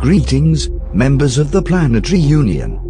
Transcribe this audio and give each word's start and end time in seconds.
Greetings, 0.00 0.70
members 0.94 1.36
of 1.36 1.50
the 1.50 1.60
Planetary 1.60 2.20
Union. 2.20 2.80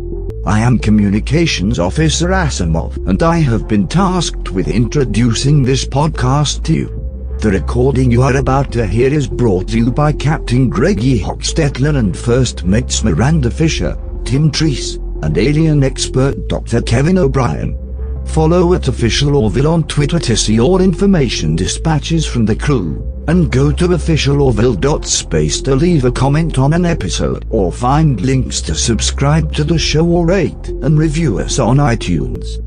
I 0.46 0.60
am 0.60 0.78
Communications 0.78 1.80
Officer 1.80 2.28
Asimov, 2.28 3.04
and 3.08 3.20
I 3.24 3.38
have 3.38 3.66
been 3.66 3.88
tasked 3.88 4.50
with 4.52 4.68
introducing 4.68 5.64
this 5.64 5.84
podcast 5.84 6.62
to 6.66 6.72
you. 6.72 7.36
The 7.40 7.50
recording 7.50 8.12
you 8.12 8.22
are 8.22 8.36
about 8.36 8.70
to 8.74 8.86
hear 8.86 9.12
is 9.12 9.26
brought 9.26 9.66
to 9.70 9.78
you 9.78 9.90
by 9.90 10.12
Captain 10.12 10.68
Greggy 10.68 11.18
Hochstetler 11.18 11.96
and 11.98 12.16
First 12.16 12.62
Mates 12.62 13.02
Miranda 13.02 13.50
Fisher, 13.50 13.98
Tim 14.24 14.48
Treese, 14.48 14.98
and 15.24 15.36
alien 15.36 15.82
expert 15.82 16.46
Dr. 16.46 16.80
Kevin 16.80 17.18
O'Brien. 17.18 17.76
Follow 18.24 18.74
at 18.74 18.86
Official 18.86 19.34
Orville 19.34 19.66
on 19.66 19.82
Twitter 19.88 20.20
to 20.20 20.36
see 20.36 20.60
all 20.60 20.80
information 20.80 21.56
dispatches 21.56 22.24
from 22.24 22.46
the 22.46 22.54
crew, 22.54 23.04
and 23.30 23.48
go 23.52 23.70
to 23.70 23.86
officialorville.space 23.86 25.62
to 25.62 25.76
leave 25.76 26.04
a 26.04 26.10
comment 26.10 26.58
on 26.58 26.72
an 26.72 26.84
episode 26.84 27.46
or 27.50 27.70
find 27.70 28.20
links 28.22 28.60
to 28.60 28.74
subscribe 28.74 29.52
to 29.52 29.62
the 29.62 29.78
show 29.78 30.04
or 30.04 30.26
rate 30.26 30.68
and 30.82 30.98
review 30.98 31.38
us 31.38 31.60
on 31.60 31.76
iTunes. 31.76 32.58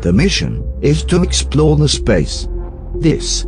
The 0.00 0.12
mission 0.12 0.62
is 0.80 1.02
to 1.06 1.24
explore 1.24 1.76
the 1.76 1.88
space. 1.88 2.46
This 2.94 3.46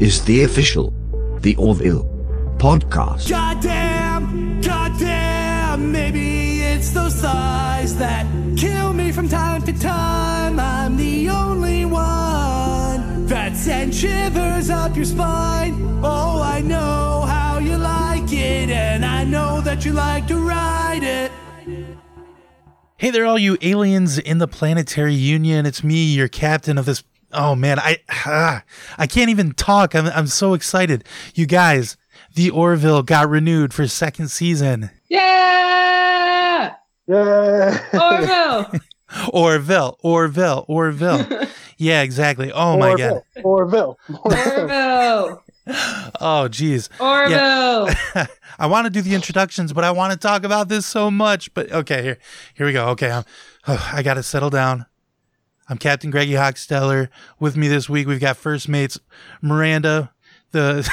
is 0.00 0.24
the 0.24 0.44
official, 0.44 0.94
the 1.40 1.56
Orville 1.56 2.08
podcast. 2.56 3.28
Goddamn, 3.28 4.62
goddamn, 4.62 5.92
maybe 5.92 6.62
it's 6.62 6.90
those 6.92 7.16
thighs 7.16 7.98
that 7.98 8.26
kill 8.56 8.94
me 8.94 9.12
from 9.12 9.28
time 9.28 9.53
time. 9.53 9.53
Shivers 14.04 14.68
up 14.68 14.94
your 14.96 15.06
spine. 15.06 16.00
Oh, 16.02 16.42
I 16.42 16.60
know 16.60 17.22
how 17.26 17.58
you 17.58 17.78
like 17.78 18.30
it, 18.32 18.68
and 18.68 19.02
I 19.02 19.24
know 19.24 19.62
that 19.62 19.84
you 19.84 19.92
like 19.92 20.26
to 20.28 20.36
ride 20.36 21.02
it. 21.02 21.32
Hey 22.98 23.10
there, 23.10 23.24
all 23.24 23.38
you 23.38 23.56
aliens 23.62 24.18
in 24.18 24.38
the 24.38 24.46
planetary 24.46 25.14
union. 25.14 25.64
It's 25.64 25.82
me, 25.82 26.04
your 26.04 26.28
captain 26.28 26.76
of 26.76 26.84
this. 26.84 27.02
Oh 27.32 27.54
man, 27.54 27.78
I 27.78 27.98
ah, 28.10 28.62
I 28.98 29.06
can't 29.06 29.30
even 29.30 29.52
talk. 29.52 29.94
I'm 29.94 30.06
I'm 30.06 30.26
so 30.26 30.52
excited. 30.52 31.04
You 31.34 31.46
guys, 31.46 31.96
the 32.34 32.50
Orville 32.50 33.02
got 33.02 33.30
renewed 33.30 33.72
for 33.72 33.88
second 33.88 34.28
season. 34.28 34.90
Yeah! 35.08 36.74
Yeah. 37.06 37.84
Orville! 37.94 38.80
Orville, 39.32 39.98
Orville, 40.02 40.64
Orville. 40.68 41.46
yeah, 41.78 42.02
exactly. 42.02 42.50
Oh 42.52 42.76
my 42.78 42.96
god. 42.96 43.22
Orville. 43.42 43.98
Orville! 44.22 45.42
Oh 46.20 46.46
geez. 46.48 46.90
Orville! 47.00 47.88
I 48.58 48.66
want 48.66 48.84
to 48.84 48.90
do 48.90 49.00
the 49.00 49.14
introductions, 49.14 49.72
but 49.72 49.82
I 49.82 49.90
want 49.92 50.12
to 50.12 50.18
talk 50.18 50.44
about 50.44 50.68
this 50.68 50.84
so 50.84 51.10
much. 51.10 51.52
But 51.54 51.72
okay, 51.72 52.02
here, 52.02 52.18
here 52.54 52.66
we 52.66 52.72
go. 52.74 52.88
Okay, 52.88 53.10
I'm, 53.10 53.24
oh, 53.66 53.90
I 53.94 54.02
got 54.02 54.14
to 54.14 54.22
settle 54.22 54.50
down. 54.50 54.84
I'm 55.66 55.78
Captain 55.78 56.10
Greggy 56.10 56.32
Hochsteller. 56.34 57.08
With 57.40 57.56
me 57.56 57.68
this 57.68 57.88
week, 57.88 58.06
we've 58.06 58.20
got 58.20 58.36
first 58.36 58.68
mates 58.68 59.00
Miranda. 59.40 60.12
The 60.50 60.86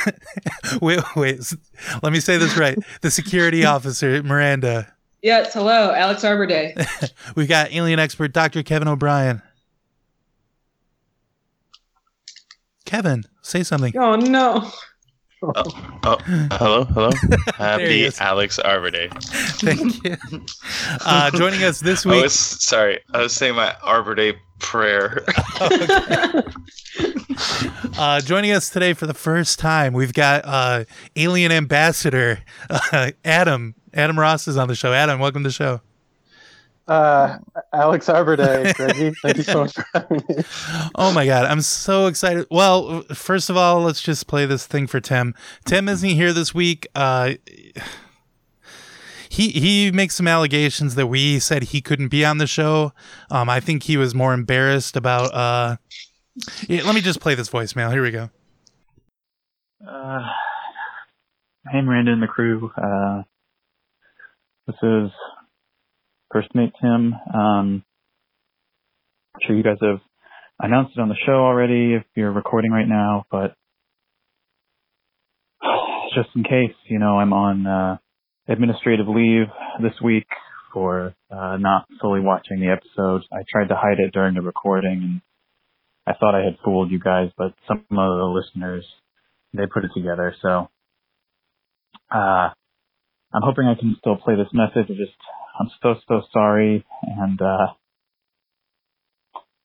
wait, 0.81 1.01
wait. 1.17 1.39
s- 1.39 1.57
Let 2.01 2.13
me 2.13 2.21
say 2.21 2.37
this 2.37 2.55
right. 2.55 2.77
The 3.01 3.11
security 3.11 3.65
officer 3.65 4.23
Miranda. 4.23 4.93
yes, 5.21 5.53
hello, 5.53 5.91
Alex 5.93 6.23
Arbor 6.23 6.45
Day. 6.45 6.75
We've 7.35 7.49
got 7.49 7.73
alien 7.73 7.99
expert 7.99 8.31
Dr. 8.31 8.63
Kevin 8.63 8.87
O'Brien. 8.87 9.41
Kevin, 12.91 13.23
say 13.41 13.63
something. 13.63 13.95
Oh 13.97 14.17
no. 14.17 14.69
Oh, 15.41 16.17
hello, 16.57 16.83
hello. 16.83 17.09
There 17.57 17.87
he 17.87 18.03
Happy. 18.03 18.11
Alex 18.19 18.59
Arbor 18.59 18.91
Day. 18.91 19.07
Thank 19.13 20.03
you. 20.03 20.17
Uh, 21.05 21.31
joining 21.31 21.63
us 21.63 21.79
this 21.79 22.05
I 22.05 22.09
week. 22.09 22.23
was 22.23 22.33
sorry. 22.33 22.99
I 23.13 23.21
was 23.21 23.31
saying 23.33 23.55
my 23.55 23.73
Arbor 23.81 24.13
Day 24.15 24.33
prayer. 24.59 25.23
Uh, 27.97 28.19
joining 28.21 28.51
us 28.51 28.69
today 28.69 28.93
for 28.93 29.05
the 29.05 29.13
first 29.13 29.57
time, 29.59 29.93
we've 29.93 30.13
got 30.13 30.43
uh, 30.45 30.83
Alien 31.15 31.51
Ambassador 31.51 32.39
uh, 32.69 33.11
Adam. 33.25 33.75
Adam 33.93 34.17
Ross 34.19 34.47
is 34.47 34.57
on 34.57 34.67
the 34.67 34.75
show. 34.75 34.93
Adam, 34.93 35.19
welcome 35.19 35.43
to 35.43 35.49
the 35.49 35.53
show. 35.53 35.81
Uh, 36.87 37.37
Alex 37.73 38.09
Arbor 38.09 38.35
Day, 38.35 38.73
Greggy. 38.75 39.13
Thank 39.21 39.37
you 39.37 39.43
so 39.43 39.61
much 39.61 39.73
for 39.73 39.85
having 39.93 40.23
me. 40.27 40.43
Oh 40.95 41.13
my 41.13 41.25
God, 41.25 41.45
I'm 41.45 41.61
so 41.61 42.07
excited. 42.07 42.47
Well, 42.51 43.03
first 43.13 43.49
of 43.49 43.57
all, 43.57 43.81
let's 43.81 44.01
just 44.01 44.27
play 44.27 44.45
this 44.45 44.65
thing 44.65 44.87
for 44.87 44.99
Tim. 44.99 45.33
Tim 45.65 45.87
isn't 45.87 46.09
here 46.09 46.33
this 46.33 46.53
week. 46.53 46.87
Uh, 46.95 47.33
he 49.29 49.49
he 49.49 49.91
makes 49.91 50.15
some 50.15 50.27
allegations 50.27 50.95
that 50.95 51.07
we 51.07 51.39
said 51.39 51.63
he 51.63 51.81
couldn't 51.81 52.09
be 52.09 52.25
on 52.25 52.37
the 52.37 52.47
show. 52.47 52.91
Um, 53.29 53.49
I 53.49 53.61
think 53.61 53.83
he 53.83 53.95
was 53.95 54.13
more 54.13 54.33
embarrassed 54.33 54.97
about. 54.97 55.33
Uh, 55.33 55.77
yeah, 56.67 56.83
let 56.83 56.95
me 56.95 57.01
just 57.01 57.21
play 57.21 57.35
this 57.35 57.49
voicemail. 57.49 57.91
Here 57.91 58.01
we 58.01 58.11
go. 58.11 58.29
Uh, 59.87 60.27
hey, 61.71 61.81
Miranda 61.81 62.11
and 62.11 62.21
the 62.21 62.27
crew. 62.27 62.71
Uh, 62.75 63.23
this 64.67 64.75
is 64.83 65.11
Mate 66.53 66.71
Tim. 66.81 67.13
Um, 67.33 67.83
I'm 69.35 69.41
sure 69.45 69.55
you 69.55 69.63
guys 69.63 69.77
have 69.81 69.99
announced 70.59 70.93
it 70.95 71.01
on 71.01 71.09
the 71.09 71.15
show 71.25 71.33
already 71.33 71.95
if 71.95 72.03
you're 72.15 72.31
recording 72.31 72.71
right 72.71 72.87
now, 72.87 73.25
but 73.29 73.53
just 76.15 76.29
in 76.35 76.43
case, 76.43 76.75
you 76.87 76.99
know, 76.99 77.17
I'm 77.17 77.33
on 77.33 77.67
uh, 77.67 77.97
administrative 78.47 79.07
leave 79.07 79.47
this 79.81 79.99
week 80.01 80.27
for 80.73 81.13
uh, 81.29 81.57
not 81.57 81.85
fully 81.99 82.21
watching 82.21 82.61
the 82.61 82.71
episode. 82.71 83.23
I 83.33 83.43
tried 83.49 83.67
to 83.67 83.75
hide 83.75 83.99
it 83.99 84.13
during 84.13 84.35
the 84.35 84.41
recording, 84.41 85.01
and 85.03 85.21
I 86.07 86.17
thought 86.17 86.33
I 86.33 86.45
had 86.45 86.57
fooled 86.63 86.91
you 86.91 86.99
guys, 86.99 87.29
but 87.37 87.53
some 87.67 87.83
of 87.91 88.17
the 88.17 88.33
listeners 88.33 88.85
they 89.53 89.65
put 89.65 89.83
it 89.83 89.91
together. 89.93 90.33
So 90.41 90.69
uh, 92.09 92.49
I'm 93.33 93.43
hoping 93.43 93.67
I 93.67 93.77
can 93.77 93.97
still 93.99 94.15
play 94.15 94.35
this 94.35 94.53
message. 94.53 94.89
I 94.89 94.93
just 94.93 95.11
I'm 95.61 95.69
so 95.81 95.95
so 96.07 96.21
sorry, 96.33 96.83
and 97.03 97.39
uh, 97.39 97.67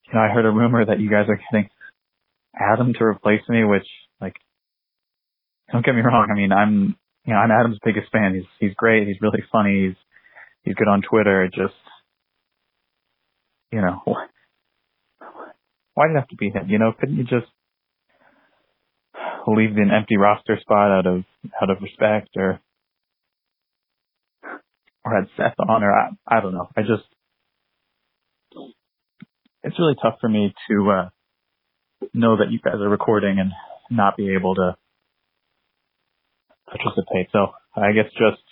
you 0.07 0.13
know 0.15 0.21
I 0.21 0.29
heard 0.29 0.45
a 0.45 0.51
rumor 0.51 0.85
that 0.85 1.01
you 1.01 1.11
guys 1.11 1.27
are 1.29 1.41
getting 1.51 1.71
Adam 2.55 2.93
to 2.99 3.05
replace 3.05 3.41
me, 3.49 3.65
which 3.65 3.87
like 4.21 4.37
don't 5.73 5.85
get 5.85 5.95
me 5.95 6.03
wrong. 6.03 6.29
I 6.31 6.35
mean 6.35 6.53
I'm 6.53 6.97
you 7.25 7.33
know 7.33 7.39
I'm 7.39 7.51
Adam's 7.51 7.79
biggest 7.83 8.13
fan. 8.13 8.35
He's 8.35 8.45
he's 8.61 8.75
great. 8.77 9.09
He's 9.09 9.21
really 9.23 9.43
funny. 9.51 9.87
He's 9.87 9.97
he's 10.65 10.75
good 10.75 10.89
on 10.89 11.01
Twitter. 11.01 11.45
It 11.45 11.55
just 11.55 11.75
you 13.73 13.81
know 13.81 14.03
why 15.95 16.09
did 16.09 16.17
it 16.17 16.21
have 16.21 16.29
to 16.29 16.37
be 16.37 16.51
him? 16.51 16.69
You 16.69 16.79
know 16.79 16.93
couldn't 16.99 17.17
you 17.17 17.25
just 17.25 17.47
leave 19.47 19.77
an 19.77 19.91
empty 19.97 20.17
roster 20.17 20.59
spot 20.61 20.91
out 20.91 21.07
of 21.07 21.25
out 21.63 21.71
of 21.71 21.81
respect 21.81 22.31
or 22.37 22.61
or 25.07 25.15
had 25.15 25.29
Seth 25.37 25.55
on 25.61 25.83
or 25.85 25.93
I 25.93 26.11
I 26.27 26.41
don't 26.41 26.53
know. 26.53 26.69
I 26.77 26.83
just 26.83 27.05
it's 29.63 29.79
really 29.79 29.97
tough 30.03 30.19
for 30.21 30.29
me 30.29 30.53
to 30.69 30.91
uh 30.91 31.09
know 32.13 32.37
that 32.39 32.51
you 32.51 32.59
guys 32.59 32.75
are 32.75 32.89
recording 32.89 33.39
and 33.39 33.53
not 33.91 34.17
be 34.17 34.35
able 34.35 34.57
to 34.57 34.77
participate. 36.67 37.29
So 37.33 37.53
I 37.75 37.93
guess 37.93 38.11
just 38.13 38.43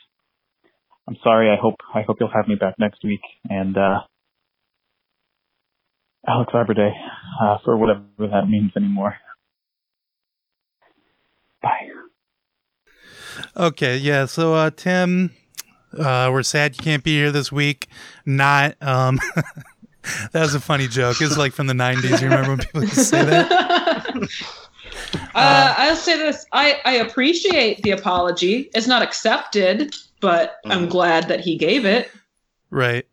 I'm 1.09 1.17
sorry. 1.23 1.51
I 1.51 1.57
hope 1.61 1.75
I 1.93 2.03
hope 2.03 2.19
you'll 2.21 2.33
have 2.35 2.49
me 2.49 2.55
back 2.55 2.77
next 2.79 3.03
week 3.05 3.21
and 3.51 3.77
uh 3.77 4.01
Alex 6.27 6.51
Arbor 6.55 6.73
uh, 7.43 7.59
for 7.65 7.77
whatever 7.77 8.03
that 8.19 8.49
means 8.49 8.71
anymore. 8.77 9.17
Bye. 11.63 11.91
Okay, 13.57 13.99
yeah. 13.99 14.25
So, 14.25 14.55
uh, 14.55 14.71
Tim, 14.71 15.33
uh, 15.99 16.31
we're 16.33 16.43
sad 16.43 16.77
you 16.77 16.83
can't 16.83 17.05
be 17.05 17.15
here 17.17 17.31
this 17.31 17.51
week. 17.53 17.89
Not, 18.27 18.77
um, 18.83 19.21
that 20.33 20.41
was 20.41 20.55
a 20.55 20.61
funny 20.61 20.89
joke. 20.89 21.21
It 21.21 21.29
was 21.29 21.39
like 21.39 21.53
from 21.53 21.67
the 21.67 21.75
'90s. 21.75 22.21
You 22.21 22.29
remember 22.29 22.51
when 22.51 22.59
people 22.59 22.83
used 22.83 22.95
to 22.95 23.05
say 23.05 23.25
that? 23.25 23.53
uh, 25.35 25.75
I'll 25.77 25.97
say 25.97 26.17
this. 26.17 26.45
I, 26.53 26.81
I 26.85 26.93
appreciate 26.97 27.83
the 27.83 27.91
apology. 27.93 28.71
It's 28.75 28.87
not 28.87 29.03
accepted, 29.03 29.95
but 30.21 30.59
I'm 30.67 30.89
glad 30.89 31.29
that 31.29 31.41
he 31.41 31.57
gave 31.57 31.85
it. 31.85 32.11
Right. 32.71 33.07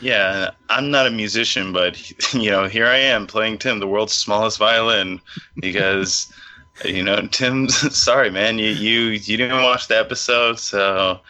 yeah, 0.00 0.50
I'm 0.68 0.90
not 0.90 1.06
a 1.06 1.10
musician, 1.10 1.72
but 1.72 1.98
you 2.34 2.50
know, 2.50 2.68
here 2.68 2.86
I 2.86 2.98
am 2.98 3.26
playing 3.26 3.58
Tim, 3.58 3.78
the 3.78 3.86
world's 3.86 4.12
smallest 4.12 4.58
violin, 4.58 5.20
because 5.56 6.32
you 6.84 7.02
know, 7.02 7.26
Tim. 7.28 7.68
Sorry, 7.68 8.30
man. 8.30 8.58
You 8.58 8.70
you 8.70 9.00
you 9.10 9.36
didn't 9.36 9.62
watch 9.62 9.88
the 9.88 9.98
episode, 9.98 10.58
so. 10.58 11.20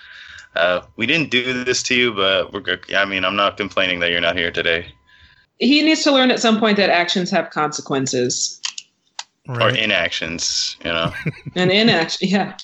Uh, 0.56 0.82
we 0.96 1.06
didn't 1.06 1.30
do 1.30 1.64
this 1.64 1.82
to 1.84 1.94
you, 1.94 2.12
but 2.12 2.52
we're 2.52 2.60
good. 2.60 2.92
I 2.94 3.04
mean, 3.04 3.24
I'm 3.24 3.36
not 3.36 3.56
complaining 3.56 4.00
that 4.00 4.10
you're 4.10 4.20
not 4.20 4.36
here 4.36 4.50
today. 4.50 4.86
He 5.58 5.82
needs 5.82 6.02
to 6.04 6.12
learn 6.12 6.30
at 6.30 6.40
some 6.40 6.58
point 6.58 6.76
that 6.76 6.90
actions 6.90 7.30
have 7.30 7.50
consequences. 7.50 8.60
or 9.48 9.70
inactions, 9.70 10.76
you 10.84 10.90
know. 10.92 11.12
And 11.54 11.70
inaction, 11.70 12.28
yeah. 12.28 12.56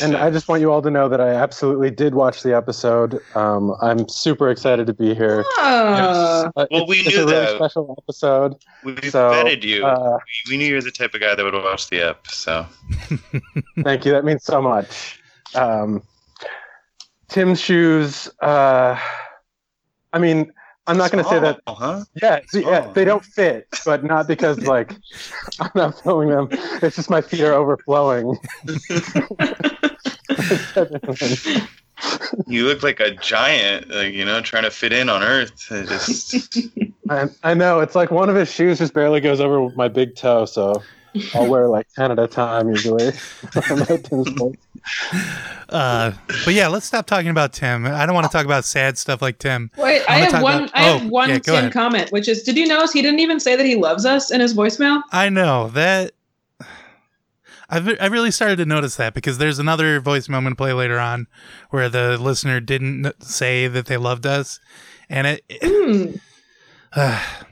And 0.00 0.16
I 0.16 0.30
just 0.30 0.46
want 0.46 0.60
you 0.60 0.70
all 0.70 0.80
to 0.82 0.90
know 0.90 1.08
that 1.08 1.20
I 1.20 1.30
absolutely 1.30 1.90
did 1.90 2.14
watch 2.14 2.44
the 2.44 2.54
episode. 2.56 3.18
Um, 3.34 3.74
I'm 3.82 4.08
super 4.08 4.48
excited 4.48 4.86
to 4.86 4.94
be 4.94 5.14
here. 5.16 5.44
Ah. 5.58 6.50
Uh, 6.56 6.66
Well, 6.70 6.86
we 6.86 6.98
it's 6.98 7.08
knew 7.08 7.22
a 7.22 7.26
really 7.26 7.32
that. 7.46 7.56
special 7.56 7.98
episode. 8.06 8.54
We 8.84 8.94
So, 9.10 9.30
vetted 9.32 9.64
you. 9.64 9.84
uh, 9.84 10.18
we 10.48 10.58
knew 10.58 10.66
you're 10.68 10.80
the 10.80 10.92
type 10.92 11.12
of 11.14 11.20
guy 11.20 11.34
that 11.34 11.44
would 11.44 11.54
watch 11.54 11.88
the 11.90 12.02
ep. 12.02 12.24
So 12.28 12.66
Thank 13.82 14.04
you. 14.04 14.12
That 14.12 14.24
means 14.24 14.44
so 14.44 14.62
much. 14.62 15.18
Um, 15.56 16.02
Tim's 17.30 17.60
shoes. 17.60 18.28
Uh, 18.40 18.98
I 20.12 20.18
mean, 20.18 20.52
I'm 20.86 20.96
not 20.96 21.12
going 21.12 21.22
to 21.24 21.30
say 21.30 21.38
that. 21.38 21.60
Huh? 21.66 22.04
Yeah, 22.20 22.40
see, 22.48 22.62
yeah, 22.62 22.86
Oh. 22.88 22.92
they 22.92 23.04
don't 23.04 23.24
fit, 23.24 23.68
but 23.84 24.02
not 24.04 24.26
because 24.26 24.58
like 24.66 24.92
I'm 25.60 25.70
not 25.74 26.00
filling 26.02 26.30
them. 26.30 26.48
It's 26.82 26.96
just 26.96 27.10
my 27.10 27.20
feet 27.20 27.40
are 27.42 27.52
overflowing. 27.54 28.36
You 32.46 32.66
look 32.66 32.82
like 32.82 32.98
a 32.98 33.10
giant, 33.10 33.90
like 33.90 34.14
you 34.14 34.24
know, 34.24 34.40
trying 34.40 34.62
to 34.62 34.70
fit 34.70 34.90
in 34.92 35.10
on 35.10 35.22
Earth. 35.22 35.70
It 35.70 35.86
just 35.86 36.56
I, 37.10 37.26
I 37.42 37.52
know 37.52 37.80
it's 37.80 37.94
like 37.94 38.10
one 38.10 38.30
of 38.30 38.36
his 38.36 38.50
shoes 38.50 38.78
just 38.78 38.94
barely 38.94 39.20
goes 39.20 39.38
over 39.38 39.68
my 39.76 39.88
big 39.88 40.16
toe, 40.16 40.46
so 40.46 40.82
I'll 41.34 41.46
wear 41.46 41.68
like 41.68 41.88
ten 41.94 42.10
at 42.10 42.18
a 42.18 42.26
time 42.26 42.70
usually. 42.70 43.12
I'm 45.12 45.18
at 45.18 45.22
Tim's 45.22 45.64
place. 45.66 45.66
Uh, 45.70 46.12
but 46.44 46.54
yeah, 46.54 46.68
let's 46.68 46.86
stop 46.86 47.06
talking 47.06 47.28
about 47.30 47.52
Tim. 47.52 47.86
I 47.86 48.06
don't 48.06 48.14
want 48.14 48.26
to 48.26 48.32
talk 48.32 48.44
about 48.44 48.64
sad 48.64 48.98
stuff 48.98 49.22
like 49.22 49.38
Tim. 49.38 49.70
Wait, 49.76 50.02
I 50.08 50.14
I 50.14 50.18
have 50.18 50.42
one. 50.42 50.56
about- 50.64 50.70
I 50.76 50.80
have 50.82 51.02
oh, 51.02 51.08
one 51.08 51.28
yeah, 51.30 51.38
Tim 51.38 51.54
ahead. 51.54 51.72
comment, 51.72 52.10
which 52.12 52.28
is: 52.28 52.42
Did 52.42 52.56
you 52.56 52.66
notice 52.66 52.92
he 52.92 53.02
didn't 53.02 53.20
even 53.20 53.38
say 53.40 53.56
that 53.56 53.66
he 53.66 53.76
loves 53.76 54.04
us 54.04 54.30
in 54.30 54.40
his 54.40 54.54
voicemail? 54.54 55.02
I 55.12 55.28
know 55.28 55.68
that. 55.68 56.12
I've 57.72 57.88
I 58.00 58.06
really 58.06 58.32
started 58.32 58.56
to 58.56 58.64
notice 58.66 58.96
that 58.96 59.14
because 59.14 59.38
there's 59.38 59.60
another 59.60 60.00
voicemail 60.00 60.34
I'm 60.36 60.42
going 60.42 60.52
to 60.52 60.56
play 60.56 60.72
later 60.72 60.98
on 60.98 61.28
where 61.70 61.88
the 61.88 62.18
listener 62.18 62.58
didn't 62.58 63.12
say 63.22 63.68
that 63.68 63.86
they 63.86 63.96
loved 63.96 64.26
us, 64.26 64.58
and 65.08 65.26
it. 65.26 65.44
it- 65.48 66.20
Hmm. 66.92 67.00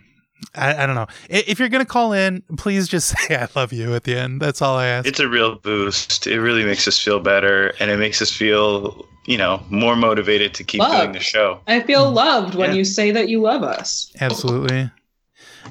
I, 0.59 0.83
I 0.83 0.87
don't 0.87 0.95
know. 0.95 1.07
If 1.29 1.59
you're 1.59 1.69
going 1.69 1.85
to 1.85 1.91
call 1.91 2.13
in, 2.13 2.43
please 2.57 2.89
just 2.89 3.09
say 3.19 3.37
I 3.37 3.49
love 3.55 3.73
you 3.73 3.95
at 3.95 4.05
the 4.05 4.17
end. 4.17 4.41
That's 4.41 4.61
all 4.61 4.77
I 4.77 4.87
ask. 4.87 5.07
it's 5.09 5.21
a 5.21 5.29
real 5.29 5.57
boost. 5.57 6.27
It 6.27 6.41
really 6.41 6.65
makes 6.65 6.87
us 6.89 6.99
feel 6.99 7.21
better, 7.21 7.75
and 7.81 7.91
it 7.91 7.99
makes 7.99 8.21
us 8.21 8.31
feel, 8.31 9.07
you 9.27 9.39
know, 9.39 9.63
more 9.71 9.97
motivated 9.97 10.55
to 10.55 10.65
keep 10.65 10.83
doing 10.83 11.13
the 11.13 11.21
show. 11.21 11.61
I 11.67 11.81
feel 11.81 12.11
mm. 12.11 12.15
loved 12.15 12.55
when 12.55 12.71
Yeah. 12.71 12.77
you 12.77 12.85
say 12.85 13.11
that 13.13 13.29
you 13.29 13.41
love 13.41 13.63
us. 13.63 14.11
Absolutely. 14.21 14.91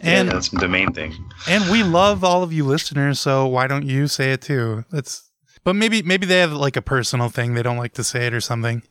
And 0.02 0.30
And 0.30 0.30
that's 0.30 0.50
the 0.50 0.68
main 0.68 0.94
thing. 0.94 1.16
and 1.48 1.70
we 1.72 1.82
love 1.84 2.24
all 2.24 2.44
of 2.44 2.54
you 2.54 2.64
listeners, 2.66 3.20
so 3.20 3.48
why 3.48 3.66
don't 3.68 3.86
you 3.86 4.08
say 4.08 4.32
it 4.34 4.42
too? 4.42 4.86
That's 4.92 5.24
but 5.64 5.76
maybe 5.76 6.02
maybe 6.02 6.26
they 6.26 6.40
have 6.40 6.54
like 6.54 6.78
a 6.78 6.82
personal 6.82 7.30
thing 7.30 7.54
they 7.54 7.64
don't 7.64 7.78
like 7.78 7.94
to 7.96 8.04
say 8.04 8.28
it 8.28 8.34
or 8.34 8.40
something. 8.40 8.84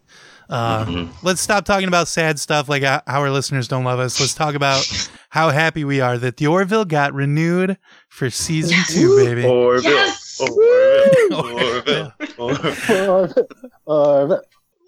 Uh, 0.49 0.85
Mhm. 0.87 1.09
Let's 1.23 1.41
stop 1.41 1.65
talking 1.65 1.89
about 1.89 2.09
sad 2.09 2.39
stuff 2.39 2.69
like 2.69 2.83
uh, 2.83 3.03
how 3.07 3.21
our 3.21 3.31
listeners 3.31 3.67
don't 3.69 3.85
love 3.85 3.99
us. 3.99 4.21
Let's 4.21 4.35
talk 4.35 4.55
about 4.55 4.87
how 5.31 5.51
happy 5.51 5.85
we 5.85 6.01
are 6.01 6.17
that 6.19 6.37
the 6.37 6.47
Orville 6.47 6.85
got 6.85 7.13
renewed 7.15 7.77
for 8.09 8.31
season 8.31 8.77
two, 8.89 9.17
baby. 9.25 9.45
Orville, 9.45 9.91
Yes! 9.93 10.41
Orville, 10.41 11.45
Orville, 11.59 12.13
Orville. 12.39 13.47
Uh, 13.87 14.37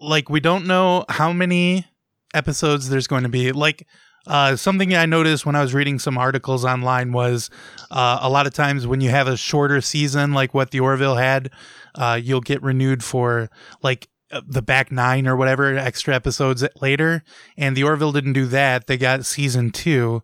like 0.01 0.29
we 0.29 0.41
don't 0.41 0.67
know 0.67 1.05
how 1.09 1.33
many 1.33 1.87
episodes 2.35 2.89
there's 2.89 3.07
going 3.07 3.23
to 3.25 3.29
be 3.29 3.53
like 3.53 3.87
uh, 4.27 4.55
something 4.57 4.95
I 4.95 5.07
noticed 5.07 5.47
when 5.47 5.57
I 5.57 5.63
was 5.63 5.73
reading 5.73 5.99
some 5.99 6.19
articles 6.19 6.65
online 6.65 7.13
was 7.13 7.49
uh, 7.91 8.19
a 8.21 8.29
lot 8.29 8.47
of 8.47 8.53
times 8.53 8.87
when 8.87 9.01
you 9.01 9.09
have 9.11 9.27
a 9.27 9.37
shorter 9.39 9.81
season, 9.81 10.35
like 10.35 10.53
what 10.53 10.71
the 10.71 10.81
Orville 10.81 11.17
had, 11.17 11.51
uh, 11.95 12.21
you'll 12.23 12.43
get 12.43 12.63
renewed 12.63 13.03
for 13.03 13.49
like 13.83 14.09
the 14.47 14.63
back 14.63 14.91
nine 14.93 15.27
or 15.27 15.37
whatever 15.37 15.77
extra 15.77 16.15
episodes 16.15 16.65
later. 16.81 17.23
And 17.57 17.77
the 17.77 17.85
Orville 17.85 18.13
didn't 18.13 18.35
do 18.35 18.47
that; 18.47 18.87
they 18.87 18.97
got 18.97 19.25
season 19.27 19.71
two. 19.71 20.23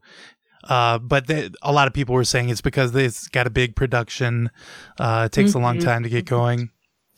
Uh, 0.65 0.99
but 0.99 1.27
they, 1.27 1.51
a 1.63 1.73
lot 1.73 1.87
of 1.87 1.93
people 1.93 2.15
were 2.15 2.25
saying 2.25 2.49
it's 2.49 2.63
because 2.63 2.95
it's 2.97 3.29
got 3.29 3.47
a 3.47 3.51
big 3.51 3.77
production. 3.77 4.51
Uh, 4.99 5.25
it 5.27 5.33
takes 5.33 5.53
a 5.53 5.59
long 5.59 5.77
Mhm. 5.77 5.85
time 5.85 6.03
to 6.05 6.09
get 6.09 6.25
going. 6.25 6.71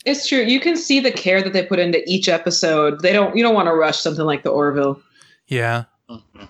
It's 0.05 0.27
true. 0.29 0.41
You 0.41 0.59
can 0.61 0.77
see 0.77 0.99
the 1.01 1.13
care 1.13 1.43
that 1.43 1.53
they 1.53 1.65
put 1.65 1.79
into 1.79 2.03
each 2.07 2.29
episode. 2.29 3.01
They 3.03 3.13
don't. 3.13 3.37
You 3.37 3.43
don't 3.43 3.55
want 3.55 3.67
to 3.69 3.75
rush 3.75 3.99
something 3.99 4.25
like 4.25 4.43
the 4.43 4.51
Orville. 4.51 5.01
Yeah, 5.47 5.85
Mhm. 6.11 6.49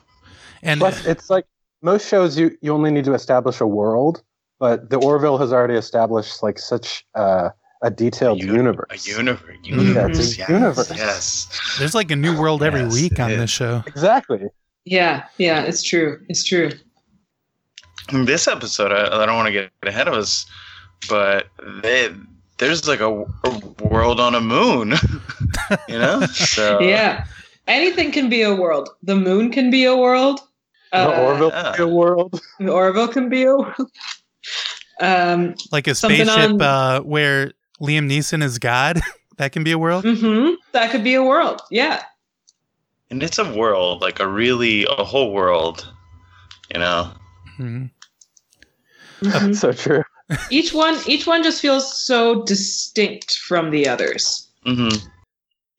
and 0.62 0.80
plus, 0.80 1.04
it's 1.06 1.28
like 1.28 1.44
most 1.82 2.08
shows 2.08 2.38
you 2.38 2.56
you 2.62 2.72
only 2.72 2.90
need 2.90 3.04
to 3.04 3.12
establish 3.14 3.60
a 3.60 3.66
world, 3.66 4.22
but 4.58 4.88
the 4.90 4.96
Orville 4.98 5.36
has 5.38 5.52
already 5.52 5.74
established 5.74 6.42
like 6.42 6.58
such 6.58 7.04
uh, 7.14 7.50
a 7.82 7.90
detailed 7.90 8.38
A 8.40 8.44
uni- 8.46 8.56
universe. 8.56 9.06
A 9.06 9.10
universe. 9.16 9.56
Universe. 9.64 10.18
it's 10.18 10.34
a 10.34 10.38
yes, 10.38 10.48
universe. 10.48 10.90
Yes. 10.96 11.76
there's 11.78 11.94
like 11.94 12.10
a 12.10 12.16
new 12.16 12.38
world 12.38 12.62
every 12.62 12.80
Yes, 12.82 12.92
week 12.92 13.20
on 13.20 13.30
is. 13.32 13.38
this 13.38 13.50
show. 13.50 13.82
Exactly. 13.86 14.46
Yeah, 14.84 15.24
yeah, 15.38 15.62
it's 15.62 15.82
true. 15.82 16.20
It's 16.28 16.44
true. 16.44 16.70
In 18.12 18.24
this 18.24 18.46
episode, 18.46 18.92
I, 18.92 19.22
I 19.22 19.26
don't 19.26 19.34
want 19.36 19.46
to 19.46 19.52
get 19.52 19.70
ahead 19.82 20.06
of 20.08 20.14
us, 20.14 20.46
but 21.08 21.48
they, 21.82 22.10
there's 22.58 22.86
like 22.86 23.00
a, 23.00 23.10
a 23.44 23.60
world 23.82 24.20
on 24.20 24.34
a 24.36 24.40
moon, 24.40 24.94
you 25.88 25.98
know? 25.98 26.20
So 26.26 26.80
yeah, 26.80 27.24
anything 27.66 28.12
can 28.12 28.28
be 28.30 28.42
a 28.42 28.54
world. 28.54 28.88
The 29.02 29.16
moon 29.16 29.50
can 29.50 29.70
be 29.70 29.84
a 29.84 29.96
world. 29.96 30.38
the 30.92 30.98
Uh, 30.98 31.20
Orville 31.26 31.50
yeah. 31.50 31.74
the 31.76 31.88
world. 31.88 32.40
the 32.60 32.70
Orville 32.72 33.08
can 33.08 33.28
be 33.28 33.42
a 33.44 33.56
world. 33.56 33.90
Um, 34.98 35.54
like 35.72 35.88
a 35.88 35.94
spaceship 35.94 36.28
on- 36.28 36.62
uh, 36.62 37.00
where 37.00 37.52
Liam 37.80 38.08
Neeson 38.10 38.42
is 38.42 38.58
God. 38.58 39.00
that 39.38 39.52
can 39.52 39.64
be 39.64 39.72
a 39.72 39.78
world. 39.78 40.04
hmm 40.04 40.50
that 40.72 40.90
could 40.90 41.04
be 41.04 41.14
a 41.14 41.22
world. 41.22 41.62
Yeah. 41.70 42.02
And 43.10 43.22
it's 43.22 43.38
a 43.38 43.54
world, 43.54 44.00
like 44.02 44.18
a 44.20 44.26
really, 44.26 44.84
a 44.98 45.04
whole 45.04 45.32
world, 45.32 45.92
you 46.72 46.80
know? 46.80 47.12
Mhm. 47.58 47.90
Mhm. 49.22 49.54
So 49.56 49.72
true. 49.72 50.02
each 50.50 50.74
one, 50.74 50.98
each 51.06 51.26
one 51.26 51.42
just 51.42 51.60
feels 51.62 51.86
so 52.04 52.44
distinct 52.44 53.36
from 53.38 53.70
the 53.70 53.88
others. 53.88 54.48
hmm 54.64 54.88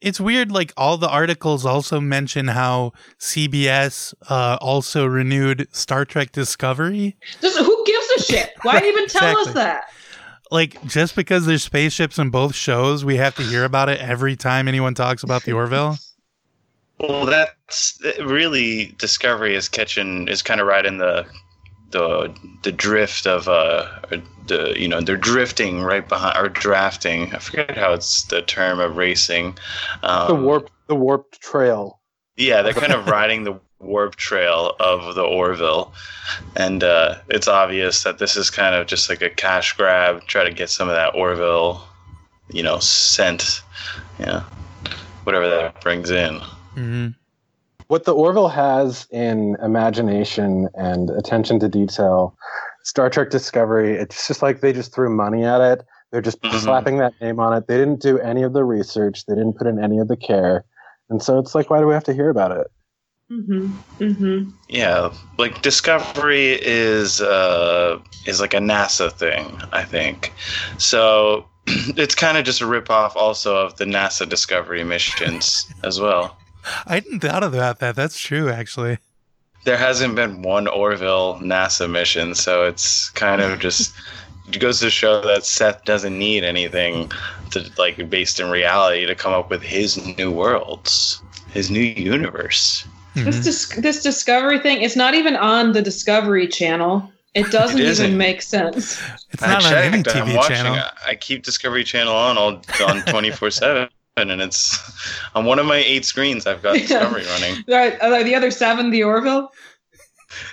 It's 0.01 0.19
weird. 0.19 0.51
Like 0.51 0.71
all 0.77 0.97
the 0.97 1.09
articles 1.09 1.65
also 1.65 1.99
mention 1.99 2.47
how 2.47 2.94
CBS 3.19 4.13
uh, 4.29 4.57
also 4.61 5.05
renewed 5.05 5.67
Star 5.71 6.05
Trek 6.05 6.31
Discovery. 6.31 7.17
Just 7.41 7.57
who 7.57 7.83
gives 7.85 8.07
a 8.17 8.21
shit? 8.23 8.51
Why 8.63 8.77
even 8.85 9.07
tell 9.07 9.31
Exactly. 9.31 9.49
us 9.49 9.53
that? 9.55 9.83
Like 10.51 10.81
just 10.85 11.16
because 11.16 11.45
there's 11.45 11.63
spaceships 11.63 12.18
in 12.18 12.30
both 12.30 12.56
shows, 12.56 13.04
we 13.04 13.18
have 13.18 13.35
to 13.35 13.44
hear 13.44 13.63
about 13.63 13.89
it 13.89 13.99
every 13.99 14.35
time 14.35 14.68
anyone 14.68 14.94
talks 14.94 15.23
about 15.23 15.44
the 15.44 15.54
Orville. 15.54 15.97
Well, 16.99 17.25
that's 17.25 17.99
really 18.19 18.95
Discovery 18.97 19.56
is 19.56 19.69
catching 19.69 20.27
is 20.27 20.42
kind 20.42 20.61
of 20.61 20.68
right 20.68 20.85
in 20.85 20.97
the 20.97 21.25
the 21.92 22.35
the 22.63 22.71
drift 22.71 23.25
of 23.25 23.47
uh 23.47 23.87
the 24.47 24.73
you 24.77 24.87
know 24.87 25.01
they're 25.01 25.16
drifting 25.18 25.83
right 25.83 26.07
behind 26.07 26.37
or 26.37 26.49
drafting. 26.49 27.33
I 27.33 27.39
forget 27.39 27.77
how 27.77 27.94
it's 27.94 28.23
the 28.25 28.42
term 28.42 28.80
of 28.80 28.97
racing. 28.97 29.57
Um, 30.04 30.27
the 30.27 30.35
warp 30.35 30.69
the 30.87 30.95
warped 30.95 31.42
trail. 31.42 31.99
Yeah, 32.35 32.61
they're 32.61 32.73
kind 32.73 32.94
of 32.94 33.07
riding 33.07 33.44
the 33.44 33.59
warp 33.80 34.16
trail 34.16 34.76
of 34.80 35.16
the 35.16 35.24
Orville, 35.24 35.94
and 36.56 36.84
uh, 36.84 37.16
it's 37.30 37.48
obvious 37.48 38.04
that 38.04 38.19
this 38.19 38.36
is 38.36 38.50
kind 38.50 38.76
of 38.76 38.88
just 38.88 39.10
like 39.10 39.22
a 39.22 39.30
cash 39.30 39.74
grab, 39.74 40.26
try 40.28 40.44
to 40.44 40.52
get 40.54 40.69
some 40.69 40.90
of 40.90 40.96
that 40.96 41.16
Orville, 41.16 41.84
you 42.52 42.64
know, 42.64 42.80
scent, 42.80 43.62
yeah, 44.19 44.44
whatever 45.24 45.48
that 45.50 45.81
brings 45.81 46.10
in. 46.10 46.40
hmm 46.74 47.07
What 47.88 48.06
the 48.06 48.14
Orville 48.14 48.50
has 48.50 49.07
in 49.12 49.56
imagination 49.64 50.68
and 50.76 51.10
attention 51.12 51.60
to 51.60 51.69
detail, 51.69 52.36
Star 52.84 53.10
Trek 53.10 53.30
Discovery, 53.30 53.96
it's 53.96 54.28
just 54.28 54.42
like 54.42 54.62
they 54.62 54.74
just 54.74 54.94
threw 54.94 55.10
money 55.10 55.44
at 55.44 55.62
it. 55.62 55.86
They're 56.12 56.22
just 56.22 56.42
Mhm. 56.42 56.64
slapping 56.64 56.98
that 57.00 57.14
name 57.19 57.40
on 57.40 57.54
it. 57.54 57.68
They 57.68 57.78
didn't 57.78 58.02
do 58.02 58.18
any 58.19 58.44
of 58.44 58.54
the 58.54 58.64
research. 58.64 59.26
They 59.26 59.36
didn't 59.36 59.57
put 59.57 59.68
in 59.68 59.78
any 59.84 60.00
of 60.00 60.07
the 60.07 60.16
care. 60.16 60.64
And 61.10 61.22
so 61.22 61.38
it's 61.38 61.54
like, 61.54 61.69
why 61.69 61.80
do 61.80 61.88
we 61.88 61.94
have 61.94 62.06
to 62.06 62.14
hear 62.14 62.30
about 62.30 62.52
it? 62.52 62.68
Mm-hmm. 63.31 64.04
Mm-hmm. 64.04 64.50
Yeah, 64.69 65.14
like 65.38 65.62
Discovery 65.62 66.54
is 66.62 67.19
uh, 67.19 68.00
is 68.26 68.40
like 68.40 68.54
a 68.54 68.60
NASA 68.60 69.12
thing, 69.12 69.60
I 69.74 69.84
think. 69.84 70.34
So 70.78 71.46
it's 71.68 72.16
kind 72.16 72.38
of 72.38 72.46
just 72.46 72.62
a 72.62 72.66
ripoff, 72.66 73.18
also 73.18 73.57
of 73.57 73.76
the 73.76 73.86
NASA 73.86 74.28
Discovery 74.28 74.84
missions 74.86 75.69
as 75.84 76.00
well. 76.00 76.38
I 76.86 76.96
hadn't 76.96 77.19
thought 77.19 77.44
about 77.44 77.80
that. 77.80 77.96
That's 77.96 78.19
true, 78.19 78.50
actually. 78.50 78.98
There 79.66 79.78
hasn't 79.78 80.16
been 80.16 80.42
one 80.42 80.68
Orville 80.68 81.38
NASA 81.42 81.90
mission, 81.90 82.34
so 82.34 82.64
it's 82.64 83.10
kind 83.10 83.42
of 83.42 83.60
just 83.60 83.94
it 84.48 84.60
goes 84.60 84.80
to 84.80 84.90
show 84.90 85.22
that 85.22 85.46
Seth 85.46 85.84
doesn't 85.84 86.18
need 86.18 86.46
anything 86.46 87.12
to 87.52 87.69
like 87.78 88.10
based 88.10 88.40
in 88.40 88.50
reality 88.50 89.06
to 89.06 89.16
come 89.16 89.34
up 89.34 89.50
with 89.50 89.62
his 89.62 89.98
new 90.18 90.31
worlds, 90.31 91.22
his 91.52 91.69
new 91.69 91.81
universe. 91.81 92.88
This 93.26 93.36
mm-hmm. 93.36 93.44
dis- 93.44 93.76
this 93.78 94.04
Discovery 94.04 94.59
thing, 94.59 94.81
it's 94.81 94.95
not 94.95 95.14
even 95.16 95.36
on 95.36 95.71
the 95.74 95.81
Discovery 95.81 96.47
Channel. 96.47 97.12
It 97.33 97.52
doesn't 97.52 97.80
It 97.80 97.88
even 98.00 98.18
make 98.18 98.42
sense. 98.42 99.00
It's 99.31 99.44
I 99.44 99.47
not 99.47 99.66
on 99.66 99.74
any 99.74 100.04
checked. 100.04 100.16
I'm 100.18 100.28
TV 100.28 100.36
watching. 100.36 100.56
channel. 100.56 100.74
I, 100.76 101.09
I 101.12 101.16
keep 101.16 101.44
Discovery 101.44 101.83
Channel 101.83 102.14
on 102.16 102.38
all 102.38 102.62
on 102.88 103.02
twenty 103.04 103.30
four 103.31 103.52
seven, 103.52 103.90
and 104.18 104.42
it's 104.42 104.80
on 105.36 105.45
one 105.45 105.59
of 105.59 105.66
my 105.66 105.78
eight 105.78 106.06
screens. 106.06 106.47
I've 106.47 106.64
got 106.64 106.76
Yeah. 106.76 106.81
Discovery 106.88 107.26
running. 107.26 107.64
Right, 107.68 108.02
are 108.02 108.24
the 108.24 108.33
other 108.36 108.50
seven 108.52 108.90
the 108.90 109.04
Orville? 109.04 109.52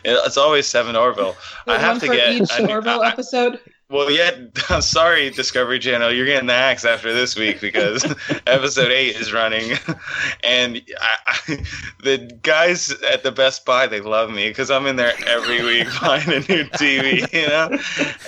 It's 0.05 0.37
always 0.37 0.67
seven 0.67 0.95
Orville. 0.97 1.37
The 1.67 1.73
I 1.73 1.79
have 1.79 2.01
to 2.01 2.07
get. 2.09 2.35
each 2.35 2.51
I- 2.53 2.67
Orville 2.67 3.03
I- 3.03 3.09
episode. 3.09 3.61
Well, 3.95 4.11
yeah. 4.11 4.33
I'm 4.71 4.83
sorry, 4.83 5.31
Discovery 5.31 5.79
Channel. 5.79 6.13
You're 6.13 6.27
getting 6.27 6.49
the 6.49 6.53
axe 6.53 6.85
after 6.85 7.15
this 7.15 7.37
week 7.37 7.61
because 7.61 8.05
episode 8.49 8.91
eight 8.91 9.15
is 9.15 9.33
running, 9.33 9.71
and 10.43 10.83
I, 11.01 11.17
I, 11.27 11.65
the 12.03 12.37
guys 12.43 12.91
at 12.91 13.23
the 13.23 13.31
Best 13.31 13.65
Buy 13.65 13.87
they 13.87 14.01
love 14.01 14.31
me 14.31 14.49
because 14.49 14.69
I'm 14.69 14.87
in 14.87 14.97
there 14.97 15.13
every 15.29 15.63
week 15.63 15.87
buying 16.01 16.29
a 16.29 16.41
new 16.41 16.65
TV, 16.71 17.33
you 17.33 17.47
know. 17.47 17.69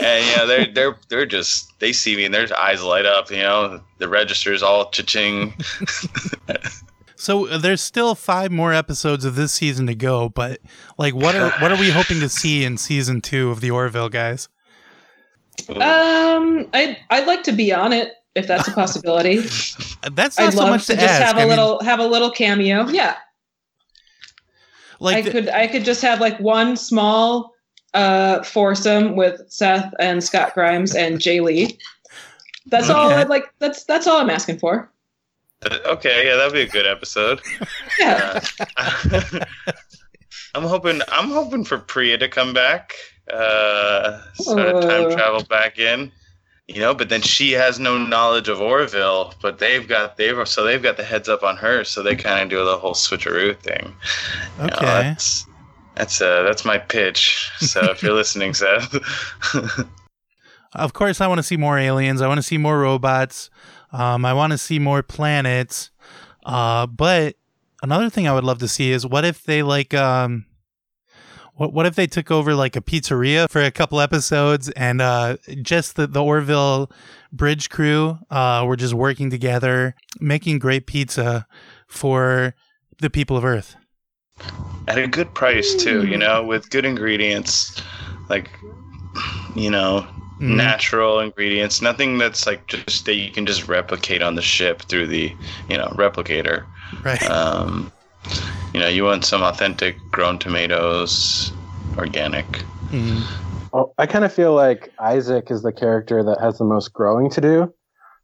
And 0.00 0.26
yeah, 0.26 0.44
they're 0.44 0.73
they're 0.73 0.99
they're 1.08 1.26
just 1.26 1.76
they 1.80 1.92
see 1.92 2.14
me 2.14 2.26
and 2.26 2.32
their 2.32 2.46
eyes 2.56 2.85
light 2.85 3.04
up, 3.04 3.32
you 3.32 3.38
know. 3.38 3.80
The 3.99 4.08
register's 4.08 4.62
all 4.62 4.90
cha-ching. 4.90 5.54
So 7.16 7.49
uh, 7.49 7.58
there's 7.58 7.80
still 7.80 8.14
five 8.14 8.52
more 8.52 8.73
episodes 8.73 9.25
of 9.25 9.35
this 9.35 9.52
season 9.52 9.88
to 9.88 9.96
go, 9.96 10.28
but 10.28 10.61
like, 10.96 11.14
what 11.14 11.35
are 11.35 11.50
what 11.58 11.73
are 11.73 11.80
we 11.80 11.90
hoping 11.90 12.20
to 12.20 12.28
see 12.28 12.62
in 12.62 12.76
season 12.76 13.20
two 13.20 13.50
of 13.50 13.61
the 13.61 13.73
Orville 13.73 14.11
guys? 14.11 14.49
Um, 15.68 16.68
I'd 16.72 16.96
I'd 17.10 17.26
like 17.26 17.42
to 17.44 17.52
be 17.52 17.72
on 17.72 17.92
it 17.92 18.12
if 18.34 18.46
that's 18.46 18.68
a 18.68 18.72
possibility. 18.72 19.38
Uh, 19.38 20.10
That's 20.12 20.38
not 20.38 20.48
I'd 20.48 20.52
so 20.52 20.60
love 20.60 20.70
much 20.70 20.86
to 20.86 20.94
to, 20.94 21.00
just 21.00 21.14
ask. 21.14 21.22
have 21.25 21.36
I 21.36 21.42
a 21.42 21.46
mean, 21.46 21.50
little 21.56 21.80
have 21.82 21.98
a 21.98 22.06
little 22.06 22.30
cameo. 22.30 22.86
Yeah, 22.88 23.16
like 25.00 25.16
I 25.16 25.20
the- 25.22 25.30
could 25.30 25.48
I 25.48 25.66
could 25.66 25.84
just 25.84 26.02
have 26.02 26.20
like 26.20 26.38
one 26.40 26.76
small 26.76 27.54
uh 27.94 28.42
foursome 28.42 29.16
with 29.16 29.40
Seth 29.48 29.92
and 29.98 30.22
Scott 30.22 30.54
Grimes 30.54 30.94
and 30.94 31.20
J. 31.26 31.40
Lee. 31.40 31.78
That's 32.66 32.90
all. 32.90 33.10
I'd 33.10 33.28
like 33.28 33.44
that's 33.58 33.84
that's 33.84 34.06
all 34.06 34.18
I'm 34.18 34.30
asking 34.30 34.58
for. 34.58 34.90
okay, 35.86 36.26
yeah, 36.26 36.36
that'd 36.36 36.52
be 36.52 36.60
a 36.60 36.68
good 36.68 36.86
episode. 36.86 37.40
Yeah. 37.98 38.40
Uh, 38.76 39.44
I'm 40.54 40.64
hoping 40.64 41.00
I'm 41.08 41.30
hoping 41.30 41.64
for 41.64 41.78
Priya 41.78 42.18
to 42.18 42.28
come 42.28 42.52
back, 42.52 42.92
uh, 43.33 44.21
sort 44.35 44.59
of 44.61 44.83
time 44.83 45.06
Uh. 45.06 45.14
travel 45.14 45.42
back 45.45 45.78
in, 45.78 46.11
you 46.68 46.80
know. 46.80 46.95
But 46.95 47.09
then 47.09 47.23
she 47.23 47.52
has 47.52 47.78
no 47.78 47.99
knowledge 47.99 48.49
of 48.49 48.61
Orville, 48.61 49.35
but 49.42 49.59
they've 49.59 49.87
got 49.87 50.16
they've 50.16 50.47
so 50.49 50.64
they've 50.64 50.83
got 50.83 50.97
the 50.97 51.04
heads 51.04 51.28
up 51.28 51.42
on 51.42 51.56
her, 51.56 51.85
so 51.85 52.02
they 52.02 52.14
kind 52.16 52.42
of 52.42 52.49
do 52.50 52.64
the 52.64 52.76
whole 52.78 52.95
switcheroo 52.95 53.59
thing. 53.61 53.95
You 54.59 54.66
know, 54.66 54.75
okay. 54.75 54.85
that's 54.87 55.47
that's 55.95 56.21
uh 56.21 56.42
that's 56.42 56.64
my 56.64 56.78
pitch. 56.78 57.50
So 57.59 57.90
if 57.90 58.02
you're 58.02 58.12
listening, 58.23 58.54
Seth, 58.54 58.95
Of 60.75 60.92
course, 60.92 61.21
I 61.21 61.26
want 61.26 61.38
to 61.38 61.42
see 61.42 61.56
more 61.56 61.78
aliens. 61.78 62.21
I 62.21 62.28
want 62.28 62.38
to 62.38 62.42
see 62.42 62.59
more 62.59 62.78
robots. 62.78 63.49
Um, 63.92 64.25
I 64.26 64.35
want 64.35 64.50
to 64.52 64.59
see 64.59 64.78
more 64.78 65.02
planets. 65.02 65.90
Uh, 66.45 66.87
but 66.87 67.37
another 67.83 68.11
thing 68.11 68.28
I 68.28 68.35
would 68.35 68.45
love 68.45 68.59
to 68.59 68.68
see 68.68 68.92
is 68.92 69.06
what 69.06 69.25
if 69.25 69.42
they 69.45 69.62
like 69.62 69.95
um, 69.95 70.45
what 71.56 71.72
what 71.72 71.86
if 71.86 71.94
they 71.94 72.06
took 72.06 72.30
over 72.30 72.54
like 72.54 72.76
a 72.76 72.80
pizzeria 72.80 73.48
for 73.50 73.60
a 73.62 73.70
couple 73.70 74.00
episodes 74.00 74.68
and 74.70 75.00
uh, 75.02 75.36
just 75.62 75.96
the 75.96 76.06
the 76.06 76.22
Orville 76.22 76.90
bridge 77.32 77.68
crew 77.70 78.18
uh, 78.30 78.64
were 78.66 78.76
just 78.76 78.94
working 78.94 79.30
together, 79.30 79.94
making 80.20 80.58
great 80.58 80.86
pizza 80.86 81.46
for 81.86 82.54
the 83.00 83.10
people 83.10 83.36
of 83.36 83.44
Earth. 83.44 83.76
at 84.88 84.98
a 84.98 85.06
good 85.08 85.34
price 85.34 85.75
too, 85.75 86.06
you 86.06 86.16
know, 86.16 86.44
with 86.44 86.70
good 86.70 86.84
ingredients, 86.84 87.82
like 88.28 88.50
you 89.54 89.70
know, 89.70 90.06
Mhm. 90.40 90.56
natural 90.56 91.20
ingredients, 91.20 91.80
nothing 91.80 92.18
that's 92.18 92.46
like 92.46 92.66
just 92.66 93.06
that 93.06 93.14
you 93.14 93.30
can 93.30 93.46
just 93.46 93.66
replicate 93.68 94.20
on 94.20 94.34
the 94.34 94.42
ship 94.42 94.82
through 94.82 95.06
the, 95.06 95.34
you 95.70 95.76
know, 95.78 95.86
replicator. 95.96 96.64
Right. 97.02 97.22
Um, 97.30 97.90
you 98.76 98.83
know, 98.83 98.88
you 98.88 99.04
want 99.04 99.25
some 99.25 99.42
authentic 99.42 99.97
grown 100.11 100.38
tomatoes, 100.38 101.50
organic. 101.97 102.45
Mhm. 102.90 103.23
Well, 103.73 103.95
I 103.97 104.04
kind 104.04 104.23
of 104.23 104.30
feel 104.30 104.52
like 104.52 104.92
Isaac 105.00 105.50
is 105.50 105.62
the 105.62 105.73
character 105.73 106.23
that 106.23 106.38
has 106.42 106.59
the 106.59 106.64
most 106.66 106.92
growing 106.92 107.30
to 107.30 107.40
do. 107.40 107.73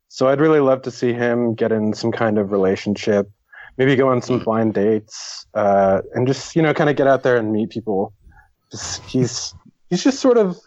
So 0.09 0.29
I'd 0.29 0.43
really 0.43 0.61
love 0.61 0.83
to 0.83 0.91
see 0.91 1.15
him 1.15 1.55
get 1.55 1.73
in 1.73 1.95
some 1.95 2.13
kind 2.13 2.37
of 2.37 2.53
relationship, 2.53 3.31
maybe 3.79 3.97
go 3.97 4.11
on 4.11 4.21
some 4.21 4.41
blind 4.41 4.75
dates, 4.75 5.47
uh, 5.55 6.03
and 6.13 6.27
just 6.27 6.55
you 6.55 6.61
know 6.61 6.75
kind 6.75 6.91
of 6.91 6.97
get 6.97 7.07
out 7.07 7.23
there 7.23 7.39
and 7.39 7.51
meet 7.51 7.71
people. 7.71 8.13
Just, 8.71 9.03
he's 9.05 9.55
he's 9.89 10.05
just 10.05 10.21
sort 10.21 10.37
of 10.37 10.59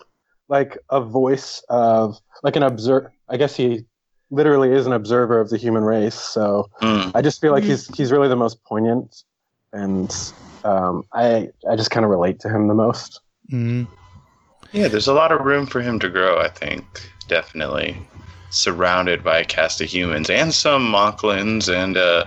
like 0.49 0.79
a 0.89 0.99
voice 0.99 1.63
of 1.69 2.17
like 2.41 2.55
an 2.55 2.63
observer. 2.63 3.13
I 3.29 3.37
guess 3.37 3.55
he 3.55 3.85
literally 4.31 4.71
is 4.71 4.87
an 4.87 4.93
observer 4.93 5.39
of 5.39 5.51
the 5.51 5.57
human 5.57 5.83
race. 5.83 6.15
So 6.15 6.71
Mm. 6.81 7.11
I 7.13 7.21
just 7.21 7.39
feel 7.39 7.51
like 7.51 7.63
he's 7.63 7.87
he's 7.95 8.11
really 8.11 8.29
the 8.29 8.35
most 8.35 8.63
poignant, 8.63 9.23
and 9.75 10.09
um, 10.63 11.03
I 11.13 11.49
I 11.69 11.75
just 11.75 11.91
kind 11.91 12.03
of 12.05 12.09
relate 12.09 12.39
to 12.41 12.49
him 12.49 12.67
the 12.67 12.73
most. 12.73 13.19
Mhm. 13.51 13.87
Yeah, 14.71 14.87
there's 14.87 15.07
a 15.07 15.13
lot 15.13 15.31
of 15.31 15.45
room 15.45 15.65
for 15.67 15.81
him 15.81 15.99
to 15.99 16.09
grow. 16.09 16.39
I 16.39 16.49
think 16.49 16.83
definitely 17.27 17.97
surrounded 18.49 19.23
by 19.23 19.39
a 19.39 19.45
cast 19.45 19.81
of 19.81 19.87
humans 19.87 20.29
and 20.29 20.53
some 20.53 20.83
Moclans 20.91 21.67
and 21.73 21.97
uh 21.97 22.25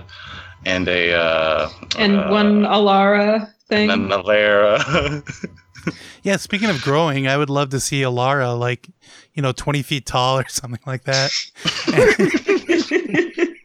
and 0.65 0.87
a 0.87 1.13
uh, 1.13 1.69
And 1.97 2.15
uh, 2.19 2.27
one 2.29 2.63
Alara 2.63 3.51
thing. 3.67 3.89
and 3.89 4.11
then 4.11 4.19
Alara. 4.19 5.23
Yeah, 6.21 6.35
speaking 6.35 6.69
of 6.69 6.81
growing, 6.81 7.27
I 7.29 7.37
would 7.37 7.49
love 7.49 7.69
to 7.69 7.79
see 7.79 8.01
Alara 8.01 8.57
like, 8.59 8.89
you 9.33 9.41
know, 9.41 9.53
20 9.53 9.81
feet 9.83 10.05
tall 10.05 10.37
or 10.37 10.47
something 10.49 10.81
like 10.85 11.05
that. 11.05 11.31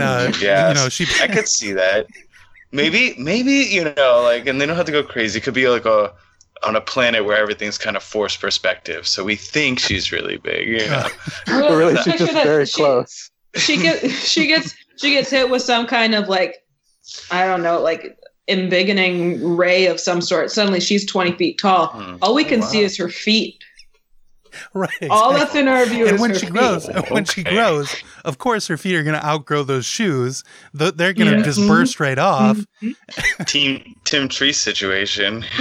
and, 0.00 0.34
uh, 0.34 0.38
Yeah, 0.40 0.68
you 0.68 0.74
know, 0.74 0.88
she, 0.88 1.06
I 1.22 1.26
could 1.28 1.48
see 1.48 1.72
that. 1.72 2.06
Maybe, 2.72 3.14
maybe 3.18 3.52
you 3.70 3.84
know, 3.96 4.20
like, 4.22 4.46
and 4.46 4.60
they 4.60 4.66
don't 4.66 4.76
have 4.76 4.86
to 4.86 4.92
go 4.92 5.02
crazy. 5.02 5.38
It 5.38 5.42
could 5.42 5.54
be 5.54 5.68
like 5.68 5.86
a 5.86 6.12
on 6.64 6.74
a 6.76 6.80
planet 6.80 7.24
where 7.24 7.36
everything's 7.38 7.78
kind 7.78 7.96
of 7.96 8.02
forced 8.02 8.40
perspective, 8.40 9.06
so 9.06 9.24
we 9.24 9.36
think 9.36 9.78
she's 9.78 10.12
really 10.12 10.36
big. 10.38 10.68
You 10.68 10.86
know, 10.88 11.06
But 11.46 11.70
really, 11.70 11.96
she's 12.02 12.18
just 12.18 12.32
very 12.32 12.66
she- 12.66 12.74
close. 12.74 13.30
she 13.54 13.76
gets, 13.78 14.12
she 14.28 14.46
gets 14.46 14.74
she 14.96 15.12
gets 15.12 15.30
hit 15.30 15.48
with 15.50 15.62
some 15.62 15.86
kind 15.86 16.14
of 16.14 16.28
like 16.28 16.56
I 17.30 17.46
don't 17.46 17.62
know 17.62 17.80
like 17.80 18.18
embiggening 18.48 19.56
ray 19.56 19.86
of 19.86 19.98
some 20.00 20.20
sort. 20.20 20.50
Suddenly 20.50 20.80
she's 20.80 21.06
twenty 21.06 21.32
feet 21.32 21.58
tall. 21.58 21.86
Hmm. 21.88 22.16
All 22.20 22.34
we 22.34 22.44
can 22.44 22.60
Wow. 22.60 22.66
see 22.66 22.80
is 22.82 22.98
her 22.98 23.08
feet. 23.08 23.62
right. 24.74 24.90
All 25.10 25.30
exactly. 25.32 25.38
that's 25.38 25.54
in 25.54 25.68
our 25.68 25.84
view 25.86 26.06
and 26.06 26.14
is 26.16 26.20
when 26.20 26.30
her 26.30 26.36
she 26.38 26.46
feet. 26.46 26.54
grows, 26.54 26.86
when 27.10 27.24
she 27.24 27.42
grows, 27.44 27.94
of 28.24 28.38
course, 28.38 28.66
her 28.68 28.76
feet 28.76 28.94
are 28.96 29.02
going 29.02 29.18
to 29.18 29.24
outgrow 29.26 29.62
those 29.62 29.84
shoes. 29.86 30.44
They're 30.74 31.12
going 31.12 31.30
to 31.30 31.38
Yeah. 31.38 31.42
just 31.42 31.60
Mhm. 31.60 31.68
burst 31.68 32.00
right 32.00 32.18
off. 32.18 32.58
Team 33.46 33.94
Tim 34.04 34.28
Tree 34.28 34.52
situation. 34.52 35.44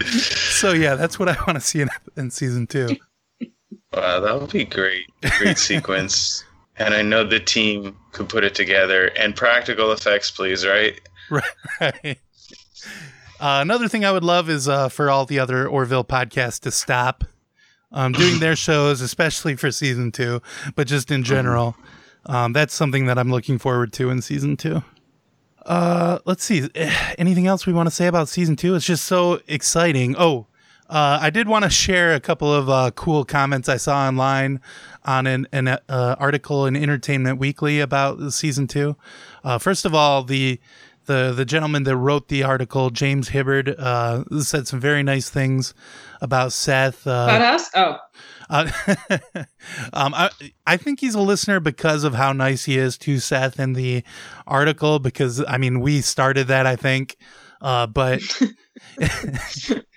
So 0.00 0.72
yeah, 0.72 0.94
that's 0.94 1.18
what 1.18 1.28
I 1.28 1.36
want 1.46 1.56
to 1.56 1.60
see 1.60 1.80
in, 1.80 1.88
in 2.16 2.30
season 2.30 2.66
two. 2.68 2.96
Wow, 3.92 4.20
that 4.20 4.40
would 4.40 4.50
be 4.52 4.64
great. 4.64 5.06
Great 5.38 5.58
sequence. 5.58 6.44
And 6.80 6.94
I 6.94 7.02
know 7.02 7.24
the 7.24 7.40
team 7.40 7.96
could 8.12 8.28
put 8.28 8.44
it 8.44 8.54
together. 8.54 9.06
And 9.18 9.34
practical 9.34 9.90
effects, 9.90 10.30
please, 10.30 10.64
right? 10.64 11.00
right? 11.28 11.42
Right. 11.80 12.18
Uh, 13.40 13.60
another 13.62 13.86
thing 13.88 14.04
I 14.04 14.10
would 14.10 14.24
love 14.24 14.50
is 14.50 14.68
uh, 14.68 14.88
for 14.88 15.10
all 15.10 15.24
the 15.24 15.38
other 15.38 15.68
Orville 15.68 16.04
podcasts 16.04 16.58
to 16.60 16.72
stop 16.72 17.24
um, 17.92 18.12
doing 18.12 18.40
their 18.40 18.56
shows, 18.56 19.00
especially 19.00 19.54
for 19.54 19.70
season 19.70 20.10
two, 20.10 20.42
but 20.74 20.86
just 20.86 21.10
in 21.10 21.22
general. 21.22 21.76
Um, 22.26 22.52
that's 22.52 22.74
something 22.74 23.06
that 23.06 23.16
I'm 23.16 23.30
looking 23.30 23.58
forward 23.58 23.92
to 23.94 24.10
in 24.10 24.22
season 24.22 24.56
two. 24.56 24.82
Uh, 25.64 26.18
let's 26.24 26.42
see. 26.42 26.68
Anything 27.18 27.46
else 27.46 27.64
we 27.64 27.72
want 27.72 27.88
to 27.88 27.94
say 27.94 28.06
about 28.06 28.28
season 28.28 28.56
two? 28.56 28.74
It's 28.74 28.84
just 28.84 29.04
so 29.04 29.40
exciting. 29.46 30.16
Oh, 30.18 30.46
uh, 30.88 31.18
I 31.20 31.30
did 31.30 31.48
want 31.48 31.64
to 31.64 31.70
share 31.70 32.14
a 32.14 32.20
couple 32.20 32.52
of 32.52 32.68
uh, 32.70 32.90
cool 32.92 33.24
comments 33.24 33.68
I 33.68 33.76
saw 33.76 34.08
online 34.08 34.60
on 35.04 35.26
an, 35.26 35.46
an 35.52 35.68
uh, 35.68 35.78
article 36.18 36.66
in 36.66 36.74
Entertainment 36.74 37.38
Weekly 37.38 37.78
about 37.80 38.32
season 38.32 38.66
two. 38.66 38.96
Uh, 39.44 39.58
first 39.58 39.84
of 39.84 39.94
all, 39.94 40.24
the 40.24 40.58
the 41.08 41.32
the 41.34 41.44
gentleman 41.44 41.82
that 41.82 41.96
wrote 41.96 42.28
the 42.28 42.44
article, 42.44 42.90
James 42.90 43.30
Hibbard, 43.30 43.74
uh, 43.76 44.22
said 44.40 44.68
some 44.68 44.78
very 44.78 45.02
nice 45.02 45.28
things 45.28 45.74
about 46.20 46.52
Seth. 46.52 47.04
Uh, 47.06 47.26
About 47.28 47.42
us? 47.42 47.70
Oh. 47.74 47.96
uh, 48.48 48.70
um, 49.92 50.14
I, 50.14 50.30
I 50.66 50.76
think 50.76 51.00
he's 51.00 51.16
a 51.16 51.20
listener 51.20 51.58
because 51.58 52.04
of 52.04 52.14
how 52.14 52.32
nice 52.32 52.64
he 52.66 52.78
is 52.78 52.96
to 52.98 53.18
Seth 53.18 53.58
in 53.58 53.72
the 53.72 54.04
article. 54.46 55.00
Because 55.00 55.44
I 55.48 55.58
mean, 55.58 55.80
we 55.80 56.00
started 56.00 56.46
that, 56.46 56.66
I 56.66 56.76
think, 56.76 57.16
uh, 57.60 57.88
but 57.88 58.20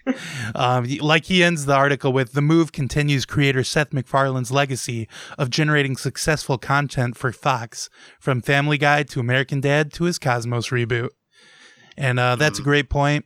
um, 0.55 0.85
like 1.01 1.25
he 1.25 1.43
ends 1.43 1.65
the 1.65 1.73
article 1.73 2.13
with 2.13 2.33
the 2.33 2.41
move 2.41 2.71
continues 2.71 3.25
creator 3.25 3.63
Seth 3.63 3.91
MacFarlane's 3.91 4.51
legacy 4.51 5.07
of 5.37 5.49
generating 5.49 5.97
successful 5.97 6.57
content 6.57 7.15
for 7.17 7.31
Fox, 7.31 7.89
from 8.19 8.41
Family 8.41 8.77
Guy 8.77 9.03
to 9.03 9.19
American 9.19 9.61
Dad 9.61 9.91
to 9.93 10.05
his 10.05 10.19
Cosmos 10.19 10.69
reboot. 10.69 11.09
and 11.97 12.19
uh, 12.19 12.35
that's 12.35 12.59
a 12.59 12.63
great 12.63 12.89
point. 12.89 13.25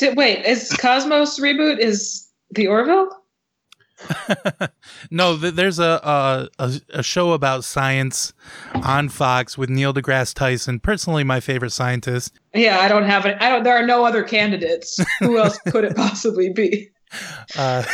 Wait, 0.00 0.44
is 0.44 0.72
Cosmos 0.74 1.38
reboot 1.38 1.78
is 1.78 2.28
the 2.50 2.66
Orville? 2.66 3.10
no, 5.10 5.38
th- 5.38 5.54
there's 5.54 5.78
a, 5.78 6.48
a 6.58 6.70
a 6.90 7.02
show 7.02 7.32
about 7.32 7.64
science 7.64 8.32
on 8.74 9.08
Fox 9.08 9.56
with 9.56 9.70
Neil 9.70 9.94
deGrasse 9.94 10.34
Tyson, 10.34 10.80
personally 10.80 11.24
my 11.24 11.40
favorite 11.40 11.70
scientist. 11.70 12.38
Yeah, 12.54 12.78
I 12.80 12.88
don't 12.88 13.04
have 13.04 13.26
it. 13.26 13.36
I 13.40 13.48
don't. 13.48 13.64
There 13.64 13.76
are 13.76 13.86
no 13.86 14.04
other 14.04 14.22
candidates. 14.22 14.98
Who 15.20 15.38
else 15.38 15.58
could 15.68 15.84
it 15.84 15.96
possibly 15.96 16.50
be? 16.50 16.90
Uh, 17.56 17.84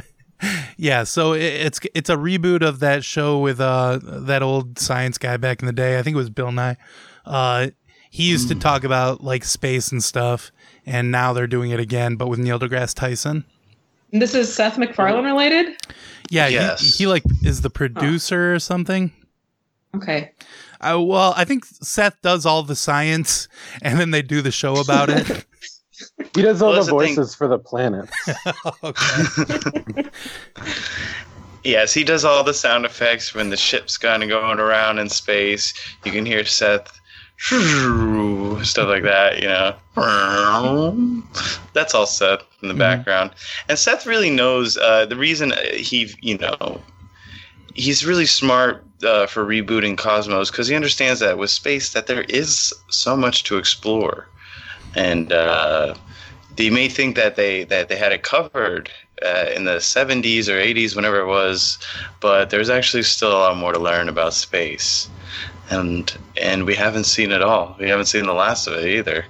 yeah, 0.76 1.02
so 1.02 1.32
it, 1.32 1.42
it's 1.42 1.80
it's 1.94 2.08
a 2.08 2.14
reboot 2.14 2.62
of 2.62 2.78
that 2.78 3.02
show 3.04 3.40
with 3.40 3.60
uh 3.60 3.98
that 4.02 4.40
old 4.40 4.78
science 4.78 5.18
guy 5.18 5.36
back 5.36 5.60
in 5.60 5.66
the 5.66 5.72
day. 5.72 5.98
I 5.98 6.02
think 6.02 6.14
it 6.14 6.18
was 6.18 6.30
Bill 6.30 6.52
Nye. 6.52 6.76
Uh, 7.26 7.70
he 8.08 8.30
used 8.30 8.48
to 8.48 8.54
talk 8.54 8.84
about 8.84 9.22
like 9.22 9.44
space 9.44 9.90
and 9.90 10.02
stuff, 10.02 10.52
and 10.86 11.10
now 11.10 11.32
they're 11.32 11.48
doing 11.48 11.72
it 11.72 11.80
again, 11.80 12.14
but 12.14 12.28
with 12.28 12.38
Neil 12.38 12.58
deGrasse 12.58 12.94
Tyson. 12.94 13.44
And 14.12 14.20
This 14.20 14.34
is 14.34 14.52
Seth 14.54 14.76
MacFarlane 14.78 15.24
related. 15.24 15.74
Yeah, 16.30 16.48
Yes. 16.48 16.80
he, 16.80 17.04
he 17.04 17.06
like 17.06 17.22
is 17.42 17.60
the 17.62 17.70
producer 17.70 18.54
or 18.54 18.58
something. 18.58 19.12
Okay. 19.94 20.32
Uh, 20.80 21.00
well, 21.00 21.32
I 21.36 21.44
think 21.44 21.64
Seth 21.64 22.20
does 22.22 22.44
all 22.46 22.62
the 22.62 22.74
science, 22.76 23.46
and 23.82 23.98
then 24.00 24.10
they 24.10 24.22
do 24.22 24.40
the 24.42 24.50
show 24.50 24.76
about 24.76 25.08
it. 25.10 25.44
He 26.34 26.42
does 26.42 26.60
all 26.62 26.70
Well, 26.72 26.72
the 26.72 26.80
that's 26.80 26.86
the 26.88 26.92
voices 27.14 27.34
for 27.36 27.46
the 27.46 27.58
planet. 27.58 28.08
Yes, 31.64 31.94
he 31.94 32.02
does 32.02 32.24
all 32.24 32.42
the 32.42 32.54
sound 32.54 32.84
effects 32.84 33.34
when 33.34 33.50
the 33.50 33.56
ship's 33.56 33.96
kind 33.96 34.24
of 34.24 34.28
going 34.28 34.58
around 34.58 34.98
in 34.98 35.08
space. 35.08 35.72
You 36.04 36.10
can 36.10 36.26
hear 36.26 36.44
Seth 36.44 36.88
stuff 37.38 38.88
like 38.88 39.04
that, 39.04 39.38
you 39.40 39.46
know. 39.46 41.22
That's 41.72 41.94
all 41.94 42.06
Seth 42.06 42.42
in 42.62 42.68
the 42.68 42.74
Mhm. 42.74 42.78
background. 42.78 43.30
And 43.68 43.78
Seth 43.78 44.06
really 44.06 44.30
knows 44.30 44.76
uh, 44.76 45.06
the 45.06 45.16
reason 45.16 45.52
he, 45.74 46.14
you 46.22 46.38
know, 46.38 46.80
he's 47.74 48.06
really 48.06 48.26
smart 48.26 48.84
uh, 49.04 49.26
for 49.26 49.44
rebooting 49.44 49.96
Cosmos 49.98 50.50
because 50.50 50.68
he 50.68 50.74
understands 50.76 51.20
that 51.20 51.38
with 51.38 51.50
space 51.50 51.92
that 51.92 52.06
there 52.06 52.22
is 52.28 52.72
so 52.88 53.16
much 53.16 53.44
to 53.44 53.58
explore, 53.58 54.28
and 54.94 55.32
uh, 55.32 55.94
they 56.56 56.70
may 56.70 56.88
think 56.88 57.16
that 57.16 57.36
they 57.36 57.64
that 57.64 57.88
they 57.88 57.96
had 57.96 58.12
it 58.12 58.22
covered 58.22 58.90
uh, 59.24 59.46
in 59.54 59.64
the 59.64 59.80
70s 59.80 60.48
or 60.48 60.58
80s, 60.58 60.94
whenever 60.94 61.20
it 61.20 61.26
was, 61.26 61.78
but 62.20 62.50
there's 62.50 62.70
actually 62.70 63.02
still 63.02 63.32
a 63.32 63.38
lot 63.38 63.56
more 63.56 63.72
to 63.72 63.78
learn 63.78 64.08
about 64.08 64.34
space, 64.34 65.08
and 65.70 66.16
and 66.40 66.64
we 66.64 66.74
haven't 66.74 67.04
seen 67.04 67.32
it 67.32 67.42
all. 67.42 67.76
We 67.80 67.88
haven't 67.88 68.06
seen 68.06 68.26
the 68.26 68.34
last 68.34 68.66
of 68.66 68.74
it 68.74 68.86
either. 68.86 69.24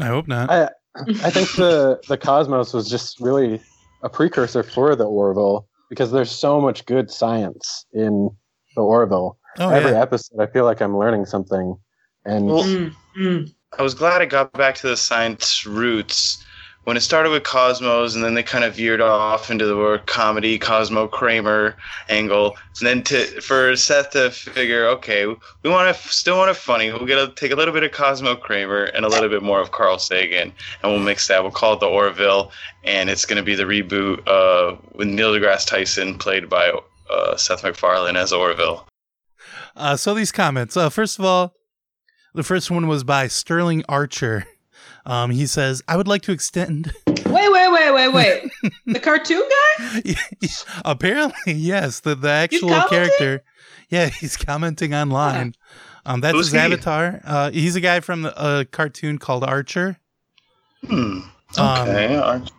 I 0.00 0.06
hope 0.06 0.26
not. 0.26 0.50
I 0.50 0.68
I 0.96 1.30
think 1.30 1.50
the 1.52 2.00
the 2.08 2.16
Cosmos 2.16 2.72
was 2.72 2.88
just 2.88 3.20
really 3.20 3.60
a 4.02 4.08
precursor 4.08 4.62
for 4.62 4.94
the 4.94 5.04
Orville 5.04 5.66
because 5.88 6.12
there's 6.12 6.30
so 6.30 6.60
much 6.60 6.86
good 6.86 7.10
science 7.10 7.86
in 7.92 8.30
the 8.76 8.82
Orville. 8.82 9.38
Oh 9.58 9.70
Every 9.70 9.92
yeah. 9.92 10.02
episode, 10.02 10.40
I 10.40 10.46
feel 10.46 10.64
like 10.64 10.80
I'm 10.80 10.96
learning 10.98 11.26
something. 11.26 11.76
And 12.24 12.46
Well, 12.46 12.64
Mm, 12.64 12.94
mm. 13.16 13.54
I 13.78 13.82
was 13.82 13.94
glad 13.94 14.22
it 14.22 14.26
got 14.30 14.52
back 14.52 14.76
to 14.76 14.88
the 14.88 14.96
science 14.96 15.66
roots 15.66 16.44
when 16.84 16.96
it 16.96 17.00
started 17.00 17.30
with 17.30 17.42
Cosmos, 17.42 18.14
and 18.14 18.22
then 18.22 18.34
they 18.34 18.42
kind 18.42 18.64
of 18.64 18.76
veered 18.76 19.00
off 19.00 19.50
into 19.50 19.64
the 19.64 20.02
comedy 20.06 20.58
Cosmo 20.58 21.08
Kramer 21.08 21.76
angle, 22.08 22.56
and 22.78 22.86
then 22.86 23.02
to 23.04 23.40
for 23.40 23.74
Seth 23.74 24.10
to 24.10 24.30
figure, 24.30 24.86
okay, 24.88 25.26
we 25.26 25.70
want 25.70 25.94
to 25.94 26.08
still 26.08 26.36
want 26.36 26.50
it 26.50 26.56
funny. 26.56 26.92
We're 26.92 27.06
gonna 27.06 27.32
take 27.32 27.52
a 27.52 27.56
little 27.56 27.74
bit 27.74 27.82
of 27.82 27.92
Cosmo 27.92 28.36
Kramer 28.36 28.84
and 28.84 29.04
a 29.04 29.08
little 29.08 29.28
bit 29.28 29.42
more 29.42 29.60
of 29.60 29.72
Carl 29.72 29.98
Sagan, 29.98 30.52
and 30.82 30.92
we'll 30.92 31.00
mix 31.00 31.28
that. 31.28 31.42
We'll 31.42 31.52
call 31.52 31.74
it 31.74 31.80
the 31.80 31.86
Orville, 31.86 32.52
and 32.84 33.08
it's 33.08 33.24
gonna 33.24 33.42
be 33.42 33.54
the 33.54 33.64
reboot 33.64 34.26
uh, 34.28 34.76
with 34.94 35.08
Neil 35.08 35.32
deGrasse 35.32 35.66
Tyson 35.66 36.18
played 36.18 36.48
by 36.48 36.72
uh, 37.10 37.36
Seth 37.36 37.64
MacFarlane 37.64 38.16
as 38.16 38.32
Orville. 38.32 38.86
Uh, 39.76 39.96
so 39.96 40.14
these 40.14 40.32
comments. 40.32 40.76
Uh, 40.76 40.88
first 40.88 41.18
of 41.18 41.24
all, 41.24 41.54
the 42.34 42.42
first 42.42 42.70
one 42.70 42.88
was 42.88 43.04
by 43.04 43.26
Sterling 43.26 43.84
Archer. 43.88 44.44
Um, 45.06 45.30
he 45.30 45.46
says, 45.46 45.82
"I 45.88 45.96
would 45.96 46.08
like 46.08 46.22
to 46.22 46.32
extend." 46.32 46.92
Wait, 47.26 47.50
wait, 47.50 47.72
wait, 47.72 47.92
wait, 47.92 48.08
wait. 48.12 48.50
the 48.86 49.00
cartoon 49.00 49.42
guy? 49.42 50.14
Apparently, 50.84 51.52
yes, 51.54 52.00
the 52.00 52.14
the 52.14 52.28
actual 52.30 52.80
character. 52.88 53.42
Yeah, 53.88 54.06
he's 54.06 54.36
commenting 54.36 54.94
online. 54.94 55.54
Um, 56.06 56.20
that's 56.20 56.34
Who's 56.34 56.46
his 56.46 56.52
he? 56.52 56.58
avatar. 56.60 57.20
Uh, 57.24 57.50
he's 57.50 57.74
a 57.74 57.80
guy 57.80 57.98
from 58.00 58.22
the, 58.22 58.32
a 58.60 58.64
cartoon 58.66 59.18
called 59.18 59.42
Archer. 59.42 59.96
Hmm. 60.86 61.20
Um, 61.58 61.80
Okay. 61.88 62.16
Aren't- 62.16 62.52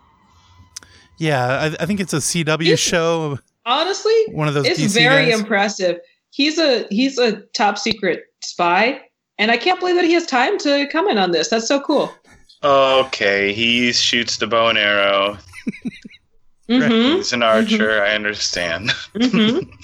Yeah, 1.19 1.45
I, 1.47 1.83
I 1.83 1.85
think 1.85 1.99
it's 2.01 2.13
a 2.13 2.17
CW 2.17 2.77
show. 2.77 3.39
Honestly, 3.65 4.13
One 4.31 4.47
of 4.49 4.53
those 4.55 4.65
it's 4.67 4.79
DC 4.79 4.93
very 4.93 5.27
guys. 5.31 5.39
impressive. 5.39 5.99
He's 6.31 6.57
a 6.59 6.85
he's 6.89 7.17
a 7.17 7.37
top 7.55 7.77
secret 7.77 8.25
spy, 8.41 9.01
and 9.37 9.51
I 9.51 9.57
can't 9.57 9.79
believe 9.79 9.95
that 9.95 10.03
he 10.05 10.13
has 10.13 10.25
time 10.25 10.57
to 10.59 10.87
comment 10.89 11.17
on 11.17 11.31
this. 11.31 11.47
That's 11.49 11.67
so 11.67 11.79
cool. 11.79 12.13
Okay, 12.65 13.53
he 13.53 13.93
shoots 13.93 14.37
the 14.37 14.47
bow 14.47 14.67
and 14.69 14.77
arrow. 14.77 15.37
Mm-hmm. 16.67 17.17
He's 17.17 17.31
an 17.31 17.43
archer. 17.43 18.01
I 18.01 18.15
understand. 18.15 18.89
mm-hmm. 19.13 19.69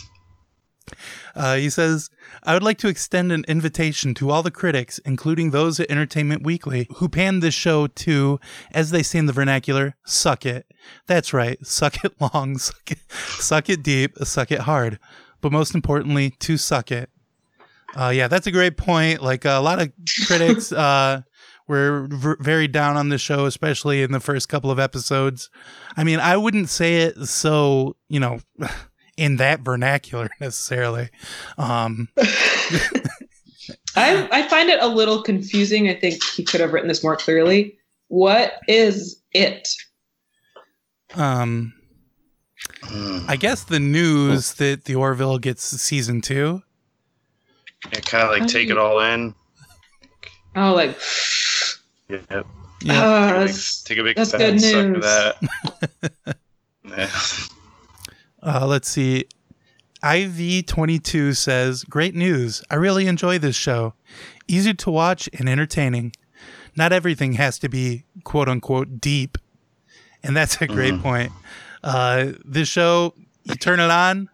Uh, 1.34 1.56
he 1.56 1.70
says, 1.70 2.10
I 2.44 2.54
would 2.54 2.64
like 2.64 2.78
to 2.80 2.90
extend 2.90 3.32
an 3.32 3.46
invitation 3.48 4.14
to 4.16 4.32
all 4.32 4.44
the 4.44 4.52
critics, 4.52 5.00
including 5.06 5.52
those 5.52 5.80
at 5.80 5.90
Entertainment 5.90 6.44
Weekly, 6.44 6.88
who 6.96 7.08
panned 7.08 7.42
this 7.42 7.54
show 7.54 7.88
to, 7.88 8.38
as 8.74 8.92
they 8.92 9.02
say 9.02 9.20
in 9.20 9.28
the 9.28 9.32
vernacular, 9.32 9.96
suck 10.06 10.46
it. 10.46 10.66
That's 11.08 11.32
right, 11.32 11.58
suck 11.66 12.04
it 12.04 12.20
long, 12.20 12.58
suck 12.58 12.92
it, 12.92 12.98
suck 13.10 13.70
it 13.70 13.82
deep, 13.82 14.18
suck 14.24 14.52
it 14.52 14.62
hard. 14.62 15.00
But 15.40 15.54
most 15.54 15.74
importantly, 15.74 16.32
to 16.40 16.58
suck 16.58 16.92
it. 16.92 17.10
Uh, 17.96 18.10
yeah, 18.10 18.28
that's 18.28 18.48
a 18.48 18.52
great 18.52 18.76
point. 18.76 19.22
Like 19.22 19.46
a 19.46 19.60
lot 19.60 19.82
of 19.82 19.92
critics 20.28 20.74
uh, 20.74 21.22
were 21.72 22.08
v- 22.10 22.36
very 22.40 22.68
down 22.68 22.98
on 22.98 23.10
the 23.10 23.18
show, 23.18 23.46
especially 23.46 24.04
in 24.04 24.12
the 24.12 24.20
first 24.20 24.50
couple 24.50 24.70
of 24.70 24.78
episodes. 24.80 25.50
I 25.96 26.04
mean, 26.04 26.20
I 26.20 26.36
wouldn't 26.38 26.70
say 26.70 26.98
it 26.98 27.26
so, 27.26 27.96
you 28.10 28.20
know, 28.20 28.40
in 29.18 29.38
that 29.38 29.62
vernacular 29.62 30.30
necessarily. 30.42 31.10
Um, 31.58 32.10
I 33.96 34.28
I 34.32 34.48
find 34.48 34.70
it 34.70 34.82
a 34.82 34.88
little 34.88 35.24
confusing. 35.24 35.90
I 35.90 35.96
think 35.96 36.22
he 36.24 36.44
could 36.44 36.60
have 36.60 36.74
written 36.74 36.90
this 36.90 37.04
more 37.04 37.16
clearly. 37.16 37.78
What 38.10 38.54
is 38.68 39.22
it? 39.32 39.68
um. 41.16 41.74
I 43.28 43.38
guess 43.38 43.64
the 43.64 43.80
news 43.80 44.54
that 44.56 44.86
the 44.86 44.96
Orville 44.96 45.40
gets 45.40 45.64
season 45.64 46.22
two. 46.22 46.62
Yeah, 47.92 48.00
kind 48.02 48.24
of 48.24 48.30
like 48.30 48.48
take 48.48 48.70
it 48.70 48.78
all 48.78 49.00
in. 49.00 49.34
Oh, 50.56 50.74
like 50.74 51.00
Yep. 52.12 52.46
Yeah. 52.84 53.04
uh, 53.04 53.48
Take 53.48 53.48
a 53.48 53.48
big- 53.48 53.48
that's, 53.48 53.84
take 53.84 53.98
a 53.98 54.04
big 54.04 54.16
that's 54.18 54.32
fat 54.32 54.38
good 54.40 54.62
suck 54.62 54.86
of 54.86 54.92
news. 54.92 55.04
that. 55.04 56.38
Yeah. 56.84 57.10
Uh, 58.44 58.66
let's 58.66 58.90
see. 58.90 59.26
IV22 60.04 61.38
says, 61.38 61.84
Great 61.84 62.16
news. 62.16 62.64
I 62.72 62.76
really 62.76 63.06
enjoy 63.08 63.38
this 63.38 63.56
show. 63.56 63.94
Easy 64.48 64.74
to 64.74 64.90
watch 64.92 65.30
and 65.38 65.48
entertaining. 65.48 66.14
Not 66.76 66.92
everything 66.92 67.34
has 67.34 67.60
to 67.60 67.70
be 67.70 68.06
quote 68.24 68.50
unquote 68.50 69.00
deep. 69.00 69.38
And 70.24 70.36
that's 70.36 70.60
a 70.62 70.68
great 70.68 70.96
Mhm. 70.96 71.02
point. 71.04 71.32
Uh, 71.84 72.32
this 72.44 72.68
show, 72.68 73.14
you 73.44 73.56
turn 73.56 73.80
it 73.80 73.92
on 73.92 74.30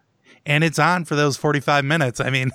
and 0.46 0.64
it's 0.64 0.78
on 0.78 1.04
for 1.04 1.14
those 1.14 1.36
45 1.36 1.84
minutes. 1.84 2.18
I 2.20 2.30
mean, 2.30 2.50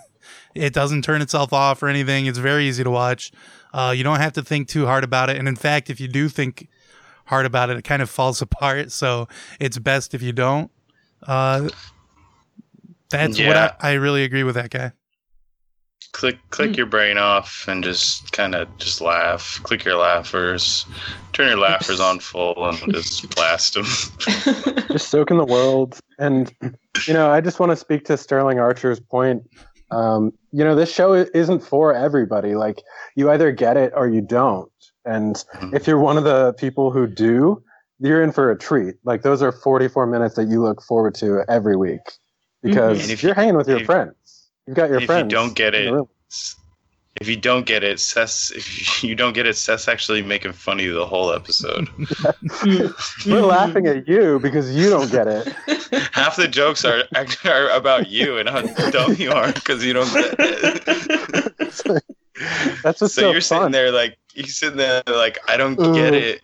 it 0.55 0.73
doesn't 0.73 1.03
turn 1.03 1.21
itself 1.21 1.53
off 1.53 1.81
or 1.83 1.87
anything. 1.87 2.25
It's 2.25 2.37
very 2.39 2.65
easy 2.65 2.83
to 2.83 2.89
watch. 2.91 3.31
Uh, 3.73 3.93
you 3.95 4.03
don't 4.03 4.19
have 4.19 4.33
to 4.33 4.43
think 4.43 4.67
too 4.67 4.85
hard 4.85 5.03
about 5.03 5.29
it. 5.29 5.37
And 5.37 5.47
in 5.47 5.55
fact, 5.55 5.89
if 5.89 5.99
you 5.99 6.07
do 6.07 6.29
think 6.29 6.67
hard 7.25 7.45
about 7.45 7.69
it, 7.69 7.77
it 7.77 7.83
kind 7.83 8.01
of 8.01 8.09
falls 8.09 8.41
apart. 8.47 8.91
So 8.91 9.27
it's 9.59 9.77
best 9.77 10.13
if 10.13 10.21
you 10.21 10.31
don't. 10.31 10.69
Uh, 11.25 11.69
that's 13.09 13.39
what 13.39 13.55
I, 13.57 13.73
I 13.79 13.91
really 13.93 14.23
agree 14.23 14.43
with 14.43 14.55
that 14.55 14.71
guy. 14.71 14.91
click 16.13 16.37
click 16.49 16.71
Hmm. 16.71 16.75
your 16.75 16.85
brain 16.85 17.17
off 17.17 17.65
and 17.67 17.83
just 17.83 18.31
kind 18.31 18.55
of 18.55 18.67
just 18.77 19.01
laugh. 19.01 19.59
Click 19.63 19.83
your 19.85 19.97
laughers. 19.97 20.85
Turn 21.31 21.47
your 21.47 21.57
laughers 21.59 21.99
on 21.99 22.19
full 22.29 22.67
and 22.67 22.93
just 22.93 23.33
blast 23.35 23.75
them. 23.75 23.85
just 24.89 25.09
soak 25.09 25.31
in 25.31 25.37
the 25.37 25.45
world. 25.45 25.99
And 26.19 26.51
you 27.07 27.13
know, 27.13 27.31
I 27.31 27.39
just 27.41 27.59
want 27.59 27.71
to 27.71 27.75
speak 27.75 28.05
to 28.05 28.17
Sterling 28.17 28.59
Archer's 28.59 28.99
point. 28.99 29.43
Um, 29.93 30.34
you 30.51 30.63
know, 30.63 30.75
this 30.75 30.91
show 30.93 31.13
isn't 31.13 31.60
for 31.62 31.93
everybody. 31.93 32.56
Like, 32.56 32.82
you 33.15 33.29
either 33.32 33.51
get 33.51 33.77
it 33.77 33.93
or 33.95 34.08
you 34.08 34.21
don't. 34.21 34.71
And 35.06 35.36
Mhm. 35.56 35.75
if 35.75 35.88
you're 35.88 35.99
one 35.99 36.17
of 36.17 36.23
the 36.23 36.53
people 36.53 36.91
who 36.91 37.08
do, 37.08 37.62
you're 37.99 38.23
in 38.23 38.32
for 38.32 38.51
a 38.51 38.58
treat. 38.58 38.95
Like, 39.03 39.21
those 39.21 39.41
are 39.41 39.51
44 39.51 40.08
minutes 40.08 40.36
that 40.36 40.45
you 40.47 40.62
look 40.62 40.82
forward 40.82 41.15
to 41.15 41.43
every 41.47 41.75
week 41.75 42.01
because 42.62 43.01
And 43.03 43.12
if 43.12 43.23
you're 43.23 43.34
hanging 43.36 43.56
with 43.56 43.67
your 43.67 43.79
if- 43.79 43.86
friends. 43.86 44.15
You've 44.65 44.77
got 44.77 44.89
your 44.89 45.01
if 45.01 45.10
you 45.10 45.23
don't 45.25 45.53
get 45.56 45.75
it. 45.75 45.93
If 47.23 47.29
you 47.29 47.38
don't 47.38 47.65
get 47.65 47.86
it, 47.86 48.01
Seth's 48.01 48.51
if 48.51 49.01
you 49.03 49.15
don't 49.15 49.31
get 49.31 49.47
it, 49.47 49.55
Seth's 49.55 49.88
actually 49.88 50.21
making 50.21 50.51
fun 50.51 50.79
of 50.79 50.86
you 50.86 50.93
the 50.93 51.05
whole 51.05 51.31
episode. 51.31 51.88
We're 53.25 53.39
laughing 53.41 53.88
at 53.88 54.05
you 54.09 54.39
because 54.39 54.75
you 54.75 54.89
don't 54.89 55.09
get 55.09 55.27
it. 55.29 55.47
Half 56.12 56.36
the 56.36 56.49
jokes 56.49 56.83
are 56.83 57.03
act- 57.15 57.45
are 57.45 57.69
about 57.69 58.09
you 58.09 58.38
and 58.38 58.49
how 58.49 58.62
dumb 58.89 59.15
you 59.15 59.31
are 59.31 59.53
because 59.53 59.86
you 59.86 59.93
don't 59.93 60.12
get 60.13 60.36
it. 60.38 62.03
That's 62.83 62.99
what's 62.99 62.99
so 62.99 63.07
so, 63.21 63.31
you're 63.31 63.39
sitting 63.39 63.71
there 63.71 63.89
like 63.91 64.17
you're 64.33 64.47
sitting 64.47 64.77
there 64.77 65.01
like 65.07 65.39
I 65.47 65.55
don't 65.55 65.79
Ooh. 65.79 65.93
get 65.93 66.13
it. 66.13 66.41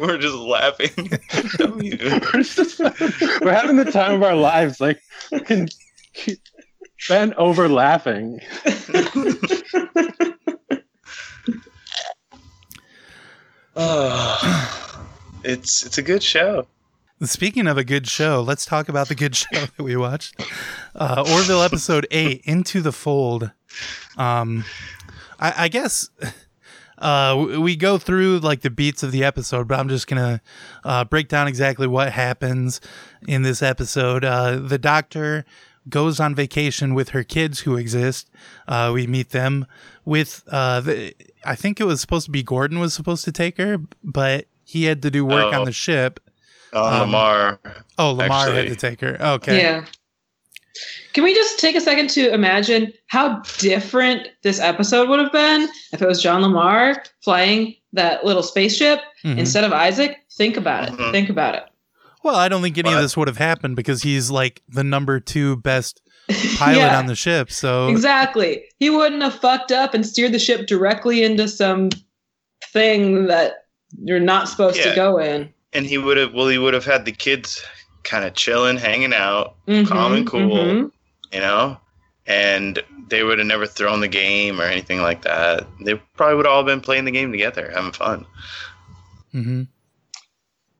We're 0.00 0.18
just 0.18 0.34
laughing. 0.34 0.90
We're, 1.60 2.42
just- 2.42 2.80
we're 2.80 3.52
having 3.52 3.76
the 3.76 3.88
time 3.92 4.14
of 4.14 4.24
our 4.24 4.34
lives. 4.34 4.80
Like, 4.80 5.00
fucking 5.30 5.68
bent 7.08 7.34
over 7.34 7.68
laughing. 7.68 8.40
Oh, 13.80 15.06
it's 15.44 15.86
it's 15.86 15.98
a 15.98 16.02
good 16.02 16.22
show. 16.22 16.66
Speaking 17.22 17.66
of 17.68 17.78
a 17.78 17.84
good 17.84 18.08
show, 18.08 18.42
let's 18.42 18.66
talk 18.66 18.88
about 18.88 19.08
the 19.08 19.14
good 19.14 19.36
show 19.36 19.46
that 19.52 19.78
we 19.82 19.96
watched. 19.96 20.40
Uh, 20.94 21.24
Orville 21.32 21.62
episode 21.62 22.06
eight, 22.10 22.42
Into 22.44 22.80
the 22.80 22.92
Fold. 22.92 23.52
Um, 24.16 24.64
I, 25.38 25.64
I 25.64 25.68
guess 25.68 26.10
uh, 26.98 27.46
we 27.60 27.76
go 27.76 27.98
through 27.98 28.40
like 28.40 28.62
the 28.62 28.70
beats 28.70 29.04
of 29.04 29.12
the 29.12 29.22
episode, 29.22 29.68
but 29.68 29.78
I'm 29.78 29.88
just 29.88 30.08
gonna 30.08 30.40
uh, 30.82 31.04
break 31.04 31.28
down 31.28 31.46
exactly 31.46 31.86
what 31.86 32.12
happens 32.12 32.80
in 33.28 33.42
this 33.42 33.62
episode. 33.62 34.24
Uh, 34.24 34.56
the 34.56 34.78
doctor 34.78 35.44
goes 35.88 36.20
on 36.20 36.34
vacation 36.34 36.94
with 36.94 37.10
her 37.10 37.22
kids 37.24 37.60
who 37.60 37.76
exist. 37.76 38.30
Uh, 38.66 38.90
we 38.94 39.06
meet 39.06 39.30
them 39.30 39.66
with 40.04 40.42
uh, 40.50 40.80
the, 40.80 41.14
I 41.44 41.54
think 41.54 41.80
it 41.80 41.84
was 41.84 42.00
supposed 42.00 42.26
to 42.26 42.30
be 42.30 42.42
Gordon 42.42 42.78
was 42.80 42.94
supposed 42.94 43.24
to 43.24 43.32
take 43.32 43.56
her, 43.58 43.78
but 44.02 44.46
he 44.64 44.84
had 44.84 45.02
to 45.02 45.10
do 45.10 45.24
work 45.24 45.52
Oh. 45.54 45.60
on 45.60 45.64
the 45.64 45.72
ship. 45.72 46.20
On 46.74 47.02
Um, 47.02 47.10
LaMarr. 47.10 47.58
Oh, 47.98 48.14
LaMarr 48.18 48.54
had 48.54 48.68
to 48.68 48.76
take 48.76 49.00
her. 49.00 49.16
Okay. 49.20 49.58
Yeah. 49.58 49.84
Can 51.14 51.24
we 51.24 51.34
just 51.34 51.58
take 51.58 51.74
a 51.74 51.80
second 51.80 52.10
to 52.10 52.32
imagine 52.32 52.92
how 53.08 53.40
different 53.58 54.28
this 54.42 54.60
episode 54.60 55.08
would 55.08 55.18
have 55.18 55.32
been 55.32 55.68
if 55.92 56.00
it 56.02 56.06
was 56.06 56.22
John 56.22 56.42
LaMarr 56.42 56.96
flying 57.24 57.74
that 57.94 58.24
little 58.24 58.42
spaceship 58.42 59.00
Mhm. 59.24 59.38
instead 59.38 59.64
of 59.64 59.72
Isaac? 59.72 60.18
Think 60.36 60.56
about 60.56 60.84
it. 60.84 60.92
Mhm. 60.92 61.10
Think 61.10 61.30
about 61.30 61.54
it. 61.56 61.64
Well, 62.28 62.36
I 62.36 62.50
don't 62.50 62.60
think 62.60 62.76
any 62.76 62.92
of 62.92 63.00
this 63.00 63.16
would 63.16 63.26
have 63.26 63.38
happened 63.38 63.74
because 63.74 64.02
he's 64.02 64.30
like 64.30 64.60
the 64.68 64.84
number 64.84 65.18
two 65.18 65.56
best 65.56 66.02
pilot 66.58 66.76
Yeah. 66.76 66.98
on 66.98 67.06
the 67.06 67.14
ship. 67.14 67.50
So 67.50 67.88
Exactly. 67.88 68.64
He 68.78 68.90
wouldn't 68.90 69.22
have 69.22 69.34
fucked 69.34 69.72
up 69.72 69.94
and 69.94 70.04
steered 70.06 70.32
the 70.32 70.38
ship 70.38 70.66
directly 70.66 71.22
into 71.24 71.48
some 71.48 71.88
thing 72.70 73.28
that 73.28 73.64
you're 74.04 74.20
not 74.20 74.46
supposed 74.50 74.82
to 74.82 74.94
go 74.94 75.16
in. 75.18 75.48
And 75.72 75.86
he 75.86 75.96
would 75.96 76.18
have 76.18 76.34
well 76.34 76.48
he 76.48 76.58
would 76.58 76.74
have 76.74 76.84
had 76.84 77.06
the 77.06 77.12
kids 77.12 77.64
kind 78.04 78.26
of 78.26 78.34
chilling, 78.34 78.76
hanging 78.76 79.14
out, 79.14 79.54
Mhm, 79.66 79.86
calm 79.88 80.12
and 80.12 80.26
cool, 80.26 80.50
mhm. 80.50 80.90
you 81.32 81.40
know? 81.40 81.78
And 82.26 82.82
they 83.08 83.22
would 83.22 83.38
have 83.38 83.46
never 83.46 83.66
thrown 83.66 84.00
the 84.00 84.08
game 84.08 84.60
or 84.60 84.64
anything 84.64 85.00
like 85.00 85.22
that. 85.22 85.66
They 85.82 85.94
probably 86.16 86.36
would 86.36 86.44
have 86.44 86.52
all 86.54 86.62
been 86.62 86.82
playing 86.82 87.06
the 87.06 87.10
game 87.10 87.32
together, 87.32 87.70
having 87.74 87.92
fun. 87.92 88.26
Mhm. 89.34 89.68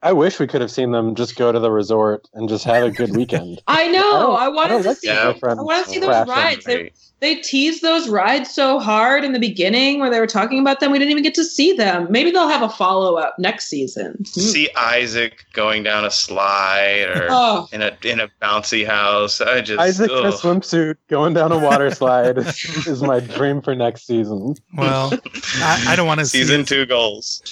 I 0.02 0.12
wish 0.12 0.38
we 0.38 0.46
could 0.46 0.61
have 0.61 0.70
seen 0.70 0.92
them 0.92 1.14
just 1.14 1.37
go 1.37 1.50
to 1.50 1.58
the 1.58 1.70
resort 1.70 2.28
and 2.32 2.48
just 2.48 2.64
have 2.64 2.84
a 2.84 2.90
good 2.90 3.16
weekend. 3.16 3.61
I 3.66 3.88
know. 3.88 4.28
Oh, 4.28 4.32
I, 4.32 4.48
wanted 4.48 4.74
don't 4.74 4.82
to 4.82 4.88
like 4.90 4.98
see. 4.98 5.08
Yeah. 5.08 5.34
I 5.42 5.54
want 5.54 5.87
to 5.87 5.90
see 5.92 5.98
those 5.98 6.26
rides. 6.28 6.64
They, 6.64 6.76
Right. 6.76 6.92
They 7.20 7.37
teased 7.37 7.83
those 7.83 8.09
rides 8.09 8.54
so 8.54 8.78
hard 8.78 9.24
in 9.24 9.33
the 9.33 9.40
beginning 9.40 9.98
where 9.98 10.09
they 10.11 10.20
were 10.20 10.26
talking 10.26 10.61
about 10.61 10.78
them. 10.81 10.92
We 10.92 10.98
didn't 10.98 11.11
even 11.11 11.24
get 11.24 11.35
to 11.35 11.44
see 11.44 11.72
them. 11.72 12.07
Maybe 12.11 12.31
they'll 12.31 12.48
have 12.48 12.62
a 12.62 12.68
follow 12.68 13.16
up 13.16 13.35
next 13.38 13.66
season. 13.66 14.14
Hmm. 14.18 14.40
See 14.40 14.68
Isaac 14.76 15.44
going 15.52 15.83
down 15.83 16.04
a 16.04 16.11
slide 16.11 17.09
or 17.14 17.26
Oh, 17.31 17.68
in 17.72 17.83
a 17.83 17.96
in 18.04 18.20
a 18.20 18.28
bouncy 18.40 18.87
house. 18.87 19.40
I 19.40 19.61
just 19.61 19.81
Isaac 19.81 20.11
in 20.11 20.26
a 20.26 20.31
swimsuit 20.31 20.96
going 21.09 21.35
down 21.35 21.50
a 21.50 21.59
water 21.59 21.90
slide 21.92 22.38
is, 22.38 22.64
is 22.87 23.02
my 23.02 23.20
dream 23.20 23.62
for 23.62 23.74
next 23.74 24.07
season. 24.07 24.54
Well, 24.76 25.12
I, 25.57 25.85
I 25.88 25.96
don't 25.96 26.07
want 26.07 26.20
to 26.20 26.26
season 26.38 26.61
his- 26.61 26.68
two 26.68 26.87
goals. 26.87 27.42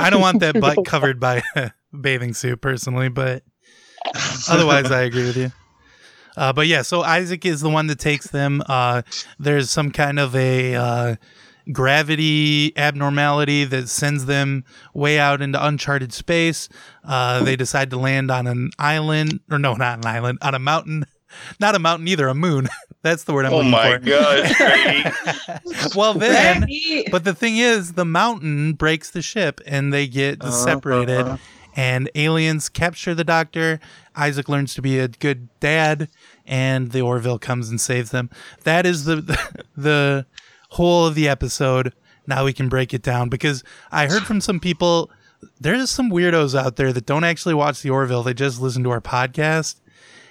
I 0.00 0.08
don't 0.08 0.20
want 0.20 0.40
that 0.40 0.60
butt 0.60 0.84
covered 0.86 1.18
by 1.18 1.42
a 1.56 1.72
bathing 2.00 2.34
suit 2.34 2.60
personally, 2.60 3.08
but 3.08 3.42
otherwise, 4.48 4.90
I 4.92 5.02
agree 5.02 5.24
with 5.24 5.36
you. 5.36 5.50
Uh, 6.40 6.54
but 6.54 6.66
yeah, 6.66 6.80
so 6.80 7.02
Isaac 7.02 7.44
is 7.44 7.60
the 7.60 7.68
one 7.68 7.86
that 7.88 7.98
takes 7.98 8.28
them. 8.28 8.62
Uh, 8.66 9.02
there's 9.38 9.70
some 9.70 9.90
kind 9.90 10.18
of 10.18 10.34
a 10.34 10.74
uh, 10.74 11.16
gravity 11.70 12.72
abnormality 12.78 13.64
that 13.64 13.90
sends 13.90 14.24
them 14.24 14.64
way 14.94 15.18
out 15.18 15.42
into 15.42 15.62
uncharted 15.62 16.14
space. 16.14 16.70
Uh, 17.04 17.44
they 17.44 17.56
decide 17.56 17.90
to 17.90 17.98
land 17.98 18.30
on 18.30 18.46
an 18.46 18.70
island, 18.78 19.40
or 19.50 19.58
no, 19.58 19.74
not 19.74 19.98
an 19.98 20.06
island, 20.06 20.38
on 20.40 20.54
a 20.54 20.58
mountain. 20.58 21.04
Not 21.60 21.76
a 21.76 21.78
mountain 21.78 22.08
either, 22.08 22.26
a 22.26 22.34
moon. 22.34 22.68
That's 23.02 23.22
the 23.22 23.32
word 23.32 23.46
I'm 23.46 23.52
oh 23.52 23.58
looking 23.58 23.70
my 23.70 23.98
for. 23.98 23.98
god, 24.00 25.94
well, 25.94 26.12
then, 26.12 26.66
but 27.12 27.22
the 27.22 27.34
thing 27.34 27.56
is, 27.56 27.92
the 27.92 28.04
mountain 28.04 28.72
breaks 28.72 29.10
the 29.10 29.22
ship 29.22 29.60
and 29.64 29.92
they 29.92 30.08
get 30.08 30.42
separated. 30.42 31.20
Uh-huh. 31.20 31.36
And 31.76 32.10
aliens 32.16 32.68
capture 32.68 33.14
the 33.14 33.22
doctor. 33.22 33.78
Isaac 34.16 34.48
learns 34.48 34.74
to 34.74 34.82
be 34.82 34.98
a 34.98 35.06
good 35.06 35.48
dad, 35.60 36.08
and 36.46 36.90
the 36.92 37.00
Orville 37.00 37.38
comes 37.38 37.68
and 37.68 37.80
saves 37.80 38.10
them. 38.10 38.30
That 38.64 38.86
is 38.86 39.04
the 39.06 39.38
the, 39.76 40.26
whole 40.70 41.06
of 41.06 41.14
the 41.14 41.28
episode. 41.28 41.92
Now 42.26 42.44
we 42.44 42.52
can 42.52 42.68
break 42.68 42.94
it 42.94 43.02
down 43.02 43.28
because 43.28 43.64
I 43.90 44.06
heard 44.06 44.22
from 44.22 44.40
some 44.40 44.60
people 44.60 45.10
there's 45.60 45.90
some 45.90 46.10
weirdos 46.10 46.58
out 46.58 46.76
there 46.76 46.92
that 46.92 47.06
don't 47.06 47.24
actually 47.24 47.54
watch 47.54 47.82
the 47.82 47.90
Orville. 47.90 48.22
They 48.22 48.34
just 48.34 48.60
listen 48.60 48.84
to 48.84 48.90
our 48.90 49.00
podcast, 49.00 49.80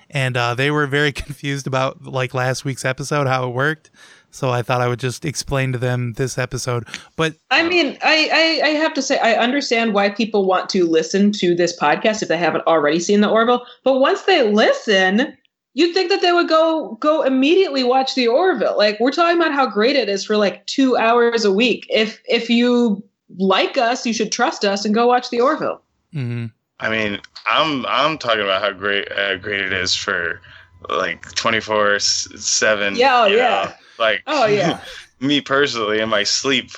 and 0.10 0.38
uh, 0.38 0.56
they 0.56 0.72
were 0.72 0.88
very 0.88 1.12
confused 1.26 1.68
about 1.68 2.04
like 2.04 2.34
last 2.34 2.66
week's 2.66 2.86
episode 2.86 3.28
how 3.28 3.48
it 3.48 3.54
worked. 3.54 3.92
So 4.32 4.52
I 4.52 4.62
thought 4.62 4.82
I 4.82 4.88
would 4.88 5.00
just 5.00 5.26
explain 5.26 5.72
to 5.72 5.80
them 5.80 6.14
this 6.14 6.38
episode. 6.38 6.88
But 7.16 7.36
I 7.50 7.68
mean, 7.68 7.98
I, 8.04 8.62
I, 8.64 8.68
I 8.68 8.70
have 8.70 8.94
to 8.94 9.02
say, 9.02 9.18
I 9.18 9.34
understand 9.34 9.94
why 9.94 10.10
people 10.10 10.46
want 10.46 10.70
to 10.70 10.86
listen 10.86 11.32
to 11.34 11.56
this 11.56 11.78
podcast 11.78 12.22
if 12.22 12.28
they 12.28 12.38
haven't 12.38 12.68
already 12.68 13.00
seen 13.00 13.22
the 13.22 13.30
Orville. 13.30 13.66
But 13.84 14.00
once 14.00 14.22
they 14.24 14.44
listen, 14.44 15.36
you'd 15.74 15.94
think 15.94 16.10
that 16.10 16.22
they 16.22 16.32
would 16.32 16.48
go 16.48 16.98
go 17.00 17.24
immediately 17.24 17.84
watch 17.84 18.16
the 18.16 18.28
Orville. 18.28 18.78
Like 18.78 19.00
we're 19.00 19.12
talking 19.12 19.40
about 19.40 19.54
how 19.54 19.68
great 19.68 19.96
it 19.96 20.10
is 20.10 20.26
for 20.26 20.38
like 20.38 20.66
two 20.66 20.98
hours 20.98 21.46
a 21.46 21.52
week. 21.52 21.86
If 21.90 22.22
if 22.26 22.50
you 22.50 23.04
like 23.38 23.78
us, 23.78 24.06
you 24.06 24.14
should 24.14 24.32
trust 24.32 24.66
us 24.66 24.86
and 24.86 24.94
go 24.94 25.08
watch 25.08 25.30
the 25.30 25.42
Orville. 25.42 25.82
mhm. 26.14 26.52
I 26.82 26.90
mean, 26.90 27.20
I'm 27.46 27.86
I'm 27.88 28.18
talking 28.18 28.42
about 28.42 28.62
how 28.62 28.72
great 28.72 29.12
uh, 29.12 29.38
great 29.38 29.62
it 29.62 29.74
is 29.74 29.94
for 29.96 30.42
like 30.90 31.34
24 31.36 32.00
seven. 32.00 32.96
Yeah, 32.96 33.24
oh, 33.24 33.26
yeah. 33.26 33.36
know, 33.36 33.74
Like 33.98 34.24
Oh 34.28 34.46
yeah, 34.46 34.80
me 35.20 35.42
personally 35.42 36.00
in 36.00 36.10
my 36.10 36.24
sleep. 36.24 36.72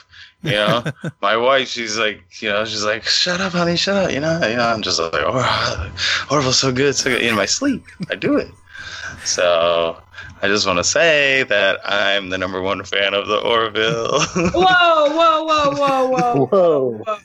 You 0.44 0.54
know, 0.54 0.84
my 1.22 1.38
wife, 1.38 1.68
she's 1.68 2.00
like, 2.00 2.42
you 2.42 2.50
know, 2.50 2.66
she's 2.66 2.84
like, 2.84 3.04
shut 3.04 3.40
up, 3.40 3.54
honey, 3.54 3.76
shut 3.76 3.96
up. 3.96 4.12
You 4.12 4.20
know, 4.20 4.40
you 4.48 4.56
know, 4.56 4.66
I'm 4.66 4.82
just 4.82 5.00
like, 5.00 5.14
oh, 5.14 5.92
Orville's 6.32 6.58
so 6.58 6.72
good, 6.72 6.96
so 6.96 7.12
good. 7.12 7.22
In 7.22 7.36
my 7.36 7.46
sleep, 7.46 7.84
I 8.10 8.16
do 8.16 8.38
it. 8.38 8.50
So 9.24 10.02
I 10.42 10.48
just 10.48 10.66
want 10.66 10.80
to 10.80 10.84
say 10.84 11.44
that 11.44 11.80
I'm 11.86 12.30
the 12.30 12.38
number 12.38 12.62
one 12.62 12.84
fan 12.84 13.14
of 13.14 13.28
the 13.28 13.38
Orville. 13.38 14.20
whoa, 14.36 15.10
whoa, 15.14 15.44
whoa, 15.44 15.72
whoa, 15.76 16.46
whoa. 16.48 16.98
Whoa. 16.98 17.18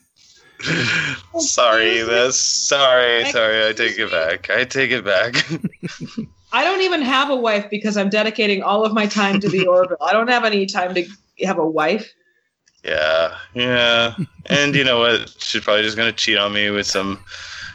sorry, 1.40 1.86
Excuse 1.86 2.08
me? 2.08 2.14
that's 2.14 2.36
sorry, 2.38 3.24
sorry. 3.26 3.68
I 3.68 3.72
take 3.72 3.98
it 3.98 4.10
back. 4.10 4.50
I 4.50 4.64
take 4.64 4.90
it 4.90 5.04
back. 5.04 5.46
I 6.52 6.64
don't 6.64 6.82
even 6.82 7.02
have 7.02 7.30
a 7.30 7.36
wife 7.36 7.68
because 7.70 7.96
I'm 7.96 8.08
dedicating 8.08 8.62
all 8.62 8.84
of 8.84 8.92
my 8.92 9.06
time 9.06 9.40
to 9.40 9.48
the 9.48 9.66
Orville. 9.66 9.98
I 10.00 10.12
don't 10.12 10.28
have 10.28 10.44
any 10.44 10.66
time 10.66 10.94
to 10.94 11.06
have 11.44 11.58
a 11.58 11.66
wife. 11.66 12.12
Yeah, 12.84 13.36
yeah. 13.54 14.14
And 14.46 14.74
you 14.74 14.84
know 14.84 15.00
what? 15.00 15.34
She's 15.38 15.62
probably 15.62 15.82
just 15.82 15.96
gonna 15.96 16.12
cheat 16.12 16.38
on 16.38 16.52
me 16.52 16.70
with 16.70 16.86
some 16.86 17.18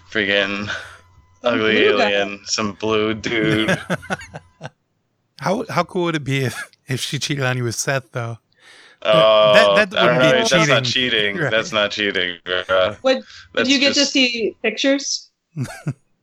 freaking 0.10 0.70
ugly 1.44 1.74
blue 1.76 1.98
guy. 1.98 2.12
alien, 2.12 2.42
some 2.46 2.74
blue 2.74 3.14
dude. 3.14 3.70
how 5.40 5.66
how 5.70 5.84
cool 5.84 6.04
would 6.06 6.16
it 6.16 6.24
be 6.24 6.46
if 6.46 6.70
if 6.88 7.00
she 7.02 7.20
cheated 7.20 7.44
on 7.44 7.58
you 7.58 7.64
with 7.64 7.76
Seth 7.76 8.12
though? 8.12 8.38
Oh, 9.04 9.54
that 9.76 9.90
wouldn't 9.92 9.92
be 9.92 9.98
alright, 9.98 10.48
That's 10.50 10.68
not 10.68 10.84
cheating. 10.84 10.84
cheating. 10.84 11.38
Right. 11.38 11.50
That's 11.52 11.72
not 11.72 11.90
cheating. 11.92 12.38
Uh, 12.46 12.96
What 13.02 13.14
did 13.16 13.24
that's 13.54 13.70
you 13.70 13.80
get 13.80 13.96
to 13.96 14.06
see 14.06 14.56
pictures? 14.62 15.32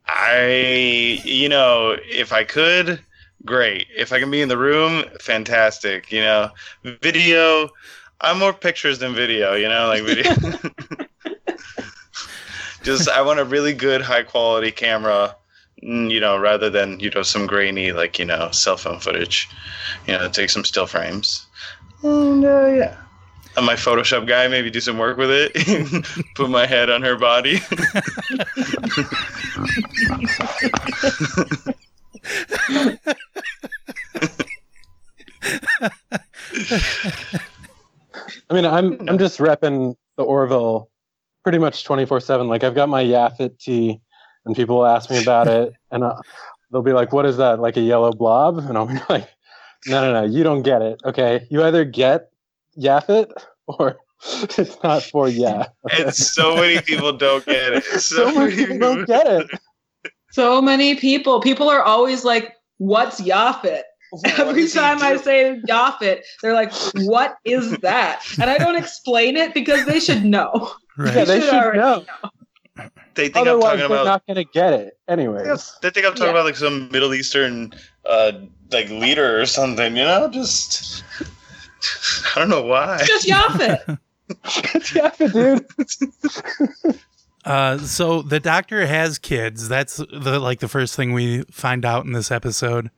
I, 0.06 1.20
you 1.24 1.48
know, 1.48 1.96
if 2.04 2.32
I 2.32 2.44
could, 2.44 3.00
great. 3.44 3.86
If 3.96 4.12
I 4.12 4.20
can 4.20 4.30
be 4.30 4.40
in 4.42 4.48
the 4.48 4.56
room, 4.56 5.04
fantastic. 5.20 6.12
You 6.12 6.20
know, 6.20 6.50
video. 7.02 7.68
I'm 8.20 8.38
more 8.38 8.52
pictures 8.52 9.00
than 9.00 9.12
video. 9.12 9.54
You 9.54 9.68
know, 9.68 9.88
like 9.88 10.04
video. 10.04 10.32
Just 12.88 13.06
I 13.10 13.20
want 13.20 13.38
a 13.38 13.44
really 13.44 13.74
good, 13.74 14.00
high 14.00 14.22
quality 14.22 14.70
camera. 14.72 15.36
mm, 15.84 16.10
You 16.10 16.20
know, 16.20 16.38
rather 16.38 16.70
than 16.70 16.98
you 17.00 17.10
know 17.10 17.20
some 17.22 17.46
grainy 17.46 17.92
like 17.92 18.18
you 18.18 18.24
know 18.24 18.50
cell 18.50 18.78
phone 18.78 18.98
footage. 18.98 19.46
You 20.06 20.14
know, 20.14 20.26
take 20.30 20.48
some 20.48 20.64
still 20.64 20.86
frames. 20.86 21.46
And 22.02 22.42
uh, 22.46 22.66
yeah. 22.68 22.96
And 23.58 23.66
my 23.66 23.74
Photoshop 23.74 24.26
guy 24.26 24.48
maybe 24.48 24.70
do 24.70 24.80
some 24.80 24.96
work 24.96 25.18
with 25.18 25.30
it. 25.30 26.06
Put 26.34 26.48
my 26.48 26.64
head 26.64 26.88
on 26.88 27.02
her 27.02 27.16
body. 27.18 27.60
I 38.50 38.54
mean, 38.54 38.64
I'm 38.64 39.08
I'm 39.08 39.18
just 39.18 39.38
repping 39.38 39.94
the 40.16 40.22
Orville 40.24 40.90
pretty 41.48 41.58
much 41.58 41.82
24 41.84 42.20
seven. 42.20 42.46
Like 42.46 42.62
I've 42.62 42.74
got 42.74 42.90
my 42.90 43.02
Yaphet 43.02 43.58
tee, 43.58 44.02
and 44.44 44.54
people 44.54 44.76
will 44.76 44.86
ask 44.86 45.10
me 45.10 45.16
about 45.22 45.48
it, 45.48 45.72
and 45.90 46.04
uh, 46.04 46.20
they'll 46.70 46.82
be 46.82 46.92
like, 46.92 47.10
"What 47.10 47.24
is 47.24 47.38
that? 47.38 47.58
Like 47.58 47.78
a 47.78 47.80
yellow 47.80 48.12
blob?" 48.12 48.58
And 48.58 48.76
I'll 48.76 48.84
be 48.84 48.98
like, 49.08 49.26
"No, 49.86 50.02
no, 50.02 50.12
no, 50.12 50.30
you 50.30 50.44
don't 50.44 50.60
get 50.60 50.82
it. 50.82 51.00
Okay, 51.06 51.46
you 51.48 51.64
either 51.64 51.86
get 51.86 52.28
Yaphet 52.78 53.32
or 53.66 53.96
it's 54.42 54.76
not 54.82 55.04
for 55.04 55.26
yeah." 55.30 55.68
and 55.90 56.14
so 56.14 56.54
many 56.56 56.82
people 56.82 57.16
don't 57.16 57.46
get 57.46 57.72
it. 57.72 57.84
So, 57.84 58.26
So 58.26 58.38
many 58.38 58.54
people 58.54 58.78
don't 58.78 59.06
get 59.06 59.26
it. 59.26 59.50
So 60.32 60.60
many 60.60 60.96
people. 60.96 61.40
People 61.40 61.70
are 61.70 61.80
always 61.80 62.26
like, 62.26 62.52
"What's 62.76 63.22
Yaphet?" 63.22 63.84
Every 64.36 64.68
time 64.68 65.02
I 65.02 65.16
say 65.16 65.58
Yaphet, 65.66 66.20
they're 66.42 66.52
like, 66.52 66.74
"What 66.92 67.36
is 67.46 67.70
that?" 67.78 68.20
And 68.38 68.50
I 68.50 68.58
don't 68.58 68.76
explain 68.76 69.38
it 69.38 69.54
because 69.54 69.86
they 69.86 69.98
should 69.98 70.26
know. 70.26 70.74
Right. 70.98 71.14
Yeah, 71.14 71.24
they 71.24 71.40
should 71.40 71.50
should 71.50 71.54
already 71.54 71.78
know. 71.78 72.04
They 73.14 73.24
think 73.28 73.36
I'm 73.36 73.42
Otherwise, 73.48 73.62
talking 73.62 73.78
they're 73.78 73.86
about. 73.86 74.04
not 74.04 74.26
going 74.26 74.36
to 74.36 74.44
get 74.52 74.72
it. 74.72 74.98
Anyways, 75.08 75.76
They 75.82 75.90
think 75.90 76.06
I'm 76.06 76.12
talking 76.12 76.26
Yeah. 76.26 76.30
about 76.30 76.44
like 76.44 76.56
some 76.56 76.90
Middle 76.90 77.14
Eastern, 77.14 77.72
uh, 78.08 78.32
like 78.70 78.88
leader 78.90 79.40
or 79.40 79.46
something. 79.46 79.96
You 79.96 80.04
know, 80.04 80.28
just 80.28 81.02
I 82.34 82.38
don't 82.38 82.48
know 82.50 82.62
why. 82.62 82.98
It's 83.00 83.06
just 83.08 83.26
Yaphet. 83.28 83.98
it's 84.74 84.92
Yaphet, 84.92 85.32
dude. 86.84 87.00
Uh, 87.44 87.78
so 87.78 88.20
the 88.20 88.40
doctor 88.40 88.84
has 88.86 89.16
kids. 89.16 89.68
That's 89.70 89.96
the 89.96 90.38
like 90.38 90.58
the 90.60 90.68
first 90.68 90.94
thing 90.96 91.12
we 91.14 91.44
find 91.50 91.84
out 91.86 92.04
in 92.04 92.12
this 92.12 92.30
episode. 92.30 92.90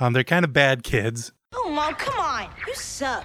Um, 0.00 0.12
they're 0.12 0.24
kind 0.24 0.44
of 0.44 0.52
bad 0.52 0.82
kids. 0.82 1.30
Oh, 1.54 1.70
Mom, 1.70 1.94
come 1.94 2.18
on. 2.18 2.48
You 2.66 2.74
suck. 2.74 3.24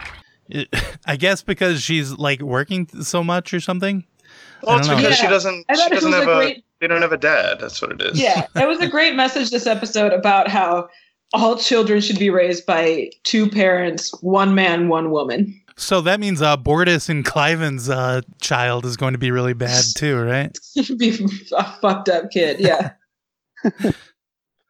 I 1.07 1.15
guess 1.15 1.41
because 1.41 1.81
she's 1.81 2.11
like 2.11 2.41
working 2.41 2.87
so 3.01 3.23
much 3.23 3.55
or 3.55 3.59
something. 3.59 4.05
Well, 4.63 4.79
it's 4.79 4.87
I 4.87 4.91
don't 4.93 5.01
because 5.01 5.17
she 5.17 5.27
doesn't. 5.27 5.65
She 5.69 5.89
doesn't 5.89 6.11
have 6.11 6.27
a 6.27 6.31
a. 6.31 6.35
great- 6.35 6.63
They 6.79 6.87
don't 6.87 7.01
have 7.01 7.11
a 7.11 7.17
dad. 7.17 7.59
That's 7.59 7.81
what 7.81 7.91
it 7.91 8.01
is. 8.01 8.19
Yeah, 8.19 8.45
it 8.55 8.67
was 8.67 8.79
a 8.79 8.87
great 8.89 9.15
message 9.15 9.49
this 9.51 9.67
episode 9.67 10.13
about 10.13 10.47
how 10.47 10.89
all 11.33 11.57
children 11.57 12.01
should 12.01 12.19
be 12.19 12.29
raised 12.29 12.65
by 12.65 13.09
two 13.23 13.49
parents, 13.49 14.11
one 14.21 14.55
man, 14.55 14.87
one 14.89 15.11
woman. 15.11 15.61
So 15.75 16.01
that 16.01 16.19
means 16.19 16.41
uh, 16.41 16.57
Bortus 16.57 17.07
and 17.09 17.23
Klyden's 17.23 17.87
uh, 17.89 18.21
child 18.41 18.85
is 18.85 18.97
going 18.97 19.13
to 19.13 19.19
be 19.19 19.29
really 19.29 19.53
bad 19.53 19.83
too, 19.95 20.19
right? 20.19 20.57
be 20.97 21.19
a 21.55 21.63
fucked 21.79 22.09
up 22.09 22.31
kid. 22.31 22.59
Yeah. 22.59 22.91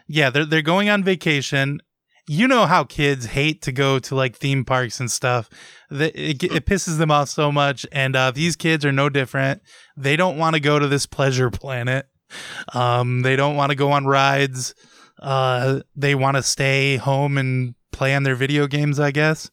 Yeah, 0.10 0.30
they're 0.30 0.46
they're 0.46 0.62
going 0.62 0.90
on 0.90 1.04
vacation. 1.04 1.82
You 2.30 2.48
know 2.48 2.66
how 2.66 2.84
kids 2.84 3.26
hate 3.26 3.62
to 3.64 3.72
go 3.72 4.00
to 4.00 4.16
like 4.16 4.36
theme 4.36 4.66
parks 4.66 5.00
and 5.00 5.10
stuff. 5.10 5.50
That 5.90 6.14
it, 6.16 6.44
it 6.44 6.66
pisses 6.66 6.98
them 6.98 7.10
off 7.10 7.30
so 7.30 7.52
much, 7.52 7.86
and 7.92 8.16
uh, 8.16 8.32
these 8.32 8.56
kids 8.56 8.84
are 8.84 8.92
no 8.92 9.08
different. 9.10 9.62
They 9.96 10.18
don't 10.18 10.38
want 10.38 10.56
to 10.56 10.60
go 10.60 10.78
to 10.78 10.88
this 10.88 11.06
pleasure 11.06 11.50
planet. 11.50 12.08
Um, 12.74 13.22
they 13.22 13.38
don't 13.38 13.56
want 13.56 13.70
to 13.70 13.76
go 13.76 13.92
on 13.92 14.06
rides. 14.06 14.76
Uh, 15.22 15.80
they 15.96 16.16
want 16.16 16.36
to 16.36 16.44
stay 16.44 16.98
home 16.98 17.38
and 17.38 17.76
play 17.94 18.14
on 18.14 18.24
their 18.24 18.36
video 18.36 18.68
games, 18.68 19.00
I 19.00 19.12
guess. 19.12 19.50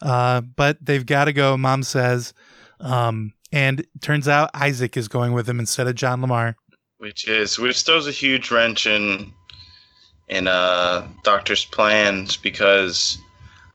Uh, 0.00 0.40
but 0.40 0.78
they've 0.80 1.04
got 1.04 1.26
to 1.26 1.32
go. 1.32 1.56
Mom 1.56 1.82
says, 1.82 2.32
um, 2.80 3.32
and 3.52 3.84
turns 4.00 4.26
out 4.28 4.50
Isaac 4.54 4.96
is 4.96 5.08
going 5.08 5.32
with 5.32 5.46
them 5.46 5.60
instead 5.60 5.86
of 5.86 5.94
John 5.94 6.20
LaMarr. 6.22 6.54
which 6.98 7.28
is 7.28 7.58
which 7.58 7.82
throws 7.82 8.06
a 8.06 8.12
huge 8.12 8.50
wrench 8.50 8.86
in 8.86 9.32
in 10.28 10.48
uh 10.48 11.06
doctor's 11.22 11.64
plans 11.64 12.36
because 12.36 13.18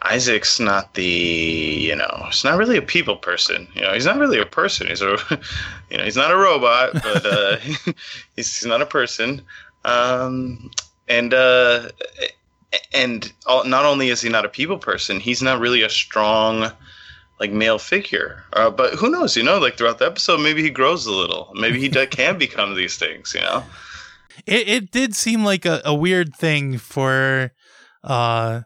isaac's 0.04 0.60
not 0.60 0.94
the 0.96 1.04
you 1.04 1.96
know 1.96 2.24
he's 2.28 2.44
not 2.44 2.58
really 2.58 2.78
a 2.78 2.82
people 2.82 3.16
person 3.16 3.68
you 3.74 3.82
know 3.82 3.94
he's 3.94 4.06
not 4.06 4.18
really 4.18 4.40
a 4.40 4.46
person 4.46 4.88
he's 4.88 5.02
a 5.02 5.18
you 5.90 5.98
know 5.98 6.04
he's 6.04 6.18
not 6.18 6.32
a 6.32 6.36
robot 6.36 6.94
but 6.94 7.26
uh 7.26 7.58
he's, 8.36 8.60
he's 8.60 8.66
not 8.66 8.82
a 8.82 8.86
person 8.86 9.42
um 9.86 10.70
and 11.08 11.34
uh 11.34 11.90
and 12.94 13.32
all, 13.46 13.64
not 13.66 13.86
only 13.86 14.10
is 14.10 14.22
he 14.22 14.30
not 14.30 14.46
a 14.46 14.50
people 14.50 14.78
person 14.78 15.20
he's 15.20 15.42
not 15.42 15.60
really 15.60 15.82
a 15.82 15.90
strong 15.90 16.72
like 17.40 17.52
male 17.52 17.80
figure. 17.80 18.42
Uh, 18.54 18.70
but 18.70 18.94
who 18.94 19.10
knows? 19.10 19.36
You 19.36 19.44
know, 19.44 19.60
like 19.60 19.78
throughout 19.78 20.00
the 20.00 20.06
episode, 20.06 20.40
maybe 20.40 20.62
he 20.62 20.70
grows 20.70 21.06
a 21.06 21.12
little. 21.12 21.52
Maybe 21.54 21.78
he 21.78 21.90
can 21.90 22.38
become 22.38 22.74
these 22.74 22.98
things. 22.98 23.34
You 23.34 23.42
know. 23.42 23.64
It 24.46 24.68
it 24.68 24.92
did 24.92 25.16
seem 25.16 25.44
like 25.44 25.66
a, 25.66 25.82
a 25.86 25.94
weird 25.94 26.36
thing 26.36 26.78
for 26.78 27.52
uh 28.04 28.62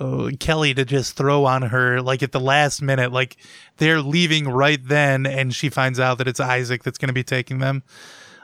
oh, 0.00 0.30
Kelly 0.40 0.74
to 0.74 0.84
just 0.84 1.16
throw 1.16 1.44
on 1.44 1.62
her 1.62 2.00
like 2.00 2.22
at 2.22 2.32
the 2.32 2.40
last 2.40 2.82
minute, 2.82 3.12
like 3.12 3.36
they're 3.78 4.00
leaving 4.00 4.48
right 4.48 4.80
then, 4.82 5.26
and 5.26 5.54
she 5.54 5.68
finds 5.68 6.00
out 6.00 6.18
that 6.18 6.28
it's 6.28 6.40
Isaac 6.40 6.82
that's 6.82 6.98
going 6.98 7.08
to 7.08 7.14
be 7.14 7.24
taking 7.24 7.58
them. 7.58 7.82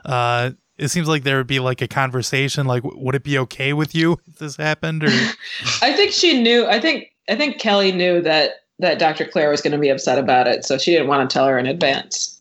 Uh, 0.05 0.53
it 0.79 0.89
seems 0.89 1.09
like 1.09 1.25
there 1.25 1.37
would 1.37 1.47
be 1.47 1.61
like 1.61 1.83
a 1.83 1.89
conversation, 1.89 2.67
like, 2.67 2.83
w- 2.83 3.03
would 3.05 3.15
it 3.15 3.23
be 3.23 3.39
okay 3.39 3.75
with 3.75 3.95
you 3.95 4.17
if 4.27 4.37
this 4.37 4.57
happened? 4.57 5.05
Or 5.05 5.09
I 5.83 5.93
think 5.93 6.13
she 6.13 6.43
knew. 6.43 6.67
I 6.67 6.81
think 6.81 7.11
I 7.29 7.37
think 7.37 7.61
Kelly 7.61 7.93
knew 7.93 8.23
that 8.23 8.53
that 8.79 8.99
Dr. 8.99 9.27
Claire 9.27 9.51
was 9.51 9.61
going 9.61 9.73
to 9.73 9.79
be 9.79 9.91
upset 9.91 10.19
about 10.19 10.49
it, 10.49 10.65
so 10.65 10.79
she 10.79 10.93
didn't 10.93 11.09
want 11.09 11.29
to 11.29 11.33
tell 11.33 11.47
her 11.47 11.59
in 11.59 11.67
advance. 11.67 12.41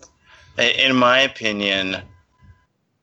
In 0.57 0.95
my 0.95 1.19
opinion, 1.19 1.97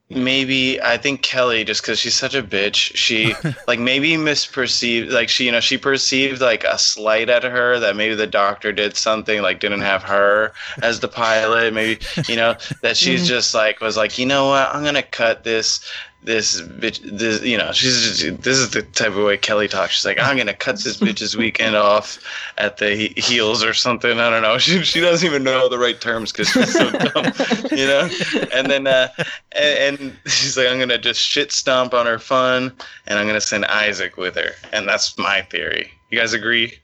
maybe 0.08 0.80
I 0.80 0.96
think 0.96 1.22
Kelly, 1.22 1.64
just 1.64 1.82
because 1.82 1.98
she's 1.98 2.14
such 2.14 2.34
a 2.34 2.42
bitch, 2.42 2.94
she 2.94 3.34
like 3.66 3.80
maybe 3.80 4.12
misperceived, 4.12 5.10
like 5.10 5.28
she, 5.28 5.46
you 5.46 5.52
know, 5.52 5.60
she 5.60 5.78
perceived 5.78 6.40
like 6.40 6.64
a 6.64 6.78
slight 6.78 7.28
at 7.28 7.42
her 7.42 7.78
that 7.80 7.96
maybe 7.96 8.14
the 8.14 8.26
doctor 8.26 8.72
did 8.72 8.96
something, 8.96 9.42
like 9.42 9.60
didn't 9.60 9.80
have 9.80 10.02
her 10.04 10.52
as 10.82 11.00
the 11.00 11.08
pilot. 11.08 11.74
Maybe 11.74 12.00
you 12.28 12.36
know 12.36 12.56
that 12.82 12.96
she's 12.96 13.20
mm-hmm. 13.20 13.28
just 13.28 13.54
like 13.54 13.80
was 13.80 13.96
like, 13.96 14.18
you 14.18 14.26
know 14.26 14.48
what, 14.48 14.74
I'm 14.74 14.84
gonna 14.84 15.02
cut 15.02 15.44
this. 15.44 15.80
This 16.26 16.60
bitch, 16.60 17.00
this 17.18 17.40
you 17.42 17.56
know, 17.56 17.70
she's 17.70 18.18
just, 18.18 18.42
this 18.42 18.58
is 18.58 18.70
the 18.70 18.82
type 18.82 19.12
of 19.14 19.24
way 19.24 19.36
Kelly 19.36 19.68
talks. 19.68 19.94
She's 19.94 20.04
like, 20.04 20.18
I'm 20.20 20.36
gonna 20.36 20.52
cut 20.52 20.74
this 20.82 20.96
bitch's 20.98 21.36
weekend 21.36 21.76
off 21.76 22.18
at 22.58 22.78
the 22.78 22.96
he- 22.96 23.14
heels 23.20 23.62
or 23.62 23.72
something. 23.72 24.18
I 24.18 24.28
don't 24.28 24.42
know. 24.42 24.58
She 24.66 24.82
she 24.82 25.00
doesn't 25.00 25.24
even 25.24 25.44
know 25.44 25.68
the 25.68 25.78
right 25.78 26.00
terms 26.00 26.32
because 26.32 26.48
she's 26.48 26.72
so 26.72 26.90
dumb, 26.90 27.26
you 27.70 27.86
know. 27.86 28.08
And 28.52 28.68
then 28.68 28.88
uh, 28.88 29.08
and, 29.52 30.00
and 30.00 30.16
she's 30.26 30.56
like, 30.56 30.66
I'm 30.68 30.80
gonna 30.80 30.98
just 30.98 31.20
shit 31.20 31.52
stomp 31.52 31.94
on 31.94 32.06
her 32.06 32.18
fun, 32.18 32.72
and 33.06 33.18
I'm 33.20 33.28
gonna 33.28 33.40
send 33.40 33.64
Isaac 33.66 34.16
with 34.16 34.34
her, 34.34 34.50
and 34.72 34.88
that's 34.88 35.16
my 35.16 35.42
theory. 35.42 35.92
You 36.10 36.18
guys 36.18 36.32
agree? 36.32 36.74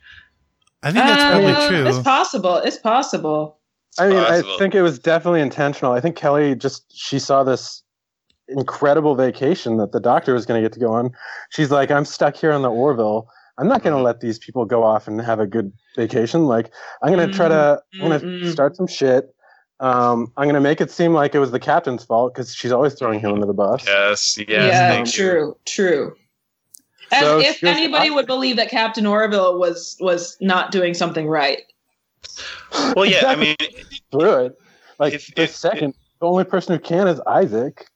I 0.84 0.92
think 0.92 1.04
that's 1.04 1.22
probably 1.32 1.50
Uh, 1.52 1.68
true. 1.68 1.86
It's 1.88 1.98
possible. 1.98 2.56
It's 2.58 2.78
possible. 2.78 3.58
I 3.98 4.06
mean, 4.08 4.18
possible. 4.24 4.54
I 4.54 4.58
think 4.58 4.76
it 4.76 4.82
was 4.82 5.00
definitely 5.00 5.40
intentional. 5.40 5.92
I 5.92 6.00
think 6.00 6.14
Kelly 6.14 6.54
just 6.54 6.84
she 6.96 7.18
saw 7.18 7.42
this 7.42 7.81
incredible 8.52 9.14
vacation 9.14 9.76
that 9.78 9.92
the 9.92 10.00
doctor 10.00 10.34
was 10.34 10.46
going 10.46 10.62
to 10.62 10.64
get 10.64 10.72
to 10.74 10.80
go 10.80 10.92
on. 10.92 11.10
She's 11.50 11.70
like, 11.70 11.90
I'm 11.90 12.04
stuck 12.04 12.36
here 12.36 12.52
on 12.52 12.62
the 12.62 12.70
Orville. 12.70 13.28
I'm 13.58 13.68
not 13.68 13.82
going 13.82 13.94
to 13.96 14.02
let 14.02 14.20
these 14.20 14.38
people 14.38 14.64
go 14.64 14.82
off 14.82 15.06
and 15.08 15.20
have 15.20 15.38
a 15.40 15.46
good 15.46 15.72
vacation. 15.96 16.44
Like, 16.46 16.72
I'm 17.02 17.12
going 17.12 17.28
to 17.28 17.34
try 17.34 17.48
to, 17.48 17.80
I'm 18.00 18.08
going 18.08 18.20
to 18.20 18.50
start 18.50 18.76
some 18.76 18.86
shit. 18.86 19.34
Um, 19.80 20.32
I'm 20.36 20.44
going 20.44 20.54
to 20.54 20.60
make 20.60 20.80
it 20.80 20.90
seem 20.90 21.12
like 21.12 21.34
it 21.34 21.38
was 21.40 21.50
the 21.50 21.58
captain's 21.60 22.04
fault 22.04 22.32
because 22.34 22.54
she's 22.54 22.70
always 22.72 22.94
throwing 22.94 23.18
him 23.20 23.32
under 23.32 23.46
the 23.46 23.52
bus. 23.52 23.84
Yes. 23.86 24.38
Yes. 24.38 24.46
yeah, 24.48 24.90
thank 24.90 25.06
you. 25.08 25.12
true, 25.12 25.56
true. 25.66 26.16
As 27.10 27.20
So 27.20 27.38
if 27.40 27.56
she 27.56 27.66
was- 27.66 27.76
anybody 27.76 28.10
would 28.10 28.26
believe 28.26 28.56
that 28.56 28.70
Captain 28.70 29.06
Orville 29.06 29.58
was 29.58 29.96
was 30.00 30.36
not 30.40 30.70
doing 30.70 30.94
something 30.94 31.26
right. 31.26 31.62
Well, 32.94 33.04
yeah. 33.04 33.26
I 33.26 33.36
mean, 33.44 33.56
Through 34.10 34.46
it. 34.46 34.58
Like, 34.98 35.14
If- 35.14 35.34
the 35.34 35.42
if- 35.42 35.54
second, 35.54 35.94
the 36.20 36.26
only 36.26 36.44
person 36.44 36.74
who 36.74 36.80
can 36.80 37.08
is 37.08 37.20
Isaac. 37.26 37.86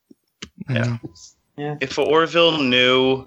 Mhm. 0.69 1.79
if 1.81 1.99
Orville 1.99 2.59
knew 2.59 3.27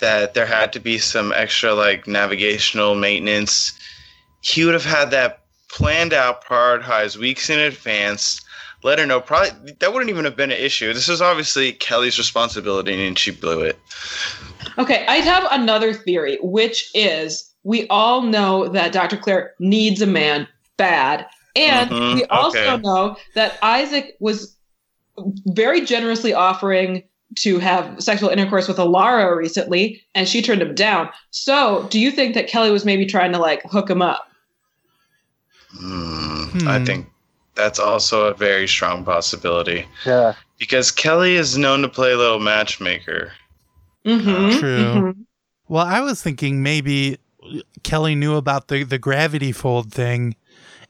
that 0.00 0.34
there 0.34 0.46
had 0.46 0.72
to 0.72 0.80
be 0.80 0.98
some 0.98 1.32
extra 1.32 1.74
like 1.74 2.06
navigational 2.06 2.94
maintenance, 2.94 3.72
he 4.40 4.64
would 4.64 4.74
have 4.74 4.84
had 4.84 5.10
that 5.10 5.40
planned 5.70 6.12
out, 6.12 6.44
prioritized 6.44 7.16
weeks 7.16 7.50
in 7.50 7.58
advance. 7.58 8.40
Let 8.82 8.98
her 8.98 9.06
know. 9.06 9.20
Probably 9.20 9.72
that 9.78 9.92
wouldn't 9.92 10.10
even 10.10 10.24
have 10.24 10.36
been 10.36 10.50
an 10.50 10.58
issue. 10.58 10.92
This 10.92 11.08
was 11.08 11.22
obviously 11.22 11.72
Kelly's 11.72 12.18
responsibility, 12.18 13.06
and 13.06 13.18
she 13.18 13.30
blew 13.30 13.60
it. 13.60 13.78
Okay, 14.78 15.06
I 15.06 15.16
have 15.16 15.46
another 15.50 15.92
theory, 15.92 16.38
which 16.42 16.90
is 16.94 17.48
we 17.62 17.86
all 17.88 18.22
know 18.22 18.68
that 18.68 18.92
Dr. 18.92 19.16
Claire 19.16 19.54
needs 19.60 20.02
a 20.02 20.06
man 20.06 20.48
bad. 20.76 21.26
And 21.54 21.90
Mhm, 21.90 22.14
we 22.14 22.24
also 22.24 22.58
okay. 22.58 22.82
know 22.82 23.16
that 23.34 23.58
Isaac 23.62 24.16
was 24.18 24.56
very 25.46 25.80
generously 25.82 26.32
offering 26.32 27.02
to 27.36 27.58
have 27.58 28.02
sexual 28.02 28.28
intercourse 28.28 28.68
with 28.68 28.76
Alara 28.76 29.34
recently, 29.36 30.02
and 30.14 30.28
she 30.28 30.42
turned 30.42 30.60
him 30.60 30.74
down. 30.74 31.08
So, 31.30 31.86
do 31.90 31.98
you 31.98 32.10
think 32.10 32.34
that 32.34 32.46
Kelly 32.46 32.70
was 32.70 32.84
maybe 32.84 33.06
trying 33.06 33.32
to 33.32 33.38
like 33.38 33.62
hook 33.64 33.88
him 33.88 34.02
up? 34.02 34.28
Hmm, 35.78 36.68
I 36.68 36.84
think 36.84 37.06
that's 37.54 37.78
also 37.78 38.26
a 38.26 38.34
very 38.34 38.68
strong 38.68 39.04
possibility 39.04 39.86
Yeah. 40.04 40.34
because 40.58 40.90
Kelly 40.90 41.36
is 41.36 41.56
known 41.56 41.82
to 41.82 41.88
play 41.88 42.12
a 42.12 42.16
little 42.16 42.40
matchmaker. 42.40 43.32
Mm-hmm. 44.04 44.58
True. 44.58 45.14
Well, 45.68 45.86
I 45.86 46.00
was 46.00 46.20
thinking 46.22 46.62
maybe 46.62 47.18
Kelly 47.82 48.14
knew 48.14 48.36
about 48.36 48.68
the 48.68 48.82
the 48.84 48.98
gravity 48.98 49.52
fold 49.52 49.92
thing, 49.92 50.36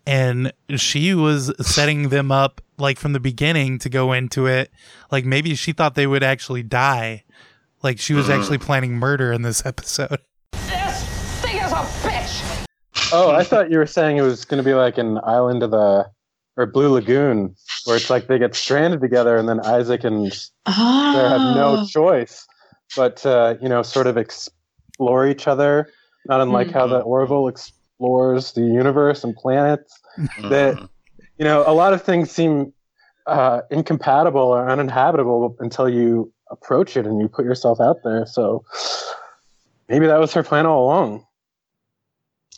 and 0.07 0.53
she 0.77 1.15
was 1.15 1.53
setting 1.65 2.09
them 2.09 2.33
up 2.33 2.61
like 2.83 2.99
from 2.99 3.15
the 3.15 3.21
beginning 3.21 3.79
to 3.79 3.89
go 3.89 4.13
into 4.13 4.47
it. 4.47 4.71
Like 5.11 5.25
maybe 5.25 5.55
she 5.55 5.73
thought 5.73 5.95
they 5.95 6.07
would 6.07 6.23
actually 6.23 6.63
die. 6.63 7.25
Like 7.83 7.99
she 7.99 8.13
was 8.13 8.29
actually 8.29 8.59
planning 8.59 8.93
murder 8.95 9.33
in 9.33 9.43
this 9.43 9.65
episode. 9.65 10.19
This 10.53 11.05
thing 11.41 11.57
is 11.57 11.73
a 11.73 11.77
bitch. 12.07 12.67
Oh, 13.13 13.31
I 13.31 13.45
thought 13.45 13.71
you 13.71 13.79
were 13.79 13.87
saying 13.87 14.17
it 14.19 14.23
was 14.23 14.45
going 14.45 14.63
to 14.63 14.69
be 14.69 14.75
like 14.75 14.99
an 14.99 15.19
island 15.25 15.63
of 15.63 15.71
the 15.71 16.07
or 16.57 16.67
Blue 16.67 16.93
Lagoon, 16.93 17.55
where 17.87 17.97
it's 17.97 18.11
like 18.11 18.27
they 18.27 18.39
get 18.39 18.55
stranded 18.55 19.01
together, 19.01 19.37
and 19.37 19.49
then 19.49 19.61
Isaac 19.61 20.05
and 20.05 20.31
Oh. 20.67 21.11
Claire 21.15 21.29
have 21.31 21.57
no 21.57 21.87
choice 21.87 22.47
but 22.95 23.17
to 23.19 23.59
you 23.63 23.69
know 23.69 23.83
sort 23.83 24.07
of 24.07 24.17
explore 24.19 25.27
each 25.27 25.49
other, 25.49 25.89
not 26.27 26.41
unlike 26.41 26.71
how 26.71 26.87
the 26.87 26.99
Orville 27.01 27.49
explores 27.49 28.53
the 28.53 28.61
universe 28.63 29.25
and 29.25 29.35
planets. 29.35 29.99
That 30.51 30.75
Mhm. 30.77 30.89
You 31.43 31.49
know, 31.49 31.65
a 31.67 31.75
lot 31.75 31.93
of 31.93 32.01
things 32.03 32.31
seem 32.31 32.73
uh, 33.27 33.63
incompatible 33.69 34.41
or 34.41 34.69
uninhabitable 34.71 35.57
until 35.59 35.89
you 35.89 36.33
approach 36.53 36.97
it 36.97 37.05
and 37.05 37.21
you 37.21 37.27
put 37.27 37.45
yourself 37.45 37.81
out 37.81 37.97
there. 38.05 38.25
So 38.27 38.65
maybe 39.89 40.07
that 40.07 40.21
was 40.21 40.33
her 40.35 40.45
plan 40.45 40.67
all 40.67 40.85
along. 40.85 41.27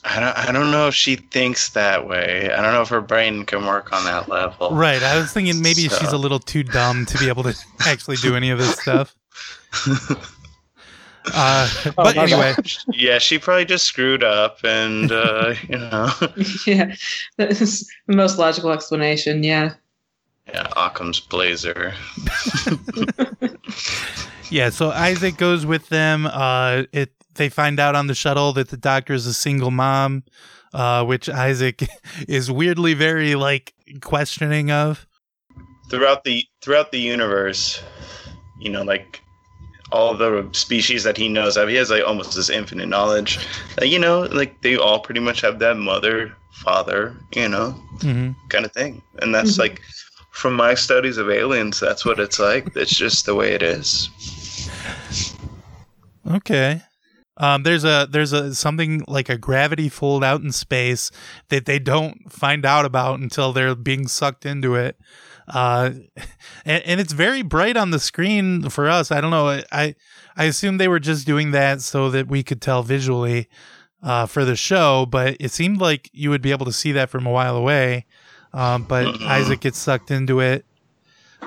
I 0.04 0.20
don't, 0.20 0.36
I 0.36 0.52
don't 0.52 0.70
know 0.70 0.88
if 0.88 0.94
she 0.94 1.16
thinks 1.16 1.70
that 1.70 2.06
way. 2.06 2.52
I 2.52 2.60
don't 2.60 2.74
know 2.74 2.82
if 2.82 2.90
her 2.90 3.00
brain 3.00 3.46
can 3.46 3.64
work 3.64 3.90
on 3.90 4.04
that 4.04 4.28
level. 4.28 4.68
Right. 4.72 5.02
I 5.02 5.16
was 5.16 5.32
thinking 5.32 5.62
maybe 5.62 5.88
So- 5.88 5.96
she's 5.96 6.12
a 6.12 6.18
little 6.18 6.38
too 6.38 6.62
dumb 6.62 7.06
to 7.06 7.16
be 7.16 7.28
able 7.28 7.44
to 7.44 7.54
actually 7.86 8.16
do 8.16 8.36
any 8.36 8.50
of 8.50 8.58
this 8.58 8.78
stuff. 8.78 9.16
Uh, 11.32 11.68
but 11.96 12.16
my 12.16 12.22
anyway, 12.22 12.54
bad. 12.54 12.70
yeah, 12.92 13.18
she 13.18 13.38
probably 13.38 13.64
just 13.64 13.84
screwed 13.84 14.22
up, 14.22 14.58
and 14.64 15.10
uh, 15.10 15.54
you 15.68 15.78
know, 15.78 16.10
yeah, 16.66 16.94
that 17.38 17.50
is 17.50 17.88
the 18.06 18.16
most 18.16 18.38
logical 18.38 18.70
explanation. 18.72 19.42
Yeah. 19.42 19.74
yeah, 20.48 20.66
Occam's 20.76 21.20
blazer. 21.20 21.94
Yeah, 24.50 24.70
so 24.70 24.90
Isaac 24.90 25.36
goes 25.36 25.66
with 25.66 25.88
them. 25.88 26.26
Uh, 26.26 26.84
it 26.92 27.12
they 27.34 27.48
find 27.48 27.80
out 27.80 27.96
on 27.96 28.06
the 28.06 28.14
shuttle 28.14 28.52
that 28.52 28.68
the 28.68 28.76
doctor 28.76 29.12
is 29.12 29.26
a 29.26 29.34
single 29.34 29.72
mom, 29.72 30.22
uh, 30.72 31.04
which 31.04 31.28
Isaac 31.28 31.82
is 32.28 32.52
weirdly 32.52 32.94
very 32.94 33.34
like 33.34 33.74
questioning 34.00 34.70
of. 34.70 35.06
throughout 35.90 36.22
the 36.24 36.44
throughout 36.60 36.92
the 36.92 37.00
universe, 37.00 37.82
you 38.60 38.70
know, 38.70 38.82
like 38.82 39.22
all 39.94 40.14
the 40.16 40.48
species 40.52 41.04
that 41.04 41.16
he 41.16 41.28
knows 41.28 41.56
of, 41.56 41.68
he 41.68 41.76
has 41.76 41.90
like 41.90 42.04
almost 42.04 42.34
this 42.34 42.50
infinite 42.50 42.88
knowledge. 42.88 43.38
Like, 43.80 43.90
you 43.90 43.98
know, 43.98 44.22
like 44.40 44.60
they 44.62 44.76
all 44.76 44.98
pretty 45.00 45.20
much 45.20 45.40
have 45.42 45.58
that 45.60 45.76
mother, 45.76 46.34
father, 46.52 47.16
you 47.34 47.48
know, 47.48 47.70
hmm 48.02 48.32
kind 48.48 48.64
of 48.66 48.72
thing. 48.72 49.00
And 49.22 49.34
that's 49.34 49.54
Mhm. 49.54 49.58
like 49.64 49.80
from 50.32 50.54
my 50.54 50.74
studies 50.74 51.16
of 51.16 51.30
aliens, 51.30 51.78
that's 51.78 52.04
what 52.04 52.18
it's 52.18 52.38
like. 52.38 52.66
it's 52.74 52.96
just 52.96 53.24
the 53.26 53.34
way 53.34 53.52
it 53.52 53.62
is. 53.62 54.10
Okay. 56.30 56.82
Um, 57.36 57.64
there's 57.64 57.84
a 57.84 58.06
there's 58.10 58.32
a 58.32 58.54
something 58.54 59.02
like 59.08 59.28
a 59.28 59.36
gravity 59.36 59.88
fold 59.88 60.22
out 60.22 60.40
in 60.42 60.52
space 60.52 61.10
that 61.48 61.66
they 61.66 61.78
don't 61.80 62.30
find 62.32 62.64
out 62.64 62.84
about 62.84 63.18
until 63.18 63.52
they're 63.52 63.74
being 63.74 64.06
sucked 64.06 64.46
into 64.46 64.76
it. 64.76 64.96
Uh, 65.46 65.90
and, 66.64 66.82
and 66.84 67.00
it's 67.00 67.12
very 67.12 67.42
bright 67.42 67.76
on 67.76 67.90
the 67.90 67.98
screen 67.98 68.68
for 68.70 68.88
us. 68.88 69.10
I 69.12 69.20
don't 69.20 69.30
know. 69.30 69.60
I 69.70 69.94
I 70.36 70.44
assume 70.44 70.78
they 70.78 70.88
were 70.88 70.98
just 71.00 71.26
doing 71.26 71.50
that 71.52 71.80
so 71.80 72.10
that 72.10 72.28
we 72.28 72.42
could 72.42 72.60
tell 72.62 72.82
visually 72.82 73.48
uh, 74.02 74.26
for 74.26 74.44
the 74.44 74.56
show, 74.56 75.06
but 75.06 75.36
it 75.40 75.50
seemed 75.50 75.80
like 75.80 76.10
you 76.12 76.30
would 76.30 76.42
be 76.42 76.50
able 76.50 76.66
to 76.66 76.72
see 76.72 76.92
that 76.92 77.10
from 77.10 77.26
a 77.26 77.30
while 77.30 77.56
away. 77.56 78.06
Um, 78.52 78.84
but 78.84 79.06
Mhm. 79.06 79.26
Isaac 79.28 79.60
gets 79.60 79.78
sucked 79.78 80.10
into 80.10 80.40
it, 80.40 80.64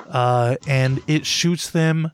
uh, 0.09 0.55
and 0.67 1.01
it 1.07 1.25
shoots 1.25 1.69
them 1.69 2.11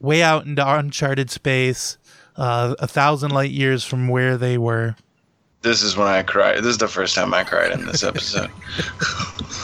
way 0.00 0.22
out 0.22 0.44
into 0.46 0.66
uncharted 0.66 1.30
space, 1.30 1.98
uh, 2.36 2.74
a 2.78 2.86
thousand 2.88 3.30
light 3.30 3.50
years 3.50 3.84
from 3.84 4.08
where 4.08 4.36
they 4.36 4.58
were. 4.58 4.96
This 5.62 5.82
is 5.82 5.96
when 5.96 6.08
I 6.08 6.22
cried. 6.22 6.58
This 6.58 6.66
is 6.66 6.78
the 6.78 6.88
first 6.88 7.14
time 7.14 7.32
I 7.32 7.44
cried 7.44 7.72
in 7.72 7.86
this 7.86 8.02
episode. 8.10 8.50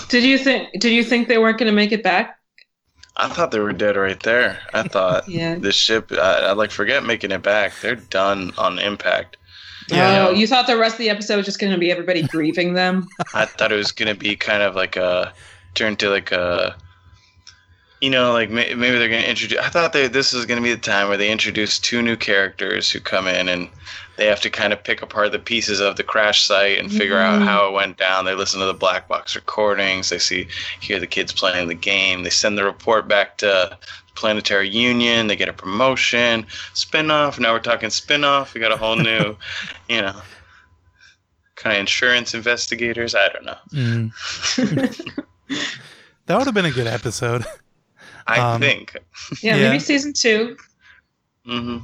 Did 0.08 0.24
you 0.24 0.38
think? 0.38 0.68
Did 0.80 0.92
you 0.92 1.02
think 1.04 1.28
they 1.28 1.38
weren't 1.38 1.58
going 1.58 1.70
to 1.70 1.74
make 1.76 1.92
it 1.92 2.02
back? 2.02 2.38
I 3.16 3.28
thought 3.28 3.50
they 3.50 3.58
were 3.58 3.72
dead 3.72 3.96
right 3.96 4.20
there. 4.22 4.60
I 4.72 4.84
thought 4.84 5.28
Yeah. 5.28 5.56
the 5.56 5.72
ship, 5.72 6.12
I, 6.12 6.16
I 6.46 6.52
like 6.52 6.70
forget 6.70 7.04
making 7.04 7.32
it 7.32 7.42
back. 7.42 7.72
They're 7.82 7.96
done 7.96 8.52
on 8.56 8.78
impact. 8.78 9.36
Yeah. 9.90 10.28
Oh, 10.28 10.30
you 10.32 10.46
thought 10.46 10.66
the 10.66 10.76
rest 10.76 10.94
of 10.94 10.98
the 10.98 11.10
episode 11.10 11.36
was 11.38 11.46
just 11.46 11.58
going 11.58 11.72
to 11.72 11.78
be 11.78 11.90
everybody 11.90 12.22
grieving 12.22 12.74
them? 12.74 13.08
I 13.34 13.44
thought 13.46 13.72
it 13.72 13.76
was 13.76 13.90
gonna 13.90 14.14
be 14.14 14.36
kind 14.36 14.62
of 14.62 14.74
like 14.76 14.96
a 14.96 15.32
turn 15.74 15.96
to 15.96 16.10
like 16.10 16.30
a, 16.30 16.76
you 18.02 18.10
know, 18.10 18.32
like 18.32 18.50
maybe 18.50 18.74
they're 18.76 19.08
gonna 19.08 19.22
introduce. 19.22 19.58
I 19.58 19.70
thought 19.70 19.92
they, 19.94 20.06
this 20.06 20.32
was 20.34 20.44
gonna 20.46 20.60
be 20.60 20.74
the 20.74 20.80
time 20.80 21.08
where 21.08 21.16
they 21.16 21.30
introduce 21.32 21.78
two 21.78 22.02
new 22.02 22.16
characters 22.16 22.90
who 22.90 23.00
come 23.00 23.26
in 23.26 23.48
and 23.48 23.68
they 24.18 24.26
have 24.26 24.40
to 24.42 24.50
kind 24.50 24.72
of 24.72 24.82
pick 24.84 25.00
apart 25.00 25.32
the 25.32 25.38
pieces 25.38 25.80
of 25.80 25.96
the 25.96 26.02
crash 26.02 26.42
site 26.46 26.78
and 26.78 26.92
figure 26.92 27.16
out 27.18 27.40
Mhm. 27.40 27.44
how 27.46 27.68
it 27.68 27.72
went 27.72 27.96
down. 27.96 28.24
They 28.26 28.34
listen 28.34 28.58
to 28.60 28.66
the 28.66 28.74
black 28.74 29.08
box 29.08 29.34
recordings. 29.36 30.10
They 30.10 30.18
see 30.18 30.48
hear 30.80 30.98
the 30.98 31.06
kids 31.06 31.32
playing 31.32 31.68
the 31.68 31.74
game. 31.74 32.24
They 32.24 32.30
send 32.30 32.58
the 32.58 32.64
report 32.64 33.06
back 33.08 33.38
to 33.38 33.78
Planetary 34.16 34.68
Union. 34.68 35.28
They 35.28 35.36
get 35.36 35.48
a 35.48 35.52
promotion, 35.52 36.46
spin-off. 36.74 37.38
Now 37.38 37.52
we're 37.52 37.60
talking 37.60 37.90
spin-off. 37.90 38.52
We 38.54 38.60
got 38.60 38.72
a 38.72 38.76
whole 38.76 38.96
new, 39.10 39.36
you 39.88 40.02
know, 40.02 40.20
kind 41.54 41.76
of 41.76 41.80
insurance 41.80 42.34
investigators. 42.34 43.14
I 43.14 43.28
don't 43.28 43.44
know. 43.44 43.58
Mm. 43.72 44.12
that 46.26 46.36
would 46.36 46.46
have 46.46 46.54
been 46.54 46.64
a 46.66 46.70
good 46.72 46.86
episode. 46.88 47.44
I 48.26 48.40
Um, 48.40 48.60
think 48.60 48.96
Yeah, 49.42 49.54
Yeah. 49.56 49.68
maybe 49.70 49.78
season 49.80 50.12
two. 50.12 50.56
hmm 51.46 51.78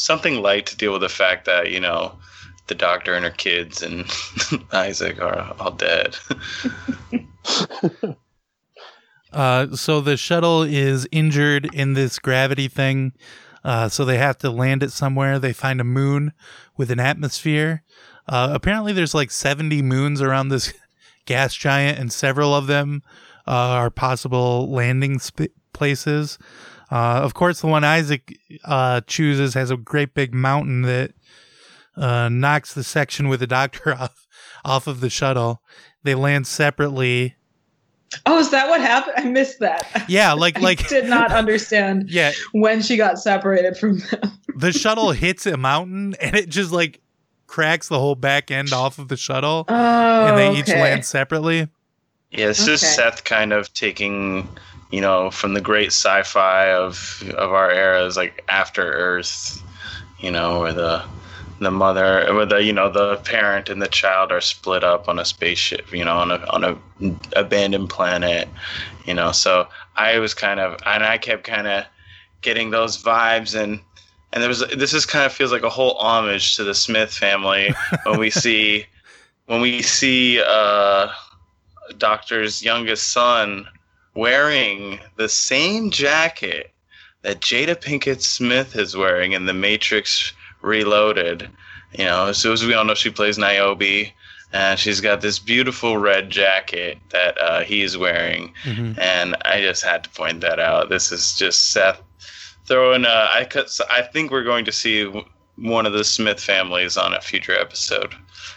something 0.00 0.42
light 0.42 0.66
to 0.66 0.76
deal 0.76 0.92
with 0.92 1.02
the 1.02 1.08
fact 1.08 1.44
that 1.46 1.70
you 1.70 1.80
know 1.80 2.18
the 2.66 2.74
doctor 2.74 3.14
and 3.14 3.24
her 3.24 3.30
kids 3.30 3.82
and 3.82 4.04
Isaac 4.72 5.20
are 5.20 5.54
all 5.58 5.72
dead. 5.72 6.16
Uh, 9.32 9.76
so 9.76 10.00
the 10.00 10.16
shuttle 10.16 10.62
is 10.62 11.06
injured 11.12 11.72
in 11.72 11.94
this 11.94 12.18
gravity 12.18 12.68
thing. 12.68 13.12
Uh, 13.62 13.88
so 13.88 14.04
they 14.04 14.18
have 14.18 14.38
to 14.38 14.50
land 14.50 14.82
it 14.82 14.90
somewhere. 14.90 15.38
They 15.38 15.52
find 15.52 15.80
a 15.80 15.84
moon 15.84 16.32
with 16.76 16.90
an 16.90 16.98
atmosphere. 16.98 17.82
Uh, 18.26 18.50
apparently, 18.52 18.92
there's 18.92 19.14
like 19.14 19.30
70 19.30 19.82
moons 19.82 20.20
around 20.22 20.48
this 20.48 20.72
gas 21.26 21.54
giant, 21.54 21.98
and 21.98 22.12
several 22.12 22.54
of 22.54 22.66
them 22.66 23.02
uh, 23.46 23.50
are 23.50 23.90
possible 23.90 24.70
landing 24.70 25.18
sp- 25.22 25.54
places. 25.72 26.38
Uh, 26.90 27.20
of 27.22 27.34
course, 27.34 27.60
the 27.60 27.66
one 27.68 27.84
Isaac 27.84 28.36
uh, 28.64 29.00
chooses 29.06 29.54
has 29.54 29.70
a 29.70 29.76
great 29.76 30.12
big 30.14 30.34
mountain 30.34 30.82
that 30.82 31.12
uh, 31.96 32.28
knocks 32.28 32.74
the 32.74 32.82
section 32.84 33.28
with 33.28 33.40
the 33.40 33.46
doctor 33.46 33.94
off 33.98 34.26
off 34.64 34.86
of 34.86 35.00
the 35.00 35.10
shuttle. 35.10 35.62
They 36.02 36.14
land 36.14 36.46
separately. 36.46 37.36
Oh, 38.26 38.38
is 38.38 38.50
that 38.50 38.68
what 38.68 38.80
happened? 38.80 39.14
I 39.18 39.24
missed 39.30 39.60
that. 39.60 40.04
Yeah, 40.08 40.32
like 40.34 40.58
I 40.58 40.60
like 40.62 40.88
did 40.88 41.08
not 41.08 41.30
understand 41.32 42.10
yeah, 42.10 42.32
when 42.52 42.82
she 42.82 42.96
got 42.96 43.18
separated 43.18 43.76
from 43.76 43.98
them. 43.98 44.32
the 44.56 44.72
shuttle 44.72 45.12
hits 45.12 45.46
a 45.46 45.56
mountain 45.56 46.14
and 46.20 46.34
it 46.34 46.48
just 46.48 46.72
like 46.72 47.00
cracks 47.46 47.88
the 47.88 47.98
whole 47.98 48.14
back 48.16 48.50
end 48.50 48.72
off 48.72 48.98
of 48.98 49.08
the 49.08 49.16
shuttle 49.16 49.64
Oh, 49.68 50.26
and 50.26 50.38
they 50.38 50.58
each 50.58 50.68
land 50.68 51.04
separately. 51.04 51.68
yeah, 52.30 52.46
this 52.48 52.66
is 52.66 52.80
Seth 52.80 53.22
kind 53.24 53.52
of 53.52 53.72
taking 53.74 54.48
you 54.90 55.00
know 55.00 55.30
from 55.30 55.54
the 55.54 55.60
great 55.60 55.88
sci-fi 55.88 56.72
of 56.72 57.22
of 57.36 57.52
our 57.52 57.72
eras, 57.72 58.16
like 58.16 58.44
After 58.48 58.82
Earth, 58.82 59.62
you 60.18 60.30
know, 60.30 60.60
where 60.60 60.72
the 60.72 61.04
the 61.60 61.70
mother, 61.70 62.26
where 62.34 62.46
the 62.46 62.62
you 62.62 62.72
know 62.72 62.90
the 62.90 63.16
parent 63.18 63.68
and 63.68 63.80
the 63.80 63.88
child 63.88 64.32
are 64.32 64.40
split 64.40 64.82
up 64.82 65.08
on 65.08 65.18
a 65.18 65.24
spaceship, 65.24 65.92
you 65.92 66.04
know, 66.04 66.16
on 66.16 66.30
a 66.30 66.44
on 66.50 66.64
a 66.64 66.76
abandoned 67.36 67.90
planet, 67.90 68.48
you 69.06 69.14
know. 69.14 69.32
So 69.32 69.68
I 69.96 70.18
was 70.18 70.34
kind 70.34 70.58
of, 70.58 70.80
and 70.86 71.04
I 71.04 71.18
kept 71.18 71.44
kind 71.44 71.66
of 71.66 71.84
getting 72.40 72.70
those 72.70 73.02
vibes 73.02 73.54
and 73.54 73.80
and 74.32 74.42
there 74.42 74.48
was 74.48 74.60
this 74.76 74.94
is 74.94 75.04
kind 75.06 75.26
of 75.26 75.32
feels 75.32 75.52
like 75.52 75.62
a 75.62 75.68
whole 75.68 75.94
homage 75.98 76.56
to 76.56 76.64
the 76.64 76.74
Smith 76.74 77.12
family 77.12 77.74
when 78.04 78.18
we 78.18 78.30
see 78.30 78.86
when 79.46 79.60
we 79.60 79.82
see 79.82 80.40
uh 80.40 81.08
doctor's 81.98 82.62
youngest 82.62 83.12
son 83.12 83.66
wearing 84.14 84.98
the 85.16 85.28
same 85.28 85.90
jacket 85.90 86.70
that 87.22 87.40
Jada 87.40 87.76
Pinkett 87.76 88.22
Smith 88.22 88.76
is 88.76 88.96
wearing 88.96 89.32
in 89.32 89.46
The 89.46 89.52
Matrix 89.54 90.32
Reloaded. 90.62 91.48
You 91.92 92.04
know, 92.04 92.26
as 92.26 92.38
soon 92.38 92.52
as 92.52 92.64
we 92.64 92.74
all 92.74 92.84
know 92.84 92.94
she 92.94 93.10
plays 93.10 93.38
Niobe, 93.38 94.06
and 94.52 94.78
she's 94.78 95.00
got 95.00 95.20
this 95.20 95.38
beautiful 95.38 95.98
red 95.98 96.30
jacket 96.30 96.98
that 97.10 97.38
uh, 97.40 97.60
he's 97.60 97.96
wearing, 97.96 98.52
Mhm. 98.64 98.98
and 98.98 99.36
I 99.44 99.60
just 99.60 99.84
had 99.84 100.04
to 100.04 100.10
point 100.10 100.40
that 100.40 100.58
out. 100.58 100.88
This 100.88 101.12
is 101.12 101.34
just 101.36 101.70
Seth 101.70 102.00
throwing. 102.66 103.04
Uh, 103.04 103.28
I 103.32 103.44
could, 103.44 103.66
I 103.90 104.02
think 104.02 104.30
we're 104.30 104.44
going 104.44 104.64
to 104.64 104.72
see 104.72 105.04
one 105.56 105.86
of 105.86 105.92
the 105.92 106.04
Smith 106.04 106.40
families 106.40 106.96
on 106.96 107.12
a 107.14 107.20
future 107.20 107.56
episode. 107.58 108.14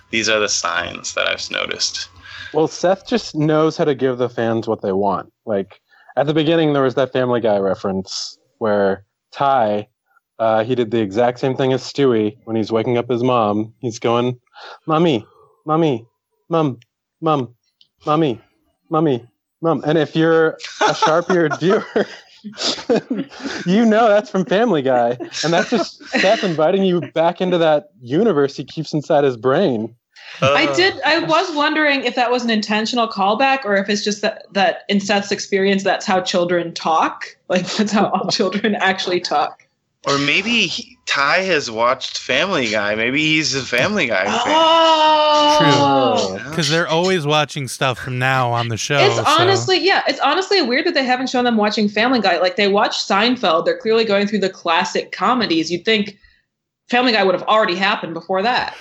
These 0.09 0.29
are 0.29 0.39
the 0.39 0.49
signs 0.49 1.13
that 1.13 1.27
I've 1.27 1.51
noticed. 1.51 2.07
Well, 2.53 2.67
Seth 2.67 3.07
just 3.07 3.35
knows 3.35 3.77
how 3.77 3.85
to 3.85 3.95
give 3.95 4.19
the 4.19 4.29
fans 4.29 4.67
what 4.67 4.81
they 4.81 4.91
want. 4.91 5.33
Like 5.45 5.81
at 6.15 6.27
the 6.27 6.33
beginning, 6.35 6.73
there 6.73 6.83
was 6.83 6.93
that 6.95 7.11
Family 7.11 7.41
Guy 7.41 7.57
reference 7.57 8.37
where 8.59 9.05
Ty, 9.31 9.87
uh, 10.37 10.63
he 10.63 10.75
did 10.75 10.91
the 10.91 10.99
exact 11.01 11.39
same 11.39 11.55
thing 11.55 11.73
as 11.73 11.81
Stewie 11.81 12.37
when 12.45 12.55
he's 12.55 12.71
waking 12.71 12.97
up 12.97 13.09
his 13.09 13.23
mom. 13.23 13.73
He's 13.79 13.97
going, 13.97 14.39
"Mommy, 14.85 15.25
mommy, 15.65 16.05
mom, 16.47 16.79
mom, 17.21 17.55
mommy, 18.05 18.39
mommy, 18.89 19.27
mom." 19.61 19.81
And 19.85 19.97
if 19.97 20.15
you're 20.15 20.59
a 20.87 20.93
sharp-eared 20.93 21.53
viewer, 21.59 21.83
you 23.65 23.83
know 23.83 24.07
that's 24.09 24.29
from 24.29 24.45
Family 24.45 24.83
Guy, 24.83 25.17
and 25.43 25.51
that's 25.51 25.71
just 25.71 26.03
Seth 26.09 26.43
inviting 26.43 26.83
you 26.83 27.01
back 27.13 27.41
into 27.41 27.57
that 27.57 27.85
universe 27.99 28.55
he 28.55 28.63
keeps 28.63 28.93
inside 28.93 29.23
his 29.23 29.37
brain. 29.37 29.95
I 30.41 30.65
Uh, 30.67 30.75
did. 30.75 30.99
I 31.05 31.19
was 31.19 31.55
wondering 31.55 32.03
if 32.03 32.15
that 32.15 32.31
was 32.31 32.43
an 32.43 32.49
intentional 32.49 33.07
callback, 33.07 33.65
or 33.65 33.75
if 33.77 33.88
it's 33.89 34.03
just 34.03 34.21
that 34.21 34.45
that 34.53 34.84
in 34.89 34.99
Seth's 34.99 35.31
experience, 35.31 35.84
that's 35.84 36.05
how 36.05 36.21
children 36.21 36.73
talk. 36.73 37.25
Like 37.49 37.65
that's 37.73 37.91
how 37.91 38.09
all 38.09 38.27
children 38.31 38.75
actually 38.75 39.19
talk. 39.19 39.67
Or 40.05 40.17
maybe 40.17 40.65
he, 40.67 40.97
Ty 41.05 41.38
has 41.43 41.71
watched 41.71 42.17
Family 42.17 42.69
Guy. 42.69 42.93
Maybe 42.95 43.21
he's 43.21 43.55
a 43.55 43.61
Family 43.61 44.07
Guy 44.07 44.25
fan. 44.25 44.41
Oh, 44.47 46.39
Because 46.49 46.69
they're 46.69 46.88
always 46.88 47.25
watching 47.25 47.67
stuff 47.69 47.99
from 47.99 48.19
now 48.19 48.51
on 48.51 48.67
the 48.67 48.75
show. 48.75 48.97
It's 48.99 49.15
so- 49.15 49.23
honestly, 49.25 49.77
yeah, 49.79 50.03
it's 50.07 50.19
honestly 50.19 50.61
weird 50.61 50.86
that 50.88 50.93
they 50.93 51.05
haven't 51.05 51.29
shown 51.29 51.45
them 51.45 51.55
watching 51.57 51.88
Family 51.88 52.19
Guy. 52.19 52.38
Like 52.39 52.57
they 52.57 52.67
watch 52.67 52.97
Seinfeld, 52.97 53.63
they're 53.65 53.77
clearly 53.77 54.03
going 54.03 54.27
through 54.27 54.39
the 54.39 54.49
classic 54.49 55.11
comedies. 55.13 55.71
You'd 55.71 55.86
think 55.86 56.17
Family 56.89 57.11
Guy 57.13 57.23
would 57.23 57.36
have 57.36 57.43
already 57.47 57.75
happened 57.75 58.13
before 58.13 58.41
that. 58.43 58.75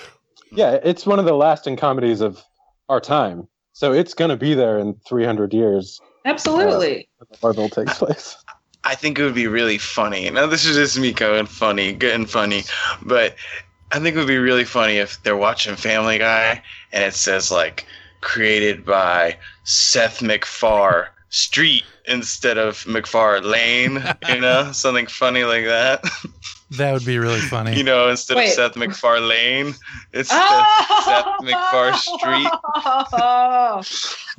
Yeah, 0.54 0.78
it's 0.82 1.06
one 1.06 1.18
of 1.18 1.24
the 1.24 1.34
lasting 1.34 1.76
comedies 1.76 2.20
of 2.20 2.42
our 2.88 3.00
time. 3.00 3.48
So 3.72 3.92
it's 3.92 4.14
going 4.14 4.28
to 4.28 4.36
be 4.36 4.54
there 4.54 4.78
in 4.78 4.94
300 5.06 5.54
years 5.54 6.00
Absolutely. 6.24 7.08
Uh, 7.20 7.24
when 7.26 7.28
the 7.30 7.38
Orville 7.42 7.68
takes 7.68 7.98
place. 7.98 8.36
I 8.84 8.94
think 8.94 9.18
it 9.18 9.22
would 9.22 9.34
be 9.34 9.46
really 9.46 9.78
funny. 9.78 10.28
Now 10.28 10.46
this 10.46 10.64
is 10.64 10.76
just 10.76 10.98
me 10.98 11.12
going 11.12 11.46
funny, 11.46 11.92
getting 11.92 12.26
funny, 12.26 12.64
but 13.02 13.36
I 13.92 14.00
think 14.00 14.16
it 14.16 14.18
would 14.18 14.26
be 14.26 14.38
really 14.38 14.64
funny 14.64 14.96
if 14.96 15.22
they're 15.22 15.36
watching 15.36 15.76
Family 15.76 16.18
Guy 16.18 16.62
and 16.92 17.04
it 17.04 17.14
says 17.14 17.50
like 17.50 17.86
created 18.22 18.84
by 18.84 19.36
Seth 19.64 20.20
MacFar 20.20 21.08
Street 21.28 21.84
instead 22.06 22.58
of 22.58 22.78
MacFar 22.84 23.44
Lane, 23.44 24.02
you 24.28 24.40
know, 24.40 24.72
something 24.72 25.06
funny 25.06 25.44
like 25.44 25.64
that. 25.64 26.04
that 26.76 26.92
would 26.92 27.04
be 27.04 27.18
really 27.18 27.40
funny. 27.50 27.76
you 27.76 27.84
know, 27.84 28.08
instead 28.08 28.36
Wait. 28.36 28.48
of 28.48 28.54
Seth 28.54 28.74
MacFar 28.74 29.26
Lane, 29.26 29.74
it's 30.12 30.30
Oh! 30.32 31.02
Seth 31.04 31.48
MacFar 31.48 31.94
Street. 31.96 32.48
Oh, 32.74 33.82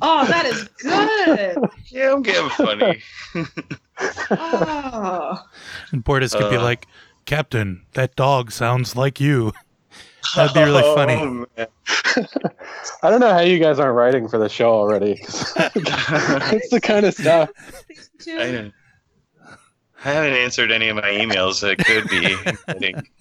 oh, 0.02 0.26
that 0.26 0.46
is 0.46 0.64
good. 0.78 1.58
Yeah, 1.86 2.12
I'm 2.12 2.22
getting 2.22 2.48
funny. 2.50 3.02
Oh. 4.30 5.38
and 5.92 6.04
Bortus 6.04 6.36
could 6.36 6.50
be 6.50 6.56
Uh. 6.56 6.62
like, 6.62 6.86
Captain, 7.26 7.84
that 7.92 8.16
dog 8.16 8.50
sounds 8.52 8.96
like 8.96 9.20
you. 9.20 9.52
That'd 10.36 10.54
be 10.54 10.60
really 10.62 10.82
funny. 10.82 11.44
Oh. 11.58 11.66
I 13.02 13.10
don't 13.10 13.20
know 13.20 13.32
how 13.32 13.40
you 13.40 13.58
guys 13.58 13.78
aren't 13.78 13.94
writing 13.96 14.28
for 14.28 14.38
the 14.38 14.48
show 14.48 14.70
already. 14.72 15.20
it's 15.22 16.68
the 16.70 16.80
kind 16.82 17.06
of 17.06 17.14
stuff. 17.14 17.50
I, 20.04 20.12
haven't 20.12 20.34
answered 20.34 20.70
any 20.70 20.88
of 20.88 20.96
my 20.96 21.02
emails. 21.02 21.62
It 21.62 21.84
could 21.84 22.08
be. 22.08 23.02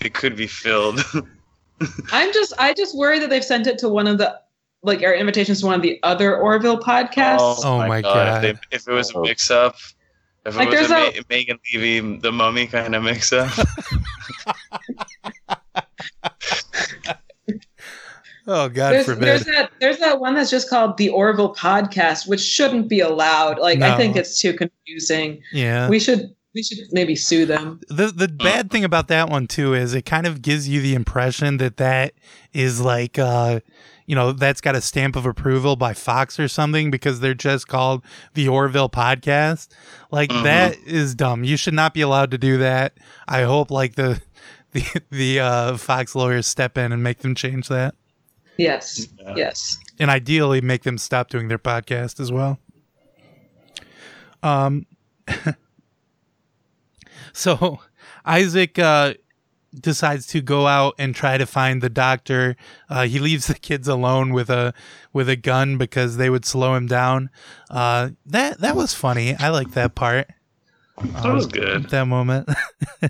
It 0.00 0.14
could 0.14 0.36
be 0.36 0.46
filled. 0.46 1.00
I'm 2.12 2.32
just 2.32 2.52
I 2.58 2.74
just 2.74 2.96
worry 2.96 3.18
that 3.20 3.30
they've 3.30 3.44
sent 3.44 3.66
it 3.66 3.78
to 3.78 3.88
one 3.88 4.06
of 4.06 4.18
the 4.18 4.40
like 4.82 5.02
our 5.02 5.14
invitations 5.14 5.60
to 5.60 5.66
one 5.66 5.74
of 5.74 5.82
the 5.82 5.98
other 6.02 6.36
Orville 6.36 6.78
podcasts. 6.78 7.38
Oh, 7.40 7.56
oh 7.64 7.78
my 7.78 8.00
God. 8.00 8.44
If, 8.44 8.60
they- 8.60 8.76
if 8.76 8.88
it 8.88 8.92
was 8.92 9.12
a 9.12 9.18
oh. 9.18 9.22
mix-up, 9.22 9.76
if 10.46 10.54
it 10.54 10.58
Like, 10.58 10.70
was 10.70 10.86
a, 10.86 10.88
there's 10.88 11.16
Ma- 11.16 11.22
Megan 11.30 11.58
Levy, 11.74 12.18
the 12.18 12.32
Mummy 12.32 12.66
kind 12.66 12.94
of 12.94 13.02
mix-up. 13.02 13.50
Oh, 18.48 18.68
God 18.68 18.92
there's, 18.94 19.04
forbid. 19.06 19.22
there's 19.24 19.44
that 19.44 19.70
there's 19.78 19.98
that 19.98 20.18
one 20.20 20.34
that's 20.34 20.50
just 20.50 20.70
called 20.70 20.96
the 20.96 21.10
Orville 21.10 21.54
podcast, 21.54 22.26
which 22.26 22.40
shouldn't 22.40 22.88
be 22.88 23.00
allowed. 23.00 23.58
Like 23.58 23.80
I 23.82 23.96
think 23.96 24.16
it's 24.16 24.40
too 24.40 24.54
confusing. 24.54 25.42
yeah. 25.52 25.88
We 25.88 26.00
should 26.00 26.34
we 26.54 26.62
should 26.62 26.78
maybe 26.92 27.14
sue 27.14 27.44
them. 27.46 27.78
the 27.88 28.06
the 28.06 28.26
bad 28.26 28.70
thing 28.70 28.82
about 28.84 29.08
that 29.08 29.28
one 29.28 29.46
too 29.46 29.74
is 29.74 29.92
it 29.94 30.06
kind 30.06 30.26
of 30.26 30.40
gives 30.42 30.66
you 30.66 30.80
the 30.80 30.94
impression 30.94 31.58
that 31.58 31.76
that 31.76 32.14
is 32.54 32.80
like 32.80 33.18
uh 33.18 33.60
you 34.06 34.14
know 34.14 34.32
that's 34.32 34.62
got 34.62 34.74
a 34.74 34.80
stamp 34.80 35.14
of 35.14 35.26
approval 35.26 35.76
by 35.76 35.92
Fox 35.92 36.40
or 36.40 36.48
something 36.48 36.90
because 36.90 37.20
they're 37.20 37.34
just 37.34 37.68
called 37.68 38.02
the 38.32 38.48
Orville 38.48 38.88
podcast. 38.88 39.68
Like 40.10 40.30
Mhm. 40.30 40.42
that 40.44 40.78
is 40.86 41.14
dumb. 41.14 41.44
You 41.44 41.58
should 41.58 41.74
not 41.74 41.92
be 41.92 42.00
allowed 42.00 42.30
to 42.30 42.38
do 42.38 42.56
that. 42.56 42.94
I 43.28 43.42
hope 43.42 43.70
like 43.70 43.94
the 43.96 44.22
the 44.72 45.02
the 45.10 45.40
uh 45.40 45.76
Fox 45.76 46.14
lawyers 46.14 46.46
step 46.46 46.78
in 46.78 46.92
and 46.92 47.02
make 47.02 47.18
them 47.18 47.34
change 47.34 47.68
that. 47.68 47.94
Yes. 48.58 49.08
Yeah. 49.18 49.34
Yes. 49.36 49.78
And 49.98 50.10
ideally 50.10 50.60
make 50.60 50.82
them 50.82 50.98
stop 50.98 51.30
doing 51.30 51.48
their 51.48 51.58
podcast 51.58 52.20
as 52.20 52.30
well. 52.30 52.58
Um 54.42 54.86
so 57.32 57.80
Isaac 58.24 58.78
uh 58.78 59.14
decides 59.74 60.26
to 60.28 60.40
go 60.40 60.66
out 60.66 60.94
and 60.98 61.14
try 61.14 61.38
to 61.38 61.46
find 61.46 61.82
the 61.82 61.90
doctor. 61.90 62.56
Uh, 62.88 63.06
he 63.06 63.18
leaves 63.18 63.46
the 63.46 63.54
kids 63.54 63.88
alone 63.88 64.32
with 64.32 64.50
a 64.50 64.74
with 65.12 65.28
a 65.28 65.36
gun 65.36 65.78
because 65.78 66.16
they 66.16 66.30
would 66.30 66.44
slow 66.44 66.74
him 66.74 66.86
down. 66.86 67.30
Uh, 67.70 68.10
that 68.26 68.60
that 68.60 68.76
was 68.76 68.94
funny. 68.94 69.36
I 69.36 69.48
like 69.50 69.72
that 69.72 69.94
part. 69.94 70.28
That 71.00 71.32
was 71.32 71.46
good. 71.46 71.90
That 71.90 72.06
moment, 72.06 72.48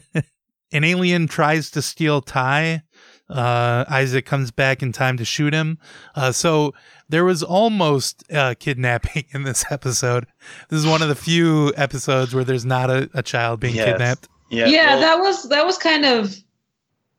an 0.73 0.85
alien 0.85 1.27
tries 1.27 1.71
to 1.73 1.83
steal 1.83 2.21
Ty. 2.21 2.83
Uh, 3.31 3.85
Isaac 3.89 4.25
comes 4.25 4.51
back 4.51 4.83
in 4.83 4.93
time 4.93 5.17
to 5.19 5.25
shoot 5.25 5.53
him. 5.53 5.79
Uh, 6.15 6.33
so 6.33 6.73
there 7.09 7.25
was 7.25 7.43
almost 7.43 8.25
uh, 8.33 8.55
kidnapping 8.59 9.25
in 9.33 9.43
this 9.43 9.65
episode. 9.71 10.27
This 10.69 10.81
is 10.81 10.87
one 10.87 11.03
of 11.03 11.09
the 11.09 11.15
few 11.15 11.73
episodes 11.77 12.35
where 12.35 12.45
there's 12.45 12.65
not 12.65 12.89
a, 12.91 13.11
a 13.15 13.23
child 13.23 13.61
being 13.61 13.75
Yes. 13.75 13.85
kidnapped. 13.87 14.29
Yeah, 14.51 14.67
Yeah, 14.67 14.87
well, 14.95 15.01
that 15.01 15.19
was 15.21 15.49
that 15.51 15.67
was 15.67 15.77
kind 15.77 16.05
of 16.07 16.35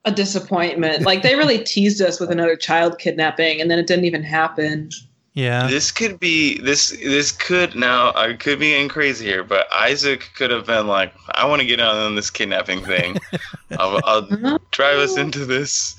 a 0.06 0.12
disappointment. 0.12 1.04
Like 1.04 1.22
they 1.22 1.36
really 1.36 1.60
teased 1.64 2.02
us 2.02 2.20
with 2.20 2.32
another 2.32 2.56
child 2.56 2.98
kidnapping 2.98 3.62
and 3.62 3.70
then 3.70 3.78
it 3.78 3.86
didn't 3.86 4.06
even 4.06 4.24
happen. 4.24 4.90
Yeah. 5.34 5.68
This 5.68 5.92
could 5.92 6.20
be 6.20 6.60
this. 6.60 6.90
This 6.90 7.32
could 7.32 7.76
now. 7.76 8.12
I 8.16 8.34
could 8.34 8.60
be 8.60 8.72
getting 8.72 8.90
crazy 8.90 9.26
here, 9.26 9.44
but 9.44 9.72
Isaac 9.72 10.30
could 10.36 10.52
have 10.52 10.66
been 10.66 10.88
like, 10.88 11.14
"I 11.32 11.46
want 11.46 11.62
to 11.62 11.68
get 11.68 11.80
on 11.80 12.16
this 12.16 12.30
kidnapping 12.30 12.84
thing. 12.84 13.18
I'll, 13.80 14.02
I'll 14.04 14.60
drive 14.72 14.98
us 14.98 15.18
into 15.18 15.46
this 15.46 15.96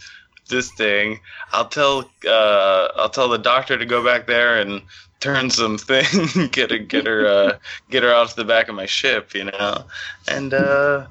this 0.49 0.71
thing. 0.73 1.21
I'll 1.53 1.69
tell 1.69 2.11
uh, 2.29 2.89
I'll 2.97 3.09
tell 3.09 3.29
the 3.29 3.39
doctor 3.39 3.79
to 3.79 3.87
go 3.87 4.05
back 4.05 4.27
there 4.27 4.61
and 4.61 4.83
turn 5.21 5.51
some 5.51 5.79
thing, 5.91 6.49
get 6.51 6.71
her 6.71 6.79
get 6.79 7.07
her 7.07 7.27
uh, 7.27 7.59
get 7.89 8.03
her 8.03 8.13
off 8.13 8.37
the 8.37 8.45
back 8.45 8.69
of 8.69 8.75
my 8.75 8.87
ship, 8.87 9.35
you 9.35 9.45
know, 9.45 9.85
and 10.29 10.53
uh, 10.53 11.07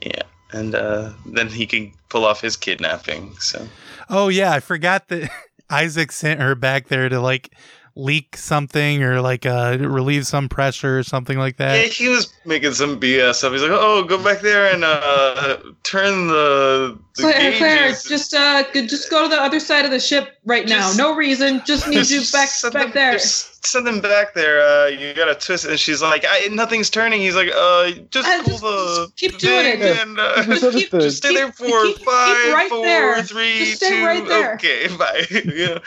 yeah, 0.00 0.22
and 0.52 0.74
uh, 0.74 1.12
then 1.26 1.48
he 1.48 1.66
can 1.66 1.92
pull 2.08 2.24
off 2.24 2.40
his 2.40 2.56
kidnapping. 2.56 3.34
So 3.40 3.66
Oh 4.10 4.28
yeah, 4.28 4.52
I 4.52 4.60
forgot 4.60 5.08
that 5.08 5.30
Isaac 5.70 6.12
sent 6.12 6.40
her 6.40 6.54
back 6.54 6.88
there 6.88 7.08
to 7.08 7.20
like 7.20 7.54
leak 7.96 8.36
something 8.36 9.04
or 9.04 9.20
like 9.20 9.46
uh 9.46 9.76
relieve 9.80 10.26
some 10.26 10.48
pressure 10.48 10.98
or 10.98 11.02
something 11.04 11.38
like 11.38 11.56
that. 11.58 11.76
yeah, 11.76 11.82
that. 11.84 11.92
he 11.92 12.08
was 12.08 12.32
making 12.44 12.72
some 12.72 12.98
BS 12.98 13.44
up. 13.44 13.52
He's 13.52 13.62
like, 13.62 13.70
"Oh, 13.72 14.02
go 14.02 14.22
back 14.22 14.40
there 14.40 14.72
and 14.74 14.82
uh, 14.84 15.58
turn 15.84 16.26
the, 16.26 16.98
the 17.14 17.22
Claire, 17.22 17.52
Claire, 17.56 17.88
just 17.90 18.34
uh, 18.34 18.64
just 18.72 19.10
go 19.10 19.22
to 19.22 19.28
the 19.28 19.40
other 19.40 19.60
side 19.60 19.84
of 19.84 19.92
the 19.92 20.00
ship 20.00 20.36
right 20.44 20.66
Just- 20.66 20.98
now. 20.98 21.10
No 21.10 21.14
reason, 21.16 21.62
just 21.64 21.86
need 21.88 22.08
you 22.10 22.20
back 22.32 22.48
Send 22.48 22.74
back 22.74 22.82
them- 22.86 22.92
there. 22.94 23.12
Just 23.12 23.64
send 23.64 23.86
them 23.86 24.00
back 24.00 24.34
there. 24.34 24.60
Uh, 24.60 24.86
you 24.88 25.14
gotta 25.14 25.34
twist 25.36 25.64
it. 25.64 25.70
And 25.70 25.78
she's 25.80 26.02
like, 26.02 26.24
I, 26.28 26.48
nothing's 26.48 26.90
turning. 26.90 27.20
He's 27.20 27.36
like, 27.36 27.48
uh, 27.54 27.92
just 28.10 28.28
Uh, 28.28 28.42
pull 28.42 28.50
just- 28.50 28.62
the 28.62 29.12
just 29.14 29.16
keep 29.16 29.38
doing 29.38 29.66
it. 29.80 29.98
and 30.00 30.18
uh, 30.18 30.42
Just 30.42 30.62
Just 30.62 30.76
keep, 30.78 30.90
just 30.90 31.16
stay 31.18 31.32
there 31.34 31.52
for 31.52 31.64
keep- 31.84 31.98
keep 31.98 32.06
right 32.08 32.66
four, 32.68 32.84
there. 32.84 33.22
three, 33.22 33.58
Just 33.60 33.76
stay 33.76 33.90
two, 34.00 34.04
right 34.04 34.26
there. 34.26 34.54
Okay, 34.54 34.88
bye. 34.98 35.24
you 35.30 35.78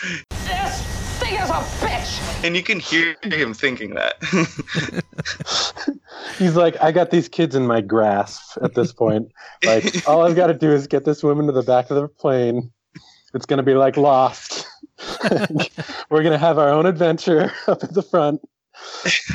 know, 1.32 1.38
This 1.38 1.44
is 1.44 1.50
a 1.50 1.86
bitch. 1.86 2.44
and 2.46 2.56
you 2.56 2.64
can 2.64 2.80
hear 2.80 3.16
him 3.24 3.54
thinking 3.54 3.96
that. 3.96 4.16
He's 6.38 6.56
like, 6.56 6.82
I 6.82 6.92
got 6.92 7.12
these 7.12 7.28
kids 7.28 7.56
in 7.56 7.66
my 7.68 7.82
grasp 7.82 8.58
at 8.62 8.76
this 8.76 8.94
point. 8.94 9.32
Like, 9.64 10.08
all 10.08 10.26
I've 10.26 10.36
got 10.36 10.48
to 10.48 10.54
do 10.54 10.72
is 10.72 10.88
get 10.88 11.06
this 11.06 11.24
woman 11.24 11.48
to 11.48 11.52
the 11.52 11.64
back 11.64 11.90
of 11.90 11.98
the 12.00 12.08
plane. 12.08 12.72
It's 13.34 13.46
going 13.46 13.58
to 13.58 13.64
be 13.64 13.74
like 13.74 13.98
Lost. 13.98 14.66
We're 16.10 16.24
gonna 16.24 16.40
have 16.40 16.58
our 16.58 16.70
own 16.70 16.88
adventure 16.88 17.52
up 17.68 17.84
at 17.84 17.94
the 17.94 18.02
front. 18.02 18.42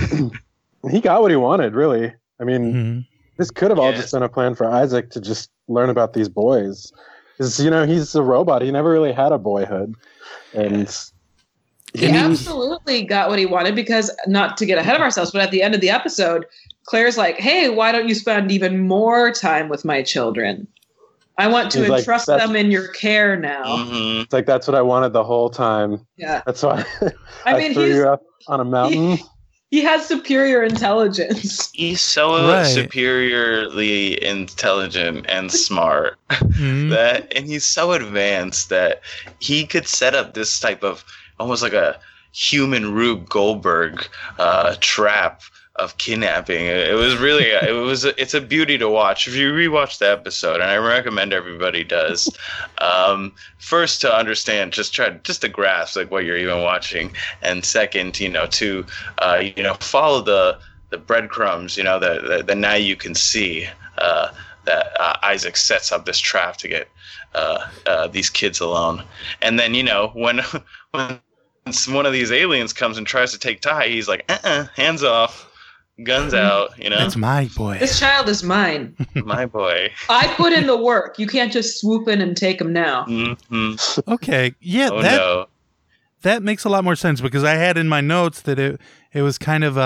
he 0.91 1.01
got 1.01 1.23
what 1.23 1.31
he 1.31 1.37
wanted, 1.37 1.75
really. 1.75 2.13
I 2.41 2.45
mean, 2.45 2.75
Mhm. 2.75 3.07
this 3.39 3.53
could 3.53 3.71
have 3.71 3.79
all 3.79 3.93
Yes. 3.93 4.01
just 4.03 4.13
been 4.13 4.25
a 4.25 4.29
plan 4.29 4.57
for 4.57 4.69
Isaac 4.69 5.11
to 5.11 5.21
just 5.21 5.51
learn 5.69 5.89
about 5.89 6.15
these 6.15 6.29
boys. 6.29 6.93
Because 7.39 7.63
you 7.63 7.71
know 7.71 7.87
he's 7.87 8.13
a 8.17 8.23
robot. 8.23 8.63
He 8.63 8.73
never 8.73 8.91
really 8.91 9.13
had 9.13 9.31
a 9.31 9.39
boyhood, 9.39 9.95
and 10.53 10.93
He 11.95 12.09
absolutely 12.09 13.05
got 13.05 13.29
what 13.29 13.39
he 13.39 13.47
wanted 13.47 13.75
because 13.75 14.11
not 14.27 14.57
to 14.57 14.67
get 14.67 14.79
ahead 14.79 14.97
of 14.97 15.03
ourselves, 15.03 15.31
but 15.31 15.43
at 15.43 15.51
the 15.51 15.63
end 15.63 15.75
of 15.75 15.81
the 15.81 15.91
episode, 15.91 16.47
Claire's 16.85 17.17
like, 17.19 17.39
"Hey, 17.39 17.69
why 17.69 17.93
don't 17.93 18.09
you 18.09 18.15
spend 18.15 18.51
even 18.51 18.87
more 18.87 19.31
time 19.31 19.69
with 19.69 19.85
my 19.85 20.03
children? 20.03 20.67
I 21.39 21.47
want 21.49 21.71
to 21.73 21.81
He's 21.81 21.89
like, 21.89 22.01
entrust 22.01 22.27
them 22.27 22.57
in 22.57 22.71
your 22.71 22.89
care 22.89 23.37
now." 23.37 23.77
hmm 23.77 24.21
it's 24.21 24.33
like 24.33 24.47
that's 24.47 24.67
what 24.67 24.75
I 24.75 24.83
wanted 24.83 25.13
the 25.13 25.25
whole 25.25 25.51
time. 25.51 26.07
Yeah, 26.17 26.43
That's 26.47 26.63
why 26.63 26.85
I 27.03 27.13
I, 27.55 27.59
mean, 27.59 27.73
threw 27.75 27.87
he's 27.87 27.97
you 27.97 28.09
up 28.09 28.23
on 28.49 28.61
a 28.61 28.65
mountain. 28.65 29.19
he 29.71 29.83
has 29.83 30.07
superior 30.07 30.63
intelligence. 30.63 31.71
He's 31.75 32.01
so 32.01 32.47
Right. 32.49 32.65
superiorly 32.67 34.23
intelligent 34.25 35.27
and 35.29 35.51
smart 35.69 36.19
Mhm. 36.31 36.91
that, 36.91 37.33
and 37.37 37.47
he's 37.47 37.67
so 37.67 37.93
advanced 37.93 38.69
that 38.71 39.01
he 39.41 39.67
could 39.67 39.87
set 39.87 40.15
up 40.15 40.35
this 40.35 40.59
type 40.61 40.83
of 40.83 41.05
almost 41.43 41.63
like 41.63 41.73
a 41.73 41.99
human 42.33 42.95
Rube 42.95 43.29
Goldberg 43.29 44.07
uh, 44.39 44.77
trap 44.81 45.43
of 45.77 45.97
kidnapping. 45.99 46.67
It 46.67 46.95
was 46.95 47.17
really, 47.17 47.47
it 47.47 47.75
was, 47.75 48.05
it's 48.05 48.35
a 48.35 48.41
beauty 48.41 48.79
to 48.79 48.89
watch. 48.89 49.27
If 49.27 49.35
you 49.35 49.53
rewatch 49.53 49.99
the 49.99 50.11
episode, 50.11 50.61
and 50.61 50.65
I 50.65 50.77
recommend 50.77 51.33
everybody 51.33 51.83
does, 51.83 52.35
um, 52.79 53.33
first 53.59 54.01
to 54.03 54.15
understand, 54.15 54.73
just 54.73 54.95
try, 54.95 55.11
just 55.11 55.41
to 55.43 55.49
grasp 55.49 55.97
like 55.97 56.11
what 56.11 56.25
you're 56.25 56.37
even 56.37 56.63
watching, 56.63 57.13
and 57.43 57.65
second, 57.65 58.21
you 58.21 58.29
know, 58.29 58.47
to, 58.47 58.87
uh, 59.19 59.43
you 59.57 59.63
know, 59.63 59.75
follow 59.75 60.23
the 60.23 60.59
the 60.91 60.99
breadcrumbs, 60.99 61.77
you 61.79 61.83
know, 61.83 61.99
that 61.99 62.23
that, 62.29 62.47
that 62.47 62.59
now 62.59 62.75
you 62.75 62.95
can 62.97 63.15
see 63.15 63.67
uh, 63.99 64.29
that 64.67 64.89
uh, 65.01 65.17
Isaac 65.23 65.57
sets 65.57 65.91
up 65.91 66.05
this 66.05 66.19
trap 66.19 66.59
to 66.59 66.69
get 66.69 66.89
uh, 67.35 67.67
uh, 67.87 68.09
these 68.09 68.29
kids 68.29 68.61
alone, 68.61 69.03
and 69.41 69.59
then 69.59 69.75
you 69.75 69.83
know 69.83 70.11
when 70.15 70.41
when 70.91 71.19
one 71.89 72.07
of 72.07 72.13
these 72.13 72.33
aliens 72.33 72.73
comes 72.73 72.99
and 72.99 73.07
tries 73.07 73.33
to 73.33 73.39
take 73.39 73.61
Ty, 73.61 73.89
he's 73.89 74.09
like, 74.09 74.25
uh-uh, 74.29 74.67
hands 74.75 75.03
off, 75.05 75.49
guns 76.05 76.35
out, 76.35 76.71
you 76.79 76.91
know, 76.91 76.99
That's 76.99 77.17
my 77.17 77.49
boy. 77.57 77.79
This 77.79 77.99
child 77.99 78.29
is 78.29 78.43
mine. 78.43 78.97
my 79.15 79.47
boy. 79.47 79.91
I 80.09 80.27
put 80.35 80.53
in 80.53 80.67
the 80.67 80.77
work. 80.77 81.19
You 81.19 81.27
can't 81.27 81.53
just 81.53 81.81
swoop 81.81 82.09
in 82.09 82.21
and 82.21 82.37
take 82.37 82.61
him 82.61 82.73
now. 82.73 83.05
hmm 83.05 83.75
Okay, 84.09 84.55
yeah, 84.61 84.91
Oh 84.93 85.03
that 85.03 85.17
no. 85.17 85.47
that 86.23 86.43
makes 86.43 86.65
a 86.65 86.69
lot 86.69 86.85
more 86.85 86.97
sense 86.97 87.21
because 87.21 87.45
I 87.45 87.55
had 87.55 87.77
in 87.79 87.89
my 87.89 88.01
notes 88.01 88.41
that 88.43 88.59
it 88.59 88.81
it 89.13 89.23
was 89.23 89.39
kind 89.39 89.63
of 89.65 89.77
a, 89.77 89.81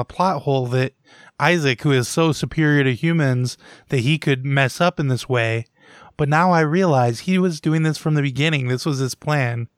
a 0.00 0.04
plot 0.08 0.42
hole 0.42 0.66
that 0.68 0.94
Isaac, 1.38 1.80
who 1.82 1.92
is 1.92 2.06
so 2.08 2.32
superior 2.32 2.84
to 2.84 2.94
humans, 2.94 3.56
that 3.88 4.00
he 4.00 4.18
could 4.18 4.44
mess 4.44 4.80
up 4.80 5.00
in 5.00 5.08
this 5.08 5.28
way. 5.28 5.66
But 6.16 6.28
now 6.28 6.50
I 6.52 6.60
realize 6.60 7.20
he 7.20 7.38
was 7.38 7.60
doing 7.62 7.82
this 7.82 7.96
from 7.96 8.12
the 8.14 8.20
beginning. 8.22 8.68
This 8.68 8.84
was 8.84 8.98
his 8.98 9.14
plan. 9.14 9.68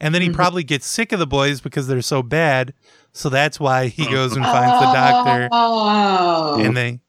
And 0.00 0.14
then 0.14 0.22
he 0.22 0.30
probably 0.30 0.64
gets 0.64 0.86
sick 0.86 1.12
of 1.12 1.18
the 1.18 1.26
boys 1.26 1.60
because 1.60 1.86
they're 1.86 2.02
so 2.02 2.22
bad. 2.22 2.74
So 3.12 3.28
that's 3.28 3.60
why 3.60 3.88
he 3.88 4.06
goes 4.10 4.34
and 4.34 4.44
finds 4.54 4.80
the 4.84 4.92
doctor. 4.92 5.48
Oh. 5.52 6.60
And 6.60 6.76
they, 6.76 7.00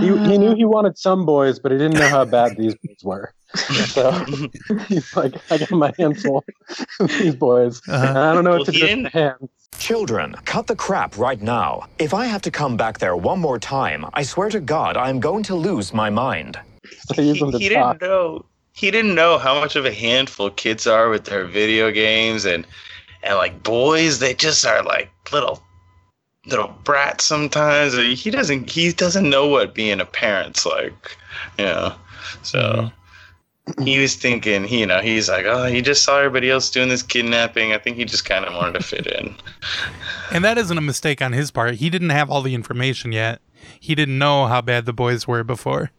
he, 0.00 0.06
he 0.06 0.38
knew 0.38 0.54
he 0.54 0.64
wanted 0.64 0.98
some 0.98 1.24
boys, 1.24 1.58
but 1.58 1.72
he 1.72 1.78
didn't 1.78 1.98
know 1.98 2.08
how 2.08 2.24
bad 2.24 2.56
these 2.56 2.74
boys 2.84 3.04
were. 3.04 3.34
So 3.54 4.10
he's 4.88 5.14
like, 5.16 5.34
I 5.50 5.58
got 5.58 5.70
my 5.72 5.92
hands 5.98 6.22
full 6.22 6.44
with 7.00 7.18
these 7.18 7.34
boys. 7.34 7.80
Uh-huh. 7.88 8.06
And 8.06 8.18
I 8.18 8.34
don't 8.34 8.44
know 8.44 8.50
Well, 8.50 8.58
what 8.60 8.66
to 8.66 8.72
do 8.72 8.80
with 8.80 8.88
didn't- 8.88 9.12
hands. 9.12 9.50
Children, 9.78 10.34
cut 10.44 10.66
the 10.66 10.74
crap 10.74 11.16
right 11.16 11.40
now. 11.40 11.86
If 12.00 12.12
I 12.12 12.26
have 12.26 12.42
to 12.42 12.50
come 12.50 12.76
back 12.76 12.98
there 12.98 13.14
one 13.16 13.38
more 13.38 13.60
time, 13.60 14.04
I 14.12 14.24
swear 14.24 14.48
to 14.50 14.58
God, 14.58 14.96
I'm 14.96 15.20
going 15.20 15.44
to 15.44 15.54
lose 15.54 15.94
my 15.94 16.10
mind. 16.10 16.58
So 17.06 17.14
I 17.16 17.22
he, 17.22 17.32
he 17.34 17.68
didn't 17.68 18.00
know 18.02 18.44
he 18.78 18.92
didn't 18.92 19.16
know 19.16 19.38
how 19.38 19.58
much 19.58 19.74
of 19.74 19.84
a 19.84 19.92
handful 19.92 20.50
kids 20.50 20.86
are 20.86 21.08
with 21.08 21.24
their 21.24 21.44
video 21.44 21.90
games 21.90 22.44
and 22.44 22.64
and 23.24 23.36
like 23.36 23.62
boys 23.64 24.20
they 24.20 24.32
just 24.32 24.64
are 24.64 24.84
like 24.84 25.10
little 25.32 25.60
little 26.46 26.72
brats 26.84 27.24
sometimes 27.24 27.96
he 27.96 28.30
doesn't 28.30 28.70
he 28.70 28.92
doesn't 28.92 29.28
know 29.28 29.48
what 29.48 29.74
being 29.74 30.00
a 30.00 30.04
parent's 30.06 30.64
like 30.64 31.16
you 31.58 31.64
know 31.64 31.92
so 32.42 32.88
mm-hmm. 33.66 33.82
he 33.82 33.98
was 33.98 34.14
thinking 34.14 34.68
you 34.68 34.86
know 34.86 35.00
he's 35.00 35.28
like 35.28 35.44
oh 35.44 35.64
he 35.64 35.82
just 35.82 36.04
saw 36.04 36.18
everybody 36.18 36.48
else 36.48 36.70
doing 36.70 36.88
this 36.88 37.02
kidnapping 37.02 37.72
i 37.72 37.78
think 37.78 37.96
he 37.96 38.04
just 38.04 38.24
kind 38.24 38.44
of 38.44 38.54
wanted 38.54 38.74
to 38.74 38.84
fit 38.84 39.08
in 39.08 39.34
and 40.30 40.44
that 40.44 40.56
isn't 40.56 40.78
a 40.78 40.82
mistake 40.82 41.22
on 41.22 41.32
his 41.32 41.50
part. 41.50 41.76
He 41.76 41.90
didn't 41.90 42.10
have 42.10 42.30
all 42.30 42.42
the 42.42 42.54
information 42.54 43.12
yet. 43.12 43.40
He 43.80 43.94
didn't 43.94 44.18
know 44.18 44.46
how 44.46 44.60
bad 44.60 44.86
the 44.86 44.92
boys 44.92 45.26
were 45.26 45.42
before. 45.42 45.90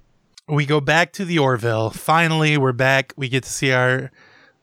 We 0.49 0.65
go 0.65 0.81
back 0.81 1.13
to 1.13 1.25
the 1.25 1.39
Orville. 1.39 1.89
Finally, 1.91 2.57
we're 2.57 2.71
back. 2.71 3.13
We 3.15 3.29
get 3.29 3.43
to 3.43 3.49
see 3.49 3.71
our 3.71 4.11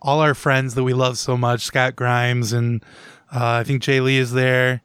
all 0.03 0.21
our 0.21 0.35
friends 0.35 0.75
that 0.75 0.85
we 0.85 0.93
love 0.93 1.17
so 1.19 1.37
much. 1.37 1.63
Scott 1.63 1.97
Grimes 1.97 2.53
and 2.53 2.83
uh, 3.35 3.61
I 3.61 3.65
think 3.65 3.83
J. 3.83 4.01
Lee 4.01 4.19
is 4.19 4.33
there. 4.33 4.83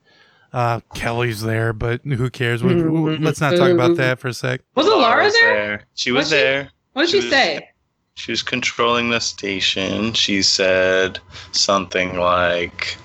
Uh, 0.53 0.81
Kelly's 0.93 1.41
there, 1.41 1.71
but 1.73 2.01
who 2.03 2.29
cares? 2.29 2.61
We- 2.63 2.75
we- 2.83 3.17
let's 3.17 3.39
not 3.39 3.55
talk 3.55 3.69
about 3.71 3.95
that 3.97 4.19
for 4.19 4.27
a 4.27 4.33
sec. 4.33 4.61
Wasn't 4.75 4.97
Laura 4.97 5.23
was 5.23 5.33
there? 5.33 5.85
she 5.95 6.11
was 6.11 6.25
Was 6.25 6.29
she? 6.29 6.35
there 6.35 6.69
What 6.93 7.01
did 7.03 7.09
she 7.11 7.19
She 7.21 7.25
was- 7.27 7.31
say? 7.33 7.69
she 8.15 8.31
was 8.31 8.43
controlling 8.43 9.09
the 9.09 9.21
station. 9.21 10.11
She 10.13 10.41
said 10.41 11.19
something 11.53 12.17
like, 12.19 12.97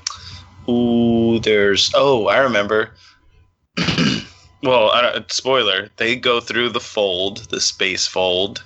"Ooh, 0.69 1.39
there's 1.39 1.93
oh, 1.95 2.27
I 2.27 2.39
remember." 2.39 2.91
well, 4.67 4.91
I 4.91 5.03
don't, 5.03 5.31
spoiler: 5.33 5.89
they 5.97 6.17
go 6.17 6.41
through 6.41 6.71
the 6.71 6.81
fold, 6.81 7.49
the 7.51 7.61
space 7.61 8.07
fold, 8.07 8.65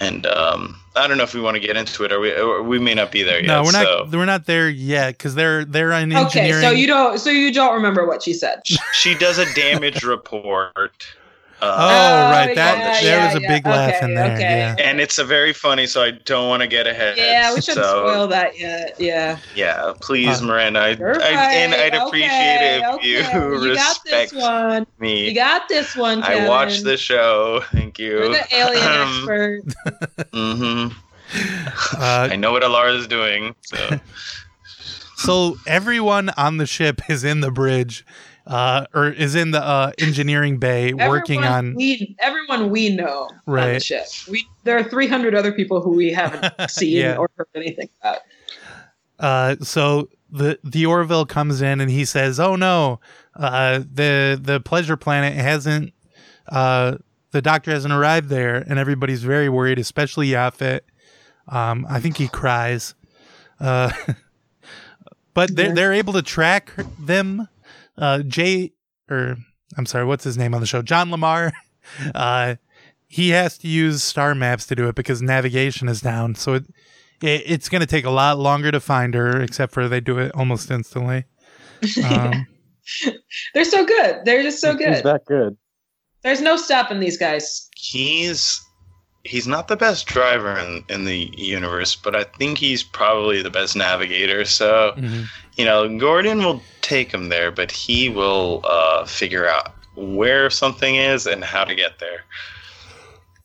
and 0.00 0.26
um, 0.26 0.80
I 0.96 1.06
don't 1.06 1.18
know 1.18 1.24
if 1.24 1.34
we 1.34 1.40
want 1.40 1.56
to 1.56 1.60
get 1.60 1.76
into 1.76 2.04
it, 2.04 2.12
or 2.12 2.20
we 2.20 2.32
or 2.32 2.62
we 2.62 2.78
may 2.78 2.94
not 2.94 3.12
be 3.12 3.22
there 3.22 3.38
yet. 3.38 3.46
No, 3.46 3.62
we're 3.62 3.72
not. 3.72 3.84
so 3.84 4.08
We're 4.12 4.24
not 4.24 4.46
there 4.46 4.68
yet 4.68 5.18
because 5.18 5.34
they're 5.34 5.64
they're 5.64 5.92
in 5.92 6.12
engineering. 6.12 6.52
Okay, 6.52 6.60
so 6.60 6.70
you 6.70 6.86
don't 6.86 7.18
so 7.18 7.30
you 7.30 7.52
don't 7.52 7.74
remember 7.74 8.06
what 8.06 8.22
she 8.22 8.32
said. 8.32 8.62
she 8.92 9.14
does 9.14 9.38
a 9.38 9.52
damage 9.54 10.02
report. 10.04 11.06
Oh, 11.60 11.66
Uh, 11.68 12.30
right. 12.32 12.54
That 12.54 12.78
yeah, 12.78 13.00
there 13.02 13.18
yeah, 13.18 13.26
was 13.26 13.34
a 13.36 13.40
yeah. 13.42 13.48
big 13.48 13.66
laugh 13.66 13.94
Okay, 13.96 14.04
in 14.04 14.14
there. 14.14 14.32
okay. 14.34 14.40
Yeah. 14.40 14.76
and 14.78 15.00
it's 15.00 15.18
a 15.18 15.24
very 15.24 15.52
funny, 15.52 15.86
so 15.86 16.02
I 16.02 16.12
don't 16.12 16.48
want 16.48 16.62
to 16.62 16.68
get 16.68 16.86
ahead. 16.86 17.16
Yeah, 17.16 17.52
we 17.52 17.60
shouldn't 17.60 17.84
so, 17.84 18.06
spoil 18.08 18.26
that 18.28 18.58
yet. 18.58 18.94
Yeah. 18.98 19.38
Yeah, 19.56 19.92
please, 20.00 20.40
Uh, 20.40 20.44
Miranda. 20.46 20.80
I, 20.80 20.88
You're 20.90 21.20
I, 21.20 21.30
and. 21.54 21.74
I'd 21.74 21.94
appreciate 21.94 22.28
Okay, 22.30 22.76
it 22.76 22.82
if 22.82 22.94
okay. 22.94 23.08
you, 23.08 23.16
You 23.18 23.74
got 23.74 23.98
respect 24.04 24.30
this 24.30 24.40
one. 24.42 24.86
me. 25.00 25.28
You 25.28 25.34
got 25.34 25.68
this 25.68 25.96
one, 25.96 26.22
Kevin. 26.22 26.44
I 26.44 26.48
watched 26.48 26.84
the 26.84 26.96
show. 26.96 27.62
Thank 27.72 27.98
you. 27.98 28.10
You're 28.18 28.28
the 28.30 28.54
alien 28.54 28.86
Um, 28.86 29.08
expert. 29.18 29.62
hmm 30.32 30.88
Uh, 31.98 32.28
I 32.32 32.36
know 32.36 32.52
what 32.52 32.62
Alara 32.62 32.96
is 32.98 33.06
doing. 33.06 33.54
So 33.64 34.00
So 35.16 35.56
everyone 35.66 36.30
on 36.36 36.58
the 36.58 36.66
ship 36.66 37.02
is 37.10 37.24
in 37.24 37.40
the 37.40 37.50
bridge, 37.50 38.06
uh, 38.48 38.86
or 38.94 39.08
is 39.08 39.34
in 39.36 39.52
the 39.52 39.62
uh, 39.62 39.92
engineering 39.98 40.58
bay 40.58 40.92
working 40.94 41.44
on. 41.44 41.74
we 41.74 42.16
everyone 42.18 42.70
we 42.70 42.88
know 42.96 43.28
the 43.46 43.52
Right. 43.52 43.82
ship. 43.82 44.06
We 44.28 44.44
there 44.64 44.76
are 44.78 44.82
300 44.82 45.34
other 45.34 45.52
people 45.52 45.80
who 45.80 45.90
we 45.90 46.10
haven't 46.10 46.52
seen 46.70 46.96
Yeah. 46.96 47.16
or 47.16 47.30
heard 47.36 47.46
anything 47.54 47.88
about. 48.00 48.18
Uh, 49.20 49.56
so 49.62 50.08
the 50.30 50.58
the 50.64 50.86
Orville 50.86 51.26
comes 51.26 51.60
in 51.62 51.80
and 51.80 51.90
he 51.90 52.04
says, 52.04 52.40
"Oh 52.40 52.56
no, 52.56 53.00
uh, 53.36 53.80
the 53.92 54.38
the 54.42 54.60
pleasure 54.60 54.96
planet 54.96 55.34
hasn't. 55.34 55.92
Uh, 56.48 56.96
the 57.32 57.42
doctor 57.42 57.70
hasn't 57.70 57.92
arrived 57.92 58.28
there, 58.30 58.56
and 58.56 58.78
everybody's 58.78 59.22
very 59.22 59.48
worried, 59.50 59.78
especially 59.78 60.28
Yaphit. 60.28 60.80
Um, 61.48 61.86
I 61.90 62.00
think 62.00 62.16
he 62.16 62.28
cries. 62.28 62.94
Uh, 63.60 63.90
but 65.34 65.54
they're 65.54 65.74
they're 65.74 65.92
able 65.92 66.12
to 66.14 66.22
track 66.22 66.72
them. 66.98 67.48
Uh, 67.98 68.22
Jay, 68.22 68.72
or 69.10 69.36
I'm 69.76 69.86
sorry, 69.86 70.04
what's 70.04 70.24
his 70.24 70.38
name 70.38 70.54
on 70.54 70.60
the 70.60 70.66
show? 70.66 70.82
John 70.82 71.10
LaMarr. 71.10 71.52
Uh, 72.14 72.56
he 73.06 73.30
has 73.30 73.56
to 73.56 73.66
use 73.66 74.02
star 74.02 74.34
maps 74.34 74.66
to 74.66 74.74
do 74.74 74.88
it 74.88 74.94
because 74.94 75.22
navigation 75.22 75.88
is 75.88 76.02
down. 76.02 76.34
So 76.34 76.52
it, 76.52 76.66
it 77.22 77.42
it's 77.46 77.70
going 77.70 77.80
to 77.80 77.86
take 77.86 78.04
a 78.04 78.10
lot 78.10 78.38
longer 78.38 78.70
to 78.70 78.78
find 78.78 79.14
her, 79.14 79.40
except 79.40 79.72
for 79.72 79.88
they 79.88 80.00
do 80.00 80.18
it 80.18 80.30
almost 80.34 80.70
instantly. 80.70 81.24
Um, 82.04 82.46
They're 83.54 83.64
so 83.64 83.86
good. 83.86 84.24
They're 84.26 84.42
just 84.42 84.60
so 84.60 84.76
He's 84.76 84.86
good. 84.86 85.04
that 85.04 85.24
good. 85.24 85.56
There's 86.22 86.42
no 86.42 86.56
stopping 86.56 87.00
these 87.00 87.16
guys. 87.16 87.68
he's 87.76 88.60
he's 89.24 89.46
not 89.46 89.68
the 89.68 89.76
best 89.76 90.06
driver 90.06 90.58
in, 90.58 90.84
in 90.90 91.04
the 91.04 91.30
universe, 91.36 91.96
but 91.96 92.14
I 92.14 92.24
think 92.24 92.58
he's 92.58 92.82
probably 92.82 93.40
the 93.42 93.50
best 93.50 93.76
navigator. 93.76 94.44
So 94.44 94.92
mhm. 94.96 95.24
You 95.58 95.64
know, 95.64 95.98
Gordon 95.98 96.38
will 96.38 96.62
take 96.82 97.12
him 97.12 97.28
there, 97.28 97.50
but 97.50 97.70
he 97.70 98.08
will 98.08 98.62
uh, 98.64 99.04
figure 99.04 99.46
out 99.48 99.74
where 99.96 100.48
something 100.50 100.94
is 100.94 101.26
and 101.26 101.42
how 101.44 101.64
to 101.64 101.74
get 101.74 101.98
there. 101.98 102.20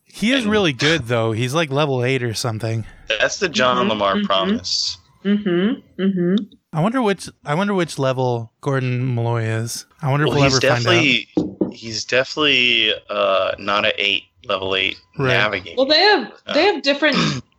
He 0.05 0.31
is 0.31 0.45
really 0.45 0.73
good 0.73 1.07
though. 1.07 1.31
He's 1.31 1.55
like 1.55 1.71
level 1.71 2.03
eight 2.03 2.21
or 2.21 2.35
something. 2.35 2.85
That's 3.09 3.39
the 3.39 3.49
John 3.49 3.87
Mhm, 3.87 3.91
LaMarr 3.93 4.21
mhm. 4.21 4.25
promise. 4.25 4.97
Mm-hmm. 5.25 6.01
Mm-hmm. 6.01 6.35
I 6.71 6.81
wonder 6.81 7.01
which. 7.01 7.29
I 7.45 7.55
wonder 7.55 7.73
which 7.73 7.97
level 7.97 8.51
Gordon 8.61 9.15
Malloy 9.15 9.43
is. 9.43 9.85
I 10.01 10.11
wonder 10.11 10.27
Well, 10.27 10.35
if 10.35 10.41
we'll 10.41 10.49
he's 10.51 10.63
ever 10.63 10.81
find 10.83 11.67
out. 11.67 11.73
he's 11.73 12.05
definitely 12.05 12.93
uh, 13.09 13.53
not 13.57 13.85
a 13.85 13.93
eight 14.01 14.23
level 14.45 14.75
eight 14.75 14.97
Right. 15.17 15.29
navigator. 15.29 15.75
Well, 15.77 15.87
they 15.87 15.99
have 15.99 16.31
they 16.53 16.63
have 16.65 16.83
different 16.83 17.15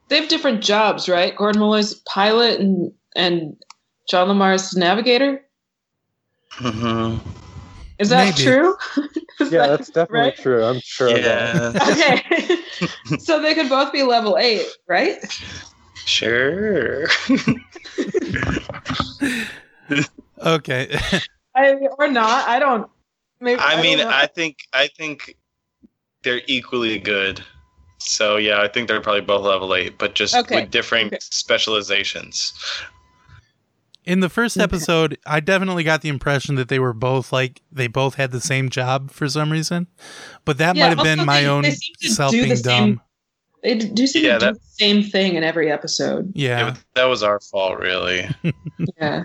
they 0.08 0.20
have 0.20 0.28
different 0.28 0.62
jobs, 0.62 1.08
right? 1.08 1.34
Gordon 1.34 1.60
Malloy's 1.60 1.94
pilot 2.06 2.60
and 2.60 2.92
and 3.16 3.56
John 4.08 4.28
LaMarr's 4.28 4.76
navigator. 4.76 5.42
Mhm. 6.58 7.20
Is 7.98 8.08
that 8.10 8.36
Maybe. 8.36 8.42
true? 8.42 8.76
Is 9.40 9.50
Yeah, 9.50 9.66
that 9.66 9.78
that's 9.78 9.90
definitely 9.90 10.20
right? 10.30 10.36
true. 10.36 10.64
I'm 10.64 10.80
sure 10.80 11.08
of 11.08 11.22
that. 11.22 11.74
Yeah, 11.96 12.18
Okay. 13.08 13.18
so 13.18 13.40
they 13.40 13.54
could 13.54 13.68
both 13.68 13.92
be 13.92 14.02
level 14.02 14.36
eight, 14.38 14.66
right? 14.88 15.18
sure. 16.04 17.06
Okay. 20.44 20.98
I, 21.54 21.72
or 21.98 22.08
not. 22.08 22.48
I 22.48 22.58
don't. 22.58 22.90
Maybe, 23.40 23.60
I 23.60 23.80
mean, 23.80 23.98
don't. 23.98 24.12
I 24.12 24.26
think 24.26 24.58
I 24.72 24.88
think 24.88 25.36
they're 26.22 26.42
equally 26.46 26.98
good. 26.98 27.42
So 27.98 28.36
yeah, 28.36 28.60
I 28.60 28.68
think 28.68 28.88
they're 28.88 29.00
probably 29.00 29.22
both 29.22 29.44
level 29.44 29.74
eight, 29.74 29.98
but 29.98 30.14
just 30.14 30.34
Okay, 30.34 30.62
with 30.62 30.70
different 30.70 31.08
okay. 31.08 31.18
specializations. 31.20 32.52
In 34.04 34.20
the 34.20 34.28
first 34.28 34.58
episode, 34.58 35.16
I 35.26 35.40
definitely 35.40 35.82
got 35.82 36.02
the 36.02 36.10
impression 36.10 36.56
that 36.56 36.68
they 36.68 36.78
were 36.78 36.92
both 36.92 37.32
like 37.32 37.62
they 37.72 37.86
both 37.86 38.16
had 38.16 38.32
the 38.32 38.40
same 38.40 38.68
job 38.68 39.10
for 39.10 39.28
some 39.28 39.50
reason, 39.50 39.86
but 40.44 40.58
that 40.58 40.76
Yeah, 40.76 40.88
might 40.88 40.98
have 40.98 41.04
been 41.04 41.24
my 41.26 41.40
they- 41.42 41.46
own 41.46 41.62
they 41.62 41.70
seem 41.70 41.94
self 42.12 42.30
do 42.32 42.46
the 42.46 42.56
same- 42.56 42.62
dumb. 42.96 43.00
they 43.62 43.74
do 43.76 44.06
seem 44.06 44.24
Yeah, 44.26 44.38
to 44.38 44.46
do 44.48 44.52
the 44.52 44.60
same 44.78 45.02
thing 45.02 45.36
in 45.36 45.42
every 45.44 45.72
episode. 45.72 46.32
Yeah, 46.34 46.58
Yeah. 46.58 46.74
that 46.94 47.04
was 47.04 47.22
our 47.22 47.40
fault, 47.40 47.78
really. 47.78 48.28
Yeah. 48.98 49.24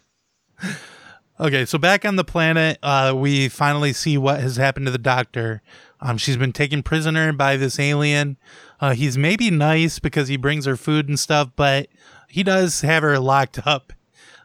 Okay, 1.41 1.65
so 1.65 1.77
back 1.77 2.03
on 2.05 2.15
the 2.17 2.23
planet, 2.25 2.77
uh, 2.83 3.13
we 3.15 3.47
finally 3.49 3.93
see 3.93 4.17
what 4.17 4.41
has 4.41 4.57
happened 4.57 4.85
to 4.87 4.91
the 4.91 4.97
doctor. 4.97 5.61
Um, 6.01 6.17
she's 6.17 6.35
been 6.37 6.51
taken 6.53 6.83
prisoner 6.83 7.31
by 7.33 7.55
this 7.57 7.79
alien. 7.79 8.37
Uh, 8.81 8.93
he's 8.93 9.17
maybe 9.17 9.49
nice 9.51 9.99
because 9.99 10.27
he 10.27 10.35
brings 10.37 10.65
her 10.65 10.75
food 10.77 11.07
and 11.09 11.17
stuff, 11.19 11.49
but 11.55 11.87
he 12.27 12.43
does 12.43 12.81
have 12.81 13.03
her 13.03 13.19
locked 13.19 13.65
up, 13.65 13.93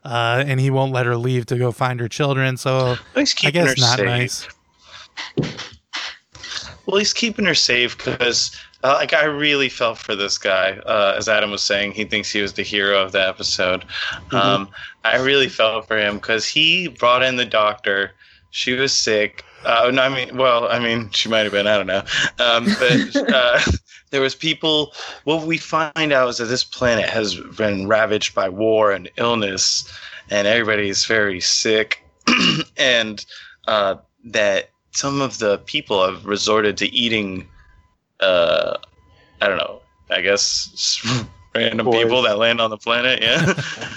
uh, 0.04 0.44
and 0.46 0.60
he 0.60 0.70
won't 0.70 0.92
let 0.92 1.06
her 1.06 1.16
leave 1.16 1.46
to 1.46 1.56
go 1.58 1.72
find 1.72 2.00
her 2.00 2.08
children. 2.08 2.56
So 2.56 2.96
He's 3.14 3.34
I 3.44 3.50
guess 3.50 3.68
her 3.68 3.74
not 3.80 3.96
safe. 3.98 4.06
nice. 4.06 4.48
Well, 6.86 6.98
he's 6.98 7.14
keeping 7.14 7.46
her 7.46 7.54
safe 7.54 7.96
because, 7.96 8.54
uh, 8.82 8.94
like, 8.94 9.14
I 9.14 9.24
really 9.24 9.70
felt 9.70 9.96
for 9.96 10.14
this 10.14 10.36
guy. 10.36 10.72
Uh, 10.84 11.14
as 11.16 11.28
Adam 11.28 11.50
was 11.50 11.62
saying, 11.62 11.92
he 11.92 12.04
thinks 12.04 12.30
he 12.30 12.42
was 12.42 12.52
the 12.52 12.62
hero 12.62 13.02
of 13.02 13.12
the 13.12 13.26
episode. 13.26 13.84
Um, 14.32 14.68
I 15.02 15.16
really 15.16 15.48
felt 15.48 15.88
for 15.88 15.96
him 15.98 16.16
because 16.16 16.46
he 16.46 16.88
brought 16.88 17.22
in 17.22 17.36
the 17.36 17.46
doctor. 17.46 18.12
She 18.50 18.72
was 18.74 18.92
sick. 18.92 19.44
Uh, 19.64 19.90
no, 19.94 20.02
I 20.02 20.08
mean, 20.10 20.36
well, 20.36 20.68
I 20.68 20.78
mean, 20.78 21.08
she 21.10 21.30
might 21.30 21.40
have 21.44 21.52
been. 21.52 21.66
I 21.66 21.76
don't 21.78 21.86
know. 21.86 22.02
Um, 22.38 22.66
but 22.78 23.30
uh, 23.34 23.60
there 24.14 24.20
was 24.22 24.36
people. 24.36 24.92
What 25.24 25.44
we 25.44 25.58
find 25.58 26.12
out 26.12 26.28
is 26.28 26.38
that 26.38 26.44
this 26.44 26.62
planet 26.62 27.10
has 27.10 27.34
been 27.58 27.88
ravaged 27.88 28.32
by 28.32 28.48
war 28.48 28.92
and 28.92 29.10
illness, 29.16 29.92
and 30.30 30.46
everybody's 30.46 31.04
very 31.04 31.40
sick, 31.40 32.00
and 32.76 33.26
uh, 33.66 33.96
that 34.26 34.70
some 34.92 35.20
of 35.20 35.38
the 35.38 35.58
people 35.66 36.06
have 36.06 36.24
resorted 36.24 36.76
to 36.78 36.86
eating. 36.94 37.48
Uh, 38.20 38.76
I 39.40 39.48
don't 39.48 39.58
know. 39.58 39.80
I 40.10 40.20
guess 40.20 41.00
random 41.56 41.86
Boys. 41.86 42.04
people 42.04 42.22
that 42.22 42.38
land 42.38 42.60
on 42.60 42.70
the 42.70 42.78
planet. 42.78 43.20
Yeah, 43.20 43.52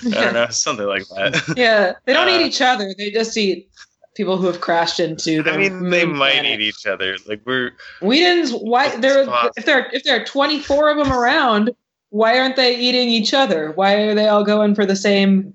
I 0.18 0.24
don't 0.24 0.34
know, 0.34 0.47
something 0.49 0.88
like 0.88 1.07
that. 1.09 1.53
Yeah. 1.55 1.93
They 2.05 2.13
don't 2.13 2.28
Uh, 2.28 2.39
eat 2.39 2.45
each 2.47 2.61
other. 2.61 2.91
They 2.97 3.11
just 3.11 3.38
eat 3.38 3.70
people 4.18 4.38
who 4.38 4.47
have 4.47 4.59
crashed 4.59 4.99
into 4.99 5.41
the 5.43 5.51
I 5.53 5.57
mean, 5.57 5.89
they 5.89 6.05
moon 6.05 6.18
might 6.18 6.34
planet. 6.34 6.59
eat 6.59 6.63
each 6.68 6.86
other. 6.86 7.15
Like 7.28 7.41
we're 7.45 7.72
Whedon's 8.01 8.51
why 8.51 8.88
It's 8.88 8.97
there 8.97 9.26
possible. 9.26 9.51
if 9.55 9.65
there 9.65 9.89
if 9.93 10.03
there 10.03 10.20
are 10.20 10.26
24 10.26 10.89
of 10.89 10.97
them 10.97 11.13
around, 11.13 11.72
why 12.09 12.39
aren't 12.39 12.55
they 12.57 12.78
eating 12.78 13.09
each 13.09 13.34
other? 13.34 13.72
Why 13.74 13.93
are 14.01 14.15
they 14.15 14.28
all 14.28 14.43
going 14.43 14.76
for 14.76 14.86
the 14.86 14.95
same 14.95 15.53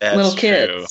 that's 0.00 0.16
little 0.16 0.32
true. 0.32 0.38
kids? 0.40 0.86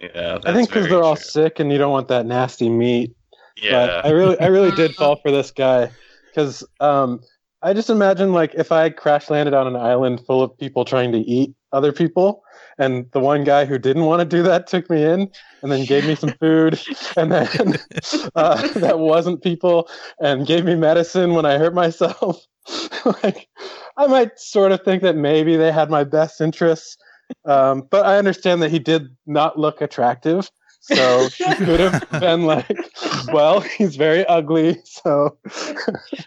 Yeah, 0.00 0.08
that's 0.38 0.46
I 0.46 0.52
think 0.54 0.68
because 0.68 0.88
they're 0.88 1.02
all 1.02 1.16
sick 1.16 1.58
and 1.60 1.70
you 1.72 1.78
don't 1.78 1.92
want 1.92 2.08
that 2.08 2.26
nasty 2.26 2.68
meat. 2.68 3.14
Yeah, 3.62 3.72
But 3.86 4.06
I 4.06 4.10
really, 4.10 4.40
I 4.40 4.46
really 4.46 4.70
did 4.70 4.94
fall 4.96 5.16
for 5.16 5.30
this 5.30 5.50
guy 5.50 5.90
because 6.30 6.64
um, 6.80 7.20
I 7.62 7.74
just 7.74 7.90
imagine 7.90 8.32
like 8.32 8.54
if 8.54 8.72
I 8.72 8.88
crash 8.90 9.28
landed 9.28 9.52
on 9.54 9.66
an 9.66 9.76
island 9.76 10.24
full 10.26 10.42
of 10.42 10.56
people 10.56 10.84
trying 10.86 11.12
to 11.12 11.18
eat 11.18 11.54
other 11.72 11.92
people, 11.92 12.42
and 12.80 13.06
the 13.12 13.20
one 13.20 13.44
guy 13.44 13.64
who 13.66 13.78
didn't 13.78 14.06
want 14.06 14.20
to 14.20 14.24
do 14.36 14.42
that 14.42 14.66
took 14.66 14.90
me 14.90 15.04
in 15.04 15.30
and 15.62 15.70
then 15.70 15.84
gave 15.84 16.04
me 16.04 16.16
some 16.16 16.32
food, 16.40 16.80
and 17.16 17.30
then 17.30 17.78
uh, 18.34 18.66
that 18.78 18.98
wasn't 18.98 19.42
people, 19.42 19.88
and 20.20 20.46
gave 20.46 20.64
me 20.64 20.74
medicine 20.74 21.34
when 21.34 21.46
I 21.46 21.58
hurt 21.58 21.74
myself. 21.74 22.44
like, 23.22 23.48
I 23.96 24.06
might 24.08 24.38
sort 24.38 24.72
of 24.72 24.82
think 24.82 25.02
that 25.02 25.16
maybe 25.16 25.56
they 25.56 25.72
had 25.72 25.90
my 25.90 26.04
best 26.04 26.40
interests. 26.40 26.96
Um, 27.44 27.86
but 27.90 28.06
I 28.06 28.18
understand 28.18 28.62
that 28.62 28.70
he 28.70 28.78
did 28.80 29.16
not 29.26 29.58
look 29.58 29.80
attractive. 29.80 30.50
So 30.80 31.28
he 31.28 31.54
could 31.56 31.80
have 31.80 32.02
been 32.20 32.44
like, 32.44 32.90
well, 33.32 33.60
he's 33.60 33.96
very 33.96 34.26
ugly, 34.26 34.80
so 34.84 35.38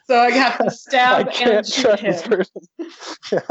So 0.05 0.19
I 0.19 0.31
have 0.31 0.59
to 0.61 0.71
I 1.09 1.23
stab 1.23 1.27
and 1.27 1.31
can't 1.33 1.65
shoot 1.65 1.81
trust 1.81 2.05
this 2.05 2.21
him. 2.21 2.29
person. 2.29 2.61
yeah. 3.31 3.41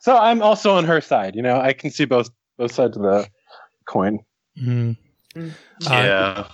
So 0.00 0.16
I'm 0.16 0.42
also 0.42 0.72
on 0.74 0.84
her 0.84 1.00
side. 1.00 1.34
You 1.34 1.42
know, 1.42 1.60
I 1.60 1.72
can 1.72 1.90
see 1.90 2.04
both 2.04 2.30
both 2.58 2.72
sides 2.72 2.96
of 2.96 3.02
the 3.02 3.28
coin. 3.86 4.20
Mm. 4.60 4.96
Uh, 5.36 5.48
yeah. 5.90 6.48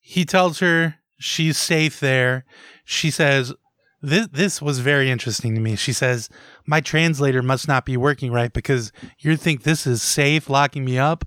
he 0.00 0.24
tells 0.24 0.58
her 0.58 0.96
she's 1.18 1.56
safe 1.56 2.00
there. 2.00 2.44
She 2.84 3.10
says, 3.10 3.54
this, 4.02 4.26
this 4.32 4.60
was 4.62 4.80
very 4.80 5.10
interesting 5.10 5.54
to 5.54 5.60
me. 5.60 5.76
She 5.76 5.92
says, 5.92 6.28
My 6.66 6.80
translator 6.80 7.42
must 7.42 7.68
not 7.68 7.84
be 7.84 7.96
working 7.96 8.32
right 8.32 8.52
because 8.52 8.92
you 9.18 9.36
think 9.36 9.62
this 9.62 9.86
is 9.86 10.02
safe 10.02 10.48
locking 10.50 10.84
me 10.84 10.98
up. 10.98 11.24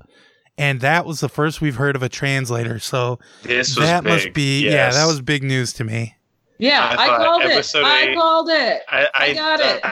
And 0.57 0.81
that 0.81 1.05
was 1.05 1.19
the 1.19 1.29
first 1.29 1.61
we've 1.61 1.77
heard 1.77 1.95
of 1.95 2.03
a 2.03 2.09
translator. 2.09 2.79
So 2.79 3.19
This 3.43 3.75
was 3.77 3.85
that 3.87 4.03
big. 4.03 4.13
must 4.13 4.33
be, 4.33 4.65
yeah, 4.69 4.91
that 4.91 5.05
was 5.05 5.21
big 5.21 5.43
news 5.43 5.73
to 5.73 5.83
me. 5.83 6.15
Yeah, 6.59 6.95
I 6.97 7.05
I, 7.05 7.17
called 7.17 7.43
it. 7.43 7.51
episode 7.51 7.83
I 7.85 8.13
called 8.13 8.49
it. 8.49 8.81
I, 8.89 9.07
I, 9.13 9.25
I 9.25 9.33
got 9.33 9.59
it. 9.59 9.83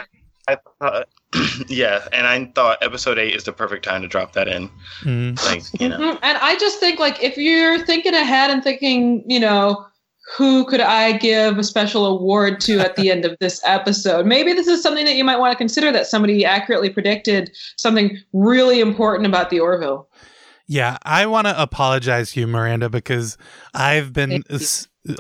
I, 0.52 0.58
I 0.82 0.90
thought, 0.90 1.08
yeah, 1.70 2.08
and 2.14 2.28
I 2.28 2.46
thought 2.54 2.78
episode 2.82 3.18
eight 3.18 3.36
is 3.36 3.44
the 3.44 3.54
perfect 3.54 3.86
time 3.86 4.02
to 4.02 4.08
drop 4.08 4.34
that 4.34 4.48
in. 4.48 4.70
Mhm. 5.02 5.44
Like, 5.46 5.64
you 5.80 5.90
know, 5.90 5.98
Mhm. 5.98 6.20
And 6.22 6.38
I 6.38 6.58
just 6.58 6.80
think 6.80 7.00
like 7.00 7.22
if 7.24 7.38
you're 7.38 7.86
thinking 7.86 8.14
ahead 8.14 8.50
and 8.52 8.64
thinking, 8.64 9.24
you 9.28 9.40
know, 9.40 9.86
who 10.38 10.64
could 10.66 10.80
I 10.82 11.14
give 11.14 11.58
a 11.58 11.64
special 11.64 12.06
award 12.06 12.62
to 12.62 12.80
at 12.80 12.96
the 12.96 13.12
end 13.12 13.26
of 13.26 13.36
this 13.40 13.60
episode? 13.66 14.26
Maybe 14.26 14.54
this 14.54 14.68
is 14.68 14.82
something 14.82 15.06
that 15.06 15.16
you 15.16 15.24
might 15.26 15.38
want 15.38 15.52
to 15.52 15.58
consider 15.58 15.92
that 15.92 16.08
somebody 16.08 16.46
accurately 16.46 16.90
predicted 16.90 17.52
something 17.76 18.18
really 18.32 18.80
important 18.80 19.26
about 19.28 19.50
the 19.50 19.60
Orville. 19.60 20.08
Yeah, 20.68 20.98
I 21.04 21.26
want 21.26 21.48
to 21.48 21.62
apologize 21.62 22.32
to 22.32 22.40
you, 22.40 22.48
Miranda, 22.48 22.90
because 22.90 23.38
I've 23.74 24.14
been 24.14 24.32
you. 24.50 24.58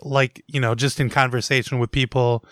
like, 0.02 0.44
you 0.48 0.62
know, 0.62 0.76
just 0.76 1.00
in 1.02 1.10
conversation 1.10 1.80
with 1.80 1.92
people 1.92 2.46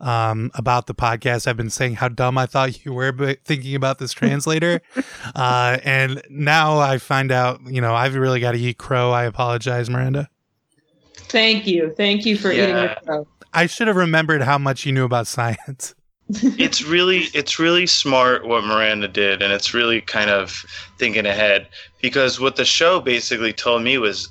um, 0.00 0.50
about 0.54 0.86
the 0.86 0.94
podcast, 0.94 1.46
I've 1.46 1.56
been 1.56 1.70
saying 1.70 1.96
how 1.96 2.08
dumb 2.08 2.38
I 2.38 2.46
thought 2.46 2.84
you 2.84 2.92
were 2.92 3.12
but 3.12 3.44
thinking 3.44 3.74
about 3.74 3.98
this 3.98 4.12
translator. 4.12 4.80
uh, 5.34 5.78
and 5.84 6.22
now 6.28 6.78
I 6.78 6.98
find 6.98 7.32
out, 7.32 7.60
you 7.66 7.80
know, 7.80 7.94
I've 7.94 8.14
really 8.14 8.40
got 8.40 8.52
to 8.52 8.58
eat 8.58 8.78
crow. 8.78 9.10
I 9.10 9.24
apologize, 9.24 9.88
Miranda. 9.90 10.28
Thank 11.14 11.66
you. 11.66 11.92
Thank 11.96 12.24
you 12.24 12.36
for 12.36 12.52
eating 12.52 12.68
Yeah. 12.70 12.94
the 12.94 13.06
crow. 13.06 13.26
I 13.52 13.66
should 13.66 13.88
have 13.88 13.96
remembered 13.96 14.42
how 14.42 14.58
much 14.58 14.84
you 14.84 14.92
knew 14.92 15.04
about 15.04 15.26
science. 15.26 15.94
it's 16.28 16.82
really 16.82 17.28
it's 17.34 17.58
really 17.58 17.86
smart 17.86 18.46
what 18.46 18.64
Miranda 18.64 19.06
did, 19.08 19.42
and 19.42 19.52
it's 19.52 19.72
really 19.72 20.00
kind 20.00 20.28
of 20.28 20.64
thinking 20.98 21.24
ahead 21.24 21.68
because 22.02 22.40
what 22.40 22.56
the 22.56 22.64
show 22.64 23.00
basically 23.00 23.52
told 23.52 23.82
me 23.82 23.96
was, 23.96 24.28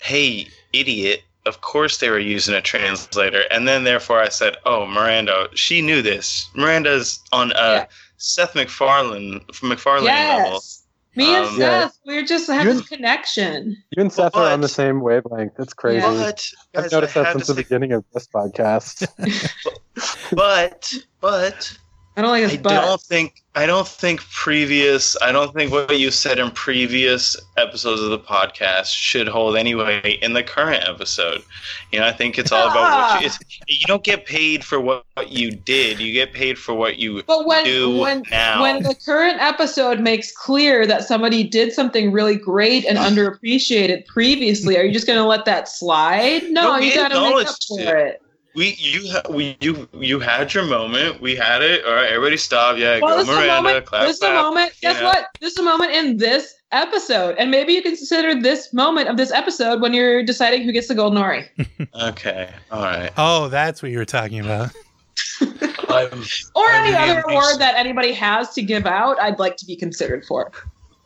"Hey, 0.00 0.46
idiot." 0.72 1.22
Of 1.46 1.60
course 1.60 1.98
they 1.98 2.08
were 2.08 2.18
using 2.18 2.54
a 2.54 2.62
translator, 2.62 3.42
and 3.50 3.68
then 3.68 3.84
therefore 3.84 4.20
I 4.20 4.28
said, 4.30 4.56
"Oh, 4.64 4.86
Miranda, 4.86 5.48
she 5.54 5.82
knew 5.82 6.00
this. 6.02 6.48
Miranda's 6.54 7.20
on 7.32 7.52
a 7.52 7.54
Yeah. 7.54 7.86
Seth 8.16 8.54
MacFarlane 8.54 9.44
MacFarlane 9.62 10.04
level." 10.06 10.52
Yes. 10.54 10.80
Me 11.16 11.32
and 11.36 11.46
Um, 11.46 11.60
Yeah. 11.60 11.80
Seth, 11.82 11.98
we're 12.06 12.24
just 12.24 12.48
have 12.50 12.64
this 12.64 12.78
You- 12.78 12.96
connection. 12.96 13.76
You 13.96 14.00
and 14.02 14.12
Seth 14.12 14.34
are 14.34 14.50
on 14.50 14.62
the 14.62 14.68
same 14.68 15.00
wavelength. 15.00 15.52
It's 15.60 15.72
crazy. 15.74 15.98
Yeah. 15.98 16.12
But 16.14 16.44
I've 16.74 16.82
guys, 16.84 16.92
noticed 16.92 17.16
I 17.16 17.22
that 17.24 17.32
since 17.34 17.46
the 17.46 17.54
say- 17.54 17.62
beginning 17.62 17.92
of 17.92 18.04
this 18.12 18.26
podcast. 18.26 19.06
but 20.32 20.92
but 21.20 21.76
I 22.16 22.22
don't 22.22 22.30
like 22.30 22.44
his 22.44 22.52
I 22.52 22.56
butt. 22.58 22.72
don't 22.84 23.00
think 23.00 23.42
I 23.56 23.66
don't 23.66 23.88
think 23.88 24.20
previous 24.30 25.20
I 25.20 25.32
don't 25.32 25.52
think 25.52 25.72
what 25.72 25.98
you 25.98 26.12
said 26.12 26.38
in 26.38 26.52
previous 26.52 27.36
episodes 27.56 28.00
of 28.00 28.10
the 28.10 28.18
podcast 28.18 28.94
should 28.94 29.26
hold 29.26 29.56
anyway 29.56 30.18
in 30.22 30.32
the 30.32 30.44
current 30.44 30.88
episode. 30.88 31.42
You 31.90 31.98
know, 31.98 32.06
I 32.06 32.12
think 32.12 32.38
it's 32.38 32.52
all 32.52 32.70
about 32.70 33.12
what 33.14 33.20
you 33.20 33.26
it's, 33.26 33.38
you 33.66 33.86
don't 33.86 34.04
get 34.04 34.26
paid 34.26 34.64
for 34.64 34.80
what, 34.80 35.04
what 35.14 35.32
you 35.32 35.50
did. 35.50 35.98
You 35.98 36.12
get 36.12 36.32
paid 36.32 36.56
for 36.56 36.72
what 36.74 36.98
you 36.98 37.24
But 37.24 37.46
when 37.46 37.64
do 37.64 37.98
when 37.98 38.22
now. 38.30 38.62
when 38.62 38.84
the 38.84 38.94
current 38.94 39.40
episode 39.40 39.98
makes 39.98 40.30
clear 40.30 40.86
that 40.86 41.02
somebody 41.02 41.42
did 41.42 41.72
something 41.72 42.12
really 42.12 42.36
great 42.36 42.84
and 42.84 42.96
underappreciated 42.98 44.06
previously, 44.06 44.78
are 44.78 44.84
you 44.84 44.92
just 44.92 45.08
going 45.08 45.18
to 45.18 45.26
let 45.26 45.46
that 45.46 45.68
slide? 45.68 46.44
No, 46.50 46.76
you 46.76 46.94
got 46.94 47.08
to 47.08 47.20
make 47.20 47.48
up 47.48 47.56
for 47.68 47.96
it. 47.96 48.20
We 48.54 48.74
you 48.78 49.18
we 49.30 49.56
you 49.60 49.88
you 49.94 50.20
had 50.20 50.54
your 50.54 50.64
moment. 50.64 51.20
We 51.20 51.34
had 51.36 51.62
it. 51.62 51.84
All 51.84 51.92
right, 51.94 52.08
everybody 52.08 52.36
stop. 52.36 52.76
Yeah, 52.76 52.98
Well, 53.00 53.16
go 53.16 53.18
this 53.18 53.28
a 53.28 53.32
Miranda. 53.32 53.62
moment. 53.62 53.86
clap, 53.86 54.06
This 54.06 54.16
is 54.16 54.22
a 54.22 54.26
clap. 54.26 54.42
moment. 54.44 54.72
Guess 54.80 55.00
know. 55.00 55.06
what? 55.06 55.28
This 55.40 55.52
is 55.52 55.58
a 55.58 55.62
moment 55.62 55.92
in 55.92 56.16
this 56.16 56.54
episode, 56.72 57.36
and 57.38 57.50
maybe 57.50 57.72
you 57.72 57.82
can 57.82 57.96
consider 57.96 58.40
this 58.40 58.72
moment 58.72 59.08
of 59.08 59.16
this 59.16 59.30
episode 59.32 59.80
when 59.80 59.92
you're 59.92 60.22
deciding 60.24 60.62
who 60.62 60.72
gets 60.72 60.88
the 60.88 60.94
golden 60.94 61.18
ori. 61.18 61.48
Okay. 62.02 62.50
All 62.72 62.82
right. 62.82 63.12
Oh, 63.16 63.48
that's 63.48 63.80
what 63.82 63.92
you 63.92 63.98
were 63.98 64.04
talking 64.04 64.40
about. 64.40 64.70
I'm, 65.40 66.22
or 66.56 66.66
I'm 66.68 66.84
any 66.86 66.94
other 66.96 67.20
Liam 67.22 67.30
award 67.30 67.44
Neeson. 67.54 67.58
that 67.58 67.74
anybody 67.76 68.12
has 68.12 68.52
to 68.54 68.62
give 68.62 68.84
out. 68.86 69.20
I'd 69.20 69.38
like 69.38 69.56
to 69.58 69.66
be 69.66 69.76
considered 69.76 70.24
for. 70.26 70.50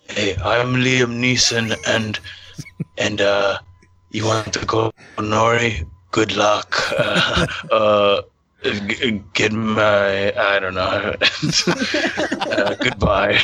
Hey, 0.08 0.34
I'm 0.36 0.74
Liam 0.76 1.18
Neeson, 1.20 1.76
and 1.86 2.18
and 2.96 3.20
uh, 3.20 3.58
you 4.10 4.24
want 4.24 4.50
to 4.54 4.64
go 4.64 4.92
Nori? 5.18 5.86
Good 6.10 6.36
luck. 6.36 6.76
Uh, 6.98 7.46
uh, 7.70 8.22
g- 8.62 9.22
get 9.34 9.52
my 9.52 10.32
I 10.36 10.58
don't 10.58 10.74
know. 10.74 11.14
uh, 12.40 12.74
goodbye. 12.74 13.40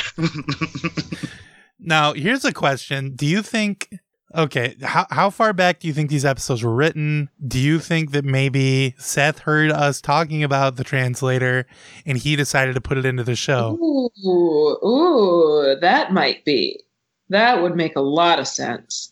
Now, 1.79 2.13
here's 2.13 2.43
a 2.45 2.53
question. 2.53 3.15
Do 3.15 3.25
you 3.25 3.41
think 3.41 3.89
okay, 4.33 4.75
how 4.81 5.05
how 5.09 5.29
far 5.29 5.53
back 5.53 5.79
do 5.79 5.87
you 5.87 5.93
think 5.93 6.09
these 6.09 6.25
episodes 6.25 6.63
were 6.63 6.73
written? 6.73 7.29
Do 7.47 7.59
you 7.59 7.79
think 7.79 8.11
that 8.11 8.25
maybe 8.25 8.95
Seth 8.97 9.39
heard 9.39 9.71
us 9.71 10.01
talking 10.01 10.43
about 10.43 10.75
the 10.75 10.83
translator 10.83 11.65
and 12.05 12.17
he 12.17 12.35
decided 12.35 12.75
to 12.75 12.81
put 12.81 12.97
it 12.97 13.05
into 13.05 13.23
the 13.23 13.35
show? 13.35 13.77
Ooh, 13.79 14.85
ooh, 14.85 15.77
that 15.79 16.11
might 16.11 16.43
be. 16.45 16.81
That 17.29 17.61
would 17.61 17.75
make 17.75 17.95
a 17.95 18.01
lot 18.01 18.39
of 18.39 18.47
sense. 18.47 19.11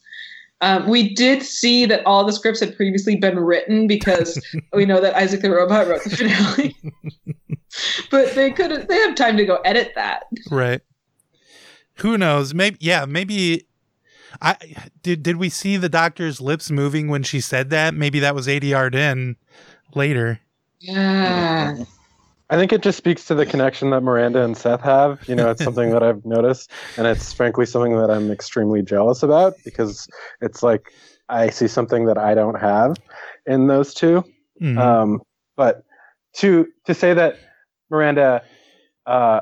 Um, 0.64 0.88
we 0.88 1.14
did 1.14 1.44
see 1.44 1.86
that 1.88 2.06
all 2.06 2.26
the 2.26 2.32
scripts 2.32 2.62
had 2.62 2.74
previously 2.78 3.18
been 3.18 3.38
written 3.38 3.86
because 3.86 4.42
we 4.74 4.86
know 4.86 5.02
that 5.02 5.14
Isaac 5.14 5.42
the 5.42 5.52
Robot 5.52 5.88
wrote 5.88 6.06
the 6.06 6.10
finale. 6.10 6.74
but 8.10 8.34
they 8.34 8.50
could 8.50 8.88
they 8.88 8.96
have 9.00 9.16
time 9.16 9.36
to 9.36 9.46
go 9.46 9.58
edit 9.66 9.92
that. 9.96 10.24
Right. 10.50 10.80
Who 11.96 12.18
knows? 12.18 12.54
Maybe 12.54 12.78
yeah, 12.80 13.04
maybe 13.04 13.68
I 14.42 14.56
did 15.02 15.22
did 15.22 15.36
we 15.36 15.50
see 15.50 15.76
the 15.76 15.90
doctor's 15.90 16.40
lips 16.40 16.72
moving 16.72 17.10
when 17.10 17.24
she 17.24 17.42
said 17.42 17.70
that? 17.72 17.94
Maybe 17.94 18.22
that 18.22 18.34
was 18.34 18.48
ADR'd 18.48 18.96
in 18.96 19.36
later. 19.94 20.40
Yeah. 20.80 21.84
I 22.50 22.58
think 22.58 22.74
it 22.74 22.82
just 22.82 22.98
speaks 22.98 23.26
to 23.26 23.36
the 23.36 23.46
connection 23.46 23.90
that 23.92 24.02
Miranda 24.02 24.44
and 24.44 24.56
Seth 24.56 24.82
have. 24.82 25.20
You 25.28 25.36
know, 25.36 25.50
it's 25.50 25.64
something 25.64 25.92
that 25.92 26.04
I've 26.04 26.24
noticed, 26.26 26.72
and 26.98 27.08
it's 27.08 27.34
frankly 27.34 27.66
something 27.66 27.98
that 27.98 28.12
I'm 28.12 28.32
extremely 28.32 28.82
jealous 28.82 29.24
about 29.24 29.54
because 29.64 30.08
it's 30.42 30.62
like 30.62 30.92
I 31.30 31.50
see 31.50 31.68
something 31.68 32.06
that 32.06 32.18
I 32.18 32.36
don't 32.36 32.60
have 32.60 32.96
in 33.46 33.68
those 33.68 33.94
two. 33.94 34.24
Mhm. 34.62 34.78
Um, 34.78 35.22
but 35.56 35.84
to 36.36 36.68
to 36.86 36.94
say 36.94 37.14
that 37.14 37.40
Miranda, 37.90 38.44
uh, 39.06 39.42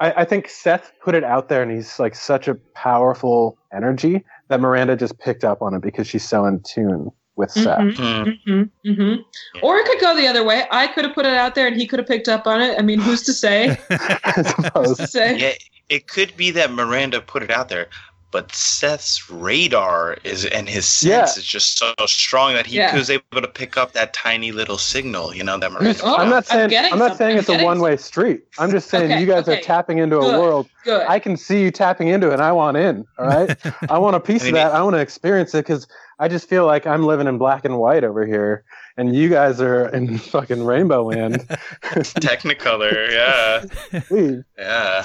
I, 0.00 0.12
I 0.12 0.24
think 0.24 0.48
Seth 0.48 0.92
put 1.02 1.14
it 1.14 1.24
out 1.24 1.48
there, 1.48 1.62
and 1.62 1.70
he's 1.70 1.98
like 1.98 2.14
such 2.14 2.48
a 2.48 2.54
powerful 2.74 3.58
energy 3.72 4.24
that 4.48 4.60
Miranda 4.60 4.96
just 4.96 5.18
picked 5.18 5.44
up 5.44 5.60
on 5.60 5.74
it 5.74 5.82
because 5.82 6.06
she's 6.06 6.26
so 6.26 6.46
in 6.46 6.62
tune 6.62 7.10
with 7.36 7.50
Seth. 7.50 7.78
Mhm, 7.78 8.38
mhm, 8.46 8.70
mhm. 8.86 9.24
Or 9.62 9.76
it 9.78 9.86
could 9.86 10.00
go 10.00 10.16
the 10.16 10.26
other 10.28 10.44
way. 10.44 10.64
I 10.70 10.86
could 10.86 11.04
have 11.04 11.14
put 11.14 11.26
it 11.26 11.34
out 11.34 11.54
there 11.54 11.66
and 11.66 11.76
he 11.76 11.86
could 11.86 11.98
have 11.98 12.06
picked 12.08 12.28
up 12.28 12.46
on 12.46 12.60
it. 12.60 12.78
I 12.78 12.82
mean, 12.82 13.00
who's 13.00 13.22
to 13.22 13.32
say? 13.32 13.76
Who's 14.74 14.96
to 14.98 15.06
say? 15.06 15.36
Yeah, 15.38 15.52
it 15.88 16.06
could 16.08 16.36
be 16.36 16.50
that 16.52 16.70
Miranda 16.72 17.20
put 17.20 17.42
it 17.42 17.50
out 17.50 17.68
there, 17.68 17.88
but 18.30 18.52
Seth's 18.54 19.28
radar 19.30 20.16
is 20.24 20.44
and 20.46 20.68
his 20.68 20.86
sense 20.86 21.36
Yeah. 21.36 21.40
is 21.40 21.44
just 21.44 21.76
so 21.78 21.92
strong 22.06 22.54
that 22.54 22.66
he 22.66 22.76
Yeah. 22.76 22.94
was 22.96 23.10
able 23.10 23.24
to 23.42 23.48
pick 23.48 23.76
up 23.76 23.92
that 23.92 24.12
tiny 24.12 24.52
little 24.52 24.78
signal. 24.78 25.34
You 25.34 25.42
know 25.44 25.58
that 25.58 25.66
I'm, 25.66 25.72
Miranda. 25.72 25.92
just- 25.92 26.04
Oh, 26.04 26.16
I'm 26.16 26.30
not 26.30 26.46
I'm 26.52 26.70
saying 26.70 26.92
I'm 26.92 26.98
not 26.98 27.16
saying 27.18 27.32
I'm 27.32 27.38
it's 27.40 27.48
a 27.48 27.64
one 27.64 27.80
way 27.80 27.96
street. 27.96 28.42
I'm 28.58 28.70
just 28.70 28.88
saying 28.90 29.10
Okay, 29.10 29.20
you 29.20 29.26
guys 29.26 29.48
okay. 29.48 29.58
are 29.58 29.62
tapping 29.62 29.98
into 29.98 30.18
Good. 30.18 30.34
a 30.36 30.40
world. 30.40 30.68
Good. 30.84 31.04
I 31.08 31.18
can 31.18 31.36
see 31.36 31.62
you 31.62 31.70
tapping 31.72 32.08
into 32.08 32.28
it, 32.30 32.34
and 32.34 32.42
I 32.42 32.52
want 32.52 32.76
in. 32.76 33.04
All 33.18 33.26
right, 33.26 33.56
I 33.90 33.98
want 33.98 34.14
a 34.16 34.20
piece 34.20 34.42
I 34.42 34.46
mean, 34.46 34.56
of 34.56 34.70
that. 34.70 34.74
I 34.74 34.82
want 34.82 34.94
to 34.94 35.00
experience 35.00 35.52
it 35.54 35.58
because 35.66 35.86
I 36.18 36.28
just 36.28 36.48
feel 36.48 36.66
like 36.66 36.86
I'm 36.86 37.04
living 37.04 37.26
in 37.26 37.38
black 37.38 37.64
and 37.64 37.78
white 37.78 38.04
over 38.04 38.26
here, 38.26 38.64
and 38.96 39.14
you 39.14 39.28
guys 39.28 39.60
are 39.60 39.88
in 39.88 40.18
fucking 40.32 40.64
rainbow 40.64 41.04
land. 41.04 41.40
Technicolor, 41.82 43.10
yeah, 43.10 44.00
Please. 44.08 44.42
yeah. 44.58 45.00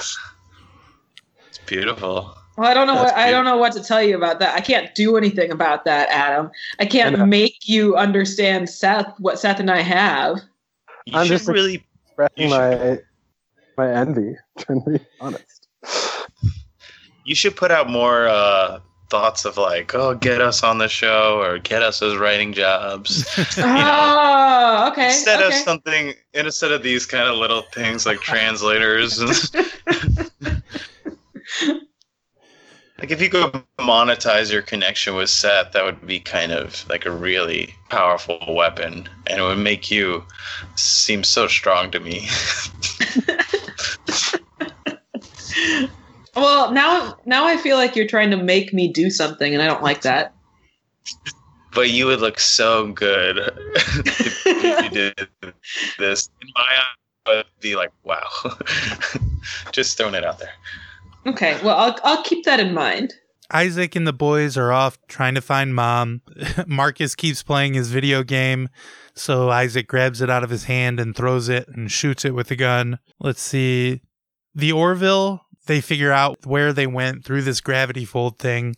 It's 1.48 1.58
beautiful. 1.66 2.36
Well, 2.56 2.68
I 2.68 2.74
don't 2.74 2.86
know 2.86 2.94
That's 2.94 3.12
what 3.12 3.18
I 3.18 3.30
don't 3.30 3.44
know 3.44 3.56
what 3.56 3.72
to 3.72 3.82
tell 3.82 4.02
you 4.02 4.16
about 4.16 4.38
that. 4.40 4.54
I 4.54 4.60
can't 4.60 4.94
do 4.94 5.16
anything 5.16 5.50
about 5.50 5.84
that, 5.86 6.08
Adam. 6.10 6.50
I 6.78 6.86
can't 6.86 7.18
I 7.18 7.24
make 7.24 7.68
you 7.68 7.96
understand 7.96 8.68
Seth 8.68 9.14
what 9.18 9.38
Seth 9.38 9.60
and 9.60 9.70
I 9.70 9.80
have. 9.80 10.40
You 11.06 11.18
I'm 11.18 11.26
just 11.26 11.48
really. 11.48 11.86
Expressing 12.06 12.44
You 12.44 12.48
my 12.50 12.98
my 13.78 13.92
envy. 13.92 14.36
Trying 14.58 14.84
to 14.84 14.90
be 14.90 15.00
honest. 15.20 15.68
You 17.24 17.34
should 17.34 17.56
put 17.56 17.70
out 17.70 17.88
more 17.88 18.28
uh, 18.28 18.80
thoughts 19.10 19.44
of 19.44 19.56
like, 19.58 19.94
oh, 19.94 20.14
get 20.14 20.40
us 20.40 20.62
on 20.62 20.78
the 20.78 20.88
show 20.88 21.40
or 21.40 21.58
get 21.58 21.82
us 21.82 22.00
as 22.02 22.16
writing 22.16 22.52
jobs. 22.52 23.26
you 23.56 23.62
know, 23.64 24.20
Oh, 24.72 24.88
okay. 24.92 25.06
instead 25.06 25.40
of 25.40 25.48
okay. 25.48 25.56
something 25.56 26.14
instead 26.32 26.72
of 26.72 26.82
these 26.82 27.06
kind 27.06 27.28
of 27.28 27.36
little 27.36 27.62
things 27.62 28.06
like 28.06 28.20
translators 28.20 29.20
like 32.98 33.10
if 33.10 33.20
you 33.20 33.28
could 33.30 33.52
monetize 33.78 34.52
your 34.52 34.62
connection 34.62 35.14
with 35.14 35.30
Seth, 35.30 35.72
that 35.72 35.84
would 35.84 36.06
be 36.06 36.20
kind 36.20 36.52
of 36.52 36.86
like 36.88 37.06
a 37.06 37.10
really 37.10 37.74
powerful 37.88 38.38
weapon, 38.48 39.08
and 39.26 39.40
it 39.40 39.42
would 39.42 39.58
make 39.58 39.90
you 39.90 40.24
seem 40.76 41.24
so 41.24 41.46
strong 41.46 41.90
to 41.90 42.00
me. 42.00 42.28
Well, 46.36 46.72
now 46.72 47.16
now 47.26 47.46
I 47.46 47.56
feel 47.56 47.76
like 47.76 47.96
you're 47.96 48.06
trying 48.06 48.30
to 48.30 48.36
make 48.36 48.72
me 48.72 48.88
do 48.92 49.10
something, 49.10 49.52
and 49.52 49.62
I 49.62 49.66
don't 49.66 49.82
like 49.82 50.02
that. 50.02 50.34
but 51.74 51.90
you 51.90 52.06
would 52.06 52.20
look 52.20 52.38
so 52.40 52.92
good 52.92 53.38
if 53.76 54.44
you 54.46 54.90
did 54.90 55.28
this. 55.98 56.28
In 56.42 56.48
my 56.54 56.62
eyes, 56.62 56.86
I 57.26 57.36
would 57.36 57.46
be 57.60 57.76
like, 57.76 57.90
wow. 58.04 58.26
Just 59.72 59.96
throwing 59.96 60.14
it 60.14 60.24
out 60.24 60.38
there. 60.38 60.52
Okay, 61.26 61.58
well, 61.62 61.76
I'll 61.76 61.98
I'll 62.04 62.22
keep 62.22 62.44
that 62.44 62.60
in 62.60 62.74
mind. 62.74 63.14
Isaac 63.52 63.96
and 63.96 64.06
the 64.06 64.12
boys 64.12 64.56
are 64.56 64.70
off 64.72 64.96
trying 65.08 65.34
to 65.34 65.40
find 65.40 65.74
mom. 65.74 66.22
Marcus 66.68 67.16
keeps 67.16 67.42
playing 67.42 67.74
his 67.74 67.90
video 67.90 68.22
game, 68.22 68.68
so 69.14 69.50
Isaac 69.50 69.88
grabs 69.88 70.20
it 70.20 70.30
out 70.30 70.44
of 70.44 70.50
his 70.50 70.64
hand 70.64 71.00
and 71.00 71.16
throws 71.16 71.48
it 71.48 71.66
and 71.68 71.90
shoots 71.90 72.24
it 72.24 72.32
with 72.32 72.46
the 72.46 72.54
gun. 72.56 73.00
Let's 73.18 73.42
see. 73.42 74.02
The 74.54 74.70
Orville, 74.70 75.44
they 75.70 75.80
figure 75.80 76.10
out 76.10 76.44
where 76.44 76.72
they 76.72 76.88
went 76.88 77.24
through 77.24 77.42
this 77.42 77.60
gravity 77.60 78.04
fold 78.04 78.40
thing. 78.40 78.74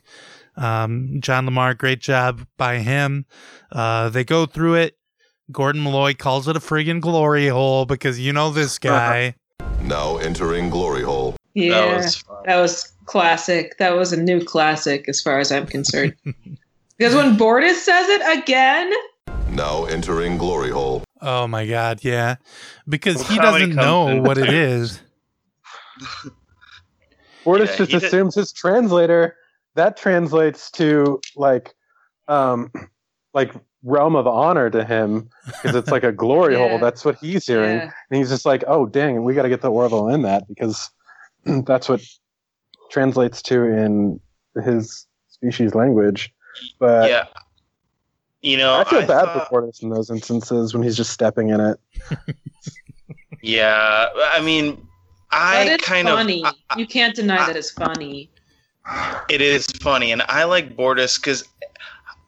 Um, 0.59 1.20
John 1.20 1.47
LaMarr, 1.47 1.78
great 1.78 2.01
job 2.03 2.47
by 2.59 2.80
him. 2.80 3.24
Uh, 3.72 4.11
they 4.11 4.24
go 4.24 4.45
through 4.45 4.74
it. 4.74 4.99
Gordon 5.51 5.82
Malloy 5.82 6.12
calls 6.12 6.49
it 6.49 6.55
a 6.57 6.61
friggin' 6.61 7.01
glory 7.01 7.49
hole 7.49 7.86
because 7.86 8.20
you 8.20 8.30
know 8.34 8.51
this 8.51 8.78
guy. 8.93 9.34
Now 9.80 10.18
entering 10.18 10.68
Glory 10.68 11.03
Hole. 11.03 11.34
Yeah, 11.55 11.70
That 11.80 11.97
was 11.97 12.24
that 12.45 12.61
was 12.61 12.93
classic. 13.07 13.78
That 13.78 13.97
was 13.97 14.12
a 14.12 14.20
new 14.22 14.45
classic, 14.45 15.09
as 15.09 15.22
far 15.22 15.38
as 15.40 15.51
I'm 15.51 15.66
concerned. 15.66 16.14
because 16.99 17.14
when 17.14 17.38
Bortus 17.38 17.76
says 17.76 18.07
it 18.11 18.38
again, 18.38 18.93
Now 19.49 19.86
entering 19.86 20.36
Glory 20.36 20.70
Hole. 20.70 21.05
Oh 21.22 21.47
my 21.47 21.66
god, 21.66 22.01
yeah. 22.05 22.36
Because 22.86 23.16
Well, 23.16 23.24
he 23.24 23.38
doesn't 23.38 23.61
comes 23.70 23.76
know 23.76 24.09
in? 24.09 24.22
what 24.24 24.36
it 24.36 24.53
is. 24.53 25.01
Bortus 27.45 27.66
Yeah, 27.70 27.76
just 27.76 27.90
he 27.93 27.99
did- 27.99 28.05
assumes 28.05 28.34
his 28.34 28.53
translator 28.53 29.36
that 29.74 29.97
translates 29.97 30.70
to 30.72 31.20
like 31.36 31.74
um 32.28 32.70
like 33.34 33.53
realm 33.82 34.14
of 34.14 34.26
honor 34.26 34.70
to 34.70 34.84
him 34.84 35.28
because 35.47 35.74
it's 35.74 35.90
like 35.90 36.05
a 36.05 36.12
glory 36.12 36.55
Yeah. 36.59 36.68
hole 36.68 36.78
that's 36.78 37.05
what 37.05 37.16
he's 37.18 37.47
hearing 37.47 37.78
Yeah. 37.78 37.90
and 38.11 38.18
he's 38.18 38.28
just 38.28 38.47
like 38.47 38.62
oh 38.68 38.86
dang 38.86 39.24
we 39.24 39.34
got 39.34 39.43
to 39.43 39.49
get 39.49 39.61
the 39.61 39.70
orville 39.70 40.09
in 40.09 40.22
that 40.22 40.47
because 40.47 40.88
that's 41.66 41.88
what 41.88 42.01
translates 42.90 43.43
to 43.43 43.64
in 43.64 44.20
his 44.64 45.07
species 45.28 45.74
language 45.74 46.32
but 46.78 47.09
yeah. 47.11 47.24
You 48.43 48.57
know, 48.57 48.74
i 48.78 48.84
feel 48.84 49.01
bad 49.07 49.24
thought- 49.24 49.49
for 49.49 49.62
Bortus 49.62 49.82
in 49.82 49.88
those 49.90 50.11
instances 50.11 50.74
when 50.74 50.82
he's 50.82 50.97
just 50.97 51.11
stepping 51.12 51.49
in 51.51 51.61
it 51.61 51.78
Yeah, 53.43 54.09
I 54.32 54.40
mean, 54.40 54.76
But 54.76 54.84
I 55.33 55.64
it's 55.64 55.85
kind 55.85 56.09
funny. 56.09 56.45
of 56.45 56.55
I- 56.70 56.78
you 56.78 56.87
can't 56.87 57.14
deny 57.14 57.47
that 57.47 57.57
it's 57.57 57.70
funny. 57.70 58.30
It 59.28 59.41
is 59.41 59.66
funny, 59.80 60.11
and 60.12 60.22
I 60.22 60.45
like 60.45 60.76
Bortus 60.76 61.16
because, 61.18 61.45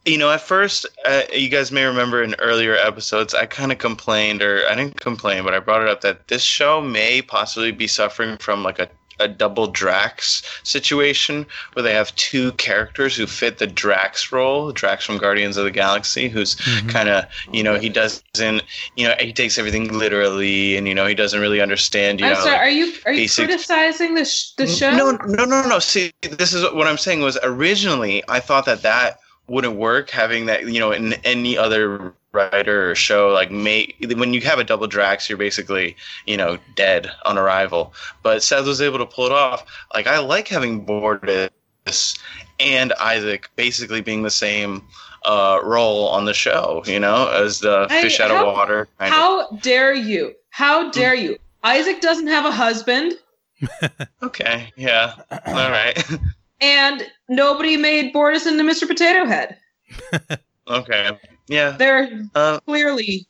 you 0.04 0.16
know, 0.18 0.30
at 0.30 0.40
first, 0.40 0.86
uh, 1.04 1.22
you 1.32 1.48
guys 1.48 1.72
may 1.72 1.84
remember 1.84 2.22
in 2.22 2.34
earlier 2.36 2.76
episodes, 2.76 3.34
I 3.34 3.46
kind 3.46 3.72
of 3.72 3.78
complained, 3.78 4.40
or 4.40 4.62
I 4.70 4.74
didn't 4.76 5.00
complain, 5.00 5.42
but 5.42 5.52
I 5.52 5.58
brought 5.58 5.82
it 5.82 5.88
up 5.88 6.00
that 6.02 6.28
this 6.28 6.42
show 6.42 6.80
may 6.80 7.22
possibly 7.22 7.72
be 7.72 7.88
suffering 7.88 8.36
from 8.36 8.62
like 8.62 8.78
a, 8.78 8.88
a 9.20 9.28
double 9.28 9.66
Drax 9.66 10.42
situation 10.62 11.46
where 11.72 11.82
they 11.82 11.92
have 11.94 12.14
two 12.16 12.52
characters 12.52 13.16
who 13.16 13.26
fit 13.26 13.58
the 13.58 13.66
Drax 13.66 14.32
role, 14.32 14.72
Drax 14.72 15.04
from 15.04 15.18
Guardians 15.18 15.56
of 15.56 15.64
the 15.64 15.70
Galaxy, 15.70 16.28
who's 16.28 16.56
mm-hmm. 16.56 16.88
kind 16.88 17.08
of, 17.08 17.24
you 17.52 17.62
know, 17.62 17.78
he 17.78 17.88
doesn't, 17.88 18.62
you 18.96 19.06
know, 19.06 19.14
he 19.18 19.32
takes 19.32 19.58
everything 19.58 19.96
literally, 19.96 20.76
and 20.76 20.88
you 20.88 20.94
know, 20.94 21.06
he 21.06 21.14
doesn't 21.14 21.40
really 21.40 21.60
understand, 21.60 22.20
you 22.20 22.26
I'm 22.26 22.34
know. 22.34 22.40
sorry. 22.40 22.52
like, 22.52 22.60
Are 22.60 22.70
you 22.70 22.92
are 23.06 23.12
you 23.12 23.22
basic- 23.22 23.46
criticizing 23.46 24.14
the 24.14 24.24
sh- 24.24 24.52
the 24.56 24.66
show? 24.66 24.90
no, 24.90 25.12
no, 25.26 25.44
no, 25.44 25.68
no. 25.68 25.78
See, 25.78 26.12
this 26.22 26.52
is 26.52 26.62
what 26.72 26.86
I'm 26.86 26.98
saying 26.98 27.20
was 27.20 27.38
originally 27.42 28.22
I 28.28 28.40
thought 28.40 28.66
that 28.66 28.82
that 28.82 29.18
wouldn't 29.46 29.76
work 29.76 30.10
having 30.10 30.46
that, 30.46 30.68
you 30.68 30.80
know, 30.80 30.92
in 30.92 31.14
any 31.24 31.56
other 31.58 32.14
writer 32.34 32.90
or 32.90 32.94
show 32.94 33.28
like 33.30 33.50
may 33.50 33.94
when 34.16 34.34
you 34.34 34.40
have 34.42 34.58
a 34.58 34.64
double 34.64 34.86
Drax, 34.86 35.28
you're 35.28 35.38
basically, 35.38 35.96
you 36.26 36.36
know, 36.36 36.58
dead 36.74 37.10
on 37.24 37.38
arrival. 37.38 37.94
But 38.22 38.42
Seth 38.42 38.66
was 38.66 38.80
able 38.80 38.98
to 38.98 39.06
pull 39.06 39.26
it 39.26 39.32
off. 39.32 39.64
Like 39.94 40.06
I 40.06 40.18
like 40.18 40.48
having 40.48 40.84
Bortus 40.84 41.50
and 42.60 42.92
Isaac 42.94 43.48
basically 43.56 44.00
being 44.00 44.22
the 44.22 44.30
same 44.30 44.82
uh, 45.24 45.60
role 45.62 46.08
on 46.08 46.24
the 46.26 46.34
show, 46.34 46.82
you 46.86 47.00
know, 47.00 47.28
as 47.30 47.60
the 47.60 47.86
I- 47.88 48.02
fish 48.02 48.20
out 48.20 48.30
how- 48.30 48.46
of 48.48 48.54
water. 48.56 48.88
kind 48.98 49.12
of. 49.12 49.18
How 49.18 49.50
dare 49.62 49.94
you? 49.94 50.34
How 50.50 50.90
dare 50.90 51.14
you? 51.14 51.36
Isaac 51.62 52.00
doesn't 52.02 52.26
have 52.26 52.44
a 52.44 52.50
husband, 52.50 53.14
Okay, 54.22 54.70
yeah, 54.76 55.14
all 55.46 55.70
right, 55.70 55.98
and 56.60 57.02
nobody 57.28 57.76
made 57.78 58.12
Bortus 58.12 58.46
into 58.46 58.62
Mr. 58.64 58.86
Potato 58.86 59.24
Head. 59.24 59.56
okay, 60.68 61.10
yeah. 61.48 61.70
They're 61.70 62.08
Uh, 62.34 62.60
clearly 62.60 63.26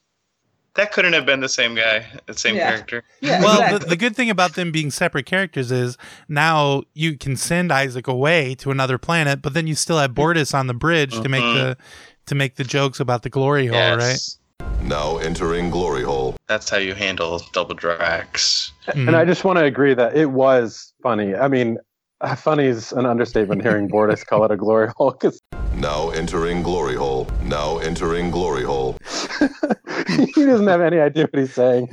That 0.77 0.91
couldn't 0.91 1.13
have 1.13 1.25
been 1.25 1.39
the 1.41 1.49
same 1.49 1.77
guy, 1.77 2.05
the 2.27 2.35
same 2.35 2.57
Yeah. 2.57 2.69
character. 2.71 3.05
yeah. 3.21 3.41
well, 3.41 3.55
exactly. 3.61 3.79
the, 3.79 3.87
the 3.91 3.97
good 3.97 4.17
thing 4.17 4.29
about 4.29 4.55
them 4.55 4.73
being 4.73 4.91
separate 4.91 5.25
characters 5.25 5.71
is 5.71 5.97
now 6.29 6.83
you 6.95 7.17
can 7.17 7.37
send 7.37 7.71
Isaac 7.73 8.09
away 8.09 8.57
to 8.57 8.73
another 8.73 8.99
planet, 8.99 9.41
but 9.41 9.55
then 9.55 9.69
you 9.69 9.77
still 9.77 9.99
have 9.99 10.13
Bortus 10.15 10.53
on 10.53 10.67
the 10.67 10.75
bridge 10.75 11.21
to 11.21 11.29
make 11.29 11.45
Mhm. 11.45 11.55
the 11.55 11.77
to 12.27 12.35
make 12.35 12.57
the 12.57 12.65
jokes 12.65 12.99
about 13.01 13.23
the 13.23 13.29
glory 13.31 13.67
hole, 13.67 13.97
right? 13.99 14.19
Now 14.81 15.19
entering 15.19 15.71
Glory 15.71 16.03
Hole. 16.03 16.35
That's 16.49 16.69
how 16.71 16.79
you 16.79 16.95
handle 16.95 17.43
double 17.53 17.75
Drax. 17.75 18.73
Mhm. 18.89 19.09
And 19.09 19.17
I 19.17 19.25
just 19.27 19.45
want 19.45 19.59
to 19.59 19.65
agree 19.65 19.93
that 19.95 20.17
it 20.17 20.31
was 20.31 20.93
funny. 21.03 21.35
I 21.35 21.49
mean, 21.49 21.77
funny 22.39 22.67
is 22.67 22.93
an 22.93 23.07
understatement 23.07 23.63
hearing 23.63 23.89
Bortus 23.89 24.25
call 24.27 24.45
it 24.45 24.51
a 24.51 24.57
glory 24.57 24.89
hole 24.97 25.11
because 25.13 25.41
Now 25.75 26.11
entering 26.11 26.63
Glory 26.63 26.95
Hole. 26.95 27.27
Now 27.43 27.79
entering 27.79 28.31
Glory 28.31 28.63
Hole. 28.63 28.97
he 30.35 30.45
doesn't 30.45 30.67
have 30.69 30.81
any 30.81 30.99
idea 31.01 31.25
what 31.25 31.39
he's 31.41 31.53
saying. 31.53 31.89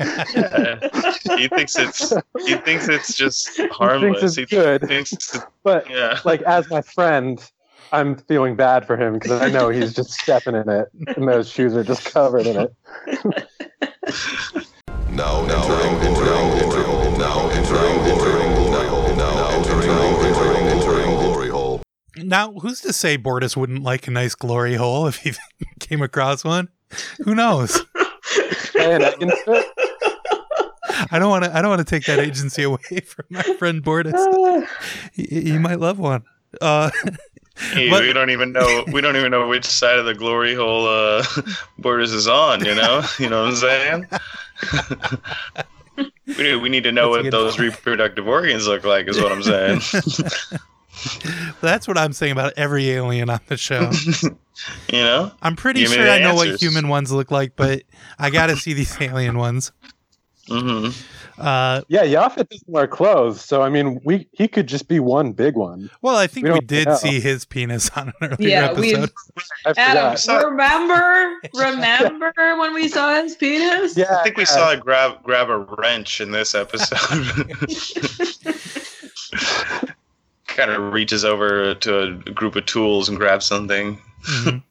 he 1.35 1.47
thinks 1.47 1.77
it's 1.77 2.13
he 2.45 2.55
thinks 2.57 2.87
it's 2.87 3.15
just 3.15 3.59
harmless. 3.71 4.35
He 4.35 4.45
thinks 4.45 4.51
it's 4.51 4.51
good. 4.51 4.81
thinks 4.87 5.13
it's- 5.13 5.45
But 5.63 5.89
yeah. 5.89 6.19
like 6.25 6.41
as 6.43 6.69
my 6.69 6.81
friend, 6.81 7.43
I'm 7.91 8.15
feeling 8.15 8.55
bad 8.55 8.85
for 8.85 8.95
him 8.95 9.13
because 9.13 9.41
I 9.41 9.49
know 9.49 9.69
he's 9.69 9.93
just 9.93 10.11
stepping 10.11 10.55
in 10.55 10.69
it, 10.69 10.87
and 11.17 11.27
those 11.27 11.49
shoes 11.49 11.75
are 11.75 11.83
just 11.83 12.05
covered 12.05 12.45
in 12.45 12.57
it. 12.57 12.73
Now 15.09 15.41
entering 15.41 16.13
Glory 16.13 16.83
Hole. 16.83 17.17
Now 17.17 17.49
entering 17.49 17.97
Glory 18.03 18.31
Hole. 18.55 18.60
Now 19.91 20.19
entering 20.25 20.55
entering 20.67 20.67
entering 20.67 21.09
Glory 21.17 21.49
Hole. 21.49 21.81
Now, 22.17 22.51
who's 22.53 22.81
to 22.81 22.93
say 22.93 23.17
Bortus 23.17 23.55
wouldn't 23.57 23.83
like 23.83 24.07
a 24.07 24.11
nice 24.11 24.35
glory 24.35 24.75
hole 24.75 25.07
if 25.07 25.17
he 25.17 25.33
came 25.79 26.01
across 26.01 26.43
one? 26.43 26.69
Who 27.23 27.35
knows? 27.35 27.79
I 28.75 29.15
can 29.19 29.31
fit. 29.45 29.65
I 31.11 31.19
don't 31.19 31.29
want 31.29 31.43
to. 31.45 31.55
I 31.55 31.61
don't 31.61 31.69
want 31.69 31.79
to 31.79 31.85
take 31.95 32.05
that 32.05 32.19
agency 32.19 32.63
away 32.63 32.79
from 33.05 33.25
my 33.29 33.41
friend 33.57 33.83
Bortus. 33.83 34.67
He, 35.13 35.25
he 35.51 35.57
might 35.57 35.79
love 35.79 35.99
one. 35.99 36.23
Uh, 36.59 36.89
Hey, 37.73 37.89
But- 37.91 38.01
we 38.01 38.11
don't 38.13 38.31
even 38.31 38.53
know 38.53 38.85
we 38.91 39.01
don't 39.01 39.15
even 39.17 39.29
know 39.29 39.47
which 39.47 39.65
side 39.65 39.99
of 39.99 40.05
the 40.05 40.15
glory 40.15 40.55
hole 40.55 40.87
uh, 40.87 41.21
Bortus 41.79 42.11
is 42.13 42.27
on. 42.27 42.65
You 42.65 42.73
know, 42.73 43.03
you 43.19 43.29
know 43.29 43.43
what 43.43 43.49
I'm 43.49 43.55
saying. 43.55 44.07
We, 45.97 46.11
need, 46.37 46.55
we 46.55 46.69
need 46.69 46.83
to 46.83 46.91
know 46.91 47.13
That's 47.13 47.25
what 47.25 47.31
those 47.31 47.59
reproductive 47.59 48.27
organs 48.27 48.67
look 48.67 48.83
like. 48.83 49.07
Is 49.07 49.19
what 49.19 49.31
I'm 49.31 49.43
saying. 49.43 49.81
that's 51.61 51.87
what 51.87 51.97
I'm 51.97 52.13
saying 52.13 52.31
about 52.31 52.53
every 52.57 52.89
alien 52.89 53.29
on 53.29 53.39
the 53.47 53.57
show. 53.57 53.91
you 54.91 54.99
know. 54.99 55.31
I'm 55.41 55.55
pretty 55.55 55.81
Give 55.81 55.93
sure 55.93 56.09
I 56.09 56.19
know 56.19 56.35
what 56.35 56.61
human 56.61 56.87
ones 56.87 57.11
look 57.11 57.31
like, 57.31 57.55
but 57.55 57.83
I 58.19 58.29
got 58.29 58.47
to 58.47 58.57
see 58.57 58.73
these 58.73 58.95
alien 59.01 59.37
ones. 59.37 59.71
hmm 60.47 60.89
Uh, 61.37 61.81
Yeah, 61.87 62.03
Yaphit 62.03 62.49
doesn't 62.49 62.67
wear 62.69 62.87
clothes, 62.87 63.41
so 63.41 63.61
I 63.61 63.69
mean, 63.69 63.99
we 64.03 64.27
he 64.33 64.47
could 64.47 64.67
just 64.67 64.87
be 64.87 64.99
one 64.99 65.31
big 65.31 65.55
one. 65.55 65.89
well, 66.01 66.15
I 66.15 66.27
think 66.27 66.45
We 66.45 66.51
we, 66.53 66.59
did 66.61 66.87
know. 66.87 66.95
see 66.95 67.19
his 67.19 67.45
penis 67.45 67.89
on 67.95 68.09
an 68.09 68.13
earlier 68.21 68.49
Yeah, 68.49 68.73
we- 68.73 68.93
episode. 68.95 69.11
I 69.65 69.73
Adam, 69.77 70.17
forgot. 70.17 70.45
remember? 70.45 71.35
Remember 71.55 72.33
when 72.59 72.73
we 72.73 72.87
saw 72.87 73.21
his 73.21 73.35
penis? 73.35 73.97
Yeah, 73.97 74.17
I 74.19 74.23
think 74.23 74.37
we 74.37 74.43
yeah. 74.43 74.49
saw 74.49 74.71
it 74.71 74.79
grab 74.81 75.21
grab 75.23 75.49
a 75.49 75.57
wrench 75.57 76.21
in 76.21 76.31
this 76.31 76.53
episode. 76.55 76.97
kind 80.47 80.71
of 80.71 80.91
reaches 80.93 81.23
over 81.23 81.73
to 81.75 81.99
a 82.03 82.11
group 82.31 82.55
of 82.55 82.65
tools 82.65 83.07
and 83.09 83.17
grabs 83.17 83.45
something. 83.45 83.99
Mhm. 84.25 84.61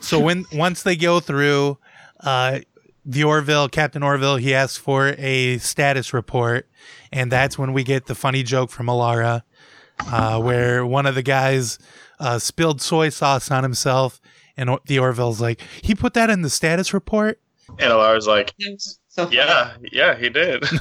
so 0.00 0.18
when 0.20 0.44
once 0.52 0.82
they 0.82 0.96
go 0.96 1.20
through, 1.20 1.78
uh, 2.20 2.58
the 3.10 3.24
Orville, 3.24 3.68
Captain 3.68 4.02
Orville, 4.02 4.36
he 4.36 4.54
asks 4.54 4.78
for 4.78 5.14
a 5.18 5.58
status 5.58 6.14
report, 6.14 6.68
and 7.10 7.30
that's 7.30 7.58
when 7.58 7.72
we 7.72 7.82
get 7.82 8.06
the 8.06 8.14
funny 8.14 8.44
joke 8.44 8.70
from 8.70 8.86
Alara, 8.86 9.42
uh, 10.06 10.40
where 10.40 10.86
one 10.86 11.06
of 11.06 11.16
the 11.16 11.22
guys 11.22 11.78
uh, 12.20 12.38
spilled 12.38 12.80
soy 12.80 13.08
sauce 13.08 13.50
on 13.50 13.64
himself, 13.64 14.20
and 14.56 14.78
the 14.86 15.00
Orville's 15.00 15.40
like, 15.40 15.60
"He 15.82 15.94
put 15.94 16.14
that 16.14 16.30
in 16.30 16.42
the 16.42 16.50
status 16.50 16.94
report." 16.94 17.40
And 17.68 17.92
Alara's 17.92 18.28
like, 18.28 18.54
So 19.12 19.24
funny. 19.24 19.36
"Yeah, 19.36 19.76
yeah, 19.92 20.16
he 20.16 20.28
did." 20.30 20.64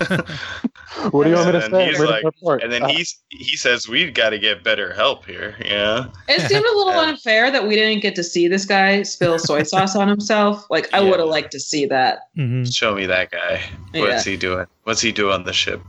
What 1.11 1.23
do 1.23 1.29
you 1.29 1.35
want 1.35 1.47
me 1.47 1.51
to 1.53 1.65
And 1.65 1.73
say? 1.75 1.85
he's 1.91 1.99
like- 1.99 2.23
and 2.63 2.71
then 2.71 2.83
Uh, 2.83 2.87
he's 2.89 3.19
he 3.29 3.55
says, 3.55 3.87
"We've 3.87 4.13
got 4.13 4.31
to 4.31 4.39
get 4.39 4.63
better 4.63 4.91
help 4.93 5.25
here." 5.25 5.55
Yeah, 5.63 6.07
It 6.27 6.41
seemed 6.49 6.65
a 6.65 6.77
little 6.77 6.93
Yeah. 7.01 7.09
unfair 7.09 7.51
that 7.51 7.65
we 7.67 7.75
didn't 7.75 8.01
get 8.01 8.15
to 8.15 8.23
see 8.23 8.47
this 8.49 8.65
guy 8.65 9.03
spill 9.03 9.39
soy 9.39 9.63
sauce 9.71 9.95
on 9.95 10.07
himself. 10.09 10.65
Like 10.69 10.93
I 10.93 10.99
Yeah. 10.99 11.09
would 11.09 11.19
have 11.19 11.29
liked 11.29 11.51
to 11.53 11.59
see 11.59 11.85
that. 11.85 12.23
hmm 12.35 12.63
show 12.65 12.95
me 12.95 13.05
that 13.05 13.31
guy. 13.31 13.61
What's 13.93 14.25
he 14.25 14.35
doing? 14.35 14.65
What's 14.83 14.99
he 15.01 15.11
doing 15.11 15.33
on 15.35 15.43
the 15.45 15.53
ship? 15.53 15.81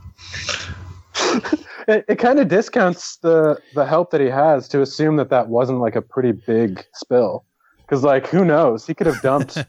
it, 1.87 2.05
it 2.07 2.15
kind 2.19 2.39
of 2.39 2.47
discounts 2.47 3.17
the 3.17 3.59
the 3.75 3.85
help 3.85 4.11
that 4.11 4.21
he 4.21 4.27
has 4.27 4.67
to 4.69 4.81
assume 4.81 5.15
that 5.17 5.29
that 5.29 5.47
wasn't 5.49 5.79
like 5.79 5.95
a 5.95 6.01
pretty 6.01 6.31
big 6.31 6.85
spill 6.93 7.43
because 7.81 8.03
like 8.03 8.27
who 8.27 8.45
knows 8.45 8.85
he 8.87 8.93
could 8.93 9.07
have 9.07 9.21
dumped 9.21 9.57
like 9.57 9.67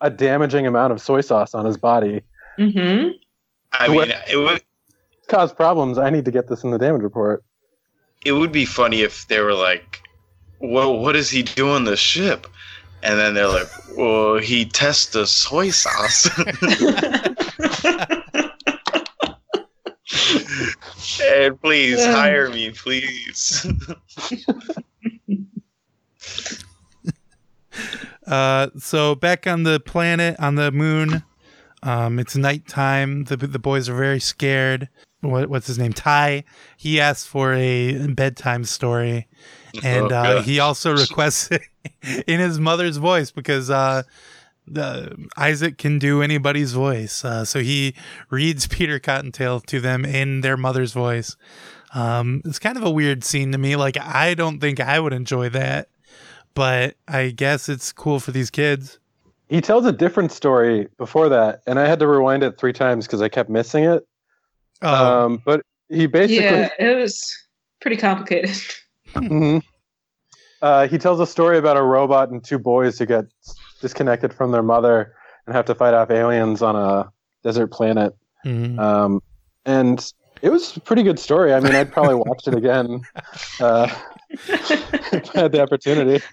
a 0.00 0.10
damaging 0.10 0.66
amount 0.66 0.92
of 0.92 1.00
soy 1.00 1.20
sauce 1.20 1.54
on 1.54 1.64
his 1.64 1.76
body 1.76 2.22
Mm-hmm. 2.58 3.08
I 3.72 3.88
mean, 3.88 4.12
it 4.30 4.36
would 4.36 4.62
cause 5.26 5.52
problems 5.52 5.98
i 5.98 6.10
need 6.10 6.26
to 6.26 6.30
get 6.30 6.48
this 6.48 6.62
in 6.62 6.70
the 6.70 6.78
damage 6.78 7.02
report 7.02 7.42
it 8.24 8.32
would 8.32 8.52
be 8.52 8.64
funny 8.64 9.02
if 9.02 9.28
they 9.28 9.40
were 9.40 9.54
like, 9.54 10.02
"Well, 10.58 10.98
what 10.98 11.12
does 11.12 11.30
he 11.30 11.42
do 11.42 11.70
on 11.70 11.84
the 11.84 11.96
ship?" 11.96 12.46
And 13.02 13.18
then 13.18 13.34
they're 13.34 13.48
like, 13.48 13.68
"Well, 13.96 14.38
he 14.38 14.64
tests 14.64 15.12
the 15.12 15.26
soy 15.26 15.70
sauce." 15.70 16.30
and 21.22 21.60
please 21.60 22.04
hire 22.04 22.50
me, 22.50 22.70
please. 22.70 23.66
Uh, 28.26 28.68
so 28.78 29.14
back 29.14 29.46
on 29.46 29.64
the 29.64 29.80
planet, 29.80 30.36
on 30.38 30.54
the 30.54 30.70
moon, 30.72 31.22
um, 31.82 32.18
it's 32.18 32.36
nighttime. 32.36 33.24
The 33.24 33.36
the 33.36 33.58
boys 33.58 33.88
are 33.88 33.94
very 33.96 34.20
scared. 34.20 34.88
What, 35.20 35.48
what's 35.48 35.66
his 35.66 35.78
name? 35.78 35.92
Ty. 35.92 36.44
He 36.76 37.00
asks 37.00 37.26
for 37.26 37.54
a 37.54 38.06
bedtime 38.08 38.64
story, 38.64 39.26
and 39.82 40.12
Oh, 40.12 40.16
uh, 40.16 40.42
he 40.42 40.60
also 40.60 40.94
requests 40.96 41.50
it 41.50 41.62
in 42.26 42.40
his 42.40 42.58
mother's 42.58 42.98
voice 42.98 43.30
because 43.30 43.70
uh, 43.70 44.02
the 44.66 45.28
Isaac 45.36 45.78
can 45.78 45.98
do 45.98 46.22
anybody's 46.22 46.72
voice. 46.72 47.24
Uh, 47.24 47.44
so 47.44 47.60
he 47.60 47.94
reads 48.30 48.66
Peter 48.68 48.98
Cottontail 48.98 49.60
to 49.60 49.80
them 49.80 50.04
in 50.04 50.40
their 50.40 50.56
mother's 50.56 50.92
voice. 50.92 51.36
Um, 51.94 52.42
it's 52.44 52.58
kind 52.58 52.76
of 52.76 52.82
a 52.82 52.90
weird 52.90 53.24
scene 53.24 53.52
to 53.52 53.58
me. 53.58 53.76
Like 53.76 53.96
I 53.98 54.34
don't 54.34 54.58
think 54.58 54.80
I 54.80 54.98
would 54.98 55.12
enjoy 55.12 55.48
that, 55.50 55.88
but 56.54 56.94
I 57.08 57.30
guess 57.30 57.68
it's 57.68 57.92
cool 57.92 58.20
for 58.20 58.30
these 58.32 58.50
kids. 58.50 58.98
he 59.48 59.60
tells 59.60 59.84
a 59.86 59.92
different 59.92 60.32
story 60.32 60.88
before 60.98 61.28
that, 61.28 61.60
and 61.66 61.78
I 61.78 61.86
had 61.86 61.98
to 62.00 62.06
rewind 62.06 62.42
it 62.42 62.58
three 62.58 62.72
times 62.72 63.06
because 63.06 63.20
I 63.22 63.28
kept 63.28 63.50
missing 63.50 63.84
it. 63.84 64.06
Oh, 64.82 65.24
Um, 65.26 65.42
but 65.44 65.62
he 65.88 66.06
basically 66.06 66.44
Yeah, 66.44 66.68
it 66.78 66.96
was 66.96 67.20
pretty 67.80 67.96
complicated. 67.96 68.56
Mhm. 69.14 69.62
Uh, 70.60 70.88
he 70.88 70.98
tells 70.98 71.20
a 71.20 71.26
story 71.26 71.56
about 71.58 71.76
a 71.76 71.82
robot 71.82 72.30
and 72.30 72.42
two 72.42 72.58
boys 72.58 72.98
who 72.98 73.06
get 73.06 73.26
disconnected 73.80 74.32
from 74.34 74.50
their 74.50 74.62
mother 74.62 75.14
and 75.46 75.54
have 75.54 75.66
to 75.66 75.74
fight 75.74 75.92
off 75.94 76.10
aliens 76.10 76.62
on 76.62 76.74
a 76.74 77.10
desert 77.44 77.68
planet. 77.68 78.12
mhm. 78.44 78.78
Um, 78.78 79.20
and 79.66 80.12
it 80.42 80.48
was 80.50 80.76
a 80.76 80.80
pretty 80.80 81.02
good 81.04 81.18
story. 81.18 81.52
I 81.54 81.60
mean, 81.60 81.74
I'd 81.74 81.92
probably 81.92 82.14
watch 82.16 82.48
it 82.48 82.54
again 82.54 83.02
uh, 83.60 83.88
if 84.30 85.36
I 85.36 85.40
had 85.42 85.52
the 85.52 85.60
opportunity. 85.62 86.24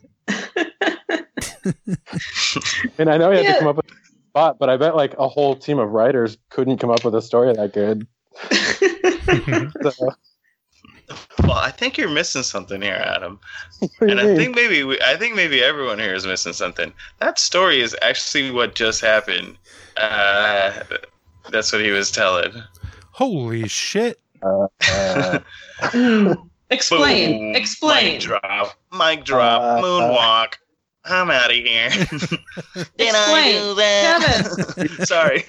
and 2.97 3.09
I 3.09 3.17
know 3.17 3.31
he 3.31 3.37
had 3.37 3.45
Yeah. 3.45 3.53
to 3.53 3.59
come 3.59 3.67
up 3.67 3.75
with 3.77 3.85
a 3.85 3.95
spot, 4.31 4.57
but 4.59 4.69
I 4.69 4.77
bet 4.77 4.95
like 4.95 5.15
a 5.17 5.27
whole 5.27 5.55
team 5.55 5.79
of 5.79 5.89
writers 5.89 6.37
couldn't 6.49 6.77
come 6.77 6.89
up 6.91 7.03
with 7.03 7.15
a 7.15 7.21
story 7.21 7.53
that 7.53 7.73
good. 7.73 8.07
So, 9.83 9.91
Well, 11.43 11.57
I 11.57 11.71
think 11.71 11.97
you're 11.97 12.09
missing 12.09 12.43
something 12.43 12.81
here, 12.81 13.01
Adam. 13.05 13.39
what 13.79 13.91
do 13.99 14.05
you 14.07 14.11
And 14.11 14.19
I 14.19 14.35
think 14.35 14.55
maybe 14.55 14.83
we, 14.83 14.99
I 15.01 15.15
think 15.17 15.35
maybe 15.35 15.63
everyone 15.63 15.99
here 15.99 16.13
is 16.13 16.25
missing 16.25 16.53
something. 16.53 16.93
That 17.19 17.39
story 17.39 17.81
is 17.81 17.95
actually 18.01 18.51
what 18.51 18.75
just 18.75 19.01
happened. 19.01 19.57
Uh, 19.97 20.71
that's 21.49 21.71
what 21.73 21.81
he 21.81 21.91
was 21.91 22.11
telling. 22.11 22.53
Holy 23.11 23.67
shit! 23.67 24.19
Uh, 24.41 24.67
Mm. 25.81 26.49
Explain. 26.69 27.37
Boom. 27.39 27.55
Explain. 27.55 28.13
Mic 28.13 28.21
drop. 28.21 28.73
Mic 28.93 29.25
drop. 29.25 29.61
Uh, 29.61 29.81
moonwalk. 29.81 30.53
I'm 31.05 31.31
out 31.31 31.49
of 31.49 31.55
here. 31.57 31.89
Did 32.97 33.15
I 33.15 33.51
do 33.53 33.75
that? 33.75 35.03
Sorry. 35.07 35.45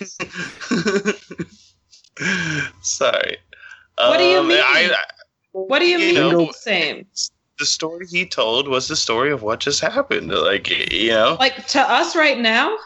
Sorry. 2.83 3.37
What 3.99 4.19
do 4.19 4.25
you 4.25 4.39
Um, 4.41 4.49
mean? 4.49 4.61
I, 4.61 4.95
What 5.53 5.79
do 5.81 5.87
you 5.87 5.99
You 5.99 6.15
mean 6.15 6.15
know- 6.33 6.47
the 6.47 6.53
same? 6.55 7.07
the 7.59 7.67
story 7.67 8.07
he 8.11 8.27
told 8.27 8.67
was 8.67 8.89
the 8.89 8.97
story 8.97 9.31
of 9.31 9.43
what 9.43 9.61
just 9.61 9.81
happened. 9.81 10.31
Like, 10.33 10.69
you 10.93 11.11
know? 11.11 11.37
Like 11.39 11.67
to 11.69 11.81
us 11.81 12.17
right 12.17 12.39
now? 12.39 12.77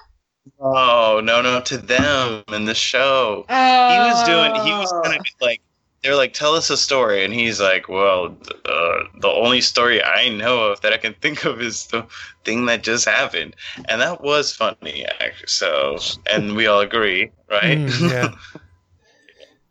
Oh, 0.61 1.21
no, 1.25 1.41
no, 1.41 1.61
to 1.63 1.79
them 1.79 2.43
in 2.53 2.65
the 2.67 2.75
show. 2.75 3.47
Oh. 3.49 3.93
He 3.93 3.99
was 4.11 4.23
doing, 4.25 4.55
he 4.67 4.73
was 4.73 4.93
kind 5.05 5.19
of 5.19 5.25
like, 5.41 5.61
they're 6.03 6.17
like, 6.17 6.33
tell 6.33 6.55
us 6.55 6.71
a 6.71 6.77
story. 6.77 7.25
And 7.25 7.33
he's 7.35 7.61
like, 7.61 7.89
well, 7.89 8.37
uh, 8.65 9.05
the 9.21 9.29
only 9.29 9.61
story 9.61 10.03
I 10.03 10.29
know 10.29 10.71
of 10.71 10.81
that 10.83 10.93
I 10.93 10.99
can 10.99 11.15
think 11.15 11.45
of 11.45 11.61
is 11.61 11.87
the 11.89 12.07
thing 12.45 12.67
that 12.67 12.83
just 12.83 13.07
happened. 13.07 13.57
And 13.87 14.01
that 14.01 14.23
was 14.23 14.55
funny, 14.55 15.05
actually. 15.21 15.49
So, 15.49 15.99
and 16.31 16.55
we 16.57 16.67
all 16.67 16.81
agree, 16.81 17.33
right? 17.51 17.83
Mm, 17.83 18.09
yeah. 18.09 18.31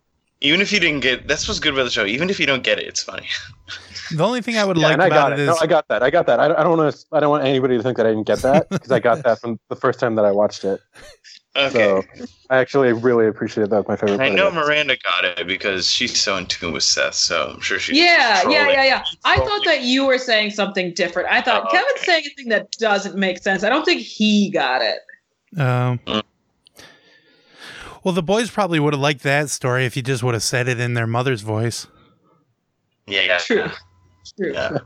Even 0.42 0.62
if 0.62 0.72
you 0.72 0.80
didn't 0.80 1.00
get, 1.02 1.28
that's 1.28 1.48
what's 1.48 1.60
good 1.60 1.74
about 1.74 1.86
the 1.86 1.90
show. 1.90 2.06
Even 2.06 2.30
if 2.30 2.40
you 2.40 2.46
don't 2.46 2.64
get 2.64 2.78
it, 2.80 2.88
it's 2.88 3.02
funny. 3.04 3.28
The 4.10 4.24
only 4.24 4.42
thing 4.42 4.58
I 4.58 4.66
would 4.66 4.78
Yeah, 4.78 4.88
like 4.88 4.94
and 4.94 5.02
I 5.02 5.10
about 5.10 5.10
got 5.10 5.34
it 5.34 5.40
it. 5.40 5.40
is 5.40 5.46
No, 5.46 5.58
I 5.58 5.68
got 5.68 5.88
that. 5.90 6.04
I 6.04 6.10
got 6.10 6.28
that. 6.28 6.40
I 6.40 6.48
don't, 6.48 6.58
I 6.58 6.64
don't 6.64 6.78
want 6.78 6.94
to. 6.94 7.06
I 7.12 7.20
don't 7.20 7.30
want 7.30 7.44
anybody 7.46 7.78
to 7.78 7.84
think 7.84 7.98
that 7.98 8.06
I 8.06 8.10
didn't 8.10 8.28
get 8.28 8.42
that 8.44 8.68
because 8.78 8.92
I 8.92 9.00
got 9.00 9.24
that 9.24 9.40
from 9.40 9.60
the 9.70 9.76
first 9.76 10.00
time 10.00 10.16
that 10.16 10.26
I 10.26 10.32
watched 10.32 10.64
it. 10.64 10.82
Okay. 11.58 11.70
So 11.72 12.04
I 12.50 12.58
actually 12.58 12.92
really 12.94 13.28
appreciated 13.28 13.70
that. 13.72 13.88
My 13.88 13.96
favorite. 13.96 14.16
And 14.16 14.24
I 14.24 14.30
know 14.30 14.48
of. 14.50 14.54
Miranda 14.54 14.98
got 15.04 15.24
it 15.26 15.48
because 15.48 15.88
she's 15.90 16.20
so 16.20 16.36
in 16.38 16.46
tune 16.48 16.74
with 16.74 16.84
Seth, 16.84 17.16
so 17.16 17.52
I'm 17.56 17.62
sure 17.62 17.80
she's 17.80 17.98
Yeah, 17.98 18.04
yeah, 18.06 18.42
trolling. 18.44 18.70
yeah, 18.72 18.84
yeah. 18.86 19.04
I 19.24 19.38
thought 19.38 19.64
that 19.66 19.82
you 19.84 20.06
were 20.06 20.18
saying 20.18 20.52
something 20.52 20.94
different. 20.94 21.30
I 21.32 21.42
thought 21.42 21.66
Oh, 21.68 21.72
Kevin's 21.72 21.92
okay. 21.98 22.06
saying 22.06 22.24
a 22.26 22.36
thing 22.36 22.50
that 22.50 22.72
doesn't 22.74 23.16
make 23.16 23.38
sense. 23.42 23.64
I 23.64 23.70
don't 23.70 23.86
think 23.86 24.02
he 24.02 24.50
got 24.52 24.82
it. 24.82 25.00
Um, 25.60 26.00
Mm. 26.06 26.24
well, 28.04 28.14
the 28.14 28.22
boys 28.24 28.50
probably 28.52 28.80
would 28.80 28.94
have 28.94 29.02
liked 29.02 29.24
that 29.24 29.50
story 29.50 29.86
if 29.86 29.96
you 29.96 30.04
just 30.04 30.22
would 30.24 30.34
have 30.34 30.44
said 30.44 30.68
it 30.68 30.80
in 30.80 30.94
their 30.94 31.08
mother's 31.08 31.42
voice. 31.42 31.88
Yeah, 33.08 33.22
yeah. 33.22 33.38
True. 33.38 33.70
True. 34.38 34.54
Yeah. 34.54 34.78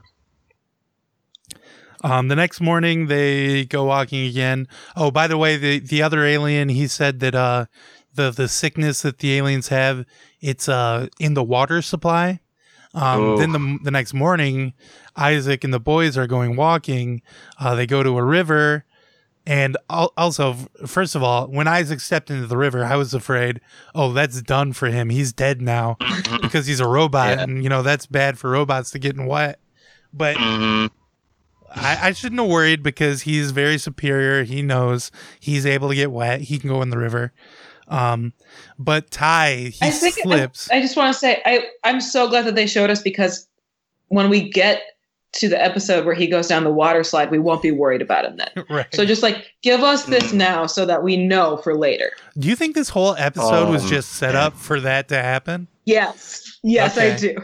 Um, 2.03 2.27
the 2.29 2.35
next 2.35 2.61
morning 2.61 3.07
they 3.07 3.65
go 3.65 3.83
walking 3.85 4.25
again. 4.25 4.67
Oh, 4.95 5.11
by 5.11 5.27
the 5.27 5.37
way, 5.37 5.57
the 5.57 5.79
the 5.79 6.01
other 6.01 6.23
alien 6.25 6.69
he 6.69 6.87
said 6.87 7.19
that 7.19 7.35
uh 7.35 7.65
the 8.13 8.31
the 8.31 8.47
sickness 8.47 9.01
that 9.01 9.19
the 9.19 9.37
aliens 9.37 9.67
have 9.67 10.05
it's 10.39 10.69
uh 10.69 11.07
in 11.19 11.33
the 11.33 11.43
water 11.43 11.81
supply. 11.81 12.39
Um, 12.93 13.19
Oh. 13.21 13.37
then 13.37 13.51
the 13.51 13.79
the 13.83 13.91
next 13.91 14.13
morning, 14.13 14.73
Isaac 15.15 15.63
and 15.63 15.73
the 15.73 15.79
boys 15.79 16.17
are 16.17 16.25
going 16.27 16.55
walking. 16.55 17.21
Uh, 17.59 17.75
they 17.75 17.85
go 17.85 18.01
to 18.01 18.17
a 18.17 18.23
river, 18.23 18.85
and 19.45 19.77
also, 19.89 20.53
first 20.87 21.13
of 21.15 21.21
all, 21.21 21.47
when 21.47 21.67
Isaac 21.67 21.99
stepped 21.99 22.31
into 22.31 22.47
the 22.47 22.57
river, 22.57 22.83
I 22.83 22.95
was 22.95 23.13
afraid, 23.13 23.61
oh, 23.93 24.11
that's 24.13 24.41
done 24.41 24.73
for 24.73 24.87
him. 24.87 25.09
He's 25.11 25.31
dead 25.33 25.61
now 25.61 25.97
because 26.41 26.65
he's 26.65 26.79
a 26.79 26.87
robot, 26.87 27.37
Yeah. 27.37 27.43
and 27.43 27.61
you 27.63 27.69
know 27.69 27.83
that's 27.83 28.05
bad 28.07 28.39
for 28.39 28.49
robots 28.51 28.89
to 28.91 28.99
get 28.99 29.15
in 29.15 29.25
wet. 29.27 29.59
But 30.13 30.37
hmm 30.37 30.87
I, 31.75 32.07
I 32.07 32.11
shouldn't 32.13 32.39
have 32.41 32.49
worried 32.49 32.81
because 32.83 33.21
he's 33.23 33.51
very 33.51 33.77
superior. 33.77 34.43
He 34.43 34.61
knows 34.61 35.11
he's 35.39 35.65
able 35.65 35.89
to 35.89 35.95
get 35.95 36.11
wet. 36.11 36.41
He 36.41 36.57
can 36.59 36.69
go 36.69 36.81
in 36.81 36.89
the 36.89 36.97
river. 36.97 37.31
Um, 37.87 38.33
but 38.77 39.09
Ty, 39.11 39.71
he 39.73 39.79
I 39.81 39.89
think 39.89 40.15
slips. 40.15 40.69
I, 40.71 40.77
I 40.77 40.81
just 40.81 40.95
want 40.95 41.13
to 41.13 41.19
say 41.19 41.41
I 41.45 41.65
I'm 41.83 42.01
so 42.01 42.29
glad 42.29 42.45
that 42.45 42.55
they 42.55 42.67
showed 42.67 42.89
us 42.89 43.01
because 43.01 43.47
when 44.09 44.29
we 44.29 44.47
get 44.49 44.81
to 45.31 45.47
the 45.47 45.61
episode 45.63 46.05
where 46.05 46.15
he 46.15 46.25
goes 46.27 46.47
down 46.47 46.63
the 46.63 46.71
water 46.71 47.03
slide, 47.03 47.29
we 47.31 47.37
won't 47.39 47.61
be 47.61 47.71
worried 47.71 48.01
about 48.01 48.25
him 48.25 48.37
then. 48.37 48.65
right. 48.69 48.87
So 48.93 49.05
just 49.05 49.21
like 49.23 49.45
give 49.61 49.81
us 49.81 50.05
this 50.05 50.31
Mm. 50.31 50.37
now 50.37 50.65
so 50.65 50.85
that 50.85 51.03
we 51.03 51.17
know 51.17 51.57
for 51.57 51.75
later. 51.75 52.11
Do 52.37 52.47
you 52.47 52.55
think 52.55 52.75
this 52.75 52.89
whole 52.89 53.15
episode 53.15 53.69
was 53.69 53.83
Um, 53.83 53.89
just 53.89 54.13
set 54.13 54.35
up 54.35 54.53
for 54.57 54.79
that 54.79 55.07
to 55.09 55.15
happen? 55.21 55.67
Yes. 55.85 56.59
Yes, 56.63 56.97
I 56.97 57.15
do. 57.15 57.35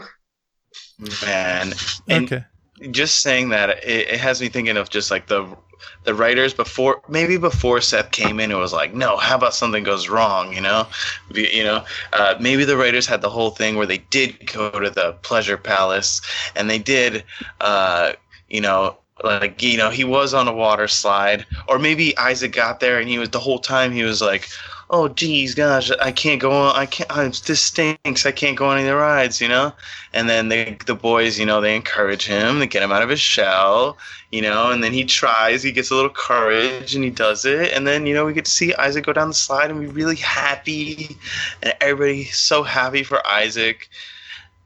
Man, 1.24 1.72
and 2.08 2.24
okay. 2.24 2.44
Just 2.90 3.22
saying 3.22 3.50
that 3.50 3.70
it, 3.84 4.08
it 4.08 4.20
has 4.20 4.40
me 4.40 4.48
thinking 4.48 4.76
of 4.76 4.90
just 4.90 5.10
like 5.10 5.26
the 5.26 5.56
the 6.04 6.14
writers 6.14 6.54
before 6.54 7.02
maybe 7.08 7.36
before 7.36 7.80
Seth 7.80 8.10
came 8.12 8.40
in 8.40 8.50
it 8.50 8.56
was 8.56 8.72
like 8.72 8.94
no 8.94 9.16
how 9.16 9.36
about 9.36 9.54
something 9.54 9.82
goes 9.84 10.08
wrong 10.08 10.52
you 10.52 10.60
know? 10.60 10.86
You 11.32 11.64
know? 11.64 11.84
Uh, 12.12 12.34
maybe 12.40 12.64
the 12.64 12.76
writers 12.76 13.06
had 13.06 13.22
the 13.22 13.30
whole 13.30 13.50
thing 13.50 13.76
where 13.76 13.86
they 13.86 13.98
did 13.98 14.52
go 14.52 14.70
to 14.70 14.90
the 14.90 15.12
pleasure 15.22 15.56
palace 15.56 16.20
and 16.54 16.70
they 16.70 16.78
did 16.78 17.24
uh, 17.60 18.12
you 18.48 18.60
know 18.60 18.96
like 19.24 19.62
you 19.62 19.76
know 19.76 19.90
he 19.90 20.04
was 20.04 20.34
on 20.34 20.46
a 20.46 20.52
water 20.52 20.88
slide 20.88 21.46
or 21.68 21.78
maybe 21.78 22.16
Isaac 22.18 22.52
got 22.52 22.80
there 22.80 22.98
and 22.98 23.08
he 23.08 23.18
was 23.18 23.30
the 23.30 23.40
whole 23.40 23.58
time 23.58 23.92
he 23.92 24.02
was 24.02 24.20
like 24.20 24.48
oh 24.90 25.08
geez 25.08 25.54
gosh 25.54 25.90
I 25.90 26.12
can't 26.12 26.40
go 26.40 26.52
on 26.52 26.76
I 26.76 26.86
can't 26.86 27.10
I, 27.10 27.28
this 27.28 27.60
stinks 27.60 28.26
I 28.26 28.32
can't 28.32 28.56
go 28.56 28.66
on 28.66 28.78
any 28.78 28.88
of 28.88 28.94
the 28.94 28.96
rides 28.96 29.40
you 29.40 29.48
know 29.48 29.72
and 30.16 30.30
then 30.30 30.48
they, 30.48 30.78
the 30.86 30.94
boys, 30.94 31.38
you 31.38 31.44
know, 31.44 31.60
they 31.60 31.76
encourage 31.76 32.24
him, 32.24 32.58
they 32.58 32.66
get 32.66 32.82
him 32.82 32.90
out 32.90 33.02
of 33.02 33.10
his 33.10 33.20
shell, 33.20 33.98
you 34.32 34.40
know, 34.40 34.70
and 34.70 34.82
then 34.82 34.94
he 34.94 35.04
tries, 35.04 35.62
he 35.62 35.72
gets 35.72 35.90
a 35.90 35.94
little 35.94 36.10
courage 36.10 36.94
and 36.94 37.04
he 37.04 37.10
does 37.10 37.44
it. 37.44 37.70
And 37.74 37.86
then, 37.86 38.06
you 38.06 38.14
know, 38.14 38.24
we 38.24 38.32
get 38.32 38.46
to 38.46 38.50
see 38.50 38.74
Isaac 38.76 39.04
go 39.04 39.12
down 39.12 39.28
the 39.28 39.34
slide 39.34 39.70
and 39.70 39.78
be 39.78 39.88
really 39.88 40.16
happy. 40.16 41.18
And 41.62 41.74
everybody's 41.82 42.38
so 42.38 42.62
happy 42.62 43.02
for 43.02 43.24
Isaac. 43.26 43.90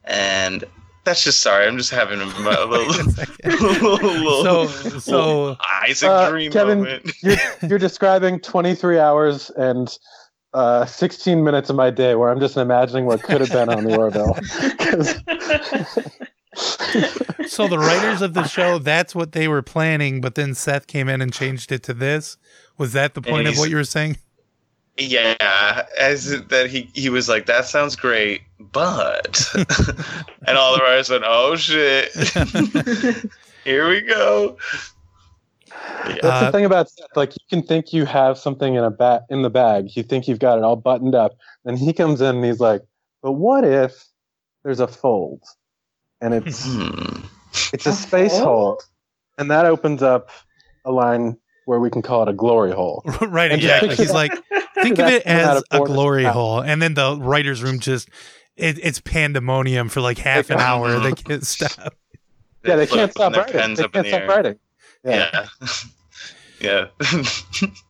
And 0.05 0.63
that's 1.03 1.23
just 1.23 1.41
sorry, 1.41 1.67
I'm 1.67 1.77
just 1.77 1.91
having 1.91 2.19
a, 2.19 2.23
a 2.23 2.27
little, 3.45 3.93
little, 3.93 4.43
So, 4.43 4.67
so 4.99 5.57
Isaac 5.83 6.09
Uh, 6.09 6.29
dream 6.29 6.51
Kevin, 6.51 6.83
moment. 6.83 7.11
you're, 7.23 7.37
you're 7.67 7.79
describing 7.79 8.39
23 8.39 8.99
hours 8.99 9.49
and 9.51 9.97
uh, 10.53 10.85
16 10.85 11.43
minutes 11.43 11.69
of 11.69 11.75
my 11.75 11.89
day 11.89 12.15
where 12.15 12.29
I'm 12.29 12.39
just 12.39 12.57
imagining 12.57 13.05
what 13.05 13.23
could 13.23 13.41
have 13.41 13.51
been 13.51 13.69
on 13.69 13.83
the 13.83 13.97
Orville. 13.97 14.35
so 17.47 17.67
the 17.67 17.79
writers 17.79 18.21
of 18.21 18.33
the 18.33 18.45
show, 18.47 18.77
that's 18.77 19.15
what 19.15 19.31
they 19.31 19.47
were 19.47 19.61
planning, 19.61 20.21
but 20.21 20.35
then 20.35 20.53
Seth 20.53 20.87
came 20.87 21.07
in 21.07 21.21
and 21.21 21.31
changed 21.33 21.71
it 21.71 21.83
to 21.83 21.93
this. 21.93 22.37
Was 22.77 22.93
that 22.93 23.13
the 23.13 23.21
point 23.21 23.47
of 23.47 23.57
what 23.57 23.69
you 23.69 23.75
were 23.77 23.83
saying? 23.83 24.17
Yeah, 24.97 25.85
as 25.99 26.25
that 26.47 26.67
he 26.69 26.89
he 26.93 27.09
was 27.09 27.27
like, 27.29 27.45
that 27.47 27.65
sounds 27.65 27.95
great, 27.95 28.41
but 28.59 29.43
and 30.47 30.57
all 30.57 30.75
the 30.75 30.81
writers 30.83 31.09
went, 31.09 31.23
oh 31.25 31.55
shit, 31.55 32.11
here 33.65 33.89
we 33.89 34.01
go. 34.01 34.57
That's 36.05 36.23
Uh, 36.23 36.45
the 36.47 36.51
thing 36.51 36.65
about 36.65 36.89
Seth. 36.89 37.07
Like 37.15 37.31
you 37.33 37.43
can 37.49 37.65
think 37.65 37.93
you 37.93 38.05
have 38.05 38.37
something 38.37 38.75
in 38.75 38.83
a 38.83 38.91
bat 38.91 39.23
in 39.29 39.41
the 39.41 39.49
bag. 39.49 39.95
You 39.95 40.03
think 40.03 40.27
you've 40.27 40.39
got 40.39 40.57
it 40.57 40.63
all 40.63 40.75
buttoned 40.75 41.15
up. 41.15 41.37
Then 41.63 41.77
he 41.77 41.93
comes 41.93 42.21
in 42.21 42.35
and 42.37 42.45
he's 42.45 42.59
like, 42.59 42.81
"But 43.23 43.33
what 43.33 43.63
if 43.63 44.05
there's 44.63 44.79
a 44.79 44.87
fold, 44.87 45.41
and 46.19 46.33
it's 46.33 46.65
Hmm. 46.65 47.21
it's 47.73 47.85
a 47.85 47.89
A 47.89 47.93
space 47.93 48.31
fold? 48.33 48.43
hole, 48.43 48.81
and 49.37 49.49
that 49.49 49.65
opens 49.65 50.03
up 50.03 50.29
a 50.85 50.91
line 50.91 51.37
where 51.65 51.79
we 51.79 51.89
can 51.89 52.01
call 52.01 52.23
it 52.23 52.29
a 52.29 52.33
glory 52.33 52.71
hole." 52.71 53.03
right, 53.21 53.51
And 53.51 53.61
exactly. 53.61 53.95
He's 53.95 54.11
like, 54.13 54.31
think 54.83 54.99
of 54.99 55.07
it 55.07 55.23
as 55.25 55.63
a 55.71 55.79
glory 55.79 56.23
mouth. 56.23 56.33
hole, 56.33 56.59
and 56.61 56.81
then 56.81 56.93
the 56.93 57.17
writers' 57.17 57.61
room 57.63 57.79
just 57.79 58.09
it, 58.55 58.79
it's 58.83 58.99
pandemonium 58.99 59.89
for 59.89 60.01
like 60.01 60.17
half 60.17 60.49
an 60.49 60.59
hour. 60.59 60.99
They 60.99 61.13
can't 61.13 61.45
stop. 61.45 61.93
Yeah, 62.63 62.75
they 62.75 62.85
flip 62.85 62.99
can't 62.99 63.11
stop 63.11 63.35
writing. 63.35 63.73
They 63.73 63.87
can't 63.87 63.91
the 64.05 64.07
stop 64.09 64.27
writing. 64.29 64.59
Yeah. 65.03 65.29
Yeah. 65.33 65.67
Yeah. 66.61 66.87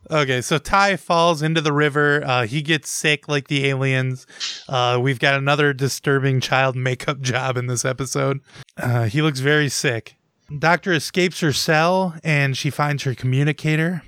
Okay, 0.09 0.39
so 0.39 0.57
Ty 0.57 0.95
falls 0.95 1.41
into 1.41 1.59
the 1.59 1.73
river. 1.73 2.23
Uh, 2.25 2.45
he 2.47 2.61
gets 2.61 2.89
sick 2.89 3.27
like 3.27 3.49
the 3.49 3.65
aliens. 3.67 4.25
Uh, 4.69 4.97
we've 5.01 5.19
got 5.19 5.35
another 5.35 5.73
disturbing 5.73 6.39
child 6.39 6.77
makeup 6.77 7.19
job 7.19 7.57
in 7.57 7.67
this 7.67 7.83
episode. 7.83 8.39
Uh, 8.77 9.05
he 9.05 9.21
looks 9.21 9.39
very 9.41 9.67
sick. 9.67 10.15
Doctor 10.57 10.93
escapes 10.93 11.41
her 11.41 11.51
cell 11.51 12.15
and 12.23 12.55
she 12.57 12.69
finds 12.69 13.03
her 13.03 13.13
communicator. 13.13 14.03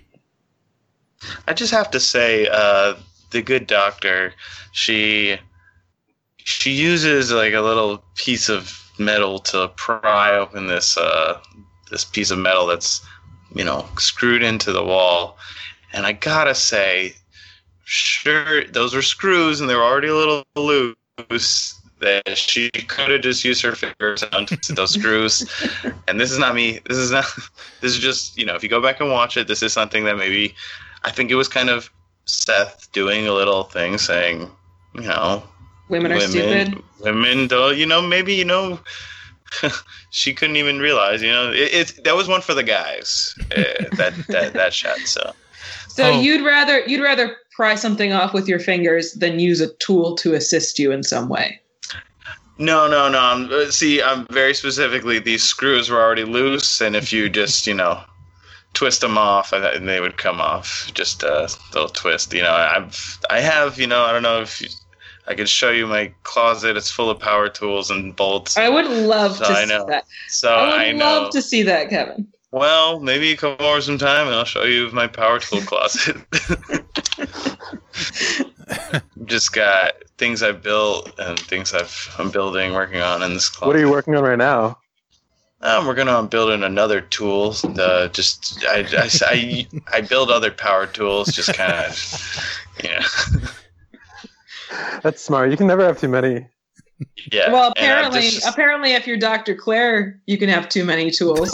I 1.47 1.53
just 1.53 1.71
have 1.71 1.91
to 1.91 1.99
say, 1.99 2.47
uh, 2.51 2.95
the 3.33 3.41
good 3.41 3.67
doctor, 3.67 4.33
she 4.71 5.37
she 6.37 6.71
uses 6.71 7.31
like 7.31 7.53
a 7.53 7.61
little 7.61 8.03
piece 8.15 8.49
of 8.49 8.79
metal 8.97 9.39
to 9.39 9.69
pry 9.75 10.37
open 10.37 10.67
this 10.67 10.97
uh, 10.97 11.39
this 11.91 12.05
piece 12.05 12.31
of 12.31 12.37
metal 12.37 12.65
that's 12.65 13.05
you 13.53 13.63
know 13.63 13.87
screwed 13.97 14.43
into 14.43 14.71
the 14.71 14.83
wall, 14.83 15.37
and 15.91 16.05
I 16.05 16.13
gotta 16.13 16.55
say, 16.55 17.15
sure 17.83 18.63
those 18.65 18.95
were 18.95 19.01
screws 19.01 19.59
and 19.59 19.69
they 19.69 19.75
were 19.75 19.83
already 19.83 20.07
a 20.07 20.15
little 20.15 20.43
loose. 20.55 21.79
That 21.99 22.37
she 22.37 22.69
could 22.69 23.11
have 23.11 23.21
just 23.21 23.45
used 23.45 23.61
her 23.61 23.75
fingers 23.75 24.23
and 24.23 24.33
untwisted 24.33 24.75
those 24.75 24.91
screws. 24.99 25.49
And 26.09 26.19
this 26.19 26.31
is 26.31 26.37
not 26.37 26.53
me. 26.53 26.81
This 26.85 26.97
is 26.97 27.11
not. 27.11 27.25
This 27.79 27.93
is 27.93 27.99
just 27.99 28.37
you 28.37 28.45
know. 28.45 28.55
If 28.55 28.63
you 28.63 28.67
go 28.67 28.81
back 28.81 28.99
and 28.99 29.09
watch 29.09 29.37
it, 29.37 29.47
this 29.47 29.63
is 29.63 29.71
something 29.71 30.03
that 30.03 30.17
maybe 30.17 30.53
I 31.03 31.11
think 31.11 31.31
it 31.31 31.35
was 31.35 31.47
kind 31.47 31.69
of 31.69 31.89
Seth 32.25 32.91
doing 32.93 33.27
a 33.27 33.33
little 33.33 33.63
thing 33.63 33.97
saying, 33.97 34.49
you 34.95 35.01
know, 35.01 35.43
Women 35.89 36.11
are 36.11 36.19
stupid. 36.21 36.81
Women 37.01 37.47
don't, 37.47 37.77
you 37.77 37.85
know, 37.85 38.01
maybe, 38.01 38.33
you 38.33 38.45
know, 38.45 38.79
she 40.11 40.33
couldn't 40.33 40.55
even 40.55 40.79
realize, 40.79 41.21
you 41.21 41.31
know, 41.31 41.51
it, 41.51 41.73
it 41.73 42.03
that 42.05 42.15
was 42.15 42.27
one 42.27 42.41
for 42.41 42.53
the 42.53 42.63
guys, 42.63 43.35
uh, 43.51 43.89
that, 43.97 44.13
that, 44.29 44.53
that 44.53 44.73
shot. 44.79 44.97
So, 45.05 45.33
So 45.89 46.09
Oh. 46.09 46.21
you'd 46.21 46.43
rather 46.45 46.79
you'd 46.81 47.01
rather 47.01 47.37
pry 47.55 47.75
something 47.75 48.13
off 48.13 48.33
with 48.33 48.47
your 48.47 48.59
fingers 48.59 49.13
than 49.13 49.39
use 49.39 49.61
a 49.61 49.73
tool 49.75 50.15
to 50.15 50.33
assist 50.33 50.79
you 50.79 50.91
in 50.91 51.03
some 51.03 51.29
way. 51.29 51.59
no, 52.57 52.87
no, 52.87 53.09
no. 53.09 53.19
I'm, 53.19 53.51
uh, 53.51 53.69
see, 53.71 54.01
I'm 54.01 54.25
very 54.27 54.53
specifically, 54.53 55.19
these 55.19 55.43
screws 55.43 55.89
were 55.89 56.01
already 56.01 56.23
loose. 56.23 56.81
And 56.81 56.95
if 56.95 57.11
you 57.11 57.29
just, 57.29 57.67
you 57.67 57.73
know, 57.73 58.01
twist 58.73 59.01
them 59.01 59.17
off 59.17 59.53
and 59.53 59.87
they 59.87 59.99
would 59.99 60.17
come 60.17 60.41
off 60.41 60.91
just 60.93 61.23
a 61.23 61.49
little 61.73 61.89
twist, 61.89 62.33
you 62.33 62.41
know, 62.41 62.53
I've, 62.53 63.19
I 63.29 63.39
have, 63.39 63.79
you 63.79 63.87
know, 63.87 64.03
I 64.03 64.11
don't 64.11 64.23
know 64.23 64.41
if 64.41 64.61
you, 64.61 64.67
I 65.27 65.35
could 65.35 65.47
show 65.47 65.69
you 65.71 65.87
my 65.87 66.11
closet. 66.23 66.75
It's 66.75 66.91
full 66.91 67.09
of 67.09 67.19
power 67.19 67.49
tools 67.49 67.89
and 67.91 68.15
bolts. 68.15 68.57
I 68.57 68.69
would 68.69 68.87
love 68.87 69.37
So 69.37 69.45
to 69.45 69.55
I 69.55 69.65
see 69.65 69.83
that. 69.87 70.05
So 70.27 70.53
I 70.53 70.63
would 70.63 70.79
I 70.79 70.91
know. 70.91 70.99
love 70.99 71.31
to 71.31 71.41
see 71.41 71.63
that, 71.63 71.89
Kevin. 71.89 72.27
Well, 72.51 72.99
maybe 72.99 73.27
you 73.27 73.37
come 73.37 73.55
over 73.59 73.81
sometime 73.81 74.27
and 74.27 74.35
I'll 74.35 74.45
show 74.45 74.63
you 74.63 74.89
my 74.91 75.07
power 75.07 75.39
tool 75.39 75.61
closet. 75.65 76.17
Just 79.25 79.53
got 79.53 79.93
things 80.17 80.43
I've 80.43 80.61
built 80.61 81.11
and 81.19 81.39
things 81.39 81.73
I've 81.73 82.13
I'm 82.19 82.29
building, 82.29 82.73
working 82.73 83.01
on 83.01 83.23
in 83.23 83.33
this 83.33 83.49
closet. 83.49 83.67
What 83.67 83.75
are 83.75 83.79
you 83.79 83.89
working 83.89 84.15
on 84.15 84.23
right 84.23 84.37
now? 84.37 84.77
Um, 85.63 85.81
I'm 85.81 85.87
working 85.87 86.09
on 86.09 86.27
building 86.27 86.61
another 86.61 86.99
tool. 87.01 87.51
The 87.51 88.09
just 88.13 88.63
I, 88.65 88.85
I, 88.91 89.09
I, 89.21 89.67
I 89.93 90.01
build 90.01 90.29
other 90.29 90.51
power 90.51 90.85
tools. 90.85 91.29
Just 91.29 91.53
kind 91.53 91.71
of 91.73 92.59
yeah 92.83 93.05
That's 95.01 95.21
smart. 95.21 95.51
You 95.51 95.57
can 95.57 95.67
never 95.67 95.83
have 95.85 95.99
too 95.99 96.09
many. 96.09 96.45
yeah. 97.31 97.51
well, 97.51 97.71
apparently, 97.71 98.29
just- 98.29 98.45
apparently, 98.47 98.93
if 98.93 99.07
you're 99.07 99.17
Dr. 99.17 99.55
Claire, 99.55 100.19
you 100.25 100.37
can 100.37 100.49
have 100.49 100.67
too 100.69 100.83
many 100.85 101.09
tools. 101.11 101.51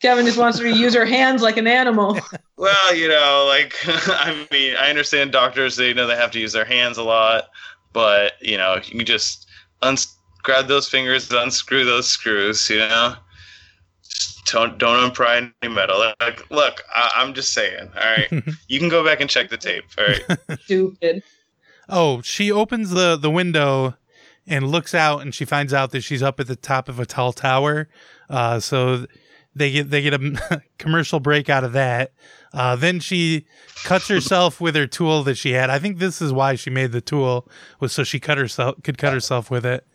Kevin 0.00 0.26
just 0.26 0.36
wants 0.38 0.58
her 0.58 0.64
to 0.64 0.76
use 0.76 0.94
her 0.94 1.04
hands 1.06 1.42
like 1.42 1.56
an 1.56 1.66
animal. 1.68 2.18
Well, 2.56 2.94
you 2.94 3.08
know, 3.08 3.46
like 3.48 3.74
I 3.86 4.46
mean, 4.50 4.76
I 4.76 4.88
understand 4.90 5.32
doctors. 5.32 5.76
They 5.76 5.94
know 5.94 6.06
they 6.06 6.16
have 6.16 6.30
to 6.32 6.40
use 6.40 6.52
their 6.52 6.64
hands 6.64 6.98
a 6.98 7.02
lot, 7.04 7.44
but 7.92 8.32
you 8.40 8.56
know, 8.56 8.76
you 8.76 8.98
can 8.98 9.06
just 9.06 9.46
uns- 9.82 10.16
grab 10.42 10.68
those 10.68 10.88
fingers, 10.88 11.30
unscrew 11.30 11.84
those 11.84 12.08
screws. 12.08 12.68
You 12.68 12.78
know, 12.78 13.14
just 14.02 14.44
don't 14.46 14.78
don't 14.78 15.12
unpry 15.12 15.52
any 15.62 15.74
metal. 15.74 16.12
Like, 16.20 16.50
look, 16.50 16.82
I, 16.94 17.12
I'm 17.16 17.34
just 17.34 17.52
saying. 17.52 17.90
All 17.94 18.16
right, 18.16 18.30
you 18.68 18.78
can 18.78 18.88
go 18.88 19.04
back 19.04 19.20
and 19.20 19.28
check 19.28 19.50
the 19.50 19.56
tape. 19.56 19.84
All 19.98 20.04
right. 20.06 20.60
Stupid. 20.64 21.22
Oh, 21.88 22.22
she 22.22 22.50
opens 22.50 22.90
the 22.90 23.16
the 23.16 23.30
window 23.30 23.94
and 24.46 24.70
looks 24.70 24.94
out, 24.94 25.22
and 25.22 25.34
she 25.34 25.44
finds 25.44 25.72
out 25.72 25.90
that 25.92 26.02
she's 26.02 26.22
up 26.22 26.40
at 26.40 26.46
the 26.46 26.56
top 26.56 26.88
of 26.88 26.98
a 26.98 27.06
tall 27.06 27.32
tower. 27.32 27.88
Uh, 28.28 28.58
so 28.60 29.06
they 29.54 29.70
get 29.70 29.90
they 29.90 30.02
get 30.02 30.14
a 30.14 30.62
commercial 30.78 31.20
break 31.20 31.48
out 31.48 31.64
of 31.64 31.72
that. 31.72 32.12
Uh, 32.52 32.76
then 32.76 33.00
she 33.00 33.46
cuts 33.84 34.08
herself 34.08 34.60
with 34.60 34.74
her 34.74 34.86
tool 34.86 35.22
that 35.22 35.36
she 35.36 35.52
had. 35.52 35.70
I 35.70 35.78
think 35.78 35.98
this 35.98 36.20
is 36.20 36.32
why 36.32 36.54
she 36.54 36.70
made 36.70 36.92
the 36.92 37.00
tool 37.00 37.48
was 37.80 37.92
so 37.92 38.04
she 38.04 38.20
cut 38.20 38.38
herself 38.38 38.82
could 38.82 38.98
cut 38.98 39.12
herself 39.12 39.50
with 39.50 39.64
it. 39.66 39.86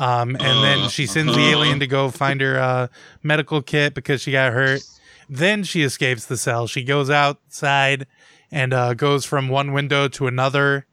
Um, 0.00 0.30
and 0.30 0.64
then 0.64 0.88
she 0.88 1.06
sends 1.06 1.36
the 1.36 1.42
alien 1.42 1.78
to 1.80 1.86
go 1.86 2.10
find 2.10 2.40
her 2.40 2.58
uh, 2.58 2.86
medical 3.22 3.60
kit 3.60 3.92
because 3.92 4.22
she 4.22 4.32
got 4.32 4.54
hurt. 4.54 4.80
Then 5.28 5.62
she 5.62 5.82
escapes 5.82 6.24
the 6.24 6.38
cell. 6.38 6.66
She 6.66 6.82
goes 6.82 7.10
outside 7.10 8.06
and 8.50 8.72
uh, 8.72 8.94
goes 8.94 9.26
from 9.26 9.50
one 9.50 9.74
window 9.74 10.08
to 10.08 10.26
another 10.26 10.86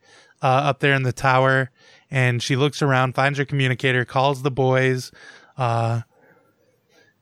uh, 0.44 0.48
up 0.48 0.82
there 0.82 0.94
in 0.94 1.04
the 1.04 1.14
tower. 1.14 1.72
And 2.12 2.44
she 2.44 2.58
looks 2.58 2.82
around, 2.82 3.16
finds 3.16 3.40
her 3.40 3.46
communicator, 3.46 4.04
calls 4.04 4.42
the 4.42 4.52
boys. 4.52 5.14
Uh, 5.58 6.02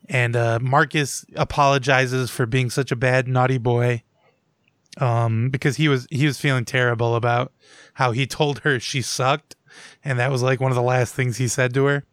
and 0.09 0.35
uh, 0.35 0.57
Marcus 0.59 1.23
apologizes 1.35 2.31
for 2.31 2.47
being 2.47 2.71
such 2.71 2.91
a 2.91 2.95
bad, 2.95 3.27
naughty 3.27 3.59
boy. 3.59 4.01
Um, 4.97 5.49
because 5.49 5.75
he 5.75 5.87
was 5.87 6.07
he 6.09 6.25
was 6.25 6.39
feeling 6.39 6.63
terrible 6.63 7.15
about 7.15 7.51
how 7.95 8.11
he 8.11 8.25
told 8.25 8.59
her 8.59 8.79
she 8.79 9.01
sucked, 9.01 9.57
and 10.03 10.19
that 10.19 10.31
was 10.31 10.41
like 10.41 10.59
one 10.59 10.71
of 10.71 10.75
the 10.75 10.81
last 10.81 11.13
things 11.15 11.37
he 11.37 11.47
said 11.47 11.73
to 11.73 11.85
her. 11.85 12.03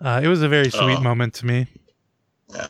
Uh, 0.00 0.20
it 0.22 0.28
was 0.28 0.42
a 0.42 0.48
very 0.48 0.70
sweet 0.70 0.98
Oh. 0.98 1.00
moment 1.00 1.34
to 1.34 1.46
me. 1.46 1.66
Yeah. 2.52 2.66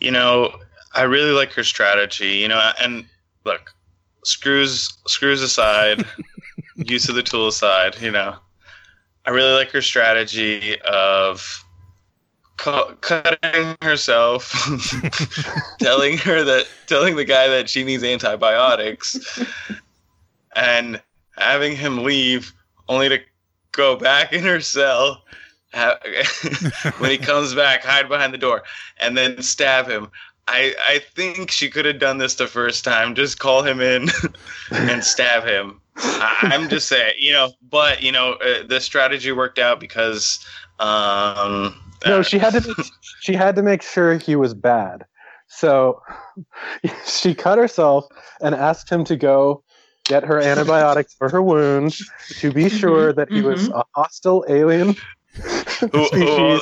You 0.00 0.10
know, 0.10 0.52
I 0.94 1.02
really 1.02 1.30
like 1.32 1.52
her 1.52 1.64
strategy. 1.64 2.36
You 2.38 2.48
know, 2.48 2.72
and 2.80 3.04
look, 3.44 3.74
screws 4.24 4.92
screws 5.06 5.42
aside, 5.42 6.04
use 6.76 7.08
of 7.08 7.14
the 7.14 7.22
tool 7.22 7.48
aside. 7.48 8.00
You 8.00 8.10
know, 8.10 8.36
I 9.26 9.30
really 9.30 9.52
like 9.52 9.70
her 9.72 9.82
strategy 9.82 10.80
of 10.82 11.64
cu- 12.56 12.94
cutting 13.00 13.76
herself, 13.82 14.52
telling 15.80 16.16
her 16.18 16.42
that 16.44 16.66
telling 16.86 17.16
the 17.16 17.24
guy 17.24 17.48
that 17.48 17.68
she 17.68 17.84
needs 17.84 18.02
antibiotics, 18.02 19.38
and 20.56 21.00
having 21.36 21.76
him 21.76 22.02
leave 22.04 22.52
only 22.92 23.08
to 23.08 23.18
go 23.72 23.96
back 23.96 24.32
in 24.32 24.42
her 24.44 24.60
cell 24.60 25.22
when 26.98 27.10
he 27.10 27.18
comes 27.30 27.54
back, 27.54 27.82
hide 27.82 28.08
behind 28.08 28.32
the 28.32 28.38
door, 28.38 28.62
and 29.00 29.16
then 29.16 29.42
stab 29.42 29.88
him. 29.88 30.10
I, 30.48 30.74
I 30.86 30.98
think 30.98 31.50
she 31.50 31.70
could 31.70 31.86
have 31.86 31.98
done 31.98 32.18
this 32.18 32.34
the 32.34 32.46
first 32.46 32.84
time. 32.84 33.14
Just 33.14 33.38
call 33.38 33.62
him 33.62 33.80
in 33.80 34.08
and 34.70 35.02
stab 35.02 35.44
him. 35.44 35.80
I, 35.96 36.50
I'm 36.52 36.68
just 36.68 36.88
saying, 36.88 37.14
you 37.18 37.32
know. 37.32 37.52
But 37.70 38.02
you 38.02 38.12
know, 38.12 38.32
uh, 38.34 38.66
the 38.66 38.80
strategy 38.80 39.32
worked 39.32 39.58
out 39.58 39.78
because 39.78 40.44
um, 40.78 41.80
No, 42.04 42.22
she 42.22 42.38
had 42.38 42.54
to. 42.54 42.74
Make, 42.76 42.86
she 43.20 43.34
had 43.34 43.56
to 43.56 43.62
make 43.62 43.82
sure 43.82 44.18
he 44.18 44.36
was 44.36 44.52
bad. 44.52 45.04
So 45.46 46.02
she 47.06 47.34
cut 47.34 47.58
herself 47.58 48.06
and 48.40 48.54
asked 48.54 48.90
him 48.90 49.04
to 49.04 49.16
go 49.16 49.62
get 50.12 50.24
her 50.24 50.40
antibiotics 50.40 51.14
for 51.14 51.30
her 51.30 51.40
wounds 51.40 52.06
to 52.40 52.52
be 52.52 52.68
sure 52.68 53.14
that 53.14 53.32
he 53.32 53.40
was 53.40 53.70
a 53.70 53.82
hostile 53.94 54.44
alien 54.46 54.94
who, 55.90 56.04
who 56.12 56.60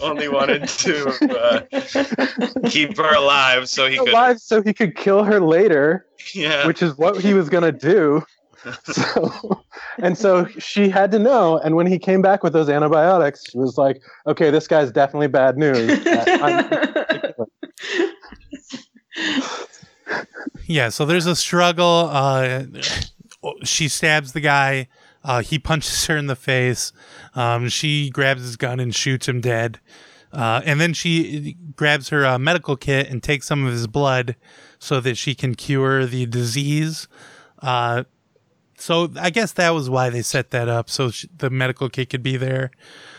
only 0.00 0.28
wanted 0.28 0.68
to 0.68 1.08
uh, 1.36 1.62
keep 2.68 2.96
her 2.96 3.12
alive 3.16 3.68
so 3.68 3.88
he 3.88 3.96
could. 3.98 4.10
alive, 4.10 4.38
so 4.38 4.62
he 4.62 4.72
could 4.72 4.94
kill 4.94 5.24
her 5.24 5.40
later, 5.40 6.06
Yeah. 6.32 6.64
which 6.64 6.80
is 6.80 6.96
what 6.96 7.20
he 7.20 7.34
was 7.34 7.48
gonna 7.48 7.72
do. 7.72 8.22
So, 8.84 9.64
and 9.98 10.16
so 10.16 10.46
she 10.60 10.88
had 10.88 11.10
to 11.10 11.18
know. 11.18 11.58
And 11.58 11.74
when 11.74 11.88
he 11.88 11.98
came 11.98 12.22
back 12.22 12.44
with 12.44 12.52
those 12.52 12.68
antibiotics, 12.68 13.50
she 13.50 13.58
was 13.58 13.76
like, 13.76 14.00
"Okay, 14.28 14.52
this 14.52 14.68
guy's 14.68 14.92
definitely 14.92 15.26
bad 15.26 15.58
news." 15.58 15.98
Yeah, 20.66 20.88
so 20.88 21.04
there's 21.04 21.26
a 21.26 21.36
struggle. 21.36 22.08
Uh, 22.10 22.64
she 23.64 23.88
stabs 23.88 24.32
the 24.32 24.40
guy. 24.40 24.88
Uh, 25.24 25.42
he 25.42 25.58
punches 25.58 26.06
her 26.06 26.16
in 26.16 26.26
the 26.26 26.36
face. 26.36 26.92
Um, 27.34 27.68
she 27.68 28.10
grabs 28.10 28.42
his 28.42 28.56
gun 28.56 28.80
and 28.80 28.94
shoots 28.94 29.28
him 29.28 29.40
dead. 29.40 29.80
Uh, 30.32 30.62
and 30.64 30.80
then 30.80 30.94
she 30.94 31.56
grabs 31.76 32.08
her 32.08 32.24
uh, 32.24 32.38
medical 32.38 32.76
kit 32.76 33.08
and 33.08 33.22
takes 33.22 33.46
some 33.46 33.66
of 33.66 33.72
his 33.72 33.86
blood 33.86 34.36
so 34.78 34.98
that 35.00 35.16
she 35.16 35.34
can 35.34 35.54
cure 35.54 36.06
the 36.06 36.26
disease. 36.26 37.06
Uh, 37.60 38.04
so 38.78 39.12
I 39.16 39.30
guess 39.30 39.52
that 39.52 39.70
was 39.70 39.88
why 39.88 40.10
they 40.10 40.22
set 40.22 40.50
that 40.50 40.68
up 40.68 40.90
so 40.90 41.10
sh 41.10 41.26
the 41.36 41.50
medical 41.50 41.88
kit 41.88 42.10
could 42.10 42.22
be 42.22 42.36
there. 42.36 42.72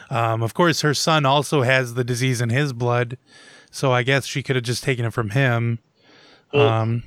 Um, 0.09 0.43
of 0.43 0.53
course, 0.53 0.81
her 0.81 0.93
son 0.93 1.25
also 1.25 1.61
has 1.61 1.93
the 1.93 2.03
disease 2.03 2.41
in 2.41 2.49
his 2.49 2.73
blood, 2.73 3.17
so 3.71 3.93
I 3.93 4.03
guess 4.03 4.25
she 4.25 4.43
could 4.43 4.57
have 4.57 4.65
just 4.65 4.83
taken 4.83 5.05
it 5.05 5.13
from 5.13 5.29
him. 5.29 5.79
Well, 6.53 6.67
Um, 6.67 7.03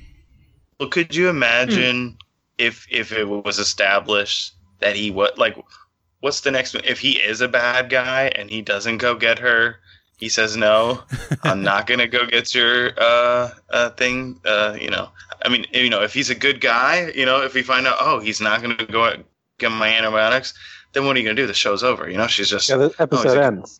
Well, 0.79 0.89
could 0.89 1.15
you 1.15 1.29
imagine 1.29 2.17
if 2.57 2.85
if 2.89 3.11
it 3.11 3.25
was 3.27 3.59
established 3.59 4.53
that 4.79 4.95
he 4.95 5.11
what 5.11 5.37
like 5.37 5.55
what's 6.21 6.41
the 6.41 6.51
next 6.51 6.73
one? 6.73 6.83
If 6.85 6.99
he 6.99 7.13
is 7.19 7.41
a 7.41 7.47
bad 7.47 7.89
guy 7.89 8.31
and 8.35 8.49
he 8.49 8.61
doesn't 8.61 8.97
go 8.99 9.15
get 9.15 9.39
her, 9.39 9.79
he 10.17 10.29
says 10.29 10.55
no, 10.57 11.03
I'm 11.43 11.63
not 11.63 11.87
gonna 11.87 12.07
go 12.07 12.25
get 12.25 12.53
your 12.53 12.91
uh, 12.99 13.51
uh 13.71 13.89
thing. 13.91 14.39
Uh, 14.45 14.77
you 14.79 14.89
know, 14.89 15.09
I 15.45 15.49
mean, 15.49 15.65
you 15.73 15.89
know, 15.89 16.03
if 16.03 16.13
he's 16.13 16.29
a 16.29 16.35
good 16.35 16.61
guy, 16.61 17.11
you 17.15 17.25
know, 17.25 17.41
if 17.41 17.53
we 17.53 17.63
find 17.63 17.87
out, 17.87 17.97
oh, 17.99 18.19
he's 18.19 18.41
not 18.41 18.61
gonna 18.61 18.75
go 18.85 19.13
get 19.59 19.71
my 19.71 19.89
antibiotics, 19.89 20.53
then 20.93 21.05
what 21.05 21.15
are 21.15 21.19
you 21.19 21.25
gonna 21.25 21.35
do? 21.35 21.47
The 21.47 21.53
show's 21.53 21.83
over. 21.83 22.09
You 22.09 22.17
know, 22.17 22.27
she's 22.27 22.49
just 22.49 22.69
Yeah, 22.69 22.77
the 22.77 22.89
oh, 22.89 23.03
episode 23.03 23.23
he's, 23.29 23.33
a, 23.33 23.43
ends. 23.43 23.79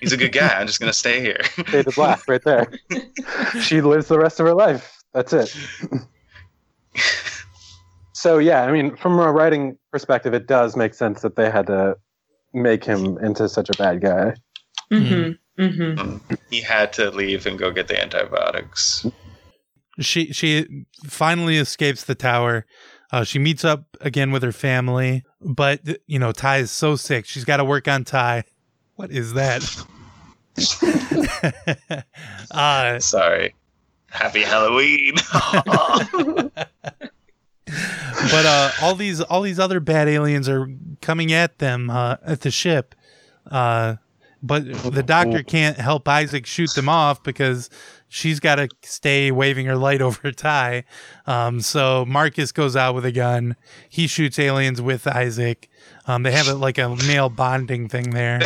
he's 0.00 0.12
a 0.12 0.16
good 0.16 0.32
guy. 0.32 0.48
I'm 0.60 0.66
just 0.66 0.80
gonna 0.80 0.92
stay 1.04 1.20
here. 1.20 1.40
Fade 1.66 1.86
to 1.86 1.92
black 1.92 2.26
right 2.28 2.42
there. 2.44 2.72
she 3.60 3.80
lives 3.80 4.08
the 4.08 4.18
rest 4.18 4.40
of 4.40 4.46
her 4.46 4.54
life. 4.54 4.97
That's 5.12 5.32
it. 5.32 5.54
so 8.12 8.38
yeah, 8.38 8.62
I 8.64 8.72
mean, 8.72 8.96
from 8.96 9.18
a 9.18 9.32
writing 9.32 9.78
perspective, 9.90 10.34
it 10.34 10.46
does 10.46 10.76
make 10.76 10.94
sense 10.94 11.22
that 11.22 11.36
they 11.36 11.50
had 11.50 11.66
to 11.68 11.96
make 12.52 12.84
him 12.84 13.18
into 13.18 13.48
such 13.48 13.68
a 13.70 13.76
bad 13.78 14.00
guy. 14.00 14.34
Mm-hmm. 14.92 15.62
Mm-hmm. 15.62 16.34
he 16.50 16.60
had 16.60 16.92
to 16.94 17.10
leave 17.10 17.44
and 17.44 17.58
go 17.58 17.72
get 17.72 17.88
the 17.88 18.00
antibiotics. 18.00 19.04
she 19.98 20.32
she 20.32 20.84
finally 21.04 21.56
escapes 21.56 22.04
the 22.04 22.14
tower. 22.14 22.64
Uh, 23.10 23.24
she 23.24 23.38
meets 23.38 23.64
up 23.64 23.84
again 24.00 24.30
with 24.30 24.42
her 24.42 24.52
family, 24.52 25.24
but 25.40 25.80
you 26.06 26.18
know 26.18 26.30
Ty 26.30 26.58
is 26.58 26.70
so 26.70 26.94
sick. 26.94 27.26
She's 27.26 27.44
got 27.44 27.56
to 27.56 27.64
work 27.64 27.88
on 27.88 28.04
Ty. 28.04 28.44
What 28.94 29.10
is 29.10 29.34
that? 29.34 29.64
uh, 32.50 32.98
Sorry. 33.00 33.54
Happy 34.10 34.42
Halloween. 34.42 35.14
but 38.30 38.46
uh, 38.46 38.70
all 38.82 38.94
these 38.94 39.20
all 39.20 39.42
these 39.42 39.58
other 39.58 39.80
bad 39.80 40.08
aliens 40.08 40.48
are 40.48 40.68
coming 41.00 41.32
at 41.32 41.58
them 41.58 41.90
uh, 41.90 42.16
at 42.24 42.40
the 42.42 42.50
ship. 42.50 42.94
Uh, 43.50 43.96
but 44.42 44.64
the 44.92 45.02
doctor 45.02 45.42
can't 45.42 45.78
help 45.78 46.06
Isaac 46.06 46.46
shoot 46.46 46.72
them 46.74 46.88
off 46.88 47.24
because 47.24 47.70
she's 48.08 48.38
got 48.38 48.56
to 48.56 48.68
stay 48.82 49.32
waving 49.32 49.66
her 49.66 49.76
light 49.76 50.00
over 50.08 50.30
Ty. 50.30 50.84
Um, 51.26 51.60
so 51.60 52.04
Marcus 52.06 52.52
goes 52.52 52.76
out 52.76 52.94
with 52.94 53.04
a 53.04 53.12
gun. 53.12 53.56
He 53.88 54.06
shoots 54.06 54.38
aliens 54.38 54.80
with 54.80 55.06
Isaac. 55.06 55.68
Um, 56.06 56.22
they 56.22 56.30
have 56.32 56.48
a, 56.48 56.54
like 56.54 56.78
a 56.78 56.94
male 57.06 57.28
bonding 57.28 57.88
thing 57.88 58.10
there. 58.10 58.40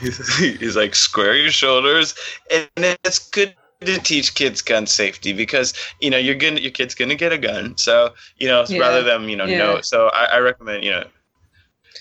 He's, 0.00 0.36
he's 0.58 0.76
like, 0.76 0.94
square 0.94 1.34
your 1.36 1.50
shoulders. 1.50 2.14
And 2.50 2.68
it's 3.04 3.30
good 3.30 3.54
to 3.80 3.98
teach 3.98 4.34
kids 4.34 4.62
gun 4.62 4.86
safety 4.86 5.32
because, 5.32 5.74
you 6.00 6.08
know, 6.10 6.16
you're 6.16 6.34
gonna, 6.34 6.60
your 6.60 6.70
kid's 6.70 6.94
going 6.94 7.08
to 7.10 7.14
get 7.14 7.32
a 7.32 7.38
gun. 7.38 7.76
So, 7.76 8.14
you 8.38 8.48
know, 8.48 8.64
Yeah. 8.68 8.78
rather 8.80 9.02
than, 9.02 9.28
you 9.28 9.36
know, 9.36 9.44
Yeah. 9.44 9.58
no. 9.58 9.80
So 9.82 10.08
I, 10.14 10.24
I 10.36 10.38
recommend, 10.38 10.84
you 10.84 10.90
know, 10.92 11.04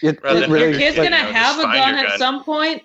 It, 0.02 0.22
Rather 0.24 0.38
it 0.40 0.42
than 0.42 0.52
really, 0.52 0.70
your 0.72 0.80
kid's 0.80 0.98
like, 0.98 1.10
gonna 1.10 1.22
you 1.28 1.34
know, 1.34 1.40
have 1.40 1.60
a 1.60 1.64
find 1.64 1.78
gun 1.78 1.96
at 1.96 2.08
gun. 2.10 2.18
some 2.20 2.44
point. 2.44 2.84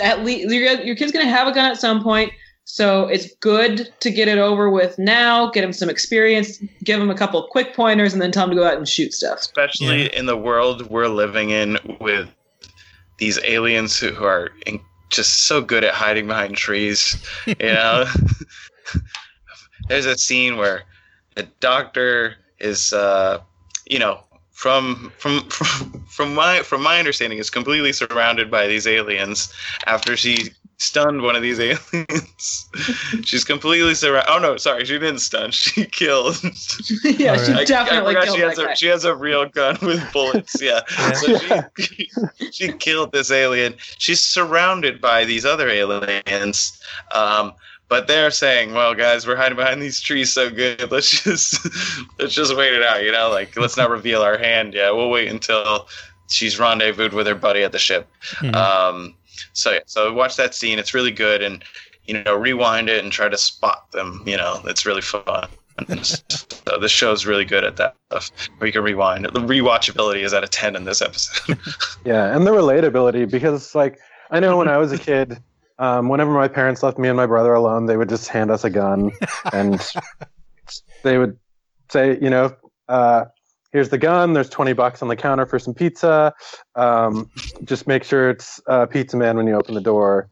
At 0.00 0.24
least 0.24 0.48
your, 0.50 0.80
your 0.82 0.96
kid's 0.96 1.12
gonna 1.12 1.26
have 1.28 1.48
a 1.48 1.52
gun 1.52 1.70
at 1.70 1.78
some 1.78 2.02
point. 2.02 2.32
So 2.68 3.06
it's 3.06 3.32
good 3.36 3.92
to 4.00 4.10
get 4.10 4.26
it 4.28 4.38
over 4.38 4.70
with 4.70 4.98
now. 4.98 5.50
Get 5.50 5.62
him 5.62 5.72
some 5.72 5.88
experience. 5.88 6.58
Give 6.82 7.00
him 7.00 7.10
a 7.10 7.14
couple 7.14 7.46
quick 7.50 7.74
pointers, 7.74 8.12
and 8.12 8.20
then 8.20 8.32
tell 8.32 8.44
him 8.44 8.50
to 8.50 8.56
go 8.56 8.64
out 8.66 8.76
and 8.76 8.88
shoot 8.88 9.12
stuff. 9.14 9.38
especially 9.38 10.02
Yeah. 10.04 10.18
in 10.18 10.26
the 10.26 10.36
world 10.36 10.82
we're 10.90 11.06
living 11.08 11.50
in 11.50 11.78
with 12.00 12.28
these 13.18 13.38
aliens 13.44 13.98
who, 13.98 14.10
who 14.10 14.24
are 14.24 14.50
in, 14.66 14.80
just 15.10 15.44
so 15.46 15.60
good 15.60 15.84
at 15.84 15.94
hiding 15.94 16.26
behind 16.26 16.56
trees. 16.56 17.22
You 17.46 17.54
know, 17.60 18.06
there's 19.88 20.06
a 20.06 20.16
scene 20.16 20.56
where 20.56 20.82
a 21.36 21.44
doctor 21.60 22.36
is, 22.58 22.92
uh, 22.92 23.40
you 23.86 23.98
know, 23.98 24.20
from 24.52 25.12
from 25.18 25.48
from 25.48 26.04
from 26.08 26.34
my 26.34 26.62
from 26.62 26.82
my 26.82 26.98
understanding, 26.98 27.38
is 27.38 27.50
completely 27.50 27.92
surrounded 27.92 28.50
by 28.50 28.66
these 28.66 28.86
aliens 28.86 29.52
after 29.86 30.16
she 30.16 30.50
stunned 30.78 31.22
one 31.22 31.34
of 31.36 31.42
these 31.42 31.58
aliens. 31.58 32.68
She's 33.24 33.44
completely 33.44 33.94
surrounded. 33.94 34.30
Oh 34.30 34.38
no, 34.38 34.56
sorry, 34.56 34.84
she 34.84 34.98
didn't 34.98 35.20
stun. 35.20 35.50
She 35.52 35.86
killed. 35.86 36.36
yeah, 37.04 37.32
All 37.32 37.38
she 37.44 37.52
right. 37.52 37.66
definitely 37.66 38.16
I, 38.16 38.20
I 38.20 38.24
killed 38.24 38.36
forgot 38.36 38.36
she 38.36 38.40
has 38.42 38.58
guy. 38.58 38.72
a 38.72 38.76
she 38.76 38.86
has 38.86 39.04
a 39.04 39.14
real 39.14 39.46
gun 39.46 39.78
with 39.82 40.12
bullets. 40.12 40.60
Yeah. 40.60 40.80
Yeah. 40.98 41.12
So 41.12 41.62
she 41.78 42.08
she 42.52 42.72
killed 42.72 43.12
this 43.12 43.30
alien. 43.30 43.74
She's 43.98 44.20
surrounded 44.20 45.00
by 45.00 45.24
these 45.24 45.44
other 45.44 45.68
aliens. 45.68 46.78
Um, 47.14 47.52
but 47.88 48.06
they're 48.08 48.30
saying, 48.32 48.74
"Well, 48.74 48.94
guys, 48.94 49.26
we're 49.26 49.36
hiding 49.36 49.56
behind 49.56 49.80
these 49.80 50.00
trees 50.00 50.32
so 50.32 50.50
good. 50.50 50.90
Let's 50.90 51.22
just 51.22 51.64
let's 52.18 52.34
just 52.34 52.56
wait 52.56 52.72
it 52.74 52.82
out. 52.82 53.02
You 53.04 53.12
know, 53.12 53.30
like 53.30 53.56
let's 53.56 53.76
not 53.76 53.90
reveal 53.90 54.22
our 54.22 54.36
hand 54.36 54.74
Yeah, 54.74 54.90
We'll 54.90 55.08
wait 55.10 55.28
until 55.28 55.88
she's 56.28 56.58
rendezvoused 56.58 57.12
with 57.14 57.26
her 57.28 57.34
buddy 57.34 57.62
at 57.62 57.72
the 57.72 57.78
ship." 57.78 58.08
Mhm. 58.40 58.54
Um, 58.54 59.14
so 59.52 59.72
yeah, 59.72 59.80
so 59.86 60.12
watch 60.12 60.36
that 60.36 60.54
scene. 60.54 60.78
It's 60.78 60.94
really 60.94 61.10
good, 61.10 61.42
and 61.42 61.62
you 62.06 62.22
know, 62.22 62.36
rewind 62.36 62.88
it 62.88 63.02
and 63.02 63.12
try 63.12 63.28
to 63.28 63.36
spot 63.36 63.90
them. 63.92 64.22
You 64.26 64.36
know, 64.36 64.60
it's 64.64 64.86
really 64.86 65.02
fun. 65.02 65.48
so 66.02 66.78
this 66.80 66.90
show's 66.90 67.26
really 67.26 67.44
good 67.44 67.64
at 67.64 67.76
that 67.76 67.94
stuff. 68.10 68.30
Where 68.58 68.66
you 68.66 68.72
can 68.72 68.82
rewind. 68.82 69.24
The 69.26 69.40
rewatchability 69.40 70.22
is 70.22 70.32
at 70.32 70.44
a 70.44 70.48
ten 70.48 70.76
in 70.76 70.84
this 70.84 71.02
episode. 71.02 71.58
yeah, 72.04 72.34
and 72.34 72.46
the 72.46 72.52
relatability 72.52 73.30
because 73.30 73.74
like 73.74 73.98
I 74.30 74.40
know 74.40 74.56
when 74.56 74.68
I 74.68 74.78
was 74.78 74.92
a 74.92 74.98
kid, 74.98 75.42
um, 75.78 76.08
whenever 76.08 76.32
my 76.32 76.48
parents 76.48 76.82
left 76.82 76.98
me 76.98 77.08
and 77.08 77.16
my 77.16 77.26
brother 77.26 77.54
alone, 77.54 77.86
they 77.86 77.96
would 77.96 78.08
just 78.08 78.28
hand 78.28 78.50
us 78.50 78.64
a 78.64 78.70
gun 78.70 79.12
and 79.52 79.80
they 81.02 81.18
would 81.18 81.38
say, 81.90 82.18
you 82.20 82.30
know, 82.30 82.54
uh, 82.88 83.26
here's 83.76 83.90
the 83.90 83.98
gun. 83.98 84.32
There's 84.32 84.48
20 84.48 84.72
bucks 84.72 85.02
on 85.02 85.08
the 85.08 85.16
counter 85.16 85.44
for 85.44 85.58
some 85.58 85.74
pizza. 85.74 86.32
Um, 86.76 87.30
just 87.64 87.86
make 87.86 88.04
sure 88.04 88.30
it's 88.30 88.58
uh, 88.68 88.86
Pizza 88.86 89.16
Man 89.18 89.36
when 89.36 89.46
you 89.46 89.54
open 89.54 89.74
the 89.74 89.82
door. 89.82 90.30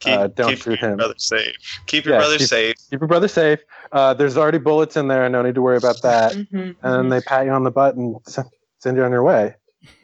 keep, 0.00 0.12
Uh, 0.18 0.26
don't 0.28 0.48
keep 0.50 0.58
shoot 0.62 0.80
your 0.80 0.90
him. 0.92 0.96
brother 0.96 1.14
safe. 1.18 1.54
Keep 1.86 2.06
your 2.06 2.14
Yeah, 2.14 2.20
brother 2.20 2.38
keep- 2.38 2.48
safe. 2.48 2.74
Keep 2.90 3.00
your 3.00 3.08
brother 3.08 3.28
safe. 3.28 3.60
Uh, 3.92 4.14
there's 4.14 4.36
already 4.38 4.56
bullets 4.58 4.96
in 4.96 5.08
there. 5.08 5.28
No 5.28 5.42
need 5.42 5.54
to 5.56 5.62
worry 5.62 5.76
about 5.76 6.00
that. 6.02 6.32
Mhm, 6.32 6.76
And 6.82 6.92
then 6.94 7.08
they 7.10 7.20
pat 7.20 7.44
you 7.44 7.52
on 7.52 7.64
the 7.64 7.70
butt 7.70 7.96
and 7.96 8.16
send 8.78 8.96
you 8.96 9.04
on 9.04 9.10
your 9.12 9.22
way. 9.22 9.54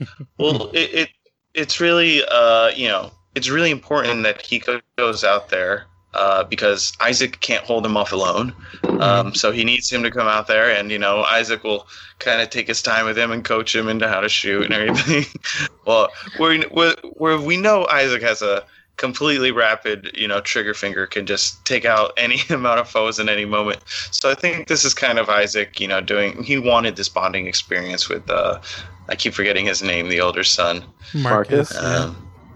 Well, 0.39 0.69
it, 0.73 0.95
it 0.95 1.09
it's 1.55 1.81
really 1.81 2.23
uh 2.31 2.69
you 2.69 2.89
know 2.89 3.11
it's 3.35 3.49
really 3.49 3.71
important 3.71 4.23
that 4.25 4.41
he 4.43 4.63
goes 4.97 5.25
out 5.25 5.49
there 5.49 5.87
uh, 6.15 6.45
because 6.45 6.93
Isaac 7.01 7.41
can't 7.41 7.65
hold 7.65 7.87
him 7.87 7.97
off 7.97 8.13
alone. 8.13 8.55
Um, 9.01 9.35
so 9.35 9.51
he 9.51 9.65
needs 9.65 9.91
him 9.91 10.03
to 10.03 10.11
come 10.11 10.27
out 10.27 10.47
there, 10.47 10.71
and 10.71 10.91
you 10.91 10.99
know 10.99 11.23
Isaac 11.23 11.65
will 11.65 11.87
kind 12.19 12.41
of 12.41 12.51
take 12.51 12.67
his 12.67 12.83
time 12.83 13.07
with 13.07 13.17
him 13.17 13.33
and 13.33 13.45
coach 13.45 13.75
him 13.75 13.89
into 13.89 14.09
how 14.09 14.21
to 14.21 14.29
shoot 14.29 14.65
and 14.65 14.75
everything. 14.75 15.25
well, 15.87 16.09
where, 16.37 16.61
where 16.65 16.95
where 17.15 17.39
we 17.39 17.57
know 17.57 17.87
Isaac 17.87 18.23
has 18.23 18.43
a 18.43 18.65
completely 18.97 19.51
rapid, 19.51 20.11
you 20.15 20.29
know, 20.29 20.41
trigger 20.41 20.75
finger 20.75 21.07
can 21.07 21.27
just 21.27 21.65
take 21.65 21.85
out 21.85 22.13
any 22.17 22.41
amount 22.51 22.81
of 22.81 22.89
foes 22.89 23.19
in 23.19 23.29
any 23.29 23.45
moment. 23.45 23.81
So 23.87 24.31
I 24.31 24.35
think 24.35 24.69
this 24.69 24.85
is 24.85 24.95
kind 24.95 25.19
of 25.19 25.29
Isaac, 25.29 25.81
you 25.81 25.89
know, 25.89 26.01
doing. 26.01 26.43
He 26.43 26.59
wanted 26.59 26.97
this 26.97 27.09
bonding 27.09 27.47
experience 27.47 28.09
with. 28.09 28.29
Uh, 28.31 28.61
I 29.09 29.17
keep 29.17 29.35
forgetting 29.35 29.67
his 29.67 29.83
name, 29.83 30.09
the 30.09 30.21
older 30.21 30.45
son. 30.45 30.85
Marcus. 31.15 31.75
Marcus? 31.75 31.75
yeah. 31.75 32.15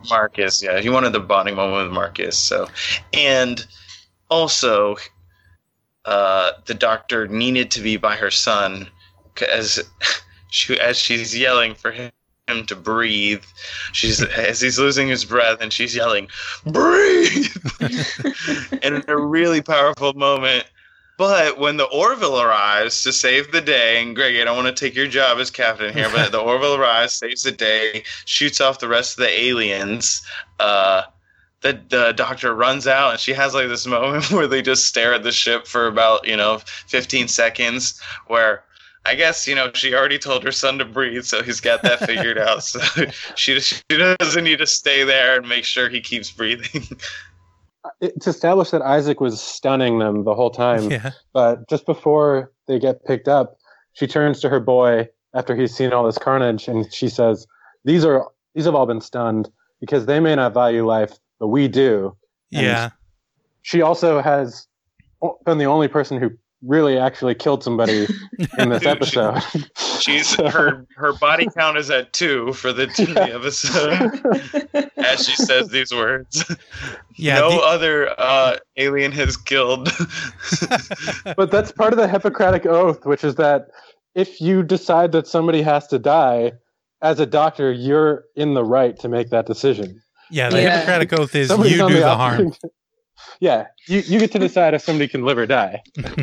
Marcus, 0.09 0.63
yeah, 0.63 0.81
he 0.81 0.89
wanted 0.89 1.13
the 1.13 1.21
bonding 1.21 1.57
moment 1.57 1.85
with 1.89 1.93
Marcus. 1.93 2.39
So, 2.39 2.69
and 3.13 3.67
also, 4.31 4.97
uh, 6.05 6.53
the 6.67 6.75
doctor 6.75 7.27
needed 7.27 7.71
to 7.73 7.81
be 7.81 7.97
by 7.97 8.17
her 8.17 8.31
son 8.31 8.89
as 9.43 9.81
she 10.51 10.79
as 10.79 10.97
she's 10.97 11.37
yelling 11.37 11.75
for 11.75 11.91
him 11.91 12.11
him 12.49 12.65
to 12.67 12.77
breathe. 12.77 13.43
She's 13.93 14.23
as 14.23 14.61
he's 14.61 14.79
losing 14.79 15.09
his 15.09 15.25
breath, 15.25 15.61
and 15.61 15.73
she's 15.73 15.95
yelling, 15.95 16.29
"Breathe!" 16.65 17.57
And 18.83 18.97
in 18.97 19.05
a 19.09 19.17
really 19.17 19.63
powerful 19.63 20.13
moment. 20.15 20.65
But 21.19 21.59
when 21.59 21.79
the 21.79 21.85
Orville 21.85 22.41
arrives 22.41 23.03
to 23.03 23.13
save 23.13 23.51
the 23.51 23.63
day, 23.63 24.03
and 24.03 24.15
Greg, 24.15 24.37
I 24.37 24.45
don't 24.45 24.57
want 24.57 24.75
to 24.75 24.85
take 24.85 24.95
your 24.95 25.07
job 25.07 25.39
as 25.39 25.51
captain 25.51 25.93
here, 25.93 26.11
but 26.13 26.31
the 26.31 26.39
Orville 26.41 26.75
arrives, 26.75 27.15
saves 27.15 27.43
the 27.43 27.53
day, 27.53 28.05
shoots 28.27 28.61
off 28.61 28.81
the 28.81 28.89
rest 28.89 29.19
of 29.19 29.25
the 29.25 29.41
aliens. 29.41 30.23
Uh, 30.61 31.03
the 31.63 31.81
the 31.89 32.13
doctor 32.13 32.55
runs 32.55 32.87
out, 32.87 33.13
and 33.13 33.21
she 33.21 33.33
has 33.33 33.55
like 33.55 33.69
this 33.69 33.87
moment 33.87 34.31
where 34.31 34.47
they 34.47 34.63
just 34.63 34.85
stare 34.85 35.15
at 35.15 35.23
the 35.23 35.33
ship 35.33 35.67
for 35.67 35.87
about 35.87 36.27
you 36.27 36.37
know 36.37 36.59
15 36.89 37.29
seconds, 37.29 38.01
where 38.27 38.63
I 39.07 39.15
guess 39.15 39.47
you 39.47 39.55
know 39.55 39.71
she 39.73 39.95
already 39.95 40.19
told 40.19 40.45
her 40.45 40.53
son 40.53 40.79
to 40.79 40.85
breathe, 40.85 41.25
so 41.25 41.43
he's 41.43 41.61
got 41.61 41.83
that 41.83 42.01
figured 42.01 42.39
out. 42.39 42.63
So 42.63 42.81
she 43.37 43.59
she 43.61 43.81
doesn't 43.89 44.45
need 44.45 44.59
to 44.59 44.67
stay 44.67 45.05
there 45.05 45.39
and 45.39 45.49
make 45.49 45.65
sure 45.65 45.89
he 45.89 46.01
keeps 46.01 46.31
breathing. 46.31 46.87
It's 48.01 48.27
established 48.27 48.73
that 48.73 48.83
Isaac 48.83 49.21
was 49.21 49.41
stunning 49.41 49.99
them 49.99 50.25
the 50.25 50.35
whole 50.35 50.51
time. 50.51 50.91
Yeah. 50.91 51.11
But 51.33 51.69
just 51.69 51.87
before 51.87 52.53
they 52.67 52.79
get 52.79 53.05
picked 53.05 53.29
up, 53.29 53.57
she 53.93 54.07
turns 54.07 54.41
to 54.41 54.49
her 54.49 54.61
boy 54.61 55.09
after 55.35 55.55
he's 55.57 55.75
seen 55.75 55.93
all 55.93 56.05
this 56.05 56.19
carnage, 56.19 56.69
and 56.69 56.93
she 56.93 57.09
says, 57.09 57.47
"These 57.85 58.05
are 58.05 58.29
these 58.55 58.65
have 58.65 58.75
all 58.75 58.87
been 58.87 59.01
stunned 59.01 59.51
because 59.81 60.07
they 60.07 60.21
may 60.21 60.35
not 60.35 60.55
value 60.55 60.87
life, 60.87 61.19
but 61.39 61.49
we 61.49 61.69
do." 61.69 62.17
And 62.53 62.67
Yeah. 62.67 62.91
She 63.63 63.83
also 63.83 64.21
has 64.23 64.67
been 65.45 65.59
the 65.59 65.65
only 65.65 65.89
person 65.89 66.19
who 66.21 66.31
really 66.67 66.99
actually 66.99 67.35
killed 67.35 67.63
somebody 67.63 68.07
in 68.59 68.69
this 68.71 68.83
Dude, 68.83 69.05
she- 69.07 69.19
episode. 69.21 69.43
She's 70.01 70.29
So- 70.37 70.49
her 70.49 70.87
her 70.97 71.13
body 71.15 71.47
count 71.57 71.79
is 71.79 71.91
at 71.91 72.13
two 72.13 72.53
for 72.53 72.73
the 72.73 72.87
Disney 72.89 73.17
episode 73.17 74.91
as 74.97 75.25
she 75.27 75.35
says 75.37 75.69
these 75.69 75.93
words. 75.93 76.45
Yeah, 77.17 77.39
no 77.41 77.51
the- 77.51 77.57
other 77.59 78.21
uh, 78.21 78.57
alien 78.77 79.13
has 79.13 79.37
killed. 79.37 79.89
but 81.37 81.51
that's 81.51 81.73
part 81.73 81.93
of 81.93 81.99
the 81.99 82.09
Hippocratic 82.09 82.67
Oath, 82.67 83.05
which 83.07 83.25
is 83.25 83.37
that 83.37 83.69
if 84.15 84.41
you 84.41 84.63
decide 84.63 85.13
that 85.13 85.27
somebody 85.27 85.63
has 85.63 85.87
to 85.89 85.99
die, 85.99 86.53
as 87.03 87.21
a 87.21 87.27
doctor, 87.27 87.71
you're 87.73 88.25
in 88.35 88.55
the 88.55 88.65
right 88.65 88.99
to 89.01 89.09
make 89.09 89.29
that 89.31 89.47
decision. 89.47 90.01
Yeah, 90.31 90.49
the 90.51 90.63
Yeah. 90.63 90.77
Hippocratic 90.79 91.13
Oath 91.19 91.35
is 91.35 91.49
Somebody's 91.49 91.77
you 91.77 91.89
do 91.89 91.95
the 91.95 92.05
opposite- 92.05 92.43
harm. 92.63 92.73
Yeah, 93.41 93.67
you, 93.87 94.01
you 94.01 94.19
get 94.19 94.33
to 94.33 94.39
decide 94.39 94.75
if 94.75 94.83
somebody 94.83 95.09
can 95.09 95.25
live 95.25 95.39
or 95.39 95.47
die. 95.47 95.83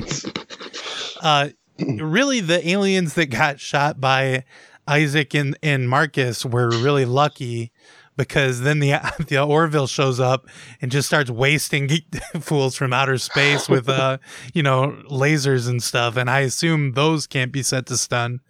Uh, 1.21 1.47
really, 1.79 2.41
the 2.41 2.67
aliens 2.67 3.13
that 3.13 3.27
got 3.27 3.57
shot 3.57 4.01
by 4.01 4.43
Isaac 4.89 5.33
and, 5.33 5.57
and 5.63 5.89
Marcus 5.89 6.45
were 6.45 6.67
really 6.67 7.05
lucky 7.05 7.71
because 8.17 8.61
then 8.61 8.79
the 8.79 8.93
the 9.27 9.41
Orville 9.41 9.87
shows 9.87 10.19
up 10.19 10.47
and 10.81 10.91
just 10.91 11.07
starts 11.07 11.29
wasting 11.29 11.89
fools 12.41 12.75
from 12.75 12.93
outer 12.93 13.17
space 13.17 13.69
with 13.69 13.89
uh 13.89 14.17
you 14.53 14.63
know 14.63 15.01
lasers 15.09 15.69
and 15.69 15.81
stuff, 15.81 16.17
and 16.17 16.29
I 16.29 16.41
assume 16.41 16.93
those 16.93 17.27
can't 17.27 17.51
be 17.51 17.63
set 17.63 17.85
to 17.87 17.97
stun. 17.97 18.41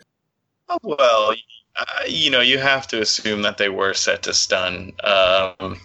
well, 0.81 1.35
uh, 1.75 1.85
you 2.07 2.29
know, 2.29 2.41
you 2.41 2.59
have 2.59 2.87
to 2.87 3.01
assume 3.01 3.41
that 3.41 3.57
they 3.57 3.69
were 3.69 3.93
set 3.93 4.23
to 4.23 4.33
stun. 4.33 4.91
Um, 5.03 5.79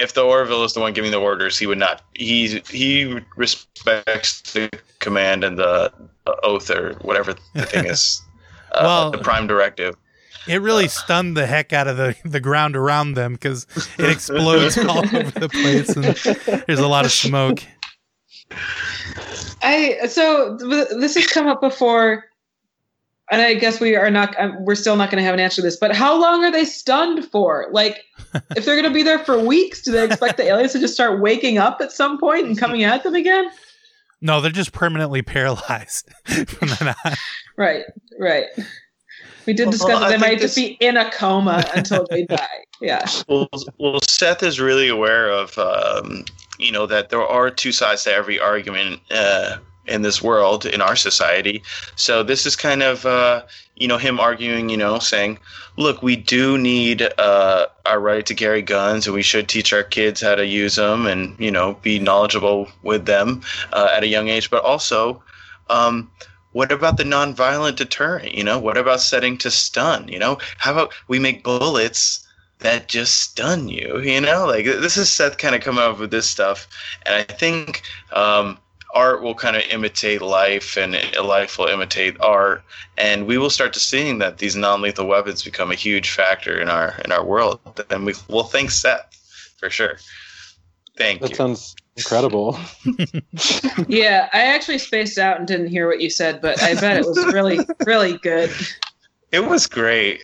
if 0.00 0.14
the 0.14 0.22
Orville 0.22 0.64
is 0.64 0.72
the 0.74 0.80
one 0.80 0.92
giving 0.92 1.10
the 1.10 1.20
orders, 1.20 1.58
he 1.58 1.66
would 1.66 1.78
not. 1.78 2.02
He 2.14 2.60
he 2.70 3.18
respects 3.36 4.40
the 4.52 4.70
command 4.98 5.44
and 5.44 5.58
the 5.58 5.92
uh, 6.26 6.34
oath 6.42 6.70
or 6.70 6.94
whatever 7.02 7.34
the 7.54 7.66
thing 7.66 7.86
is. 7.86 8.22
Uh, 8.70 8.80
Well- 8.84 9.10
the 9.10 9.16
prime 9.18 9.46
directive. 9.46 9.96
It 10.46 10.60
really 10.60 10.88
stunned 10.88 11.38
the 11.38 11.46
heck 11.46 11.72
out 11.72 11.88
of 11.88 11.96
the, 11.96 12.14
the 12.24 12.38
ground 12.40 12.76
around 12.76 13.14
them 13.14 13.32
because 13.32 13.66
it 13.98 14.10
explodes 14.10 14.76
all 14.78 14.98
over 14.98 15.30
the 15.30 15.48
place 15.48 15.88
and 15.96 16.64
there's 16.66 16.78
a 16.78 16.86
lot 16.86 17.06
of 17.06 17.12
smoke. 17.12 17.62
I 19.62 20.06
so 20.08 20.56
th- 20.58 20.88
this 21.00 21.14
has 21.16 21.26
come 21.26 21.46
up 21.46 21.60
before, 21.60 22.24
and 23.30 23.40
I 23.42 23.54
guess 23.54 23.80
we 23.80 23.94
are 23.96 24.10
not. 24.10 24.34
um, 24.38 24.56
We're 24.64 24.74
still 24.74 24.96
not 24.96 25.10
going 25.10 25.20
to 25.20 25.24
have 25.24 25.34
an 25.34 25.40
answer 25.40 25.56
to 25.56 25.62
this. 25.62 25.76
But 25.76 25.94
how 25.94 26.20
long 26.20 26.44
are 26.44 26.50
they 26.52 26.64
stunned 26.64 27.24
for? 27.26 27.66
Like, 27.70 28.00
if 28.56 28.64
they're 28.64 28.80
going 28.80 28.84
to 28.84 28.94
be 28.94 29.02
there 29.02 29.18
for 29.18 29.38
weeks, 29.38 29.82
do 29.82 29.92
they 29.92 30.04
expect 30.04 30.36
the 30.36 30.44
aliens 30.44 30.72
to 30.72 30.80
just 30.80 30.94
start 30.94 31.20
waking 31.20 31.58
up 31.58 31.80
at 31.80 31.92
some 31.92 32.18
point 32.18 32.46
and 32.46 32.58
coming 32.58 32.84
at 32.84 33.02
them 33.02 33.14
again? 33.14 33.50
No, 34.20 34.40
they're 34.40 34.50
just 34.50 34.72
permanently 34.72 35.22
paralyzed 35.22 36.08
from 36.24 36.68
then 36.80 36.94
on. 37.04 37.12
Right, 37.56 37.84
right. 38.18 38.46
We 39.46 39.52
did 39.54 39.64
Well, 39.66 39.72
discuss 39.72 40.00
that 40.00 40.06
they 40.06 40.12
think 40.18 40.20
might 40.20 40.38
just 40.40 40.56
be 40.56 40.76
in 40.80 40.96
a 40.96 41.10
coma 41.10 41.64
until 41.74 42.06
they 42.10 42.24
die. 42.24 42.46
Yeah. 42.80 43.06
Well, 43.28 43.48
well, 43.78 44.00
Seth 44.08 44.42
is 44.42 44.60
really 44.60 44.88
aware 44.88 45.30
of, 45.30 45.56
um, 45.58 46.24
you 46.58 46.70
know, 46.72 46.84
that 46.86 47.08
there 47.10 47.22
are 47.26 47.50
two 47.50 47.72
sides 47.72 48.04
to 48.04 48.12
every 48.12 48.38
argument 48.38 49.00
uh, 49.10 49.56
in 49.88 50.02
this 50.02 50.22
world, 50.22 50.66
in 50.66 50.80
our 50.80 50.96
society. 50.96 51.62
So 51.96 52.22
this 52.22 52.46
is 52.46 52.56
kind 52.56 52.82
of, 52.82 53.06
uh, 53.06 53.42
you 53.76 53.88
know, 53.88 53.98
him 53.98 54.20
arguing, 54.20 54.68
you 54.68 54.76
know, 54.76 54.98
saying, 54.98 55.38
look, 55.76 56.02
we 56.02 56.16
do 56.16 56.58
need 56.58 57.08
uh, 57.18 57.66
our 57.86 58.00
right 58.00 58.26
to 58.26 58.34
carry 58.34 58.62
guns, 58.62 59.06
and 59.06 59.14
we 59.14 59.22
should 59.22 59.48
teach 59.48 59.72
our 59.72 59.84
kids 59.84 60.20
how 60.20 60.34
to 60.34 60.44
use 60.44 60.74
them, 60.74 61.06
and 61.06 61.38
you 61.38 61.50
know, 61.50 61.74
be 61.82 61.98
knowledgeable 61.98 62.68
with 62.82 63.06
them 63.06 63.42
uh, 63.72 63.88
at 63.94 64.02
a 64.02 64.08
young 64.08 64.28
age. 64.28 64.50
But 64.50 64.64
also, 64.64 65.22
um, 65.70 66.10
what 66.52 66.72
about 66.72 66.96
the 66.96 67.04
nonviolent 67.04 67.76
deterrent? 67.76 68.34
You 68.34 68.44
know, 68.44 68.58
what 68.58 68.76
about 68.76 69.00
setting 69.00 69.38
to 69.38 69.50
stun? 69.50 70.08
You 70.08 70.18
know, 70.18 70.38
how 70.58 70.72
about 70.72 70.92
we 71.06 71.18
make 71.18 71.44
bullets 71.44 72.26
that 72.58 72.88
just 72.88 73.20
stun 73.20 73.68
you? 73.68 74.00
You 74.00 74.20
know, 74.20 74.46
like 74.46 74.64
this 74.64 74.96
is 74.96 75.08
Seth 75.08 75.38
kind 75.38 75.54
of 75.54 75.60
coming 75.60 75.84
up 75.84 76.00
with 76.00 76.10
this 76.10 76.28
stuff, 76.28 76.66
and 77.06 77.14
I 77.14 77.22
think 77.22 77.82
um, 78.12 78.58
art 78.98 79.22
will 79.22 79.34
kind 79.34 79.56
of 79.56 79.62
imitate 79.70 80.20
life, 80.20 80.76
and 80.76 80.92
life 81.22 81.58
will 81.58 81.66
imitate 81.66 82.16
art, 82.20 82.62
and 82.96 83.26
we 83.26 83.38
will 83.38 83.50
start 83.50 83.72
to 83.74 83.80
seeing 83.80 84.18
that 84.18 84.38
these 84.38 84.56
non-lethal 84.56 85.06
weapons 85.06 85.42
become 85.44 85.70
a 85.70 85.74
huge 85.76 86.10
factor 86.10 86.60
in 86.60 86.68
our 86.68 86.94
in 87.04 87.12
our 87.12 87.24
world. 87.24 87.60
And 87.90 88.04
we 88.04 88.14
will 88.28 88.48
thank 88.54 88.70
Seth 88.70 89.08
for 89.58 89.70
sure. 89.70 89.98
Thank 90.96 91.20
you. 91.20 91.28
That 91.28 91.30
you. 91.30 91.36
sounds 91.36 91.76
incredible. 91.96 92.58
Yeah, 93.86 94.28
I 94.32 94.42
actually 94.54 94.78
spaced 94.78 95.18
out 95.18 95.38
and 95.38 95.46
didn't 95.46 95.68
hear 95.68 95.86
what 95.86 96.00
you 96.00 96.10
said, 96.10 96.40
but 96.40 96.60
I 96.62 96.74
bet 96.74 96.96
it 96.96 97.06
was 97.06 97.24
really, 97.32 97.58
really 97.86 98.18
good. 98.18 98.50
It 99.30 99.44
was 99.46 99.66
great. 99.66 100.20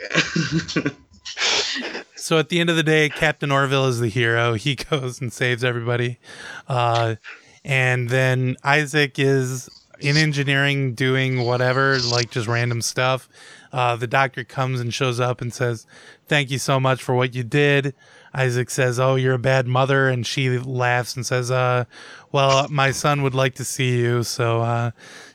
So 2.24 2.38
at 2.38 2.48
the 2.48 2.58
end 2.58 2.70
of 2.70 2.76
the 2.76 2.82
day, 2.82 3.10
Captain 3.10 3.52
Orville 3.52 3.86
is 3.86 4.00
the 4.00 4.08
hero. 4.08 4.54
He 4.54 4.76
goes 4.76 5.20
and 5.20 5.30
saves 5.30 5.62
everybody. 5.62 6.18
Uh, 6.66 7.16
and 7.64 8.08
then 8.08 8.56
Isaac 8.62 9.18
is 9.18 9.68
in 10.00 10.16
engineering 10.16 10.94
doing 10.94 11.44
whatever, 11.44 11.98
like 11.98 12.30
just 12.30 12.46
random 12.46 12.82
stuff. 12.82 13.28
Uh, 13.72 13.96
the 13.96 14.06
doctor 14.06 14.44
comes 14.44 14.80
and 14.80 14.92
shows 14.92 15.18
up 15.18 15.40
and 15.40 15.52
says, 15.52 15.86
Thank 16.26 16.50
you 16.50 16.58
so 16.58 16.78
much 16.78 17.02
for 17.02 17.14
what 17.14 17.34
you 17.34 17.42
did. 17.42 17.94
Isaac 18.32 18.70
says, 18.70 19.00
Oh, 19.00 19.14
you're 19.14 19.34
a 19.34 19.38
bad 19.38 19.66
mother. 19.66 20.08
And 20.08 20.26
she 20.26 20.58
laughs 20.58 21.16
and 21.16 21.24
says, 21.24 21.50
uh, 21.50 21.84
Well, 22.32 22.68
my 22.68 22.90
son 22.90 23.22
would 23.22 23.34
like 23.34 23.54
to 23.56 23.64
see 23.64 23.98
you. 23.98 24.22
So 24.22 24.62
uh, 24.62 24.90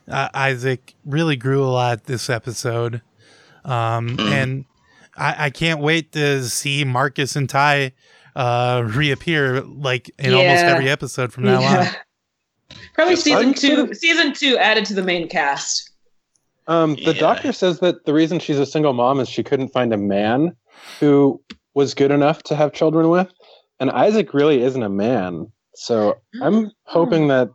Isaac 0.08 0.96
really 1.06 1.36
grew 1.36 1.64
a 1.64 1.68
lot 1.68 2.06
this 2.06 2.30
episode. 2.30 3.02
Um, 3.66 4.18
and 4.20 4.66
I, 5.18 5.46
I 5.46 5.50
can't 5.50 5.82
wait 5.82 6.14
to 6.14 6.44
see 6.46 6.84
Marcus 6.86 7.36
and 7.36 7.50
Ty 7.50 7.94
uh, 8.36 8.84
reappear 8.86 9.62
like 9.62 10.10
in 10.18 10.34
almost 10.34 10.64
every 10.64 10.90
episode 10.90 11.34
from 11.34 11.44
now 11.44 11.62
on. 11.62 11.88
Yeah. 13.00 13.06
Probably 13.06 13.14
Are 13.14 13.18
season 13.18 13.48
you 13.50 13.54
two. 13.56 13.76
kidding? 13.76 13.94
Season 13.94 14.34
two 14.34 14.58
added 14.58 14.86
to 14.86 14.94
the 14.94 15.04
main 15.04 15.28
cast. 15.30 15.92
Um, 16.68 16.96
the 16.96 17.14
Yeah. 17.14 17.20
doctor 17.20 17.52
says 17.54 17.80
that 17.80 18.06
the 18.06 18.14
reason 18.14 18.40
she's 18.40 18.60
a 18.60 18.66
single 18.66 18.94
mom 18.94 19.20
is 19.20 19.30
she 19.30 19.42
couldn't 19.44 19.70
find 19.70 19.94
a 19.94 19.98
man 19.98 20.56
who 21.00 21.42
was 21.74 21.94
good 21.94 22.12
enough 22.12 22.44
to 22.44 22.56
have 22.56 22.74
children 22.74 23.10
with. 23.10 23.32
And 23.80 23.90
Isaac 23.92 24.34
really 24.34 24.62
isn't 24.62 24.84
a 24.84 24.90
man. 24.90 25.52
So 25.76 26.18
I'm 26.42 26.72
hoping 26.84 27.28
that 27.30 27.50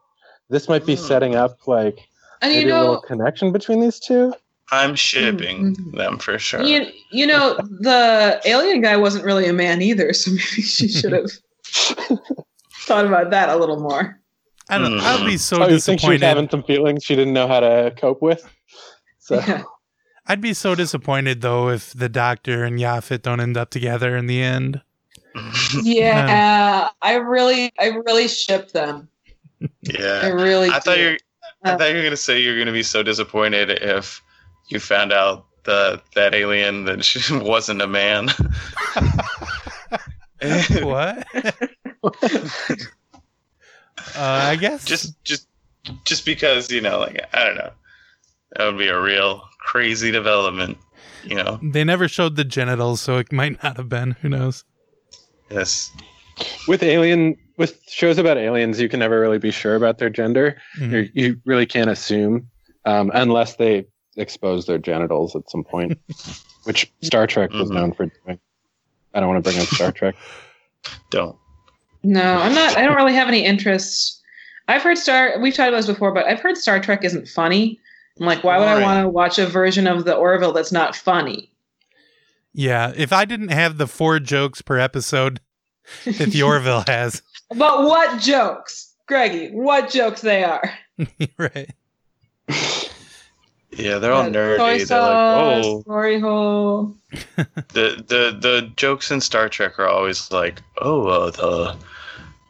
this 0.48 0.68
might 0.68 0.86
be 0.86 0.96
setting 0.96 1.34
up 1.34 1.58
like 1.66 1.98
And 2.40 2.52
maybe 2.52 2.70
you 2.70 2.74
a 2.76 2.78
little 2.80 3.00
connection 3.02 3.52
between 3.52 3.80
these 3.80 4.00
two. 4.00 4.34
I'm 4.72 4.94
shipping 4.96 5.76
Mhm. 5.76 5.96
them 5.96 6.18
for 6.18 6.38
sure. 6.38 6.62
you, 6.62 6.86
you 7.12 7.26
know, 7.26 7.54
the 7.80 8.40
alien 8.46 8.80
guy 8.80 8.96
wasn't 8.96 9.24
really 9.26 9.46
a 9.46 9.52
man 9.52 9.82
either, 9.82 10.12
so 10.14 10.30
maybe 10.30 10.62
she 10.62 10.88
should 10.88 11.12
have 11.12 11.30
thought 12.86 13.04
about 13.06 13.30
that 13.30 13.50
a 13.50 13.56
little 13.56 13.78
more. 13.80 14.18
I 14.68 14.78
don't. 14.78 14.98
I'd 15.00 15.26
be 15.26 15.36
so 15.36 15.62
oh, 15.62 15.68
you 15.68 15.78
think 15.78 16.00
she 16.00 16.08
was 16.10 16.20
having 16.22 16.48
some 16.48 16.62
feelings 16.62 17.04
she 17.04 17.14
didn't 17.14 17.34
know 17.34 17.46
how 17.48 17.60
to 17.60 17.92
cope 17.96 18.22
with? 18.22 18.48
So 19.18 19.36
Yeah. 19.36 19.62
I'd 20.26 20.40
be 20.40 20.54
so 20.54 20.74
disappointed 20.74 21.42
though 21.42 21.68
if 21.68 21.92
the 21.92 22.08
Doctor 22.08 22.64
and 22.64 22.78
Yaphit 22.78 23.22
don't 23.22 23.40
end 23.40 23.56
up 23.58 23.68
together 23.70 24.16
in 24.16 24.26
the 24.26 24.42
end. 24.42 24.80
Yeah, 25.82 26.88
I 27.02 27.14
really, 27.16 27.72
I 27.78 27.86
really 27.88 28.28
ship 28.28 28.70
them. 28.70 29.08
Yeah, 29.82 30.20
I 30.22 30.26
yeah. 30.28 30.28
really. 30.28 30.68
I 30.70 30.78
thought 30.80 30.94
do. 30.96 31.02
you 31.12 31.16
I 31.64 31.72
Uh, 31.72 31.78
thought 31.78 31.90
you 31.90 31.96
were 31.96 32.02
gonna 32.02 32.16
say 32.16 32.40
you're 32.40 32.58
gonna 32.58 32.72
be 32.72 32.82
so 32.82 33.02
disappointed 33.02 33.70
if 33.70 34.22
you 34.68 34.78
found 34.80 35.12
out 35.12 35.46
the 35.64 36.00
that 36.14 36.34
alien 36.34 36.84
that 36.84 37.04
she 37.04 37.20
wasn't 37.38 37.82
a 37.82 37.86
man. 37.86 38.28
what? 40.82 41.26
Uh, 44.16 44.20
I 44.52 44.56
guess 44.56 44.84
just 44.84 45.22
just 45.24 45.48
just 46.04 46.24
because, 46.24 46.70
you 46.70 46.80
know, 46.80 46.98
like 46.98 47.20
I 47.32 47.44
don't 47.44 47.56
know. 47.56 47.70
That 48.56 48.66
would 48.66 48.78
be 48.78 48.86
a 48.88 49.00
real 49.00 49.42
crazy 49.58 50.10
development, 50.12 50.78
you 51.24 51.34
know. 51.36 51.58
they 51.62 51.82
never 51.84 52.06
showed 52.08 52.36
the 52.36 52.44
genitals, 52.44 53.00
so 53.00 53.18
it 53.18 53.32
might 53.32 53.60
not 53.62 53.76
have 53.76 53.88
been. 53.88 54.12
Who 54.22 54.28
knows? 54.28 54.64
Yes. 55.50 55.90
with 56.68 56.82
alien 56.82 57.36
with 57.58 57.80
shows 57.88 58.18
about 58.18 58.36
aliens, 58.38 58.80
you 58.80 58.88
can 58.88 59.00
never 59.00 59.20
really 59.20 59.38
be 59.38 59.50
sure 59.50 59.74
about 59.76 59.98
their 59.98 60.10
gender. 60.10 60.56
Mhm. 60.78 61.10
You're- 61.14 61.36
really 61.44 61.66
can't 61.66 61.90
assume 61.90 62.48
um, 62.84 63.10
unless 63.14 63.56
they 63.56 63.86
expose 64.16 64.66
their 64.66 64.78
genitals 64.78 65.34
at 65.36 65.48
some 65.50 65.64
point, 65.64 65.98
which 66.64 66.90
Star 67.02 67.26
Trek 67.26 67.50
was 67.52 67.70
Mhm. 67.70 67.74
known 67.74 67.92
for 67.92 68.06
doing. 68.06 68.38
I 69.14 69.20
don't 69.20 69.28
want 69.28 69.44
to 69.44 69.48
bring 69.50 69.60
up 69.62 69.68
Star 69.68 69.90
Trek. 69.92 70.14
Don't. 71.10 71.36
No, 72.04 72.36
I'm 72.38 72.54
not. 72.54 72.76
I 72.76 72.82
don't 72.82 72.96
really 72.96 73.14
have 73.14 73.28
any 73.28 73.44
interest. 73.44 74.22
I've 74.68 74.82
heard 74.82 74.98
Star. 74.98 75.38
We've 75.40 75.54
talked 75.54 75.68
about 75.68 75.78
this 75.78 75.86
before, 75.86 76.12
but 76.12 76.26
I've 76.26 76.40
heard 76.40 76.56
Star 76.56 76.80
Trek 76.80 77.04
isn't 77.04 77.28
funny. 77.28 77.80
I'm 78.20 78.26
like, 78.26 78.44
why 78.44 78.58
would 78.58 78.68
I 78.68 78.80
want 78.80 79.02
to 79.02 79.08
watch 79.08 79.38
a 79.38 79.46
version 79.46 79.86
of 79.86 80.04
the 80.04 80.14
Orville 80.14 80.52
that's 80.52 80.70
not 80.70 80.94
funny? 80.94 81.50
Yeah, 82.52 82.92
if 82.96 83.12
I 83.12 83.24
didn't 83.24 83.48
have 83.48 83.78
the 83.78 83.88
four 83.88 84.20
jokes 84.20 84.62
per 84.62 84.78
episode 84.78 85.40
that 86.04 86.30
the 86.30 86.42
Orville 86.42 86.84
has, 86.86 87.22
But 87.48 87.82
what 87.82 88.20
jokes? 88.20 88.94
Greggy, 89.06 89.50
what 89.50 89.90
jokes 89.90 90.20
they 90.20 90.44
are. 90.44 90.72
right. 91.38 91.70
Yeah, 93.76 93.98
they're 93.98 94.12
all 94.12 94.24
nerdy. 94.24 94.56
Soy 94.56 94.76
They're 94.78 94.86
sauce, 94.86 95.64
like, 95.64 95.64
oh, 95.64 95.82
glory 95.82 96.20
hole. 96.20 96.94
the 97.72 98.04
the 98.06 98.38
the 98.40 98.72
jokes 98.76 99.10
in 99.10 99.20
Star 99.20 99.48
Trek 99.48 99.78
are 99.78 99.88
always 99.88 100.30
like, 100.30 100.62
oh, 100.80 101.06
uh, 101.08 101.30
the 101.30 101.76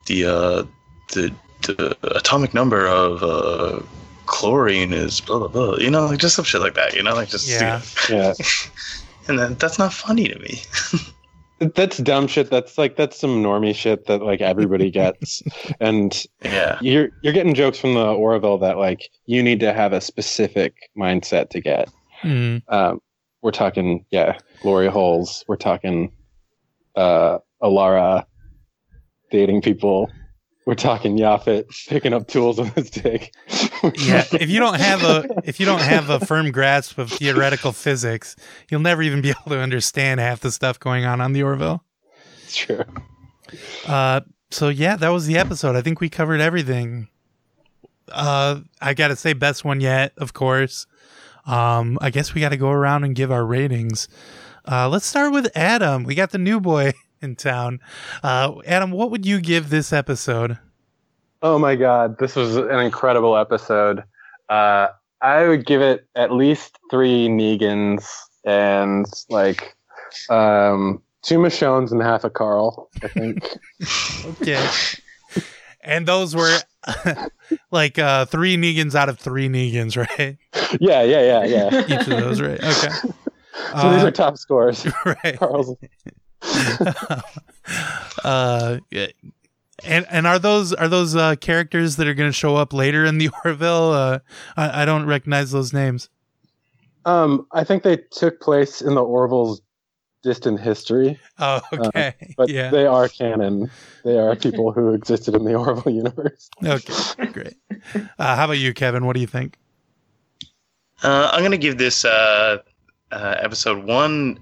the 0.07 0.25
uh, 0.25 0.65
the 1.13 1.35
the 1.63 1.97
atomic 2.17 2.55
number 2.55 2.87
of 2.87 3.23
uh, 3.23 3.81
chlorine 4.27 4.93
is 4.93 5.21
blah 5.21 5.39
blah 5.39 5.49
blah. 5.49 5.77
You 5.77 5.91
know, 5.91 6.07
like 6.07 6.19
just 6.19 6.37
some 6.37 6.45
shit 6.45 6.61
like 6.61 6.75
that. 6.75 6.95
You 6.95 7.03
know, 7.03 7.15
like 7.15 7.29
just 7.29 7.49
Yeah. 7.49 7.83
Yeah. 8.09 8.35
and 9.29 9.39
then 9.39 9.55
that's 9.55 9.79
not 9.79 9.93
funny 9.93 10.29
to 10.29 10.39
me. 10.39 10.63
That's 11.75 11.99
dumb 11.99 12.27
shit. 12.27 12.51
That's 12.51 12.77
like 12.77 12.97
that's 12.97 13.19
some 13.19 13.43
normie 13.43 13.75
shit 13.75 14.07
that 14.07 14.23
like 14.23 14.41
everybody 14.41 14.91
gets. 15.01 15.43
and 15.81 16.25
yeah, 16.43 16.79
you're 16.81 17.09
you're 17.23 17.33
getting 17.33 17.55
jokes 17.55 17.79
from 17.79 17.95
the 17.95 18.07
Orville 18.07 18.59
that 18.59 18.77
like 18.77 19.09
you 19.27 19.43
need 19.43 19.61
to 19.61 19.73
have 19.73 19.93
a 19.93 20.01
specific 20.01 20.91
mindset 20.97 21.51
to 21.51 21.61
get. 21.61 21.89
Mm. 22.23 22.63
Um, 22.69 23.01
we're 23.43 23.51
talking, 23.51 24.05
yeah, 24.11 24.39
glory 24.63 24.89
holes. 24.89 25.45
We're 25.47 25.57
talking, 25.57 26.11
uh, 26.97 27.39
Alara 27.63 28.25
dating 29.35 29.61
people. 29.63 30.09
We're 30.65 30.77
talking 30.77 31.19
Yaphit 31.19 31.67
picking 31.89 32.15
up 32.15 32.29
tools 32.29 32.59
on 32.61 32.69
his 32.69 32.89
dick. 32.89 33.35
Yeah, 33.99 34.25
if 34.33 34.49
you 34.49 34.61
don't 34.61 34.81
have 34.81 35.03
a 35.03 35.27
if 35.45 35.61
you 35.61 35.67
don't 35.67 35.83
have 35.83 36.09
a 36.09 36.19
firm 36.19 36.51
grasp 36.53 36.97
of 36.97 37.13
theoretical 37.13 37.71
physics, 37.73 38.35
you'll 38.71 38.81
never 38.81 39.03
even 39.03 39.21
be 39.21 39.29
able 39.29 39.51
to 39.51 39.59
understand 39.59 40.21
half 40.21 40.41
the 40.41 40.51
stuff 40.51 40.81
going 40.81 41.05
on 41.05 41.21
on 41.21 41.35
the 41.35 41.43
Orville. 41.43 41.85
Sure. 42.49 42.87
Uh, 43.87 44.23
so 44.51 44.71
yeah, 44.71 44.97
that 44.97 45.11
was 45.11 45.27
the 45.27 45.37
episode. 45.37 45.77
I 45.77 45.83
think 45.83 46.01
we 46.01 46.09
covered 46.09 46.41
everything. 46.41 47.09
Uh, 48.11 48.61
I 48.81 48.95
gotta 48.95 49.17
say, 49.17 49.35
best 49.35 49.67
one 49.67 49.83
yet, 49.83 50.15
of 50.17 50.33
course. 50.33 50.87
Um, 51.45 51.99
I 52.01 52.09
guess 52.09 52.33
we 52.33 52.41
got 52.41 52.51
to 52.51 52.57
go 52.57 52.71
around 52.71 53.05
and 53.05 53.15
give 53.15 53.31
our 53.31 53.45
ratings. 53.45 54.09
Uh, 54.67 54.89
let's 54.89 55.05
start 55.05 55.31
with 55.31 55.55
Adam. 55.55 56.05
We 56.05 56.15
got 56.15 56.31
the 56.31 56.39
new 56.39 56.59
boy 56.59 56.95
in 57.25 57.35
town. 57.35 57.81
Uh, 58.23 58.53
Adam, 58.67 58.93
what 58.93 59.11
would 59.11 59.27
you 59.27 59.41
give 59.41 59.71
this 59.71 59.93
episode? 59.93 60.59
Oh 61.43 61.59
my 61.59 61.75
god, 61.75 62.19
this 62.19 62.37
was 62.37 62.57
an 62.57 62.79
incredible 62.79 63.37
episode. 63.37 64.05
Uh, 64.49 64.89
I 65.21 65.49
would 65.49 65.67
give 65.67 65.81
it 65.83 66.07
at 66.15 66.31
least 66.31 66.79
three 66.91 67.29
Negans 67.29 68.07
and 68.45 69.07
like 69.31 69.75
um, 70.31 71.03
two 71.23 71.39
Michonnes 71.39 71.91
and 71.93 72.01
half 72.03 72.25
a 72.25 72.31
Carl. 72.31 72.89
I 73.03 73.09
think. 73.09 73.49
Okay. 74.41 74.67
and 75.83 76.07
those 76.09 76.35
were 76.35 76.59
like 77.71 77.99
uh, 77.99 78.25
three 78.27 78.57
Negans 78.57 78.95
out 78.95 79.09
of 79.11 79.19
three 79.19 79.49
Negans, 79.51 79.97
right? 79.99 80.39
yeah, 80.81 81.03
yeah, 81.03 81.23
yeah, 81.23 81.45
yeah. 81.45 81.81
Each 81.85 82.07
of 82.09 82.21
those, 82.21 82.41
right? 82.41 82.63
Okay. 82.63 82.89
So 83.81 83.93
these 83.93 84.03
Uh, 84.03 84.07
are 84.09 84.11
top 84.11 84.37
scores. 84.37 84.85
right. 85.07 85.39
Carl's. 85.39 85.77
uh, 88.25 88.79
and 89.85 90.07
and 90.11 90.27
are 90.27 90.39
those 90.39 90.73
are 90.73 90.89
those 90.89 91.15
uh, 91.17 91.35
characters 91.37 91.97
that 91.97 92.07
are 92.07 92.15
going 92.15 92.29
to 92.29 92.33
show 92.37 92.57
up 92.57 92.73
later 92.73 93.05
in 93.05 93.19
the 93.19 93.31
Orville? 93.45 93.93
Uh, 93.93 94.19
I, 94.57 94.83
I 94.83 94.85
don't 94.85 95.07
recognize 95.07 95.51
those 95.51 95.73
names. 95.73 96.09
Um, 97.05 97.47
I 97.53 97.65
think 97.65 97.83
they 97.83 97.99
took 98.11 98.41
place 98.41 98.81
in 98.81 98.95
the 98.95 99.05
Orville's 99.05 99.61
distant 100.23 100.59
history. 100.59 101.19
Oh, 101.39 101.61
Uh, 101.71 101.77
okay. 101.89 102.15
but 102.39 102.49
yeah. 102.49 102.71
they 102.71 102.87
are 102.87 103.09
canon. 103.09 103.71
They 104.05 104.19
are 104.19 104.35
people 104.35 104.73
who 104.73 104.95
existed 104.95 105.35
in 105.35 105.45
the 105.45 105.55
Orville 105.59 105.93
universe. 105.93 106.49
okay. 106.65 107.27
Great. 107.33 107.55
Uh, 108.19 108.37
how 108.37 108.45
about 108.47 108.53
you, 108.59 108.73
Kevin? 108.73 109.05
What 109.05 109.15
do 109.15 109.21
you 109.21 109.27
think? 109.27 109.59
Uh, 111.03 111.29
I'm 111.33 111.43
gonna 111.43 111.59
give 111.59 111.77
this 111.77 112.07
uh, 112.07 112.59
uh, 113.13 113.35
episode 113.43 113.85
one 113.85 114.39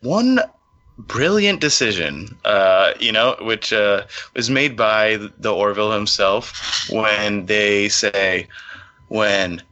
one 0.00 0.40
brilliant 1.06 1.60
decision. 1.60 2.36
Uh, 2.44 2.92
you 3.00 3.12
know, 3.12 3.36
which 3.40 3.72
uh, 3.72 4.04
was 4.34 4.50
made 4.50 4.76
by 4.76 5.16
the 5.38 5.52
Orville 5.52 5.92
himself 5.92 6.88
when 6.90 7.46
they 7.46 7.88
say 7.88 8.46
when 9.08 9.62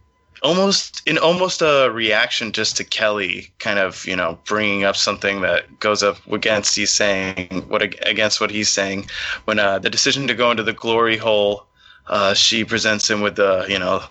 almost 0.43 1.03
in 1.07 1.19
almost 1.19 1.63
a 1.63 1.91
reaction 1.93 2.53
just 2.53 2.77
to 2.77 2.85
Kelly 2.85 3.51
kind 3.59 3.79
of 3.79 4.05
you 4.07 4.15
know 4.15 4.39
bringing 4.45 4.85
up 4.85 4.97
something 4.97 5.41
that 5.41 5.81
goes 5.81 6.03
up 6.03 6.17
against 6.31 6.77
he's 6.77 6.91
saying 6.91 7.65
what 7.69 7.83
against 7.83 8.41
what 8.41 8.51
he's 8.51 8.69
saying 8.69 9.09
when 9.47 9.59
uh, 9.59 9.79
the 9.79 9.91
decision 9.91 10.27
to 10.29 10.35
go 10.35 10.51
into 10.51 10.63
the 10.63 10.73
glory 10.73 11.17
hole 11.17 11.67
uh, 12.09 12.35
she 12.35 12.65
presents 12.65 13.09
him 13.09 13.21
with 13.21 13.37
the 13.37 13.67
you 13.69 13.79
know 13.79 14.03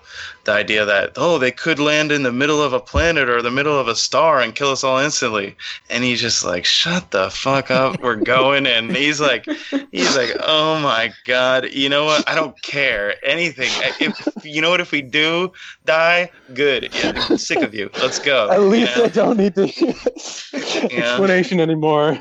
the 0.45 0.52
idea 0.53 0.86
that 0.86 1.11
oh 1.18 1.38
they 1.38 1.52
could 1.52 1.78
land 1.78 2.10
in 2.11 2.24
the 2.24 2.32
middle 2.32 2.61
of 2.64 2.72
a 2.72 2.80
planet 2.80 3.28
or 3.28 3.41
the 3.41 3.52
middle 3.52 3.78
of 3.78 3.88
a 3.90 3.95
star 3.95 4.40
and 4.40 4.56
kill 4.56 4.69
us 4.72 4.84
all 4.84 4.98
instantly. 4.98 5.56
And 5.90 6.03
he's 6.06 6.22
just 6.22 6.45
like 6.45 6.64
shut 6.64 7.11
the 7.11 7.30
fuck 7.30 7.69
up. 7.69 8.02
We're 8.02 8.15
going 8.15 8.65
and 8.65 8.95
he's 8.95 9.19
like 9.19 9.45
he's 9.91 10.15
like 10.15 10.32
oh 10.40 10.80
my 10.80 11.11
god. 11.26 11.72
You 11.74 11.90
know 11.90 12.06
what? 12.06 12.28
I 12.30 12.36
don't 12.36 12.60
care. 12.61 13.15
Anything. 13.26 13.69
If 13.99 14.45
you 14.45 14.61
know 14.61 14.69
what? 14.69 14.80
If 14.80 14.91
we 14.94 15.02
do 15.02 15.52
die 15.86 16.30
good. 16.53 16.94
Yeah, 16.95 17.11
I'm 17.30 17.38
sick 17.38 17.60
of 17.61 17.74
you. 17.74 17.90
Let's 18.02 18.19
go. 18.19 18.49
At 18.49 18.61
least 18.61 18.95
you 18.95 19.02
know? 19.02 19.06
I 19.06 19.10
don't 19.10 19.38
need 19.38 19.56
to 19.56 19.65
this 19.65 20.53
Yeah. 20.53 20.99
explanation 20.99 21.60
anymore. 21.60 22.18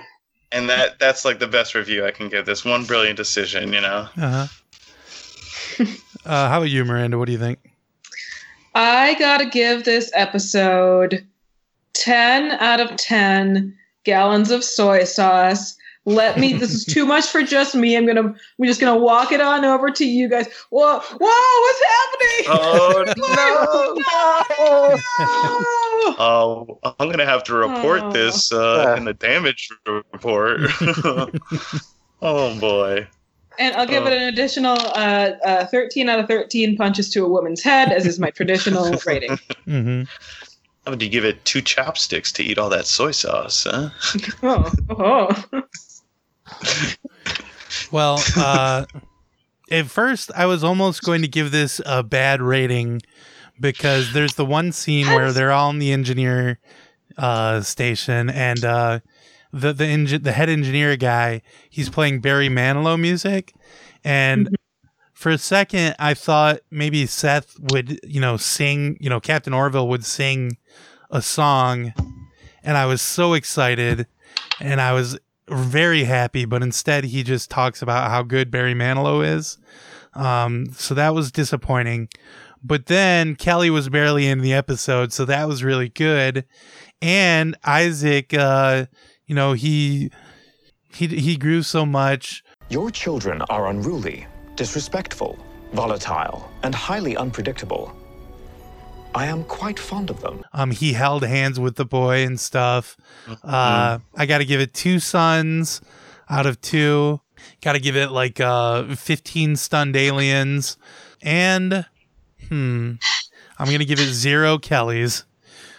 and 0.53 0.69
that 0.69 0.99
that's 0.99 1.25
like 1.25 1.39
the 1.39 1.47
best 1.47 1.75
review 1.75 2.05
i 2.07 2.11
can 2.11 2.29
give. 2.29 2.45
This 2.47 2.65
one 2.65 2.85
brilliant 2.85 3.17
decision 3.17 3.73
you 3.73 3.81
know? 3.81 4.09
Uh-huh. 4.17 4.47
uh 6.27 6.49
How 6.49 6.59
about 6.59 6.71
you, 6.71 6.85
Miranda? 6.85 7.19
What 7.19 7.27
do 7.27 7.33
you 7.33 7.39
think? 7.39 7.59
I 8.75 9.15
gotta 9.19 9.47
give 9.47 9.85
this 9.85 10.11
episode 10.15 11.27
10 11.95 12.53
out 12.53 12.81
of 12.81 12.95
10 12.97 13.77
gallons 14.05 14.51
of 14.51 14.63
soy 14.63 15.05
sauce. 15.05 15.77
Let 16.09 16.39
me, 16.39 16.53
this 16.53 16.73
is 16.73 16.85
too 16.85 17.05
much 17.05 17.27
for 17.27 17.43
just 17.43 17.75
me. 17.75 17.97
I'm 17.97 18.07
gonna, 18.07 18.33
we're 18.59 18.67
just 18.67 18.81
gonna 18.81 18.97
walk 18.99 19.33
it 19.33 19.41
on 19.41 19.65
over 19.65 19.91
to 19.91 20.05
you 20.07 20.29
guys. 20.29 20.47
Whoa, 20.71 21.01
whoa, 21.01 21.17
what's 21.19 21.83
happening? 21.85 22.47
oh 22.49 23.05
no. 26.09 26.17
Oh, 26.19 26.79
I'm 27.01 27.11
gonna 27.11 27.25
have 27.27 27.43
to 27.45 27.55
report 27.55 28.03
Oh. 28.05 28.13
this 28.13 28.53
uh, 28.53 28.85
Yeah. 28.87 28.97
in 28.99 29.05
the 29.05 29.15
damage 29.15 29.69
report. 29.87 30.61
oh 32.23 32.59
boy. 32.61 33.09
And 33.59 33.75
I'll 33.77 33.87
give 33.87 34.07
it 34.07 34.13
Oh. 34.13 34.17
an 34.17 34.23
additional 34.23 34.77
uh, 34.79 35.31
uh, 35.45 35.67
13 35.67 36.09
out 36.09 36.19
of 36.21 36.29
13 36.29 36.77
punches 36.77 37.11
to 37.11 37.25
a 37.25 37.29
woman's 37.29 37.63
head, 37.63 37.91
as 37.93 38.07
is 38.07 38.19
my 38.19 38.31
traditional 38.31 38.85
rating. 39.07 39.31
Mm-hmm. 39.67 40.03
How 40.85 40.91
would 40.93 41.03
you 41.03 41.09
give 41.09 41.25
it 41.25 41.45
two 41.45 41.61
chopsticks 41.63 42.31
to 42.33 42.43
eat 42.45 42.59
all 42.59 42.69
that 42.71 42.87
soy 42.87 43.11
sauce, 43.11 43.67
huh? 43.69 43.91
Oh, 44.43 44.73
oh. 44.91 45.65
Well, 47.93 48.23
uh, 48.37 48.87
at 49.71 49.87
first, 49.87 50.31
I 50.35 50.47
was 50.47 50.65
almost 50.65 51.03
going 51.03 51.23
to 51.23 51.29
give 51.29 51.51
this 51.51 51.81
a 51.85 52.03
bad 52.03 52.41
rating 52.41 53.03
because 53.61 54.13
there's 54.13 54.35
the 54.35 54.45
one 54.47 54.73
scene 54.73 55.07
where 55.07 55.33
they're 55.33 55.53
all 55.53 55.71
in 55.71 55.79
the 55.79 55.93
engineer 55.93 56.59
uh, 57.19 57.61
station 57.63 58.31
and 58.31 58.65
uh, 58.65 59.01
the 59.61 59.73
the 59.73 59.85
engi- 59.85 60.23
the 60.23 60.33
head 60.33 60.49
engineer 60.49 60.97
guy 60.97 61.43
he's 61.71 61.89
playing 61.89 62.21
Barry 62.21 62.49
Manilow 62.49 62.99
music, 62.99 63.55
and 64.05 64.57
for 65.13 65.31
a 65.31 65.39
second 65.39 65.95
I 65.99 66.15
thought 66.15 66.61
maybe 66.71 67.07
Seth 67.07 67.59
would 67.73 68.01
you 68.05 68.21
know 68.21 68.37
sing 68.37 68.97
you 69.01 69.11
know 69.11 69.21
Captain 69.21 69.53
Orville 69.53 69.89
would 69.89 70.05
sing 70.05 70.57
a 71.11 71.23
song, 71.23 71.93
and 72.63 72.77
I 72.77 72.87
was 72.87 73.01
so 73.03 73.35
excited, 73.35 74.07
and 74.61 74.81
I 74.81 74.93
was 74.93 75.19
very 75.49 76.05
happy, 76.05 76.45
but 76.45 76.63
instead 76.63 77.05
he 77.05 77.23
just 77.23 77.51
talks 77.51 77.83
about 77.83 78.11
how 78.11 78.23
good 78.23 78.51
Barry 78.51 78.75
Manilow 78.75 79.25
is. 79.25 79.59
Um, 80.15 80.67
so 80.73 80.95
that 80.95 81.15
was 81.15 81.31
disappointing. 81.31 82.09
But 82.65 82.87
then 82.87 83.37
Kelly 83.37 83.71
was 83.71 83.89
barely 83.89 84.27
in 84.27 84.41
the 84.41 84.53
episode, 84.53 85.13
so 85.13 85.25
that 85.27 85.47
was 85.47 85.63
really 85.63 85.89
good. 85.89 86.45
And 87.01 87.57
Isaac, 87.65 88.35
uh, 88.35 88.87
you 89.27 89.35
know, 89.35 89.53
he 89.53 90.11
he 90.93 91.07
he 91.09 91.37
grew 91.37 91.63
so 91.63 91.85
much. 91.85 92.43
Your 92.69 92.91
children 92.91 93.43
are 93.43 93.69
unruly, 93.69 94.27
disrespectful, 94.57 95.39
volatile, 95.73 96.51
and 96.63 96.75
highly 96.75 97.17
unpredictable. 97.17 97.95
I 99.15 99.27
am 99.27 99.45
quite 99.45 99.79
fond 99.79 100.11
of 100.11 100.21
them. 100.21 100.45
Um, 100.53 100.71
he 100.71 100.93
held 100.93 101.25
hands 101.25 101.59
with 101.59 101.77
the 101.77 101.87
boy 101.87 102.25
and 102.25 102.39
stuff. 102.39 102.97
Uh, 103.43 103.99
I 104.15 104.27
got 104.27 104.39
to 104.39 104.45
give 104.45 104.61
it 104.61 104.75
two 104.75 104.99
sons 105.01 105.81
out 106.29 106.45
of 106.45 106.61
two. 106.61 107.21
Got 107.63 107.75
to 107.75 107.81
give 107.81 107.97
it 107.97 108.11
like 108.11 108.41
uh 108.41 108.95
15 108.95 109.57
stunned 109.57 109.97
aliens, 109.97 110.77
and 111.23 111.87
hmm, 112.49 112.93
I'm 113.59 113.71
gonna 113.71 113.85
give 113.85 114.01
it 114.01 114.13
zero 114.13 114.59
Kellys. 114.59 115.25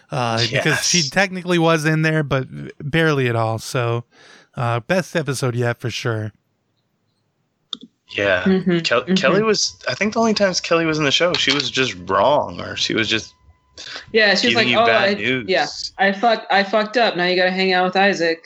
Uh, 0.09 0.45
because 0.49 0.85
she 0.87 1.01
technically 1.09 1.59
was 1.59 1.83
in 1.85 2.01
there, 2.01 2.23
but 2.23 2.47
barely 2.79 3.27
at 3.27 3.35
all. 3.35 3.59
So, 3.59 4.05
uh, 4.55 4.79
best 4.81 5.15
episode 5.15 5.55
yet 5.55 5.79
for 5.79 5.89
sure. 5.89 6.31
Yeah, 8.11 8.43
Mhm, 8.45 8.85
Kel- 8.85 9.03
mhm. 9.03 9.17
Kelly 9.17 9.43
was. 9.43 9.75
I 9.87 9.93
think 9.93 10.13
the 10.13 10.19
only 10.21 10.33
times 10.33 10.61
Kelly 10.61 10.85
was 10.85 10.97
in 10.97 11.03
the 11.03 11.11
show, 11.11 11.33
she 11.33 11.53
was 11.53 11.69
just 11.69 11.93
wrong, 12.07 12.61
or 12.61 12.77
she 12.77 12.93
was 12.93 13.09
just 13.09 13.33
Yeah, 14.13 14.33
she 14.35 14.47
was 14.47 14.55
like, 14.55 14.67
"Oh, 14.69 14.85
I, 14.85 15.13
news. 15.15 15.45
yeah, 15.49 15.67
I 15.97 16.13
fucked, 16.13 16.47
I 16.49 16.63
fucked 16.63 16.95
up. 16.95 17.17
Now 17.17 17.25
you 17.25 17.35
got 17.35 17.45
to 17.45 17.51
hang 17.51 17.73
out 17.73 17.83
with 17.85 17.97
Isaac." 17.97 18.45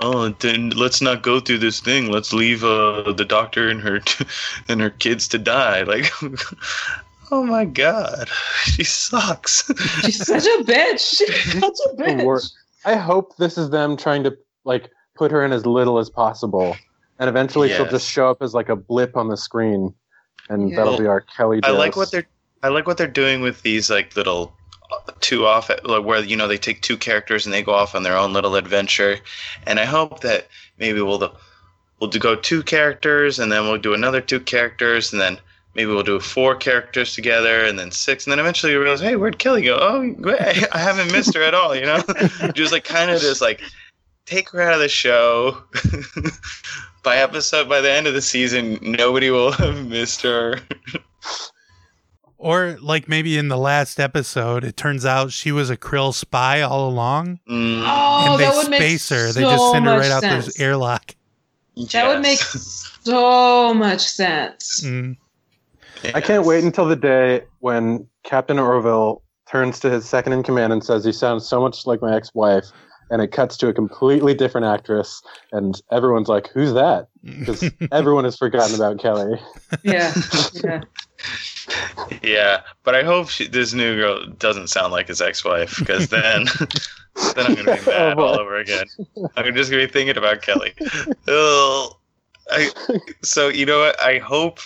Oh, 0.00 0.28
then 0.28 0.70
let's 0.70 1.00
not 1.02 1.22
go 1.22 1.40
through 1.40 1.58
this 1.58 1.80
thing. 1.80 2.10
Let's 2.12 2.32
leave 2.32 2.62
uh, 2.64 3.12
the 3.12 3.24
doctor 3.24 3.68
and 3.68 3.80
her 3.80 4.00
and 4.68 4.80
her 4.80 4.90
kids 4.90 5.26
to 5.28 5.38
die. 5.38 5.82
Like, 5.82 6.10
oh 7.32 7.42
my 7.42 7.64
god, 7.64 8.28
she 8.64 8.84
sucks. 8.84 9.68
She's 10.04 10.24
such 10.24 10.44
a 10.44 10.62
bitch. 10.62 11.16
She's 11.16 11.52
such 11.60 11.78
a 11.90 11.96
The 11.96 12.22
wor- 12.24 12.38
bitch. 12.38 12.52
I 12.84 12.94
hope 12.96 13.36
this 13.36 13.58
is 13.58 13.70
them 13.70 13.96
trying 13.96 14.22
to 14.24 14.36
like 14.64 14.90
put 15.16 15.30
her 15.32 15.44
in 15.44 15.52
as 15.52 15.66
little 15.66 15.98
as 15.98 16.08
possible, 16.10 16.76
and 17.18 17.28
eventually 17.28 17.68
she'll 17.70 17.88
just 17.90 18.08
show 18.08 18.30
up 18.30 18.42
as 18.42 18.54
like 18.54 18.68
a 18.68 18.76
blip 18.76 19.16
on 19.16 19.28
the 19.28 19.36
screen, 19.36 19.92
and 20.48 20.70
Yeah. 20.70 20.76
that'll 20.76 20.98
be 20.98 21.06
our 21.06 21.20
Kelly. 21.22 21.60
I 21.64 21.70
like 21.70 21.96
what 21.96 22.10
they're 22.12 22.26
I 22.62 22.68
like 22.68 22.86
what 22.86 22.96
they're 22.98 23.08
doing 23.08 23.40
with 23.40 23.62
these 23.62 23.90
like 23.90 24.14
little 24.14 24.54
uh, 24.92 25.12
two 25.20 25.46
off 25.46 25.68
like 25.84 26.04
where 26.04 26.20
you 26.20 26.36
know 26.36 26.46
they 26.46 26.58
take 26.58 26.82
two 26.82 26.96
characters 26.96 27.44
and 27.46 27.52
they 27.52 27.62
go 27.62 27.72
off 27.72 27.94
on 27.94 28.02
their 28.04 28.16
own 28.16 28.32
little 28.32 28.54
adventure, 28.56 29.16
and 29.66 29.80
I 29.80 29.84
hope 29.84 30.20
that 30.20 30.48
maybe 30.78 31.00
we'll 31.00 31.18
do, 31.18 31.30
we'll 32.00 32.10
do 32.10 32.18
go 32.18 32.34
two 32.36 32.62
characters 32.62 33.38
and 33.38 33.50
then 33.50 33.62
we'll 33.64 33.78
do 33.78 33.94
another 33.94 34.20
two 34.20 34.40
characters 34.40 35.12
and 35.12 35.20
then 35.22 35.38
maybe 35.74 35.90
we'll 35.90 36.02
do 36.02 36.20
four 36.20 36.54
characters 36.54 37.14
together 37.14 37.64
and 37.64 37.78
then 37.78 37.90
six 37.90 38.24
and 38.26 38.32
then 38.32 38.38
eventually 38.38 38.72
you 38.72 38.80
realize 38.80 39.00
hey 39.00 39.16
where'd 39.16 39.38
Kelly 39.38 39.62
go 39.62 39.78
oh 39.80 40.14
wait, 40.18 40.38
I 40.72 40.78
haven't 40.78 41.10
missed 41.12 41.34
her 41.34 41.42
at 41.42 41.54
all 41.54 41.74
you 41.74 41.86
know 41.86 42.02
just 42.54 42.72
like 42.72 42.84
kind 42.84 43.10
of 43.10 43.20
just 43.20 43.40
like 43.40 43.60
take 44.26 44.48
her 44.50 44.60
out 44.62 44.74
of 44.74 44.78
the 44.80 44.88
show. 44.88 45.62
by 47.02 47.16
episode, 47.16 47.68
by 47.68 47.80
the 47.80 47.90
end 47.90 48.06
of 48.06 48.14
the 48.14 48.22
season, 48.22 48.78
nobody 48.80 49.30
will 49.30 49.50
have 49.60 49.84
missed 49.88 50.22
her. 50.22 50.60
Or 52.38 52.76
like 52.80 53.08
maybe 53.08 53.38
in 53.38 53.48
the 53.48 53.56
last 53.56 54.00
episode, 54.00 54.64
it 54.64 54.76
turns 54.76 55.04
out 55.06 55.32
she 55.32 55.52
was 55.52 55.70
a 55.70 55.76
Krill 55.76 56.12
spy 56.14 56.60
all 56.60 56.88
along, 56.88 57.38
Mm, 57.48 57.82
Oh, 57.86 58.32
and 58.32 58.40
they 58.40 58.44
that 58.44 58.54
would 58.56 58.70
make 58.70 58.80
space 58.80 59.08
her. 59.10 59.28
so 59.28 59.32
they 59.32 59.42
just 59.42 59.72
send 59.72 59.84
her 59.84 59.92
much 59.96 60.02
right 60.02 60.10
out 60.12 60.20
sense. 60.22 60.46
this 60.46 60.60
airlock. 60.60 61.14
That 61.92 62.08
would 62.08 62.20
make 62.22 62.38
so 62.38 63.72
much 63.74 64.00
sense. 64.02 64.80
Mm. 64.84 65.16
I 66.14 66.20
can't 66.20 66.44
wait 66.44 66.64
until 66.64 66.86
the 66.86 66.96
day 66.96 67.42
when 67.60 68.06
Captain 68.24 68.58
Orville 68.58 69.22
turns 69.48 69.80
to 69.80 69.90
his 69.90 70.08
second 70.08 70.32
in 70.32 70.42
command 70.42 70.72
and 70.72 70.84
says, 70.84 71.04
"You 71.06 71.12
sound 71.12 71.42
so 71.42 71.60
much 71.60 71.86
like 71.86 72.00
my 72.00 72.14
ex-wife," 72.14 72.66
and 73.10 73.20
it 73.20 73.28
cuts 73.28 73.56
to 73.58 73.68
a 73.68 73.74
completely 73.74 74.34
different 74.34 74.66
actress, 74.66 75.22
and 75.52 75.80
everyone's 75.90 76.28
like, 76.28 76.48
"Who's 76.48 76.72
that?" 76.72 77.08
Mm. 77.24 77.40
Because 77.40 77.70
everyone 77.92 78.24
has 78.24 78.36
forgotten 78.36 78.74
about 78.74 78.98
Kelly. 78.98 79.40
Yeah, 79.82 80.12
yeah. 80.64 80.80
Yeah, 82.22 82.62
but 82.82 82.94
I 82.94 83.02
hope 83.04 83.28
she, 83.28 83.46
this 83.46 83.72
new 83.72 83.96
girl 83.96 84.26
doesn't 84.26 84.68
sound 84.68 84.92
like 84.92 85.08
his 85.08 85.20
ex-wife, 85.20 85.76
because 85.78 86.08
then, 86.08 86.46
then 87.34 87.46
I'm 87.46 87.54
gonna 87.54 87.76
be 87.76 87.86
mad 87.86 88.18
all 88.18 88.34
oh, 88.36 88.40
over 88.40 88.56
again. 88.56 88.86
I'm 89.36 89.54
just 89.54 89.70
gonna 89.70 89.86
be 89.86 89.92
thinking 89.92 90.16
about 90.16 90.42
Kelly. 90.42 90.74
Ugh. 91.28 91.94
I, 92.50 92.70
so 93.22 93.48
you 93.48 93.64
know 93.64 93.78
what? 93.80 94.00
I 94.00 94.18
hope, 94.18 94.58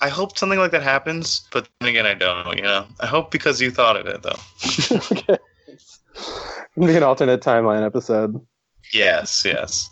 I 0.00 0.08
hope 0.08 0.38
something 0.38 0.58
like 0.58 0.70
that 0.70 0.82
happens, 0.82 1.46
but 1.52 1.68
then 1.80 1.88
again, 1.88 2.06
I 2.06 2.14
don't. 2.14 2.56
You 2.56 2.62
know, 2.62 2.86
I 3.00 3.06
hope 3.06 3.30
because 3.30 3.60
you 3.60 3.70
thought 3.70 3.96
of 3.96 4.06
it, 4.06 4.22
though. 4.22 4.96
okay. 5.12 5.38
It'll 6.76 6.86
be 6.86 6.96
an 6.96 7.02
alternate 7.02 7.42
timeline 7.42 7.84
episode. 7.84 8.40
Yes, 8.92 9.44
yes. 9.44 9.90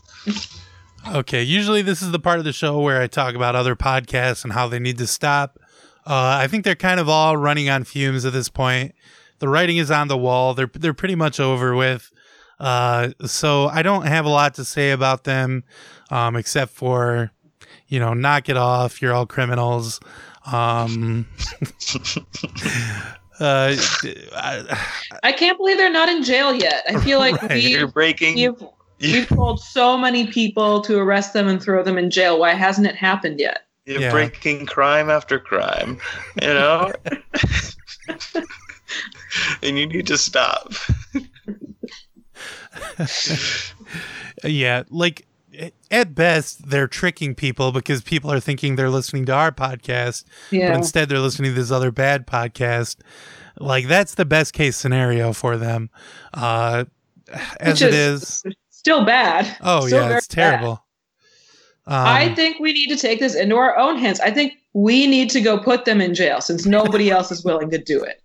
Okay, 1.08 1.42
usually 1.42 1.82
this 1.82 2.02
is 2.02 2.10
the 2.10 2.18
part 2.18 2.38
of 2.38 2.44
the 2.44 2.52
show 2.52 2.80
where 2.80 3.00
I 3.00 3.06
talk 3.06 3.34
about 3.34 3.54
other 3.54 3.76
podcasts 3.76 4.44
and 4.44 4.52
how 4.52 4.68
they 4.68 4.78
need 4.78 4.98
to 4.98 5.06
stop. 5.06 5.58
Uh, 6.06 6.38
I 6.40 6.46
think 6.46 6.64
they're 6.64 6.74
kind 6.74 7.00
of 7.00 7.08
all 7.08 7.36
running 7.36 7.68
on 7.68 7.84
fumes 7.84 8.24
at 8.24 8.32
this 8.32 8.48
point. 8.48 8.94
The 9.38 9.48
writing 9.48 9.76
is 9.76 9.90
on 9.90 10.08
the 10.08 10.16
wall. 10.16 10.54
They're 10.54 10.70
they're 10.72 10.94
pretty 10.94 11.14
much 11.14 11.40
over 11.40 11.74
with. 11.74 12.10
Uh, 12.58 13.10
so 13.24 13.66
I 13.66 13.82
don't 13.82 14.06
have 14.06 14.24
a 14.24 14.30
lot 14.30 14.54
to 14.54 14.64
say 14.64 14.90
about 14.92 15.24
them, 15.24 15.64
um, 16.10 16.36
except 16.36 16.72
for, 16.72 17.30
you 17.88 17.98
know, 18.00 18.14
knock 18.14 18.48
it 18.48 18.56
off. 18.56 19.00
You're 19.02 19.12
all 19.14 19.26
criminals. 19.26 20.00
Um, 20.52 21.26
uh, 23.40 23.76
I- 24.34 24.86
I 25.22 25.32
can't 25.32 25.58
believe 25.58 25.76
they're 25.76 25.90
not 25.92 26.08
in 26.08 26.22
jail 26.22 26.54
yet. 26.54 26.84
I 26.88 26.98
feel 27.00 27.18
like 27.18 27.40
Right. 27.42 27.52
we, 27.52 27.60
You're 27.76 27.88
breaking. 27.88 28.36
we've, 28.36 28.62
we've 29.00 29.28
told 29.28 29.60
so 29.60 29.96
many 29.98 30.26
people 30.28 30.80
to 30.82 30.98
arrest 30.98 31.32
them 31.32 31.48
and 31.48 31.60
throw 31.62 31.82
them 31.82 31.98
in 31.98 32.10
jail. 32.10 32.38
Why 32.38 32.54
hasn't 32.54 32.86
it 32.86 32.94
happened 32.96 33.40
yet? 33.40 33.60
You're 33.86 34.00
Yeah. 34.00 34.10
breaking 34.10 34.66
crime 34.66 35.10
after 35.10 35.38
crime, 35.38 35.98
you 36.42 36.48
know? 36.48 36.92
and 39.62 39.78
you 39.78 39.86
need 39.86 40.06
to 40.08 40.18
stop. 40.18 40.72
Yeah, 44.44 44.82
like 44.90 45.26
at 45.90 46.14
best, 46.14 46.68
they're 46.70 46.88
tricking 46.88 47.34
people 47.34 47.72
because 47.72 48.02
people 48.02 48.30
are 48.32 48.40
thinking 48.40 48.76
they're 48.76 48.90
listening 48.90 49.24
to 49.26 49.32
our 49.32 49.52
podcast, 49.52 50.24
Yeah. 50.50 50.68
but 50.70 50.76
instead 50.78 51.08
they're 51.08 51.18
listening 51.20 51.52
to 51.54 51.60
this 51.60 51.70
other 51.70 51.90
bad 51.90 52.26
podcast. 52.26 52.96
Like 53.58 53.86
that's 53.88 54.14
the 54.14 54.24
best 54.24 54.52
case 54.52 54.76
scenario 54.76 55.32
for 55.32 55.56
them. 55.56 55.90
Uh, 56.34 56.84
as 57.60 57.80
Which 57.80 57.88
it 57.88 57.94
is 57.94 58.22
is, 58.44 58.44
Still 58.70 59.04
bad. 59.04 59.56
oh 59.62 59.86
Still 59.86 60.08
yeah, 60.10 60.16
it's 60.16 60.26
terrible. 60.28 60.84
Um, 61.88 61.94
I 62.06 62.34
think 62.34 62.58
we 62.60 62.72
need 62.72 62.88
to 62.88 62.96
take 62.96 63.20
this 63.20 63.34
into 63.34 63.56
our 63.56 63.76
own 63.78 63.96
hands. 63.96 64.20
I 64.20 64.30
think 64.30 64.54
we 64.74 65.06
need 65.06 65.30
to 65.30 65.40
go 65.40 65.56
put 65.58 65.84
them 65.84 66.00
in 66.00 66.14
jail 66.14 66.40
since 66.40 66.66
nobody 66.66 67.10
else 67.16 67.30
is 67.32 67.44
willing 67.44 67.70
to 67.70 67.78
do 67.78 68.02
it. 68.02 68.20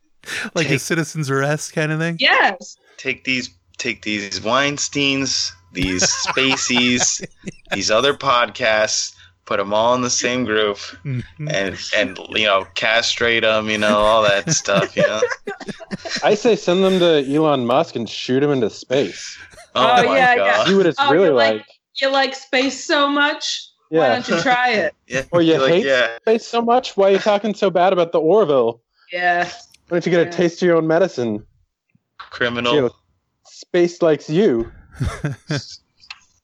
like 0.55 0.69
a 0.69 0.77
citizen's 0.79 1.29
arrest 1.29 1.73
kind 1.73 1.91
of 1.91 1.99
thing. 1.99 2.17
Yes. 2.19 2.75
Take 2.97 3.23
these 3.23 3.49
take 3.77 4.01
these 4.03 4.39
Weinsteins, 4.41 5.51
these 5.73 6.03
Spaceys, 6.27 7.25
these 7.71 7.89
other 7.91 8.13
podcasts, 8.13 9.13
put 9.45 9.57
them 9.57 9.73
all 9.73 9.95
in 9.95 10.01
the 10.01 10.09
same 10.09 10.45
group 10.45 10.77
Mhm. 11.03 11.23
and 11.49 11.77
and 11.95 12.17
you 12.37 12.45
know, 12.45 12.65
castrate 12.75 13.43
them, 13.43 13.69
you 13.69 13.77
know, 13.77 13.97
all 13.97 14.23
that 14.23 14.49
stuff, 14.51 14.95
you 14.95 15.03
know. 15.03 15.21
I 16.23 16.35
say 16.35 16.55
send 16.55 16.83
them 16.83 16.99
to 16.99 17.25
Elon 17.33 17.65
Musk 17.65 17.95
and 17.95 18.09
shoot 18.09 18.41
him 18.43 18.51
into 18.51 18.69
space. 18.69 19.37
Oh, 19.75 20.01
Oh, 20.03 20.05
my 20.07 20.17
yeah, 20.17 20.35
god. 20.35 20.67
See 20.67 20.75
what 20.75 20.85
it's 20.85 20.97
Oh, 20.99 21.11
really 21.11 21.29
like. 21.29 21.57
like- 21.57 21.65
You 21.95 22.09
like 22.11 22.35
space 22.35 22.83
so 22.83 23.07
much? 23.09 23.67
Yeah. 23.89 23.99
Why 23.99 24.07
don't 24.09 24.27
you 24.29 24.41
try 24.41 24.69
it? 24.73 24.95
Yeah. 25.07 25.23
Or 25.31 25.41
you 25.41 25.53
You're 25.53 25.61
like, 25.61 25.71
hate 25.73 25.85
yeah. 25.85 26.17
space 26.17 26.45
so 26.47 26.61
much? 26.61 26.95
Why 26.95 27.09
are 27.09 27.11
you 27.11 27.19
talking 27.19 27.53
so 27.53 27.69
bad 27.69 27.91
about 27.93 28.11
the 28.13 28.19
Orville? 28.19 28.81
Yeah. 29.11 29.45
Why 29.89 29.99
don't 29.99 30.05
you 30.05 30.11
get 30.11 30.25
a 30.25 30.29
taste 30.29 30.61
of 30.61 30.65
your 30.67 30.77
own 30.77 30.87
medicine? 30.87 31.45
Criminal. 32.17 32.73
You 32.73 32.81
know, 32.83 32.91
space 33.45 34.01
likes 34.01 34.29
you. 34.29 34.71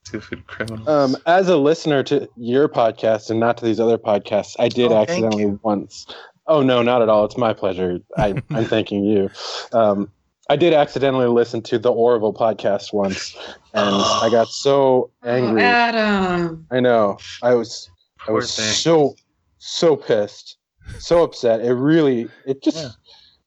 Stupid 0.04 0.48
criminal. 0.48 0.90
Um, 0.90 1.18
as 1.26 1.50
a 1.50 1.58
listener 1.58 2.02
to 2.04 2.30
your 2.38 2.70
podcast 2.70 3.30
and 3.30 3.40
not 3.40 3.58
to 3.58 3.66
these 3.66 3.80
other 3.80 3.98
podcasts, 3.98 4.56
I 4.60 4.70
did 4.70 4.92
Oh, 4.92 5.02
accidentally 5.02 5.46
once. 5.64 6.08
Oh 6.48 6.62
no, 6.62 6.82
not 6.82 7.02
at 7.02 7.10
all. 7.10 7.26
It's 7.26 7.38
my 7.38 7.54
pleasure. 7.54 8.00
I, 8.18 8.42
I'm 8.52 8.66
thanking 8.66 9.04
you. 9.04 9.30
Um, 9.74 10.10
I 10.50 10.56
did 10.56 10.74
accidentally 10.74 11.28
listen 11.28 11.62
to 11.64 11.78
the 11.78 11.92
Orville 11.92 12.34
podcast 12.34 12.94
once, 12.94 13.36
and 13.74 13.96
I 13.96 14.30
got 14.32 14.48
so 14.48 15.12
Oh, 15.24 15.30
angry. 15.30 15.62
Adam. 15.62 16.66
I 16.72 16.80
know. 16.80 17.18
I 17.44 17.54
was. 17.54 17.90
I 18.28 18.32
was 18.32 18.56
thing. 18.56 18.66
so 18.74 19.16
so 19.58 19.98
pissed, 19.98 20.58
so 21.00 21.22
upset. 21.24 21.60
It 21.60 21.74
really. 21.74 22.30
It 22.46 22.64
just. 22.64 22.78
Yeah. 22.78 22.90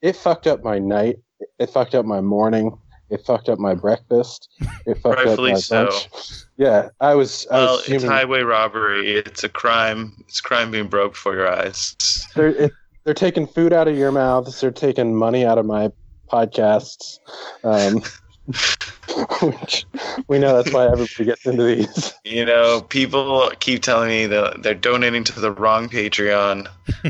It 0.02 0.16
fucked 0.16 0.46
up 0.46 0.62
my 0.62 0.78
night. 0.78 1.18
It 1.58 1.70
fucked 1.70 1.94
up 1.94 2.04
my 2.04 2.20
morning. 2.20 2.76
It 3.10 3.24
fucked 3.26 3.48
up 3.48 3.58
my 3.58 3.74
breakfast. 3.74 4.48
It 4.86 4.98
fucked 4.98 5.16
Rightfully 5.24 5.50
up 5.50 5.56
my 5.56 5.60
so. 5.60 5.82
lunch. 5.84 6.08
Yeah, 6.56 6.88
I 7.00 7.14
was. 7.14 7.46
I 7.50 7.56
Well, 7.58 7.76
was 7.78 7.88
it's 7.88 8.04
highway 8.04 8.42
robbery. 8.42 9.10
It's 9.16 9.42
a 9.44 9.48
crime. 9.48 10.12
It's 10.28 10.40
crime 10.40 10.70
being 10.70 10.88
broke 10.88 11.12
before 11.12 11.34
your 11.34 11.50
eyes. 11.52 11.96
they're 12.34 12.48
it, 12.48 12.72
they're 13.04 13.14
taking 13.14 13.46
food 13.46 13.72
out 13.72 13.88
of 13.88 13.96
your 13.96 14.12
mouths. 14.12 14.60
They're 14.60 14.70
taking 14.70 15.16
money 15.16 15.44
out 15.44 15.58
of 15.58 15.66
my 15.66 15.90
podcasts. 16.30 17.18
Um, 17.64 18.02
which 19.42 19.86
we 20.28 20.38
know 20.38 20.56
that's 20.62 20.72
why 20.72 20.86
everybody 20.86 21.24
gets 21.24 21.46
into 21.46 21.62
these. 21.64 22.14
You 22.24 22.44
know, 22.44 22.82
people 22.82 23.50
keep 23.60 23.82
telling 23.82 24.08
me 24.08 24.26
that 24.26 24.62
they're 24.62 24.74
donating 24.74 25.24
to 25.24 25.40
the 25.40 25.50
wrong 25.52 25.88
Patreon, 25.88 26.66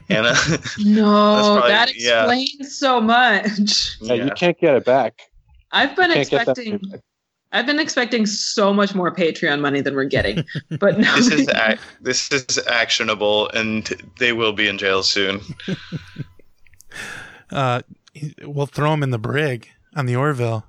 and 0.09 0.27
uh, 0.27 0.35
No, 0.79 1.05
probably- 1.05 1.71
that 1.71 1.93
yeah. 1.97 2.21
explains 2.31 2.77
so 2.77 3.01
much. 3.01 3.97
Yeah, 4.01 4.15
yeah. 4.15 4.25
you 4.25 4.31
can't 4.33 4.59
get 4.59 4.75
it 4.75 4.85
back. 4.85 5.30
I've 5.73 5.95
been 5.97 6.11
You 6.11 6.17
can't 6.17 6.31
get 6.31 6.47
that 6.47 6.59
expecting. 6.59 7.01
I've 7.53 7.67
been 7.67 7.81
expecting 7.81 8.27
so 8.27 8.73
much 8.73 8.95
more 8.95 9.13
Patreon 9.15 9.61
money 9.61 9.81
than 9.81 9.95
we're 9.95 10.05
getting. 10.05 10.45
But 10.79 10.99
now 10.99 11.17
this 11.17 11.29
is 11.33 11.49
ac- 11.49 11.81
this 12.01 12.31
is 12.31 12.59
actionable, 12.69 13.49
and 13.51 13.87
they 14.19 14.33
will 14.33 14.53
be 14.53 14.69
in 14.69 14.79
jail 14.79 15.03
soon. 15.03 15.41
Uh, 17.53 17.83
we'll 18.43 18.67
throw 18.67 18.93
him 18.95 19.03
in 19.03 19.11
the 19.11 19.19
brig 19.19 19.69
on 19.97 20.07
the 20.07 20.15
Orville. 20.15 20.65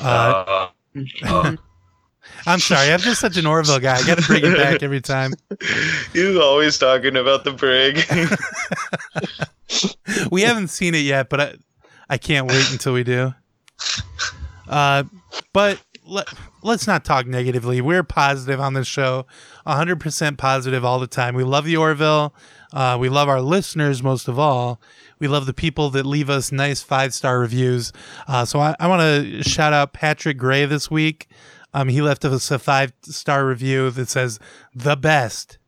Uh, 0.00 0.68
Uh, 0.94 1.02
uh, 1.24 1.56
I'm 2.46 2.58
sorry. 2.60 2.92
I'm 2.92 3.00
just 3.00 3.20
such 3.22 3.38
an 3.38 3.46
Orville 3.46 3.78
guy. 3.80 3.96
I 3.96 4.06
got 4.06 4.18
to 4.18 4.26
bring 4.26 4.44
it 4.44 4.56
back 4.56 4.82
every 4.82 5.00
time. 5.00 5.32
He's 6.12 6.36
always 6.36 6.76
talking 6.78 7.16
about 7.16 7.44
the 7.44 7.52
brig. 7.52 8.04
we 10.30 10.42
haven't 10.42 10.68
seen 10.68 10.94
it 10.94 10.98
yet, 10.98 11.28
but 11.30 11.40
I, 11.40 11.54
I 12.10 12.18
can't 12.18 12.46
wait 12.46 12.70
until 12.70 12.92
we 12.92 13.02
do. 13.02 13.32
Uh, 14.68 15.04
but 15.52 15.80
let, 16.06 16.28
let's 16.62 16.86
not 16.86 17.04
talk 17.04 17.26
negatively. 17.26 17.80
We're 17.80 18.02
positive 18.02 18.60
on 18.60 18.74
this 18.74 18.86
show, 18.86 19.26
100% 19.66 20.38
positive 20.38 20.84
all 20.84 20.98
the 20.98 21.06
time. 21.06 21.34
We 21.34 21.44
love 21.44 21.64
the 21.64 21.76
Orville. 21.76 22.34
Uh, 22.72 22.96
we 23.00 23.08
love 23.08 23.28
our 23.28 23.40
listeners 23.40 24.02
most 24.02 24.28
of 24.28 24.38
all. 24.38 24.80
We 25.18 25.28
love 25.28 25.46
the 25.46 25.54
people 25.54 25.90
that 25.90 26.06
leave 26.06 26.30
us 26.30 26.52
nice 26.52 26.82
five 26.82 27.12
star 27.14 27.38
reviews. 27.38 27.92
Uh, 28.26 28.44
so 28.44 28.60
I, 28.60 28.74
I 28.78 28.86
want 28.86 29.02
to 29.02 29.42
shout 29.42 29.72
out 29.72 29.92
Patrick 29.92 30.38
Gray 30.38 30.66
this 30.66 30.90
week. 30.90 31.28
Um, 31.72 31.88
he 31.88 32.02
left 32.02 32.24
us 32.24 32.50
a 32.50 32.58
five 32.58 32.92
star 33.02 33.46
review 33.46 33.90
that 33.90 34.08
says 34.08 34.38
the 34.74 34.96
best. 34.96 35.58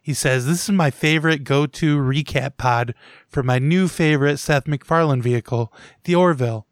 He 0.00 0.14
says, 0.14 0.46
This 0.46 0.64
is 0.64 0.70
my 0.70 0.90
favorite 0.90 1.44
go 1.44 1.66
to 1.66 1.98
recap 1.98 2.56
pod 2.56 2.94
for 3.28 3.42
my 3.42 3.58
new 3.58 3.88
favorite 3.88 4.38
Seth 4.38 4.66
MacFarlane 4.66 5.22
vehicle, 5.22 5.72
the 6.04 6.14
Orville. 6.14 6.66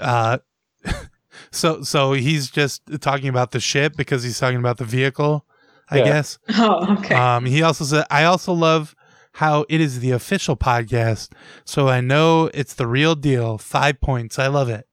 Uh, 0.00 0.38
so, 1.50 1.82
so 1.82 2.12
he's 2.12 2.50
just 2.50 2.82
talking 3.00 3.28
about 3.28 3.50
the 3.52 3.60
ship 3.60 3.94
because 3.96 4.22
he's 4.22 4.38
talking 4.38 4.58
about 4.58 4.78
the 4.78 4.84
vehicle, 4.84 5.44
I 5.90 5.98
Yeah. 5.98 6.04
guess. 6.04 6.38
Oh, 6.50 6.94
okay. 6.98 7.14
Um, 7.14 7.44
he 7.46 7.62
also 7.62 7.84
said, 7.84 8.04
I 8.10 8.24
also 8.24 8.52
love 8.52 8.94
how 9.36 9.64
it 9.68 9.80
is 9.80 10.00
the 10.00 10.10
official 10.10 10.56
podcast, 10.56 11.30
so 11.64 11.88
I 11.88 12.00
know 12.00 12.50
it's 12.52 12.74
the 12.74 12.86
real 12.86 13.14
deal. 13.14 13.56
Five 13.58 14.00
points. 14.00 14.38
I 14.38 14.48
love 14.48 14.68
it. 14.68 14.86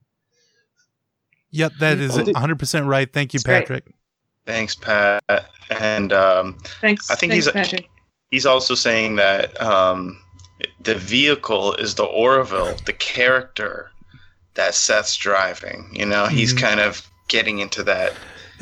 Yep, 1.52 1.74
that 1.80 1.98
is 1.98 2.18
Oh. 2.18 2.24
100% 2.24 2.86
right. 2.88 3.12
Thank 3.12 3.34
you, 3.34 3.40
Patrick. 3.44 3.86
Thanks, 4.46 4.76
Pat. 4.76 5.24
And 5.70 6.14
um, 6.14 6.58
thanks. 6.82 7.10
I 7.12 7.16
think 7.16 7.32
thanks, 7.34 7.46
he's- 7.46 7.54
Patrick. 7.54 7.90
he's 8.32 8.46
also 8.46 8.76
saying 8.76 9.16
that 9.18 9.60
um, 9.62 10.20
the 10.82 10.96
vehicle 10.96 11.74
is 11.76 11.96
the 11.96 12.04
Orville, 12.06 12.76
the 12.86 12.94
character 12.94 13.92
that 14.56 14.76
Seth's 14.76 15.16
driving. 15.16 15.90
You 15.94 16.06
know, 16.06 16.26
he's 16.28 16.54
Mhm. 16.54 16.60
kind 16.62 16.80
of 16.80 17.02
getting 17.28 17.60
into 17.60 17.84
that. 17.84 18.14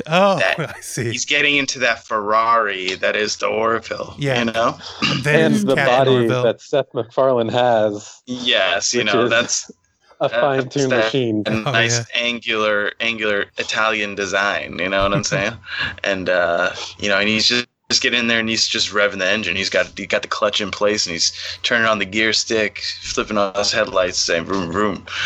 Oh, 0.06 0.38
That- 0.38 0.60
I 0.76 0.80
see. 0.80 1.10
He's 1.10 1.24
getting 1.24 1.56
into 1.56 1.78
that 1.80 2.04
Ferrari 2.06 2.94
that 2.96 3.16
is 3.16 3.36
the 3.36 3.46
Orville. 3.46 4.14
Yeah. 4.18 4.38
You 4.40 4.44
know. 4.52 4.78
That 5.22 5.34
and 5.40 5.54
the 5.56 5.74
Captain 5.74 5.86
body 5.86 6.10
Orville. 6.24 6.42
that 6.44 6.60
Seth 6.60 6.86
MacFarlane 6.94 7.48
has, 7.48 8.22
Yes, 8.26 8.92
you 8.94 9.02
know 9.04 9.28
that's 9.28 9.70
a 10.20 10.28
fine 10.28 10.68
tuned 10.68 10.92
that- 10.92 11.04
machine. 11.06 11.42
a 11.46 11.50
Oh, 11.50 11.60
nice 11.62 11.98
yeah. 11.98 12.04
angular 12.22 12.92
angular 13.00 13.46
Italian 13.56 14.14
design. 14.14 14.78
You 14.78 14.88
know 14.88 15.02
what 15.02 15.14
I'm 15.14 15.24
saying? 15.34 15.56
and 16.04 16.28
uh, 16.28 16.70
you 16.98 17.08
know, 17.08 17.18
and 17.18 17.28
he's 17.28 17.46
just. 17.46 17.66
Just 17.90 18.02
get 18.02 18.12
in 18.12 18.26
there 18.26 18.40
and 18.40 18.48
he's 18.48 18.68
just 18.68 18.90
revving 18.90 19.18
the 19.18 19.26
engine. 19.26 19.56
He's 19.56 19.70
got 19.70 19.98
he 19.98 20.06
got 20.06 20.22
the 20.22 20.28
clutch 20.28 20.60
in 20.60 20.70
place 20.70 21.06
and 21.06 21.12
he's 21.12 21.32
turning 21.62 21.86
on 21.86 21.98
the 21.98 22.04
gear 22.04 22.34
stick, 22.34 22.80
flipping 23.00 23.38
on 23.38 23.54
his 23.54 23.72
headlights, 23.72 24.18
saying 24.18 24.44
"vroom 24.44 24.70
vroom." 24.70 25.06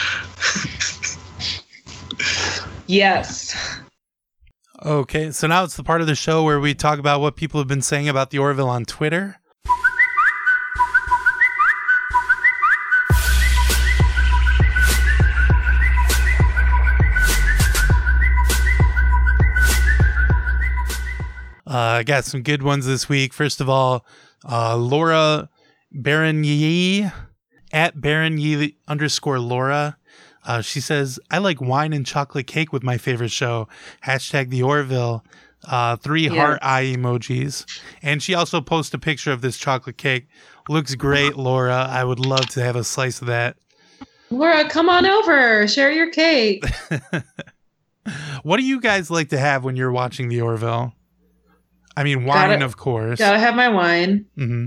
Yes. 2.86 3.56
Okay, 4.84 5.30
so 5.30 5.46
now 5.46 5.64
it's 5.64 5.76
the 5.76 5.82
part 5.82 6.00
of 6.00 6.06
the 6.06 6.14
show 6.14 6.42
where 6.42 6.60
we 6.60 6.74
talk 6.74 6.98
about 6.98 7.20
what 7.20 7.36
people 7.36 7.60
have 7.60 7.68
been 7.68 7.82
saying 7.82 8.08
about 8.08 8.30
the 8.30 8.38
Orville 8.38 8.68
on 8.68 8.84
Twitter. 8.84 9.38
Uh, 21.72 21.76
I 22.00 22.02
got 22.02 22.24
some 22.24 22.42
good 22.42 22.62
ones 22.62 22.84
this 22.86 23.08
week. 23.08 23.32
First 23.32 23.60
of 23.60 23.68
all, 23.68 24.04
uh, 24.48 24.76
Laura 24.76 25.48
Baronier 25.90 27.12
at 27.72 28.00
Baronier 28.00 28.70
underscore 28.88 29.38
Laura. 29.38 29.96
Uh, 30.44 30.60
she 30.60 30.80
says, 30.80 31.18
I 31.30 31.38
like 31.38 31.60
wine 31.60 31.92
and 31.92 32.04
chocolate 32.04 32.46
cake 32.46 32.72
with 32.72 32.82
my 32.82 32.98
favorite 32.98 33.30
show. 33.30 33.68
Hashtag 34.04 34.50
the 34.50 34.62
Orville. 34.62 35.24
Uh, 35.64 35.94
three 35.96 36.24
Yeah. 36.28 36.34
heart 36.34 36.58
eye 36.60 36.92
emojis. 36.96 37.64
And 38.02 38.20
she 38.22 38.34
also 38.34 38.60
posts 38.60 38.92
a 38.92 38.98
picture 38.98 39.30
of 39.32 39.40
this 39.40 39.56
chocolate 39.56 39.96
cake. 39.96 40.26
Looks 40.68 40.94
great, 40.96 41.36
Laura. 41.36 41.86
I 41.88 42.02
would 42.04 42.18
love 42.18 42.48
to 42.50 42.62
have 42.62 42.74
a 42.76 42.82
slice 42.84 43.20
of 43.20 43.28
that. 43.28 43.56
Laura, 44.30 44.68
come 44.68 44.88
on 44.88 45.06
over. 45.06 45.66
Share 45.68 45.90
your 45.92 46.10
cake. 46.10 46.64
What 48.42 48.56
do 48.56 48.64
you 48.64 48.80
guys 48.80 49.10
like 49.12 49.28
to 49.28 49.38
have 49.38 49.62
when 49.62 49.76
you're 49.76 49.92
watching 49.92 50.28
the 50.28 50.40
Orville? 50.40 50.92
I 51.96 52.04
mean, 52.04 52.24
wine, 52.24 52.50
Gotta- 52.50 52.64
of 52.64 52.76
course. 52.76 53.18
Gotta 53.18 53.38
have 53.38 53.54
my 53.54 53.68
wine. 53.68 54.24
hmm 54.36 54.66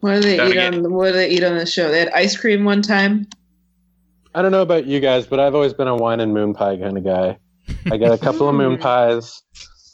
What 0.00 0.14
do 0.16 0.20
they 0.20 0.36
Gotta 0.36 0.50
eat 0.50 0.54
get- 0.54 0.74
on? 0.74 0.92
What 0.92 1.06
do 1.06 1.12
they 1.12 1.30
eat 1.30 1.44
on 1.44 1.56
the 1.56 1.66
show? 1.66 1.90
They 1.90 1.98
had 2.00 2.10
ice 2.10 2.36
cream 2.36 2.64
one 2.64 2.82
time. 2.82 3.26
I 4.34 4.42
don't 4.42 4.50
know 4.50 4.62
about 4.62 4.86
you 4.86 4.98
guys, 5.00 5.26
but 5.26 5.38
I've 5.38 5.54
always 5.54 5.72
been 5.72 5.86
a 5.88 5.94
wine 5.96 6.20
and 6.20 6.34
moon 6.34 6.54
pie 6.54 6.76
kind 6.76 6.98
of 6.98 7.04
guy. 7.04 7.38
I 7.90 7.96
get 7.96 8.12
a 8.12 8.18
couple 8.18 8.48
of 8.48 8.54
moon 8.54 8.78
pies. 8.88 9.42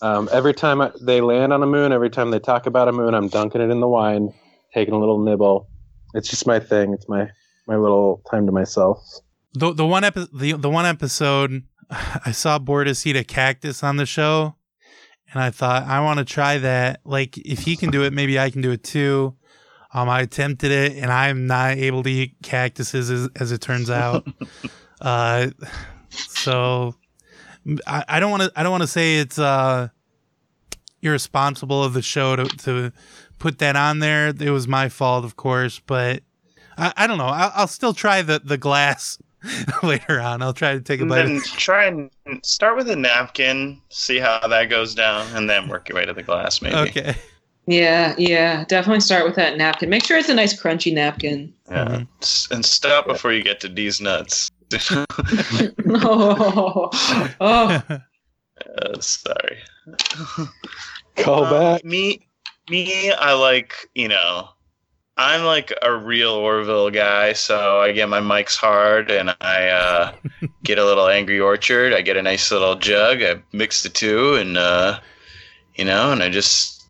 Um, 0.03 0.29
every 0.33 0.55
time 0.55 0.81
I, 0.81 0.91
they 1.03 1.21
land 1.21 1.53
on 1.53 1.63
a 1.63 1.67
moon, 1.67 1.93
every 1.93 2.09
time 2.09 2.31
they 2.31 2.39
talk 2.39 2.65
about 2.67 2.89
a 2.89 2.93
moon, 2.93 3.13
I'm 3.15 3.29
dunking 3.29 3.61
it 3.61 3.69
in 3.71 3.81
the 3.81 3.89
wine, 3.89 4.33
taking 4.73 4.95
a 4.95 4.99
little 4.99 5.23
nibble. 5.23 5.69
It's 6.15 6.29
just 6.29 6.47
my 6.47 6.59
thing. 6.59 6.95
It's 6.95 7.07
my 7.09 7.29
my 7.67 7.77
little 7.77 8.23
time 8.31 8.47
to 8.47 8.53
myself. 8.53 8.99
The 9.53 9.75
the 9.75 9.87
one 9.87 10.05
epi- 10.05 10.27
the 10.33 10.53
the 10.55 10.71
one 10.71 10.87
episode 10.87 11.65
I 11.91 12.33
saw 12.33 12.59
Bortus 12.59 13.05
eat 13.07 13.17
a 13.17 13.25
cactus 13.25 13.83
on 13.85 13.97
the 13.99 14.07
show, 14.07 14.57
and 15.33 15.43
I 15.43 15.51
thought 15.51 15.85
I 15.85 16.01
want 16.01 16.19
to 16.19 16.25
try 16.25 16.59
that. 16.59 17.01
Like 17.05 17.39
if 17.39 17.61
he 17.61 17.77
can 17.77 17.91
do 17.91 18.03
it, 18.05 18.13
maybe 18.13 18.39
I 18.39 18.51
can 18.51 18.63
do 18.63 18.71
it 18.71 18.83
too. 18.83 19.37
Um, 19.93 20.09
I 20.09 20.21
attempted 20.21 20.71
it, 20.71 20.97
and 20.97 21.11
I'm 21.11 21.47
not 21.47 21.77
able 21.77 22.03
to 22.05 22.11
eat 22.11 22.37
cactuses 22.43 23.11
as, 23.11 23.29
as 23.37 23.53
it 23.53 23.61
turns 23.61 23.91
out. 23.91 24.27
uh, 25.01 25.51
so 26.11 26.95
I, 27.87 28.05
I 28.09 28.21
don't 28.21 28.31
want 28.31 28.45
to 28.45 28.53
I 28.57 28.63
don't 28.63 28.73
want 28.73 28.83
to 28.83 28.89
say 28.89 29.19
it's 29.19 29.39
uh 29.39 29.89
irresponsible 31.03 31.83
of 31.83 31.95
the 31.95 32.03
show 32.03 32.37
to 32.37 32.45
to 32.45 32.93
put 33.39 33.59
that 33.59 33.77
on 33.77 34.01
there. 34.01 34.29
It 34.29 34.51
was 34.51 34.69
my 34.69 34.89
fault, 34.89 35.25
of 35.25 35.37
course, 35.37 35.81
but 35.81 36.23
I, 36.77 36.93
I 36.97 37.07
don't 37.07 37.19
know. 37.19 37.27
I'll, 37.27 37.53
I'll 37.55 37.69
still 37.69 37.95
try 37.95 38.23
the 38.23 38.41
the 38.43 38.59
glass 38.59 39.19
later 39.83 40.21
on. 40.21 40.43
I'll 40.43 40.53
try 40.53 40.73
to 40.75 40.81
take 40.81 41.01
a 41.01 41.03
And 41.03 41.09
bite. 41.11 41.23
then 41.27 41.41
try 41.57 41.87
and 41.87 42.11
start 42.45 42.77
with 42.77 42.89
a 42.91 42.97
napkin, 42.97 43.81
see 43.91 44.19
how 44.19 44.47
that 44.47 44.67
goes 44.71 44.95
down, 44.95 45.27
and 45.35 45.49
then 45.49 45.69
work 45.69 45.89
your 45.89 45.97
way 45.97 46.05
to 46.07 46.13
the 46.13 46.23
glass. 46.23 46.61
Maybe. 46.63 46.77
Okay. 46.77 47.15
Yeah, 47.67 48.15
yeah. 48.19 48.65
Definitely 48.67 49.01
start 49.01 49.25
with 49.25 49.37
that 49.37 49.57
napkin. 49.57 49.89
Make 49.91 50.05
sure 50.05 50.19
it's 50.19 50.29
a 50.29 50.35
nice 50.35 50.61
crunchy 50.61 50.93
napkin. 50.93 51.53
Yeah. 51.71 51.85
Mhm. 52.21 52.51
And 52.51 52.65
stop 52.65 53.07
before 53.07 53.33
you 53.33 53.43
get 53.45 53.61
to 53.61 53.69
these 53.69 54.01
nuts. 54.01 54.51
oh, 55.89 56.91
oh. 57.41 57.83
Uh, 58.79 59.01
sorry. 59.01 59.59
Call 61.17 61.45
Um, 61.45 61.51
back. 61.51 61.85
Me, 61.85 62.27
me, 62.69 63.11
I 63.13 63.33
like 63.35 63.75
you 63.95 64.09
know, 64.09 64.49
I'm 65.23 65.45
like 65.45 65.71
a 65.83 65.95
real 65.95 66.31
Orville 66.33 66.89
guy, 66.91 67.35
so 67.35 67.79
I 67.79 67.93
get 67.93 68.09
my 68.09 68.21
Mike's 68.21 68.57
Hard 68.57 69.11
and 69.11 69.37
I 69.43 69.69
uh, 69.69 70.13
get 70.65 70.79
a 70.79 70.85
little 70.85 71.09
Angry 71.09 71.39
Orchard. 71.39 71.93
I 71.93 72.01
get 72.01 72.17
a 72.17 72.23
nice 72.23 72.51
little 72.51 72.75
jug. 72.77 73.23
I 73.23 73.43
mix 73.53 73.83
the 73.83 73.91
two, 73.91 74.35
and 74.37 74.57
uh, 74.57 74.99
you 75.75 75.85
know, 75.85 76.11
and 76.11 76.23
I 76.23 76.31
just 76.31 76.89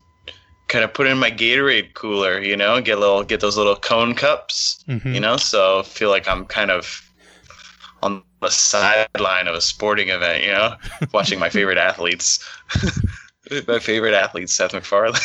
kind 0.69 0.85
of 0.85 0.93
put 0.93 1.07
it 1.07 1.09
in 1.09 1.17
my 1.17 1.29
Gatorade 1.29 1.93
cooler. 1.93 2.39
You 2.39 2.55
know, 2.55 2.79
get 2.79 2.99
little 2.99 3.23
get 3.25 3.41
those 3.41 3.57
little 3.57 3.75
cone 3.75 4.15
cups. 4.15 4.81
Mhm. 4.87 5.13
You 5.13 5.19
know, 5.19 5.35
so 5.35 5.79
I 5.79 5.83
feel 5.83 6.09
like 6.09 6.25
I'm 6.29 6.45
kind 6.45 6.71
of 6.71 7.01
on 8.01 8.23
the 8.39 8.49
sideline 8.49 9.47
of 9.49 9.55
a 9.55 9.61
sporting 9.61 10.07
event. 10.07 10.45
You 10.45 10.53
know, 10.53 10.75
watching 11.13 11.37
my 11.37 11.49
favorite 11.49 11.77
athletes. 11.77 12.39
My 13.67 13.79
favorite 13.79 14.13
athlete, 14.13 14.49
Seth 14.49 14.71
MacFarlane. 14.71 15.19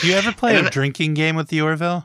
Do 0.00 0.06
you 0.08 0.14
ever 0.14 0.32
play 0.32 0.56
a 0.56 0.68
drinking 0.70 1.14
game 1.14 1.36
with 1.36 1.48
the 1.48 1.60
Orville? 1.60 2.04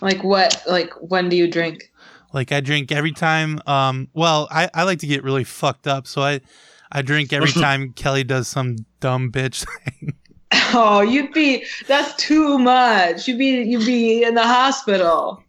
like 0.00 0.22
what? 0.22 0.62
Like 0.66 0.90
when 1.00 1.28
do 1.28 1.36
you 1.36 1.50
drink? 1.50 1.90
Like 2.32 2.52
I 2.52 2.60
drink 2.60 2.92
every 2.92 3.12
time. 3.12 3.60
Um, 3.66 4.08
well, 4.14 4.48
I, 4.50 4.68
I 4.74 4.82
like 4.84 4.98
to 5.00 5.06
get 5.06 5.24
really 5.24 5.44
fucked 5.44 5.86
up, 5.86 6.06
so 6.06 6.22
I 6.22 6.40
I 6.92 7.02
drink 7.02 7.32
every 7.32 7.50
time 7.52 7.92
Kelly 7.94 8.24
does 8.24 8.48
some 8.48 8.76
dumb 9.00 9.30
bitch 9.32 9.66
thing. 9.84 10.14
Oh, 10.72 11.02
you'd 11.02 11.32
be. 11.34 11.64
That's 11.88 12.14
too 12.16 12.58
much. 12.58 13.28
You'd 13.28 13.36
be. 13.38 13.62
You'd 13.64 13.84
be 13.84 14.24
in 14.24 14.34
the 14.34 14.42
hospital. 14.42 15.42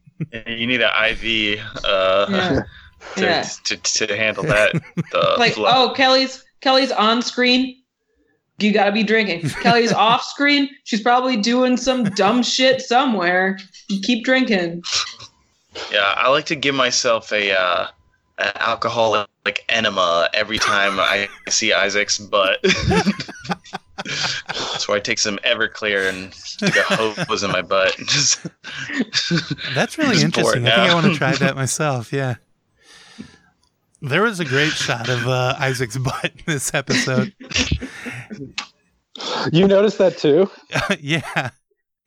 you 0.45 0.67
need 0.67 0.81
an 0.81 0.91
IV 1.11 1.59
uh, 1.85 2.25
Yeah. 2.29 2.61
to, 3.15 3.21
Yeah. 3.23 3.41
to, 3.65 3.77
to 4.07 4.17
handle 4.17 4.43
that. 4.43 4.73
The 5.11 5.35
like 5.37 5.53
flow. 5.53 5.69
oh 5.73 5.93
kelly's 5.93 6.43
kelly's 6.59 6.91
on 6.91 7.21
screen 7.21 7.78
you 8.68 8.73
gotta 8.73 8.91
be 8.91 9.03
drinking 9.03 9.48
kelly's 9.61 9.94
off 9.94 10.23
screen 10.23 10.69
she's 10.84 11.02
probably 11.02 11.38
doing 11.38 11.77
some 11.77 12.03
dumb 12.03 12.44
shit 12.44 12.81
somewhere 12.81 13.57
keep 14.03 14.23
drinking 14.23 14.81
Yeah, 15.91 16.14
I 16.15 16.30
like 16.30 16.45
to 16.48 16.56
give 16.56 16.76
myself 16.76 17.31
a 17.31 17.57
uh, 17.57 17.88
an 18.40 18.52
alcoholic 18.56 19.27
enema 19.69 20.30
every 20.34 20.57
time 20.57 20.99
I 20.99 21.27
see 21.49 21.73
Isaac's 21.73 22.18
butt. 22.18 22.60
so 24.77 24.94
I 24.94 24.99
take 24.99 25.19
some 25.19 25.38
Everclear 25.40 26.10
and 26.10 26.34
stick 26.34 26.76
a 26.76 26.84
hose 27.26 27.44
in 27.44 27.52
my 27.52 27.61
butt. 27.61 27.98
And 27.99 28.07
just 28.10 28.45
That's 29.73 29.98
really 29.98 30.14
Just 30.14 30.26
interesting. 30.26 30.68
I 30.68 30.76
think 30.76 30.91
I 30.91 30.94
want 30.94 31.07
to 31.07 31.15
try 31.15 31.36
that 31.36 31.56
myself. 31.56 32.14
Yeah. 32.14 32.36
There 34.02 34.22
was 34.22 34.40
a 34.40 34.45
great 34.45 34.72
shot 34.72 35.10
of 35.10 35.27
uh, 35.27 35.56
Isaac's 35.60 35.98
butt 35.98 36.26
in 36.26 36.44
this 36.45 36.73
episode. 36.73 37.34
You 39.52 39.68
noticed 39.68 39.98
that 39.98 40.18
too? 40.18 40.49
yeah, 40.99 41.49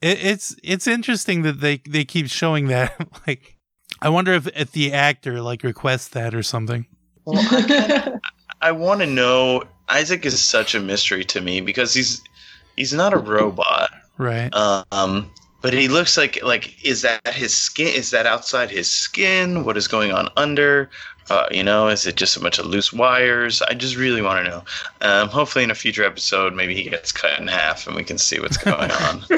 it, 0.01 0.25
it's 0.25 0.57
it's 0.63 0.87
interesting 0.87 1.43
that 1.43 1.61
they 1.61 1.83
they 1.89 2.05
keep 2.05 2.29
showing 2.29 2.69
that. 2.69 2.95
like, 3.27 3.59
I 4.01 4.09
wonder 4.09 4.33
if 4.33 4.47
if 4.57 4.73
the 4.73 4.93
actor 4.93 5.41
like 5.43 5.63
requests 5.63 6.09
that 6.09 6.35
or 6.35 6.43
something. 6.43 6.87
I 8.63 8.73
want 8.73 9.01
to 9.01 9.07
know. 9.07 9.65
Isaac 9.89 10.25
is 10.25 10.41
such 10.41 10.75
a 10.75 10.81
mystery 10.81 11.25
to 11.27 11.41
me 11.41 11.61
because 11.61 11.93
he's 11.93 12.23
he's 12.77 12.93
not 12.93 13.13
a 13.13 13.19
robot. 13.19 13.91
Right. 14.17 14.49
Um, 14.55 15.31
but 15.63 15.73
he 15.73 15.89
looks 15.89 16.17
like 16.17 16.43
like 16.43 16.85
is 16.85 17.03
that 17.03 17.27
his 17.29 17.57
skin? 17.57 17.89
Is 17.89 18.11
that 18.11 18.27
outside 18.27 18.71
his 18.71 18.91
skin? 18.91 19.65
What 19.65 19.77
is 19.77 19.89
going 19.89 20.13
on 20.13 20.29
under? 20.37 20.91
Uh, 21.31 21.47
you 21.51 21.63
know, 21.63 21.89
is 21.89 22.07
it 22.07 22.17
just 22.17 22.37
a 22.37 22.41
bunch 22.41 22.59
of 22.59 22.67
loose 22.67 22.93
wires? 22.93 23.63
I 23.63 23.75
just 23.75 23.97
really 23.97 24.23
want 24.23 24.45
to 24.45 24.51
know. 24.51 24.65
Um, 25.01 25.29
hopefully, 25.29 25.65
in 25.65 25.71
a 25.71 25.75
future 25.75 26.05
episode, 26.05 26.55
maybe 26.55 26.75
he 26.75 26.89
gets 26.89 27.13
cut 27.13 27.39
in 27.39 27.47
half 27.49 27.87
and 27.87 27.97
we 27.97 28.05
can 28.05 28.19
see 28.19 28.41
what's 28.41 28.57
going 28.57 28.91
on. 28.91 29.25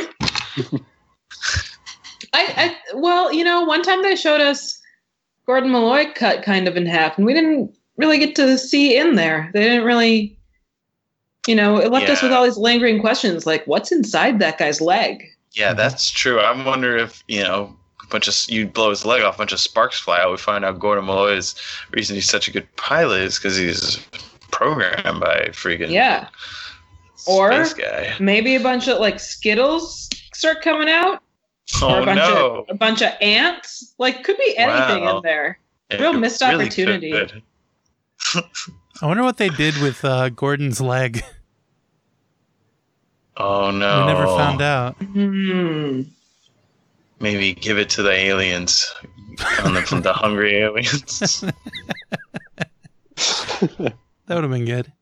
I, 2.32 2.46
I 2.56 2.76
well, 2.94 3.32
you 3.32 3.44
know, 3.44 3.62
one 3.62 3.82
time 3.82 4.02
they 4.02 4.16
showed 4.16 4.40
us 4.40 4.80
Gordon 5.46 5.70
Malloy 5.70 6.06
cut 6.14 6.42
kind 6.42 6.66
of 6.66 6.76
in 6.76 6.86
half, 6.86 7.16
and 7.16 7.26
we 7.26 7.34
didn't 7.34 7.74
really 7.96 8.18
get 8.18 8.34
to 8.36 8.58
see 8.58 8.96
in 8.96 9.14
there. 9.14 9.50
They 9.52 9.62
didn't 9.62 9.84
really, 9.84 10.36
you 11.46 11.54
know, 11.54 11.76
it 11.76 11.92
left 11.92 12.08
us 12.08 12.22
with 12.22 12.32
all 12.32 12.44
these 12.44 12.56
lingering 12.56 13.00
questions 13.00 13.46
like, 13.46 13.64
what's 13.66 13.92
inside 13.92 14.40
that 14.40 14.58
guy's 14.58 14.80
leg? 14.80 15.24
yeah, 15.54 15.72
that's 15.72 16.10
true. 16.10 16.40
I 16.40 16.64
wonder 16.64 16.96
if 16.96 17.22
you 17.28 17.42
know. 17.42 17.76
A 18.14 18.16
bunch 18.16 18.28
of 18.28 18.48
you 18.48 18.68
blow 18.68 18.90
his 18.90 19.04
leg 19.04 19.22
off, 19.24 19.34
a 19.34 19.38
bunch 19.38 19.52
of 19.52 19.58
sparks 19.58 19.98
fly 19.98 20.20
out. 20.20 20.30
We 20.30 20.36
find 20.36 20.64
out 20.64 20.78
Gordon 20.78 21.06
Malloy's 21.06 21.56
reason 21.90 22.14
he's 22.14 22.28
such 22.30 22.46
a 22.46 22.52
good 22.52 22.68
pilot 22.76 23.22
is 23.22 23.38
because 23.38 23.56
he's 23.56 23.96
programmed 24.52 25.18
by 25.18 25.48
freaking 25.50 25.90
Yeah. 25.90 26.28
Or 27.26 27.50
guy. 27.74 28.14
maybe 28.20 28.54
a 28.54 28.60
bunch 28.60 28.86
of 28.86 29.00
like 29.00 29.18
Skittles 29.18 30.08
start 30.32 30.62
coming 30.62 30.88
out, 30.88 31.22
or 31.82 31.90
Oh 31.90 32.02
a 32.02 32.06
bunch 32.06 32.18
no! 32.18 32.56
of 32.58 32.66
a 32.68 32.74
bunch 32.74 33.02
of 33.02 33.10
ants. 33.20 33.94
Like, 33.98 34.22
could 34.22 34.36
be 34.38 34.56
anything 34.56 35.02
Wow. 35.06 35.16
in 35.16 35.22
there. 35.24 35.58
It 35.90 35.98
real 36.00 36.12
missed 36.12 36.40
really 36.40 36.66
opportunity. 36.66 37.10
could. 37.10 37.42
I 39.02 39.06
wonder 39.06 39.24
what 39.24 39.38
they 39.38 39.48
did 39.48 39.76
with 39.82 40.04
uh, 40.04 40.28
Gordon's 40.28 40.80
leg. 40.80 41.24
Oh 43.36 43.72
no! 43.72 44.06
We 44.06 44.12
never 44.12 44.26
found 44.26 44.62
out. 44.62 44.94
Hmm. 45.02 46.02
Maybe 47.24 47.54
give 47.54 47.78
it 47.78 47.88
to 47.90 48.02
the 48.02 48.10
aliens, 48.12 48.94
on 49.64 49.72
the, 49.72 49.80
from 49.80 50.02
the 50.02 50.12
hungry 50.22 50.56
aliens. 50.56 51.42
That 54.26 54.36
would 54.36 54.44
have 54.44 54.50
been 54.50 54.64
good. 54.64 54.92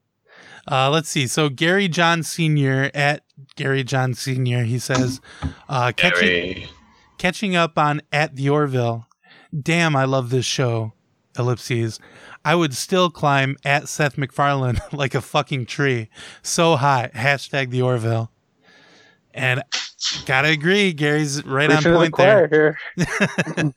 Uh, 0.71 0.91
let's 0.91 1.09
see. 1.09 1.27
So 1.27 1.49
Gary 1.49 1.89
John 1.89 2.23
Senior 2.23 2.91
at 2.95 3.25
Gary 3.57 3.83
John 3.83 4.15
Senior, 4.15 4.65
he 4.65 4.79
says, 4.79 5.21
uh, 5.69 5.93
catching 5.97 6.67
catching 7.19 7.57
up 7.57 7.79
on 7.79 8.03
at 8.13 8.37
the 8.37 8.49
Orville. 8.49 9.07
Damn, 9.59 9.97
I 9.97 10.05
love 10.05 10.31
this 10.31 10.47
show. 10.47 10.93
Ellipses. 11.39 11.99
I 12.45 12.55
would 12.55 12.75
still 12.75 13.11
climb 13.11 13.57
at 13.65 13.89
Seth 13.89 14.19
MacFarlane 14.19 14.81
like 14.93 15.15
a 15.15 15.21
fucking 15.21 15.67
tree. 15.67 16.09
So 16.43 16.77
high. 16.77 17.11
Hashtag 17.15 17.71
the 17.71 17.83
Orville. 17.83 18.31
And 19.35 19.63
gotta 20.27 20.49
agree, 20.49 20.93
Gary's 20.93 21.45
right 21.45 21.71
on 21.71 21.83
Preaching 21.83 21.93
to 21.93 21.99
the 21.99 22.11
point 22.11 22.17
there. 22.17 22.79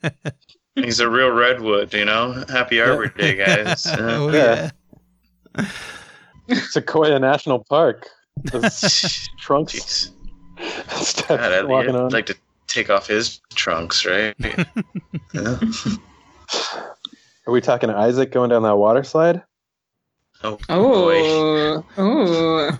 He's 0.74 1.00
a 1.00 1.08
real 1.08 1.30
redwood, 1.30 1.92
you 1.94 2.04
know. 2.04 2.44
Happy 2.48 2.80
Arbor 2.80 3.08
Day, 3.08 3.36
guys. 3.36 3.86
Yeah. 3.90 3.96
Oh 4.00 4.30
Yeah. 4.32 4.70
yeah. 6.48 6.58
Sequoia 6.68 7.18
National 7.18 7.64
Park. 7.64 8.08
Those 8.44 9.28
trunks 9.38 9.74
Jeez. 9.74 10.10
steps 11.02 11.28
God, 11.28 11.40
I'd, 11.40 11.64
walking 11.66 11.94
I'd 11.96 12.00
on. 12.02 12.10
like 12.10 12.26
to 12.26 12.36
take 12.66 12.90
off 12.90 13.06
his 13.06 13.40
trunks, 13.54 14.04
right? 14.04 14.34
yeah. 15.32 15.58
Are 17.46 17.52
we 17.52 17.60
talking 17.60 17.88
Isaac 17.90 18.32
going 18.32 18.50
down 18.50 18.62
that 18.64 18.76
water 18.76 19.02
slide? 19.04 19.42
Oh, 20.44 20.56
boy. 20.68 21.14
Oh, 21.98 22.78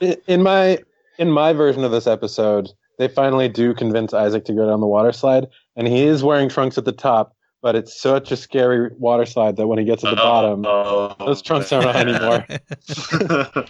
oh. 0.00 0.10
In 0.26 0.42
my 0.42 0.78
in 1.18 1.30
my 1.30 1.52
version 1.52 1.84
of 1.84 1.90
this 1.90 2.06
episode, 2.06 2.70
they 2.98 3.08
finally 3.08 3.48
do 3.48 3.74
convince 3.74 4.14
Isaac 4.14 4.44
to 4.46 4.52
go 4.52 4.66
down 4.68 4.80
the 4.80 4.86
water 4.86 5.12
slide, 5.12 5.46
and 5.76 5.88
he 5.88 6.04
is 6.04 6.22
wearing 6.22 6.48
trunks 6.48 6.78
at 6.78 6.84
the 6.84 6.92
top. 6.92 7.34
But 7.62 7.76
it's 7.76 7.98
such 7.98 8.30
a 8.30 8.36
scary 8.36 8.90
water 8.98 9.24
slide 9.24 9.56
that 9.56 9.66
when 9.66 9.78
he 9.78 9.86
gets 9.86 10.02
to 10.02 10.10
the 10.10 10.20
oh, 10.20 10.24
bottom, 10.24 10.66
Oh, 10.66 11.16
those 11.18 11.40
trunks 11.40 11.72
aren't 11.72 11.86
on 11.86 11.96
anymore. 11.96 12.46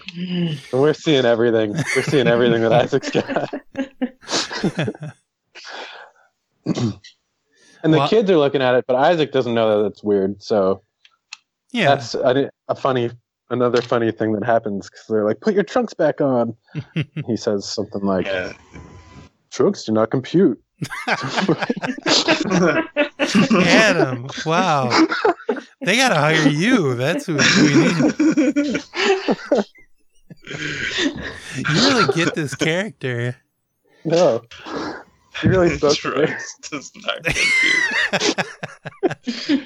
And 0.73 0.81
we're 0.83 0.95
seeing 0.95 1.25
everything. 1.25 1.75
We're 1.95 2.03
seeing 2.03 2.27
everything 2.27 2.63
that 2.63 2.73
Isaac's 2.73 3.11
got. 3.11 3.55
and 7.85 7.93
the 7.95 7.99
Well- 7.99 8.09
kids 8.09 8.29
are 8.31 8.37
looking 8.37 8.63
at 8.63 8.75
it, 8.75 8.85
but 8.89 8.97
Isaac 8.97 9.31
doesn't 9.31 9.55
know 9.55 9.83
that 9.83 9.87
it's 9.91 10.03
weird. 10.03 10.43
So 10.43 10.83
yeah. 11.71 11.95
that's 11.95 12.17
a, 12.17 12.51
a 12.67 12.75
funny, 12.75 13.11
another 13.51 13.83
funny 13.83 14.11
thing 14.11 14.33
that 14.33 14.45
happens 14.45 14.89
because 14.89 15.07
they're 15.09 15.25
like, 15.25 15.41
"Put 15.41 15.55
your 15.55 15.65
trunks 15.65 15.95
back 15.95 16.21
on." 16.21 16.57
he 17.27 17.37
says 17.37 17.67
something 17.69 18.03
like, 18.03 18.27
yeah. 18.27 18.53
"Trunks 19.51 19.85
do 19.85 19.93
not 19.93 20.11
compute." 20.11 20.61
Adam. 23.67 24.29
Wow. 24.45 24.91
They 25.83 25.97
gotta 25.97 26.17
hire 26.17 26.49
you. 26.49 26.95
That's 26.95 27.27
who 27.27 27.37
who 27.37 27.65
we 27.65 27.75
need. 27.75 28.83
You 31.57 31.65
really 31.75 32.13
get 32.15 32.35
this 32.35 32.55
character. 32.55 33.37
No, 34.05 34.43
he 35.41 35.49
really 35.49 35.77
spoke 35.77 35.97
to 35.99 36.11
me. 36.11 36.27
Trunks 36.27 36.59
does 36.71 36.93
not 36.97 37.25
compute. 37.25 38.37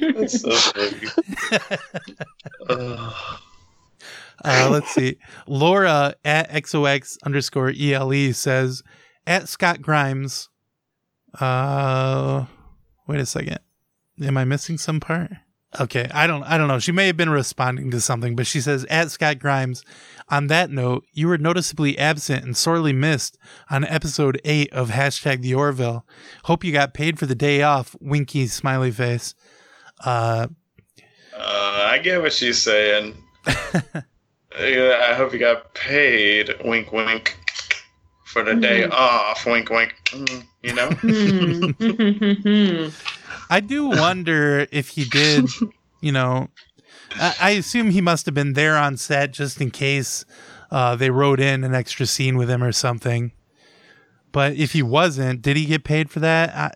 That's 0.17 0.41
so 0.41 0.51
funny. 0.53 1.09
Ugh. 2.69 3.41
Uh, 4.45 4.69
let's 4.73 4.91
see. 4.91 5.19
Laura 5.47 6.15
at 6.25 6.51
XOX 6.51 7.17
underscore 7.25 7.73
ELE 7.79 8.33
says, 8.33 8.83
at 9.27 9.49
Scott 9.49 9.83
Grimes. 9.83 10.49
Uh, 11.39 12.47
wait 13.07 13.21
a 13.21 13.27
second. 13.27 13.59
Am 14.23 14.37
I 14.37 14.45
missing 14.45 14.79
some 14.79 15.01
part? 15.01 15.31
Okay, 15.79 16.09
I 16.15 16.27
don't. 16.27 16.43
I 16.45 16.57
don't 16.57 16.69
know. 16.69 16.79
She 16.79 16.93
may 16.93 17.07
have 17.09 17.19
been 17.19 17.29
responding 17.29 17.91
to 17.91 18.01
something, 18.01 18.35
but 18.35 18.47
she 18.47 18.59
says, 18.59 18.87
"At 18.89 19.11
Scott 19.11 19.39
Grimes." 19.39 19.85
On 20.31 20.47
that 20.47 20.71
note, 20.71 21.05
you 21.13 21.29
were 21.29 21.37
noticeably 21.37 21.99
absent 21.99 22.43
and 22.43 22.57
sorely 22.57 22.95
missed 22.95 23.37
on 23.71 23.85
episode 23.85 24.41
eight 24.47 24.73
of 24.73 24.89
hashtag 24.91 25.43
the 25.43 25.55
Orville. 25.55 26.07
Hope 26.45 26.65
you 26.65 26.73
got 26.73 26.95
paid 26.95 27.19
for 27.19 27.27
the 27.27 27.35
day 27.35 27.61
off. 27.63 27.95
Winky 28.01 28.47
smiley 28.47 28.91
face. 28.91 29.35
Uh, 30.03 30.49
Uh, 31.37 31.89
I 31.93 31.99
get 31.99 32.23
what 32.23 32.33
she's 32.33 32.61
saying. 32.61 33.23
Yeah, 34.61 35.07
I 35.11 35.15
hope 35.15 35.33
you 35.33 35.39
got 35.39 35.75
paid. 35.75 36.55
Wink, 36.65 36.93
wink. 36.93 37.37
For 38.25 38.43
the 38.45 38.55
day 38.55 38.85
off. 38.85 39.47
Wink, 39.47 39.71
wink. 39.71 39.95
Mm, 40.07 40.45
You 40.63 40.75
know? 40.75 40.89
Hmm. 42.89 42.89
I 43.51 43.61
do 43.61 43.89
wonder 43.89 44.67
if 44.71 44.91
he 44.91 45.05
did, 45.05 45.49
you 46.03 46.13
know, 46.13 46.49
I, 47.15 47.35
I 47.41 47.51
assume 47.53 47.91
he 47.91 48.01
must 48.03 48.27
have 48.27 48.35
been 48.35 48.53
there 48.53 48.77
on 48.77 48.97
set 48.99 49.33
just 49.33 49.61
in 49.61 49.71
case 49.71 50.25
uh, 50.71 50.97
they 50.97 51.09
wrote 51.11 51.41
in 51.41 51.65
an 51.65 51.75
extra 51.75 52.05
scene 52.07 52.37
with 52.37 52.51
him 52.51 52.63
or 52.63 52.73
something. 52.73 53.33
But 54.33 54.55
if 54.57 54.73
he 54.73 54.83
wasn't, 54.83 55.41
did 55.41 55.57
he 55.57 55.65
get 55.65 55.85
paid 55.85 56.11
for 56.11 56.21
that? 56.21 56.55
I, 56.55 56.71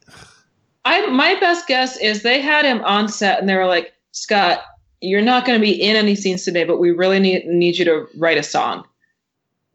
I 0.85 1.07
my 1.09 1.39
best 1.39 1.67
guess 1.69 1.99
is 1.99 2.23
they 2.23 2.41
had 2.41 2.65
him 2.65 2.83
on 2.85 3.09
set 3.09 3.39
and 3.41 3.49
they 3.49 3.57
were 3.57 3.67
like, 3.67 3.93
Scott, 4.13 4.63
you're 5.03 5.21
not 5.23 5.45
going 5.45 5.59
to 5.61 5.65
be 5.65 5.73
in 5.73 5.97
any 5.97 6.15
scenes 6.15 6.45
today, 6.45 6.65
but 6.65 6.79
we 6.79 6.91
really 6.91 7.19
need 7.21 7.45
need 7.47 7.77
you 7.77 7.85
to 7.85 8.07
write 8.17 8.39
a 8.39 8.43
song. 8.43 8.85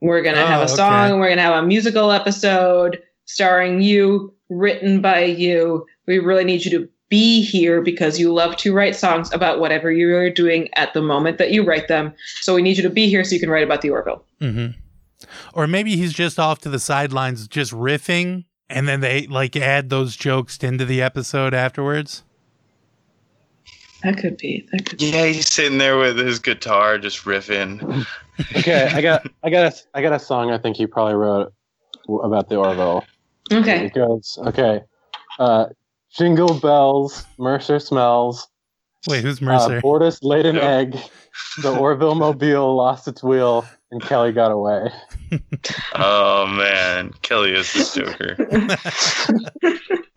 We're 0.01 0.21
going 0.21 0.35
to 0.35 0.43
Oh, 0.43 0.47
have 0.47 0.61
a 0.61 0.67
song. 0.67 1.11
and 1.11 1.19
We're 1.19 1.27
going 1.27 1.37
to 1.37 1.43
have 1.43 1.63
a 1.63 1.67
musical 1.67 2.11
episode 2.11 3.01
starring 3.25 3.81
you, 3.81 4.33
written 4.49 5.01
by 5.01 5.23
you. 5.23 5.85
We 6.05 6.19
really 6.19 6.43
need 6.43 6.63
you 6.65 6.71
to 6.79 6.89
be 7.09 7.41
here 7.41 7.81
because 7.81 8.19
you 8.19 8.33
love 8.33 8.55
to 8.57 8.73
write 8.73 8.95
songs 8.95 9.31
about 9.33 9.59
whatever 9.59 9.91
you're 9.91 10.29
doing 10.29 10.69
at 10.75 10.93
the 10.93 11.01
moment 11.01 11.37
that 11.39 11.51
you 11.51 11.63
write 11.63 11.87
them. 11.87 12.13
So 12.41 12.53
we 12.53 12.61
need 12.61 12.77
you 12.77 12.83
to 12.83 12.89
be 12.89 13.09
here 13.09 13.23
so 13.23 13.33
you 13.33 13.39
can 13.39 13.49
write 13.49 13.63
about 13.63 13.81
the 13.81 13.89
Orville. 13.89 14.23
hmm 14.39 14.67
Or 15.53 15.67
maybe 15.67 15.95
he's 15.95 16.13
just 16.13 16.37
off 16.37 16.59
to 16.59 16.69
the 16.69 16.79
sidelines, 16.79 17.47
just 17.47 17.71
riffing, 17.71 18.45
and 18.69 18.87
then 18.87 18.99
they 18.99 19.25
like 19.27 19.55
add 19.55 19.89
those 19.89 20.15
jokes 20.15 20.57
into 20.57 20.85
the 20.85 21.01
episode 21.01 21.53
afterwards. 21.53 22.23
That 24.07 24.17
could 24.17 24.37
be. 24.37 24.65
That 24.71 24.85
could. 24.85 25.01
Yeah, 25.01 25.25
he's 25.25 25.51
sitting 25.51 25.79
there 25.79 25.97
with 25.97 26.17
his 26.17 26.39
guitar, 26.39 26.97
just 26.97 27.25
riffing. 27.25 28.05
Okay, 28.55 28.87
I 28.93 29.01
got 29.01 29.25
I 29.43 29.49
got 29.49 29.73
a 29.73 29.75
I 29.95 30.01
got 30.03 30.13
a 30.13 30.19
song 30.19 30.51
I 30.51 30.59
think 30.59 30.77
he 30.77 30.85
probably 30.85 31.15
wrote 31.15 31.51
about 32.23 32.49
the 32.49 32.55
Orville. 32.57 33.03
Okay. 33.51 33.87
It 33.87 33.95
goes 33.95 34.37
okay. 34.45 34.81
Uh, 35.39 35.65
jingle 36.15 36.53
bells, 36.59 37.25
Mercer 37.39 37.79
smells. 37.79 38.47
Wait, 39.07 39.23
who's 39.23 39.41
Uh, 39.41 39.45
Mercer? 39.45 39.81
Bortus 39.81 40.19
laid 40.21 40.45
an 40.45 40.59
egg. 40.59 40.95
The 41.63 41.75
Orville 41.75 42.13
mobile 42.13 42.75
lost 42.75 43.07
its 43.07 43.23
wheel, 43.23 43.65
and 43.89 44.03
Kelly 44.03 44.31
got 44.31 44.51
away. 44.51 44.91
Oh 45.95 46.45
man, 46.45 47.13
Kelly 47.23 47.53
is 47.53 47.73
the 47.73 48.77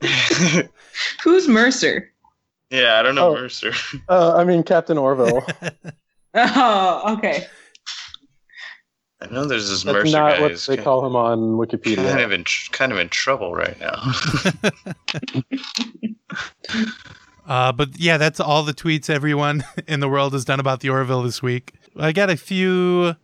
Joker. 0.03 0.69
Who's 1.25 1.49
Mercer? 1.49 2.12
Yeah, 2.71 2.99
I 2.99 3.03
don't 3.03 3.15
know 3.15 3.31
Oh. 3.31 3.35
Mercer. 3.35 3.73
Uh, 4.09 4.35
I 4.37 4.45
mean 4.45 4.63
Captain 4.63 4.99
Orville. 4.99 5.45
Oh, 6.33 7.15
okay. 7.19 7.45
I 9.21 9.27
know 9.33 9.45
there's 9.47 9.69
this 9.69 9.83
That's 9.83 9.95
Mercer 9.97 10.17
not 10.17 10.37
guy. 10.37 10.41
what 10.43 10.57
they 10.69 10.77
call 10.77 11.05
him 11.05 11.17
on 11.17 11.39
Wikipedia. 11.59 11.97
kind 12.09 12.21
of 12.21 12.31
in 12.33 12.45
kind 12.71 12.93
of 12.93 12.99
in 12.99 13.09
trouble 13.09 13.53
right 13.55 13.77
now. 13.81 14.01
Uh, 17.47 17.73
but 17.73 17.89
yeah, 17.99 18.17
that's 18.17 18.39
all 18.39 18.63
the 18.63 18.73
tweets 18.73 19.11
everyone 19.11 19.65
in 19.89 19.99
the 19.99 20.09
world 20.09 20.33
has 20.35 20.45
done 20.45 20.61
about 20.61 20.79
the 20.81 20.89
Orville 20.89 21.23
this 21.23 21.43
week. 21.43 21.73
I 21.99 22.13
got 22.13 22.31
a 22.31 22.37
few 22.37 23.17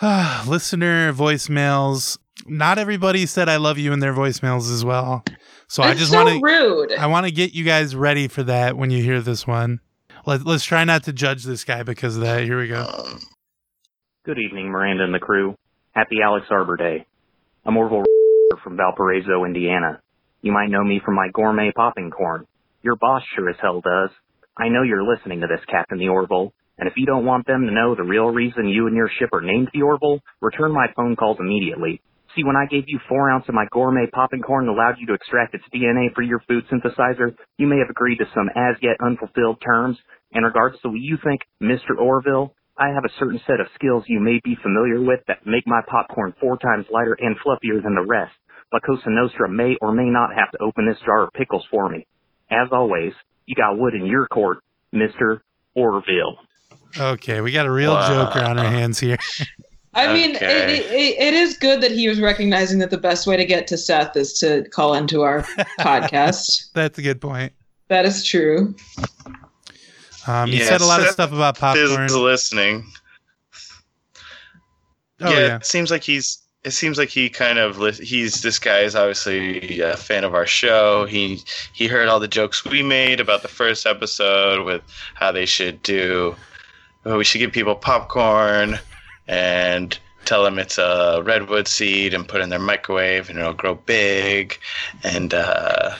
uh, 0.00 0.44
listener 0.48 1.12
voicemails. 1.12 2.16
Not 2.46 2.78
everybody 2.78 3.26
said 3.26 3.48
I 3.48 3.56
love 3.56 3.76
you 3.76 3.92
in 3.92 3.98
their 3.98 4.12
voicemails 4.14 4.72
as 4.72 4.84
well. 4.84 5.24
So 5.72 5.82
I 5.82 5.94
just 5.94 6.10
so 6.10 6.22
want 6.22 6.28
to 6.28 6.40
rude. 6.42 6.92
I 6.92 7.06
want 7.06 7.24
to 7.24 7.32
get 7.32 7.54
you 7.54 7.64
guys 7.64 7.96
ready 7.96 8.28
for 8.28 8.42
that 8.42 8.76
when 8.76 8.90
you 8.90 9.02
hear 9.02 9.22
this 9.22 9.46
one. 9.46 9.80
Let, 10.26 10.44
let's 10.44 10.64
try 10.64 10.84
not 10.84 11.04
to 11.04 11.14
judge 11.14 11.44
this 11.44 11.64
guy 11.64 11.82
because 11.82 12.14
of 12.14 12.24
that. 12.24 12.44
Here 12.44 12.60
we 12.60 12.68
go. 12.68 12.84
Good 14.26 14.36
evening, 14.38 14.68
Miranda 14.68 15.04
and 15.04 15.14
the 15.14 15.18
crew. 15.18 15.56
Happy 15.92 16.16
Alex 16.22 16.44
Arbor 16.50 16.76
Day. 16.76 17.06
I'm 17.64 17.74
Orville 17.74 18.04
from 18.62 18.76
Valparaiso, 18.76 19.46
Indiana. 19.46 20.02
You 20.42 20.52
might 20.52 20.68
know 20.68 20.84
me 20.84 21.00
from 21.02 21.14
my 21.14 21.28
gourmet 21.32 21.72
popping 21.74 22.10
corn. 22.10 22.46
Your 22.82 22.96
boss 22.96 23.22
sure 23.34 23.48
as 23.48 23.56
hell 23.58 23.80
does. 23.80 24.10
I 24.58 24.68
know 24.68 24.82
you're 24.82 25.10
listening 25.10 25.40
to 25.40 25.46
this, 25.46 25.64
Captain 25.70 25.98
the 25.98 26.08
Orville, 26.08 26.52
and 26.76 26.86
if 26.86 26.98
you 26.98 27.06
don't 27.06 27.24
want 27.24 27.46
them 27.46 27.64
to 27.64 27.72
know 27.72 27.94
the 27.94 28.02
real 28.02 28.26
reason 28.26 28.68
you 28.68 28.88
and 28.88 28.94
your 28.94 29.10
ship 29.18 29.30
are 29.32 29.40
named 29.40 29.70
the 29.72 29.80
Orville, 29.80 30.20
return 30.42 30.70
my 30.70 30.88
phone 30.94 31.16
calls 31.16 31.38
immediately. 31.40 32.02
See, 32.34 32.44
when 32.44 32.56
I 32.56 32.64
gave 32.66 32.84
you 32.86 32.98
four 33.08 33.30
ounce 33.30 33.44
of 33.48 33.54
my 33.54 33.66
gourmet 33.70 34.06
popping 34.12 34.40
corn 34.40 34.66
and 34.68 34.74
allowed 34.74 34.96
you 34.98 35.06
to 35.08 35.14
extract 35.14 35.54
its 35.54 35.64
DNA 35.74 36.14
for 36.14 36.22
your 36.22 36.40
food 36.48 36.64
synthesizer, 36.72 37.34
you 37.58 37.66
may 37.66 37.78
have 37.78 37.90
agreed 37.90 38.18
to 38.18 38.24
some 38.34 38.48
as 38.56 38.76
yet 38.80 38.96
unfulfilled 39.04 39.60
terms. 39.62 39.98
In 40.32 40.42
regards 40.42 40.76
to 40.80 40.88
what 40.88 40.98
you 41.00 41.18
think, 41.22 41.42
Mr. 41.62 41.98
Orville, 42.00 42.54
I 42.78 42.88
have 42.88 43.04
a 43.04 43.12
certain 43.18 43.40
set 43.46 43.60
of 43.60 43.66
skills 43.74 44.04
you 44.06 44.18
may 44.18 44.40
be 44.42 44.56
familiar 44.62 45.00
with 45.02 45.20
that 45.28 45.44
make 45.46 45.66
my 45.66 45.82
popcorn 45.86 46.32
four 46.40 46.56
times 46.56 46.86
lighter 46.90 47.16
and 47.20 47.36
fluffier 47.44 47.82
than 47.82 47.94
the 47.94 48.06
rest. 48.06 48.32
La 48.72 48.80
Cosa 48.80 49.10
Nostra 49.10 49.50
may 49.50 49.76
or 49.82 49.92
may 49.92 50.08
not 50.08 50.30
have 50.34 50.50
to 50.52 50.62
open 50.62 50.88
this 50.88 50.96
jar 51.04 51.24
of 51.24 51.32
pickles 51.34 51.66
for 51.70 51.90
me. 51.90 52.06
As 52.50 52.68
always, 52.72 53.12
you 53.44 53.54
got 53.54 53.76
wood 53.78 53.94
in 53.94 54.06
your 54.06 54.26
court, 54.28 54.58
Mr. 54.94 55.40
Orville. 55.74 56.38
Okay, 56.98 57.42
we 57.42 57.52
got 57.52 57.66
a 57.66 57.70
real 57.70 57.92
Wow. 57.92 58.08
joker 58.30 58.42
on 58.42 58.58
our 58.58 58.64
hands 58.70 58.98
here. 58.98 59.18
I 59.94 60.12
mean, 60.12 60.36
it, 60.36 60.42
it, 60.42 60.70
it, 60.90 61.18
it 61.20 61.34
is 61.34 61.56
good 61.58 61.82
that 61.82 61.90
he 61.90 62.08
was 62.08 62.18
recognizing 62.20 62.78
that 62.78 62.90
the 62.90 62.96
best 62.98 63.26
way 63.26 63.36
to 63.36 63.44
get 63.44 63.66
to 63.68 63.76
Seth 63.76 64.16
is 64.16 64.32
to 64.38 64.64
call 64.70 64.94
into 64.94 65.20
our 65.22 65.42
podcast. 65.80 66.72
That's 66.72 66.98
a 66.98 67.02
good 67.02 67.20
point. 67.20 67.52
That 67.88 68.06
is 68.06 68.24
true. 68.24 68.74
Um, 70.26 70.48
you 70.48 70.58
Yeah, 70.60 70.64
said 70.66 70.80
a 70.80 70.86
lot 70.86 71.00
of 71.02 71.08
stuff 71.08 71.32
about 71.32 71.56
is 71.76 71.90
popcorn. 71.90 72.22
listening. 72.24 72.86
Oh, 75.20 75.30
yeah, 75.30 75.38
yeah. 75.38 75.56
it 75.56 75.66
seems 75.66 75.90
like 75.90 76.02
he's. 76.02 76.38
It 76.64 76.70
seems 76.70 76.96
like 76.96 77.08
he 77.08 77.28
kind 77.28 77.58
of 77.58 77.76
he's 77.98 78.40
this 78.42 78.60
guy 78.60 78.80
is 78.80 78.94
obviously 78.94 79.80
a 79.80 79.96
fan 79.96 80.22
of 80.22 80.32
our 80.32 80.46
show. 80.46 81.06
He 81.06 81.40
he 81.72 81.88
heard 81.88 82.06
all 82.06 82.20
the 82.20 82.28
jokes 82.28 82.64
we 82.64 82.84
made 82.84 83.18
about 83.18 83.42
the 83.42 83.48
first 83.48 83.84
episode 83.84 84.64
with 84.64 84.80
how 85.14 85.32
they 85.32 85.44
should 85.44 85.82
do. 85.82 86.36
oh, 87.04 87.18
we 87.18 87.24
should 87.24 87.38
give 87.40 87.50
people 87.50 87.74
popcorn 87.74 88.78
and 89.32 89.98
tell 90.26 90.44
them 90.44 90.58
it's 90.58 90.76
a 90.76 91.22
redwood 91.24 91.66
seed 91.66 92.12
and 92.12 92.28
put 92.28 92.40
it 92.40 92.44
in 92.44 92.50
their 92.50 92.58
microwave 92.58 93.30
and 93.30 93.38
it'll 93.38 93.54
grow 93.54 93.74
big 93.74 94.58
and 95.02 95.32
uh, 95.32 95.96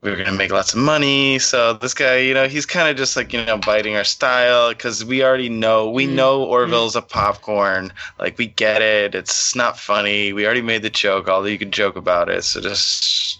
we 0.00 0.10
were 0.10 0.16
gonna 0.16 0.32
make 0.32 0.52
lots 0.52 0.72
of 0.72 0.80
money. 0.80 1.38
So 1.38 1.74
this 1.74 1.94
guy, 1.94 2.18
you 2.18 2.34
know, 2.34 2.48
he's 2.48 2.66
kind 2.66 2.88
of 2.88 2.96
just 2.96 3.16
like 3.16 3.32
you 3.32 3.44
know 3.44 3.58
biting 3.58 3.96
our 3.96 4.04
style 4.04 4.70
because 4.70 5.04
we 5.04 5.24
already 5.24 5.48
know 5.48 5.90
we 5.90 6.06
know 6.06 6.42
Orville's 6.42 6.96
a 6.96 7.02
popcorn. 7.02 7.92
Like 8.18 8.38
we 8.38 8.46
get 8.46 8.82
it. 8.82 9.14
It's 9.14 9.54
not 9.54 9.78
funny. 9.78 10.32
We 10.32 10.44
already 10.44 10.62
made 10.62 10.82
the 10.82 10.90
joke. 10.90 11.28
Although 11.28 11.48
you 11.48 11.58
can 11.58 11.70
joke 11.70 11.94
about 11.94 12.28
it. 12.28 12.42
So 12.42 12.60
just 12.60 13.38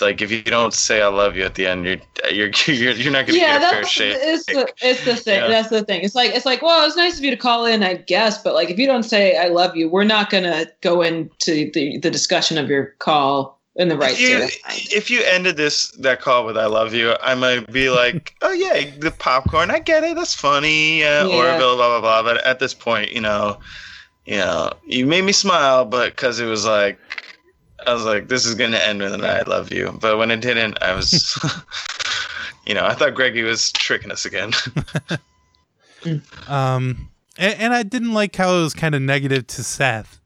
like 0.00 0.20
if 0.20 0.30
you 0.30 0.42
don't 0.42 0.74
say 0.74 1.02
I 1.02 1.08
love 1.08 1.36
you 1.36 1.44
at 1.44 1.54
the 1.54 1.66
end, 1.66 1.84
you're 1.84 1.98
you're 2.30 2.50
you're, 2.66 2.92
you're 2.92 3.12
not 3.12 3.26
gonna 3.26 3.38
yeah, 3.38 3.58
get 3.58 3.72
a 3.72 3.74
fair 3.74 3.84
shake. 3.84 4.16
it's 4.18 4.46
the 4.46 4.72
it's 4.82 5.04
the 5.04 5.16
thing. 5.16 5.40
Yeah. 5.40 5.48
That's 5.48 5.68
the 5.68 5.84
thing. 5.84 6.02
It's 6.02 6.14
like 6.14 6.32
it's 6.34 6.46
like 6.46 6.62
well, 6.62 6.86
it's 6.86 6.96
nice 6.96 7.18
of 7.18 7.24
you 7.24 7.30
to 7.30 7.36
call 7.36 7.64
in, 7.66 7.82
I 7.82 7.94
guess, 7.94 8.42
but 8.42 8.54
like 8.54 8.70
if 8.70 8.78
you 8.78 8.86
don't 8.86 9.04
say 9.04 9.36
I 9.36 9.48
love 9.48 9.76
you, 9.76 9.88
we're 9.88 10.04
not 10.04 10.30
gonna 10.30 10.66
go 10.80 11.02
into 11.02 11.70
the 11.72 11.98
the 11.98 12.10
discussion 12.10 12.58
of 12.58 12.68
your 12.68 12.94
call 12.98 13.60
in 13.76 13.88
the 13.88 13.96
right 13.96 14.14
if 14.16 14.20
you, 14.20 14.96
if 14.96 15.10
you 15.10 15.20
ended 15.24 15.56
this 15.56 15.90
that 15.92 16.20
call 16.20 16.46
with 16.46 16.56
"I 16.56 16.66
love 16.66 16.94
you," 16.94 17.14
I 17.22 17.34
might 17.34 17.72
be 17.72 17.90
like, 17.90 18.34
"Oh 18.42 18.52
yeah, 18.52 18.88
the 18.98 19.10
popcorn. 19.10 19.70
I 19.70 19.80
get 19.80 20.04
it. 20.04 20.16
That's 20.16 20.34
funny." 20.34 21.02
Uh, 21.02 21.26
Yeah. 21.26 21.34
Or 21.34 21.58
blah 21.58 21.76
blah 21.76 21.88
blah 21.88 22.00
blah. 22.00 22.22
But 22.22 22.46
at 22.46 22.60
this 22.60 22.74
point, 22.74 23.12
you 23.12 23.20
know, 23.20 23.58
you 24.26 24.36
know, 24.36 24.72
you 24.86 25.06
made 25.06 25.24
me 25.24 25.32
smile, 25.32 25.84
but 25.84 26.14
because 26.14 26.38
it 26.38 26.46
was 26.46 26.64
like, 26.64 26.98
I 27.86 27.94
was 27.94 28.04
like, 28.04 28.28
"This 28.28 28.46
is 28.46 28.54
gonna 28.54 28.78
end 28.78 29.00
with 29.00 29.12
an 29.12 29.24
I 29.24 29.42
love 29.42 29.72
you." 29.72 29.96
But 30.00 30.18
when 30.18 30.30
it 30.30 30.40
didn't, 30.40 30.82
I 30.82 30.94
was, 30.94 31.38
you 32.66 32.74
know, 32.74 32.84
I 32.84 32.94
thought 32.94 33.14
Greggy 33.14 33.42
was 33.42 33.72
tricking 33.72 34.10
us 34.10 34.24
again. 34.24 34.52
Um, 36.48 37.08
and, 37.38 37.60
and 37.60 37.74
I 37.74 37.82
didn't 37.82 38.12
like 38.12 38.36
how 38.36 38.58
it 38.58 38.62
was 38.62 38.74
kind 38.74 38.94
of 38.94 39.00
negative 39.00 39.46
to 39.46 39.64
Seth. 39.64 40.20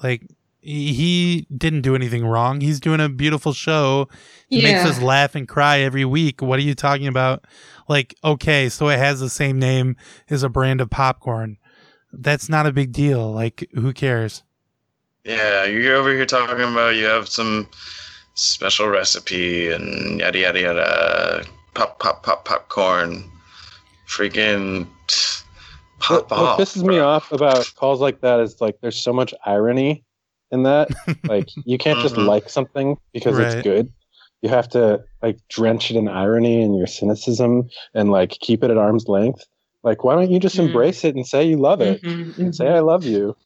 Like 0.00 0.22
he 0.60 0.92
he 0.92 1.46
didn't 1.54 1.82
do 1.82 1.94
anything 1.94 2.24
wrong. 2.24 2.60
He's 2.60 2.80
doing 2.80 3.00
a 3.00 3.08
beautiful 3.08 3.52
show. 3.52 4.08
He 4.48 4.62
makes 4.62 4.84
us 4.84 5.00
laugh 5.00 5.34
and 5.34 5.48
cry 5.48 5.78
every 5.80 6.04
week. 6.04 6.42
What 6.42 6.58
are 6.58 6.62
you 6.62 6.74
talking 6.74 7.06
about? 7.06 7.44
Like, 7.88 8.14
okay, 8.22 8.68
so 8.68 8.88
it 8.88 8.98
has 8.98 9.20
the 9.20 9.30
same 9.30 9.58
name 9.58 9.96
as 10.28 10.42
a 10.42 10.48
brand 10.48 10.80
of 10.80 10.90
popcorn. 10.90 11.56
That's 12.12 12.48
not 12.48 12.66
a 12.66 12.72
big 12.72 12.92
deal. 12.92 13.32
Like, 13.32 13.68
who 13.74 13.92
cares? 13.92 14.42
Yeah, 15.24 15.64
you're 15.64 15.96
over 15.96 16.12
here 16.12 16.26
talking 16.26 16.60
about 16.64 16.96
you 16.96 17.04
have 17.04 17.28
some 17.28 17.68
special 18.34 18.88
recipe 18.88 19.70
and 19.70 20.20
yada 20.20 20.38
yada 20.38 20.60
yada. 20.60 21.44
Pop 21.74 21.98
pop 21.98 22.22
pop 22.22 22.44
popcorn. 22.44 23.24
Freaking 24.08 24.86
What, 26.08 26.28
pop 26.28 26.38
what 26.38 26.38
off. 26.38 26.58
pisses 26.60 26.82
me 26.82 26.98
off 26.98 27.30
about 27.32 27.66
calls 27.76 28.00
like 28.00 28.20
that 28.22 28.40
is 28.40 28.60
like 28.60 28.76
there's 28.80 28.98
so 29.00 29.12
much 29.12 29.34
irony 29.44 30.04
in 30.50 30.62
that. 30.64 30.90
like 31.28 31.48
you 31.64 31.78
can't 31.78 32.00
just 32.00 32.16
Mhm. 32.16 32.26
like 32.26 32.48
something 32.48 32.96
because 33.12 33.36
Right. 33.38 33.52
it's 33.52 33.62
good. 33.62 33.92
You 34.42 34.48
have 34.48 34.68
to 34.70 35.04
like 35.22 35.38
drench 35.50 35.90
it 35.90 35.96
in 35.96 36.08
irony 36.08 36.62
and 36.62 36.76
your 36.76 36.86
cynicism 36.86 37.68
and 37.94 38.10
like 38.10 38.30
keep 38.40 38.64
it 38.64 38.70
at 38.70 38.78
arm's 38.78 39.06
length. 39.06 39.44
Like 39.84 40.02
why 40.02 40.14
don't 40.14 40.30
you 40.30 40.40
just 40.40 40.56
Mm. 40.56 40.66
embrace 40.66 41.04
it 41.04 41.14
and 41.14 41.26
say 41.26 41.44
you 41.44 41.58
love 41.58 41.82
it? 41.82 42.02
Mhm, 42.02 42.36
And 42.38 42.48
mhm. 42.48 42.54
say 42.54 42.68
I 42.68 42.80
love 42.80 43.04
you. 43.06 43.36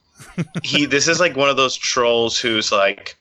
He 0.63 0.87
this 0.87 1.09
is 1.09 1.21
like 1.21 1.37
one 1.37 1.49
of 1.49 1.57
those 1.57 1.77
trolls 1.77 2.39
who's 2.39 2.71
like, 2.73 3.17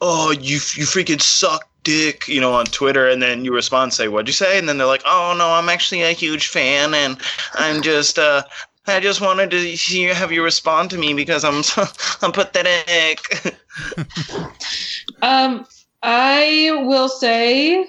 "Oh, 0.00 0.30
you 0.30 0.54
you 0.54 0.86
freaking 0.86 1.20
suck." 1.20 1.66
Dick, 1.82 2.28
you 2.28 2.42
know, 2.42 2.52
on 2.52 2.66
Twitter, 2.66 3.08
and 3.08 3.22
then 3.22 3.42
you 3.42 3.54
respond, 3.54 3.94
say, 3.94 4.06
"What'd 4.06 4.28
you 4.28 4.34
say?" 4.34 4.58
And 4.58 4.68
then 4.68 4.76
they're 4.76 4.86
like, 4.86 5.02
"Oh 5.06 5.34
no, 5.36 5.48
I'm 5.48 5.70
actually 5.70 6.02
a 6.02 6.12
huge 6.12 6.48
fan, 6.48 6.92
and 6.92 7.16
I'm 7.54 7.80
just, 7.80 8.18
uh, 8.18 8.42
I 8.86 9.00
just 9.00 9.22
wanted 9.22 9.50
to 9.52 9.58
hear, 9.58 10.12
have 10.12 10.30
you 10.30 10.44
respond 10.44 10.90
to 10.90 10.98
me 10.98 11.14
because 11.14 11.42
I'm, 11.42 11.62
so, 11.62 11.84
I'm 12.22 12.32
pathetic." 12.32 13.54
Um, 15.22 15.66
I 16.02 16.82
will 16.86 17.08
say, 17.08 17.86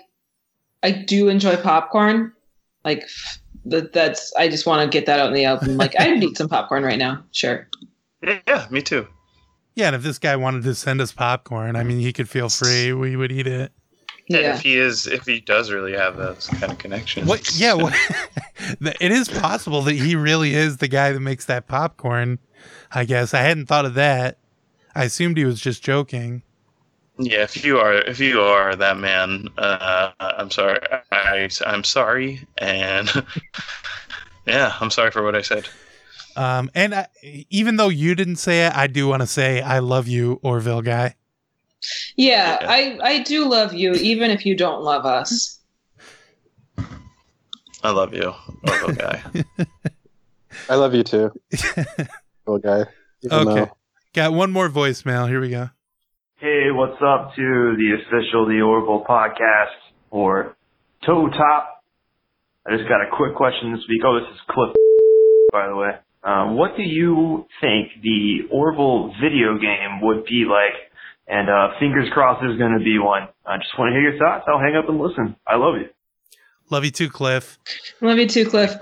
I 0.84 0.92
do 0.92 1.30
enjoy 1.30 1.56
popcorn. 1.58 2.34
Like 2.84 3.08
that. 3.66 3.94
That's. 3.94 4.34
I 4.36 4.50
just 4.50 4.66
want 4.66 4.82
to 4.82 4.98
get 4.98 5.06
that 5.06 5.20
out 5.20 5.28
in 5.28 5.34
the 5.34 5.48
open. 5.48 5.78
Like 5.78 6.00
I'd 6.00 6.24
eat 6.24 6.38
some 6.38 6.50
popcorn 6.50 6.84
right 6.84 6.98
now. 6.98 7.24
Sure. 7.32 7.68
Yeah, 8.22 8.68
me 8.70 8.82
too. 8.82 9.08
Yeah, 9.76 9.88
and 9.88 9.96
if 9.96 10.04
this 10.04 10.20
guy 10.20 10.36
wanted 10.36 10.64
to 10.64 10.76
send 10.76 11.00
us 11.02 11.12
popcorn, 11.12 11.76
I 11.76 11.84
mean, 11.84 12.00
he 12.00 12.12
could 12.12 12.30
feel 12.30 12.50
free. 12.50 12.92
We 12.94 13.16
would 13.16 13.32
eat 13.32 13.48
it. 13.48 13.72
Yeah. 14.28 14.56
if 14.56 14.62
he 14.62 14.78
is, 14.78 15.08
if 15.08 15.26
he 15.26 15.42
does 15.42 15.72
really 15.72 15.94
have 15.94 16.16
those 16.16 16.48
kind 16.48 16.72
of 16.72 16.78
connections. 16.78 17.28
What? 17.28 17.54
Yeah, 17.56 17.74
what, 17.74 17.94
it 19.02 19.12
is 19.12 19.28
possible 19.28 19.82
that 19.84 19.96
he 19.96 20.16
really 20.16 20.54
is 20.54 20.78
the 20.78 20.88
guy 20.88 21.12
that 21.12 21.20
makes 21.20 21.46
that 21.46 21.68
popcorn. 21.68 22.40
I 22.92 23.06
guess 23.06 23.34
I 23.34 23.40
hadn't 23.42 23.66
thought 23.66 23.86
of 23.86 23.96
that. 23.96 24.38
I 24.96 25.06
assumed 25.06 25.38
he 25.38 25.46
was 25.46 25.60
just 25.60 25.84
joking. 25.84 26.44
Yeah, 27.18 27.44
if 27.44 27.64
you 27.64 27.78
are 27.78 27.94
if 27.94 28.20
you 28.20 28.42
are 28.42 28.76
that 28.76 28.98
man, 28.98 29.48
uh, 29.58 30.12
I'm 30.20 30.50
sorry. 30.50 30.80
I 31.12 31.50
I'm 31.66 31.84
sorry, 31.84 32.48
and 32.58 33.12
yeah, 34.48 34.76
I'm 34.80 34.90
sorry 34.90 35.12
for 35.12 35.22
what 35.24 35.36
I 35.36 35.42
said. 35.42 35.68
Um, 36.36 36.70
and 36.74 36.94
I, 36.96 37.08
even 37.50 37.76
though 37.76 37.90
you 37.90 38.16
didn't 38.16 38.38
say 38.38 38.66
it, 38.66 38.76
I 38.76 38.88
do 38.88 39.08
want 39.08 39.22
to 39.22 39.28
say 39.28 39.62
I 39.62 39.80
love 39.80 40.08
you, 40.08 40.40
Orville 40.44 40.82
guy. 40.82 41.16
Yeah, 42.16 42.58
I 42.62 43.00
I 43.02 43.24
do 43.24 43.50
love 43.50 43.74
you, 43.74 43.94
even 43.94 44.30
if 44.32 44.46
you 44.46 44.56
don't 44.56 44.82
love 44.84 45.06
us. 45.06 45.60
I 47.84 47.90
love 47.92 48.14
you, 48.14 48.34
Orville 48.68 48.94
guy. 48.96 49.24
I 50.70 50.76
love 50.76 50.94
you 50.94 51.04
too, 51.04 51.32
Orville 52.46 52.62
guy. 52.62 52.82
Okay, 53.26 53.56
though- 53.56 53.70
got 54.14 54.34
one 54.34 54.52
more 54.52 54.70
voicemail. 54.70 55.28
Here 55.28 55.42
we 55.42 55.50
go. 55.50 55.70
Hey, 56.38 56.72
what's 56.72 57.02
up 57.02 57.36
to 57.36 57.76
the 57.78 57.98
official 58.02 58.48
The 58.48 58.62
Orville 58.62 59.04
podcast 59.08 59.76
or 60.10 60.56
TOTOP? 61.04 61.64
I 62.68 62.78
just 62.78 62.88
got 62.90 63.02
a 63.02 63.10
quick 63.16 63.36
question 63.36 63.74
this 63.74 63.82
week. 63.90 64.02
Oh, 64.06 64.20
this 64.20 64.30
is 64.34 64.40
Cliff, 64.50 64.74
by 65.52 65.68
the 65.68 65.76
way. 65.76 65.92
Um, 66.24 66.56
what 66.56 66.78
do 66.78 66.84
you 66.84 67.46
think 67.60 67.90
the 68.04 68.48
Orville 68.52 69.14
video 69.22 69.58
game 69.58 70.02
would 70.02 70.26
be 70.26 70.46
like? 70.48 70.78
And 71.28 71.50
uh, 71.50 71.80
fingers 71.80 72.10
crossed 72.14 72.42
there's 72.42 72.58
going 72.58 72.78
to 72.78 72.84
be 72.84 73.00
one. 73.00 73.28
I 73.46 73.58
just 73.58 73.78
want 73.78 73.90
to 73.90 73.94
hear 73.94 74.12
your 74.12 74.20
thoughts. 74.20 74.46
I'll 74.48 74.60
hang 74.60 74.76
up 74.76 74.90
and 74.90 75.00
listen. 75.00 75.36
I 75.48 75.56
love 75.56 75.76
you. 75.76 75.90
Love 76.70 76.86
you 76.86 76.92
too, 76.92 77.10
Cliff. 77.10 77.58
Love 78.02 78.18
you 78.18 78.28
too, 78.28 78.50
Cliff. 78.50 78.78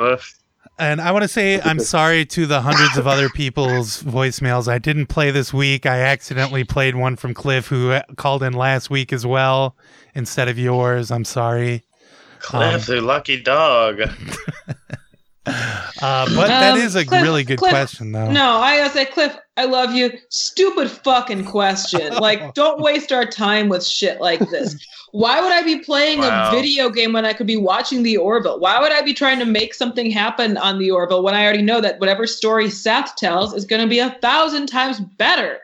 And 0.78 1.02
I 1.02 1.12
want 1.12 1.24
to 1.24 1.28
say 1.28 1.60
I'm 1.60 1.80
sorry 1.80 2.26
to 2.28 2.46
the 2.46 2.62
hundreds 2.62 2.98
of 2.98 3.06
other 3.06 3.28
people's 3.30 4.02
voicemails 4.02 4.70
I 4.70 4.78
didn't 4.78 5.08
play 5.08 5.30
this 5.30 5.54
week. 5.54 5.86
I 5.86 6.00
accidentally 6.00 6.64
played 6.64 6.96
one 6.96 7.18
from 7.18 7.34
Cliff 7.34 7.68
who 7.68 7.92
uh, 7.92 8.04
called 8.16 8.44
in 8.44 8.54
last 8.54 8.90
week 8.90 9.12
as 9.12 9.26
well 9.26 9.76
instead 10.16 10.48
of 10.48 10.58
yours. 10.58 11.12
I'm 11.12 11.26
sorry. 11.26 11.84
Cliff, 12.40 12.86
the 12.86 13.02
lucky 13.02 13.42
dog. 13.42 14.00
Uh, 16.02 16.26
but 16.36 16.48
that 16.48 16.74
Um, 16.74 16.80
is 16.80 16.96
a 16.96 17.06
Cliff- 17.06 17.22
really 17.22 17.44
good 17.44 17.58
Cliff- 17.60 17.72
question, 17.72 18.12
though. 18.12 18.32
No, 18.32 18.58
I 18.58 18.78
gotta 18.78 18.94
say, 18.94 19.06
Cliff, 19.06 19.36
I 19.58 19.66
love 19.66 19.92
you. 19.94 20.12
Stupid 20.30 20.90
fucking 20.90 21.46
question. 21.46 22.14
Like, 22.20 22.54
don't 22.54 22.82
waste 22.82 23.12
our 23.12 23.26
time 23.26 23.68
with 23.70 23.86
shit 23.86 24.20
like 24.22 24.40
this. 24.50 24.76
Why 25.12 25.42
would 25.42 25.52
I 25.52 25.64
be 25.64 25.80
playing 25.80 26.20
Wow. 26.20 26.50
a 26.50 26.56
video 26.56 26.90
game 26.90 27.14
when 27.14 27.26
I 27.26 27.34
could 27.34 27.48
be 27.48 27.58
watching 27.58 28.04
the 28.04 28.18
Orville? 28.18 28.60
Why 28.60 28.80
would 28.80 28.92
I 28.92 29.02
be 29.02 29.14
trying 29.14 29.40
to 29.40 29.46
make 29.46 29.74
something 29.74 30.12
happen 30.12 30.56
on 30.58 30.78
the 30.80 30.92
Orville 30.92 31.24
when 31.24 31.34
I 31.34 31.44
already 31.44 31.64
know 31.64 31.82
that 31.82 32.00
whatever 32.00 32.28
story 32.28 32.70
Seth 32.70 33.16
tells 33.16 33.54
is 33.54 33.66
going 33.66 33.82
to 33.82 33.88
be 33.88 34.00
a 34.00 34.12
thousand 34.22 34.68
times 34.68 35.00
better? 35.00 35.58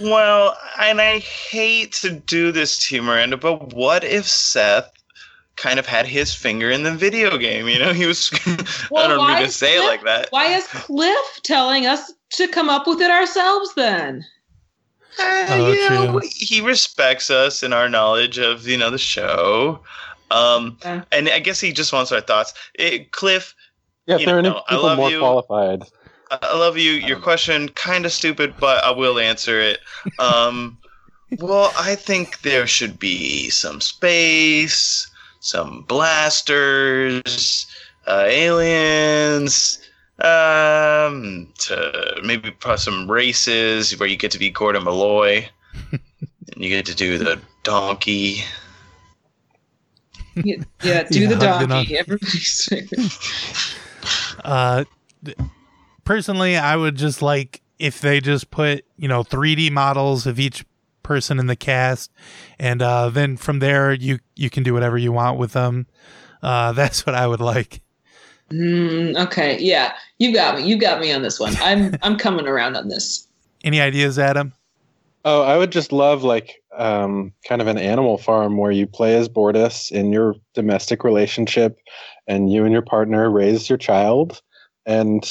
Well, 0.00 0.56
and 0.78 1.00
I 1.00 1.18
hate 1.18 1.92
to 1.94 2.10
do 2.10 2.52
this 2.52 2.78
to 2.88 2.94
you, 2.96 3.02
Miranda, 3.02 3.36
but 3.36 3.74
what 3.74 4.04
if 4.04 4.26
Seth 4.26 4.90
kind 5.60 5.78
of 5.78 5.86
had 5.86 6.06
his 6.06 6.34
finger 6.34 6.70
in 6.70 6.82
the 6.82 6.92
video 6.92 7.36
game? 7.38 7.68
You 7.68 7.78
know, 7.78 7.92
he 8.00 8.06
was. 8.06 8.30
I 8.46 9.08
don't 9.08 9.26
mean 9.28 9.36
to 9.38 9.44
is 9.44 9.56
say 9.56 9.76
it 9.76 9.86
like 9.86 10.04
that. 10.04 10.28
Why 10.30 10.46
is 10.46 10.66
Cliff 10.66 11.40
telling 11.42 11.86
us 11.86 12.12
to 12.30 12.48
come 12.48 12.68
up 12.68 12.86
with 12.86 13.00
it 13.00 13.10
ourselves 13.10 13.74
then? 13.74 14.24
Uh, 15.18 15.72
you 15.74 15.90
know, 15.90 16.20
he 16.24 16.60
respects 16.60 17.30
us 17.30 17.62
and 17.62 17.74
our 17.74 17.88
knowledge 17.88 18.38
of 18.38 18.66
you 18.66 18.78
know 18.78 18.90
the 18.90 18.98
show, 18.98 19.80
um, 20.30 20.78
and 21.12 21.28
I 21.28 21.40
guess 21.40 21.60
he 21.60 21.72
just 21.72 21.92
wants 21.92 22.12
our 22.12 22.20
thoughts. 22.20 22.54
It, 22.74 23.10
Cliff, 23.12 23.54
Yeah, 24.06 24.14
if 24.14 24.20
you 24.22 24.26
there 24.26 24.36
are 24.36 24.38
any 24.38 24.48
I 24.50 24.62
people 24.68 24.84
love 24.84 24.98
more 24.98 25.10
you. 25.10 25.18
qualified. 25.18 25.82
I 26.30 26.38
I 26.42 26.56
love 26.56 26.78
you. 26.78 26.92
Your 26.92 27.18
question 27.18 27.68
kind 27.70 28.06
of 28.06 28.12
stupid, 28.12 28.54
but 28.60 28.82
I 28.84 28.92
will 28.92 29.18
answer 29.18 29.60
it. 29.60 29.80
Um, 30.20 30.78
well, 31.38 31.72
I 31.78 31.94
think 31.96 32.40
there 32.42 32.66
should 32.66 32.98
be 32.98 33.50
some 33.50 33.80
space, 33.80 35.09
some 35.40 35.82
blasters, 35.88 37.66
uh, 38.06 38.24
aliens, 38.26 39.78
um, 40.18 41.48
to 41.58 42.20
maybe 42.22 42.54
some 42.76 43.10
races 43.10 43.98
where 43.98 44.08
you 44.08 44.16
get 44.16 44.30
to 44.30 44.38
be 44.38 44.50
Gordon 44.50 44.84
Malloy, 44.84 45.48
and 45.92 46.00
you 46.56 46.68
get 46.68 46.86
to 46.86 46.94
do 46.94 47.18
the 47.18 47.40
donkey. 47.62 48.44
Yeah, 50.36 50.56
yeah 50.82 51.02
do 51.04 51.20
Yeah, 51.20 51.28
the 51.28 51.36
hug 51.36 51.60
the 51.60 51.66
donkey. 51.66 51.98
Everybody's 51.98 52.64
favorite. 52.68 54.44
Uh, 54.44 54.84
th- 55.24 55.36
personally, 56.04 56.56
I 56.56 56.76
would 56.76 56.96
just 56.96 57.22
like 57.22 57.62
if 57.78 58.00
they 58.00 58.20
just 58.20 58.50
put 58.50 58.84
you 58.96 59.08
know 59.08 59.24
3D 59.24 59.72
models 59.72 60.26
of 60.26 60.38
each 60.38 60.64
person 61.02 61.38
in 61.38 61.46
the 61.46 61.56
cast, 61.56 62.10
and 62.58 62.82
uh, 62.82 63.10
then 63.10 63.36
from 63.36 63.58
there 63.58 63.92
you 63.92 64.18
you 64.36 64.50
can 64.50 64.62
do 64.62 64.74
whatever 64.74 64.98
you 64.98 65.12
want 65.12 65.38
with 65.38 65.52
them. 65.52 65.86
Uh, 66.42 66.72
that's 66.80 67.06
what 67.06 67.14
I 67.14 67.26
would 67.26 67.40
like. 67.40 67.82
Mm, 68.50 69.16
okay, 69.26 69.58
yeah, 69.60 69.94
you 70.18 70.32
got 70.34 70.56
me. 70.56 70.66
You 70.66 70.78
got 70.78 71.00
me 71.00 71.12
on 71.12 71.22
this 71.22 71.38
one. 71.38 71.54
I'm 71.60 71.96
I'm 72.02 72.16
coming 72.16 72.46
around 72.46 72.76
on 72.76 72.88
this. 72.88 73.26
Any 73.62 73.80
ideas, 73.80 74.18
Adam? 74.18 74.52
Oh, 75.24 75.42
I 75.42 75.58
would 75.58 75.70
just 75.70 75.92
love 75.92 76.22
like 76.22 76.62
um, 76.76 77.32
kind 77.46 77.60
of 77.60 77.68
an 77.68 77.76
animal 77.76 78.16
farm 78.16 78.56
where 78.56 78.70
you 78.70 78.86
play 78.86 79.16
as 79.16 79.28
Bortus 79.28 79.92
in 79.92 80.12
your 80.12 80.34
domestic 80.54 81.04
relationship, 81.04 81.78
and 82.26 82.50
you 82.50 82.64
and 82.64 82.72
your 82.72 82.82
partner 82.82 83.30
raise 83.30 83.68
your 83.68 83.78
child, 83.78 84.40
and 84.86 85.22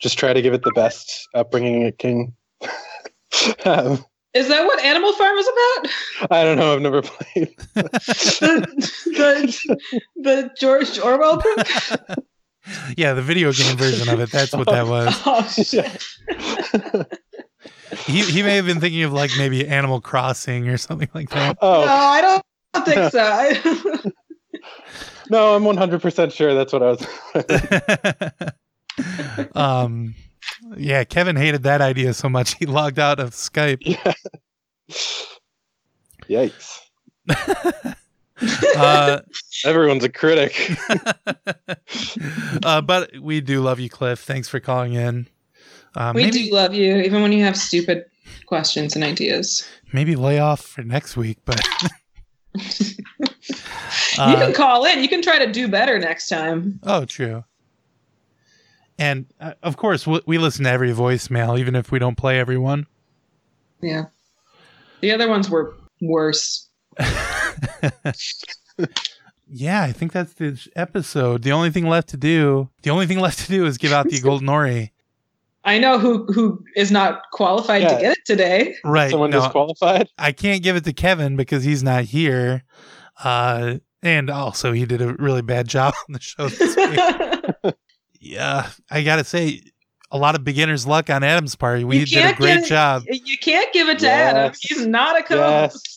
just 0.00 0.18
try 0.18 0.32
to 0.32 0.42
give 0.42 0.52
it 0.52 0.62
the 0.62 0.72
best 0.74 1.28
upbringing 1.34 1.82
it 1.82 1.98
can. 1.98 2.34
have. 3.64 4.04
Is 4.36 4.48
that 4.48 4.66
what 4.66 4.78
Animal 4.84 5.12
Farm 5.14 5.38
is 5.38 5.48
about? 5.48 5.88
I 6.30 6.44
don't 6.44 6.58
know. 6.58 6.74
I've 6.74 6.82
never 6.82 7.00
played. 7.00 7.56
the, 7.74 7.86
the, 9.06 9.78
the 10.16 10.50
George 10.58 10.98
Orwell 10.98 11.38
book? 11.38 11.66
Yeah, 12.96 13.14
the 13.14 13.22
video 13.22 13.52
game 13.52 13.76
version 13.76 14.08
of 14.12 14.20
it. 14.20 14.30
That's 14.30 14.52
what 14.52 14.66
that 14.68 14.86
was. 14.86 15.14
Oh 15.26 15.42
shit! 15.48 16.04
He 18.04 18.20
he 18.22 18.42
may 18.42 18.56
have 18.56 18.66
been 18.66 18.80
thinking 18.80 19.04
of 19.04 19.12
like 19.12 19.30
maybe 19.38 19.64
Animal 19.66 20.00
Crossing 20.00 20.68
or 20.68 20.76
something 20.76 21.08
like 21.14 21.30
that. 21.30 21.56
Oh 21.62 21.84
No, 21.84 21.92
I 21.92 22.20
don't, 22.20 22.42
I 22.74 22.78
don't 22.78 22.84
think 22.84 23.12
so. 23.12 23.20
I, 23.22 23.54
no, 25.30 25.54
I'm 25.54 25.64
100 25.64 26.02
percent 26.02 26.32
sure 26.32 26.52
that's 26.52 26.72
what 26.72 26.82
I 26.82 26.90
was. 26.90 27.06
um, 29.54 30.16
yeah, 30.76 31.04
Kevin 31.04 31.36
hated 31.36 31.62
that 31.64 31.80
idea 31.80 32.12
so 32.14 32.28
much 32.28 32.54
he 32.56 32.66
logged 32.66 32.98
out 32.98 33.20
of 33.20 33.30
Skype. 33.30 33.78
Yeah. 33.80 34.12
Yikes! 36.28 36.80
Uh, 38.76 39.20
Everyone's 39.64 40.04
a 40.04 40.10
critic. 40.10 40.70
uh, 42.62 42.82
but 42.82 43.16
we 43.18 43.40
do 43.40 43.62
love 43.62 43.80
you, 43.80 43.88
Cliff. 43.88 44.20
Thanks 44.20 44.46
for 44.46 44.60
calling 44.60 44.92
in. 44.92 45.26
Uh, 45.94 46.12
we 46.14 46.24
maybe 46.24 46.48
do 46.48 46.54
love 46.54 46.74
you, 46.74 46.96
even 46.96 47.22
when 47.22 47.32
you 47.32 47.42
have 47.44 47.56
stupid 47.56 48.04
questions 48.44 48.94
and 48.94 49.02
ideas. 49.02 49.66
maybe 49.94 50.16
lay 50.16 50.38
off 50.38 50.60
for 50.60 50.82
next 50.82 51.16
week, 51.16 51.38
but 51.46 51.64
you 52.54 52.62
Uh, 54.18 54.36
can 54.36 54.52
call 54.52 54.84
in. 54.84 55.02
You 55.02 55.08
can 55.08 55.22
try 55.22 55.38
to 55.38 55.50
do 55.50 55.66
better 55.66 55.98
next 55.98 56.28
time. 56.28 56.78
oh, 56.82 57.06
true. 57.06 57.42
And 58.98 59.26
uh, 59.40 59.52
of 59.62 59.76
course, 59.76 60.06
we, 60.06 60.20
we 60.26 60.38
listen 60.38 60.64
to 60.64 60.70
every 60.70 60.92
voicemail, 60.92 61.58
even 61.58 61.74
if 61.74 61.90
we 61.92 61.98
don't 61.98 62.16
play 62.16 62.38
everyone. 62.38 62.86
Yeah. 63.82 64.04
The 65.00 65.12
other 65.12 65.28
ones 65.28 65.50
were 65.50 65.76
worse. 66.00 66.68
Yeah, 69.48 69.82
I 69.82 69.92
think 69.92 70.12
that's 70.12 70.34
the 70.34 70.60
episode. 70.74 71.42
The 71.42 71.52
only 71.52 71.70
thing 71.70 71.86
left 71.88 72.08
to 72.08 72.16
do, 72.16 72.68
the 72.82 72.90
only 72.90 73.06
thing 73.06 73.20
left 73.20 73.38
to 73.40 73.48
do 73.48 73.64
is 73.66 73.78
give 73.78 73.92
out 73.92 74.08
the 74.08 74.20
golden 74.20 74.48
ori. 74.48 74.92
I 75.64 75.78
know 75.78 75.98
who 75.98 76.26
who 76.32 76.62
is 76.76 76.90
not 76.92 77.22
qualified 77.32 77.82
Yeah. 77.82 77.94
to 77.94 78.00
get 78.00 78.12
it 78.18 78.24
today. 78.24 78.76
Right. 78.84 79.10
Someone 79.10 79.30
no, 79.30 79.40
disqualified? 79.40 80.08
I 80.18 80.32
can't 80.32 80.62
give 80.62 80.76
it 80.76 80.84
to 80.84 80.92
Kevin 80.92 81.36
because 81.36 81.64
he's 81.64 81.82
not 81.82 82.04
here. 82.04 82.62
Uh, 83.22 83.76
and 84.02 84.30
also, 84.30 84.72
he 84.72 84.84
did 84.84 85.00
a 85.02 85.14
really 85.14 85.42
bad 85.42 85.68
job 85.68 85.94
on 86.08 86.12
the 86.12 86.20
show 86.20 86.48
this 86.48 86.76
week. 86.76 87.74
Yeah, 88.20 88.68
I 88.90 89.02
got 89.02 89.16
to 89.16 89.24
say, 89.24 89.62
a 90.10 90.18
lot 90.18 90.34
of 90.34 90.44
beginner's 90.44 90.86
luck 90.86 91.10
on 91.10 91.22
Adam's 91.24 91.56
part. 91.56 91.82
We 91.84 92.04
did 92.04 92.12
a 92.12 92.20
can't 92.20 92.36
great 92.36 92.54
get 92.54 92.64
it- 92.64 92.68
job. 92.68 93.02
You 93.08 93.38
can't 93.38 93.72
give 93.72 93.88
it 93.88 93.98
to 94.00 94.06
Yes. 94.06 94.34
Adam. 94.34 94.52
He's 94.60 94.86
not 94.86 95.18
a 95.18 95.22
co-host. 95.22 95.92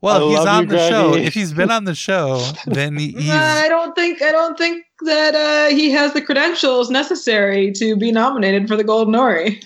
Well, 0.00 0.28
I 0.28 0.32
if 0.32 0.38
he's 0.38 0.46
on 0.46 0.62
you, 0.64 0.68
the 0.70 0.88
show. 0.88 1.14
If 1.14 1.34
he's 1.34 1.52
been 1.52 1.70
on 1.72 1.84
the 1.84 1.94
show, 1.94 2.38
then 2.66 2.96
he, 2.96 3.12
he's. 3.18 3.30
I 3.30 3.68
don't 3.68 3.94
think 3.96 4.22
I 4.22 4.30
don't 4.30 4.56
think 4.56 4.84
that 5.04 5.34
uh, 5.34 5.74
he 5.74 5.90
has 5.90 6.12
the 6.12 6.22
credentials 6.22 6.88
necessary 6.88 7.72
to 7.72 7.96
be 7.96 8.12
nominated 8.12 8.68
for 8.68 8.76
the 8.76 8.84
Golden 8.84 9.16
Ori. 9.16 9.60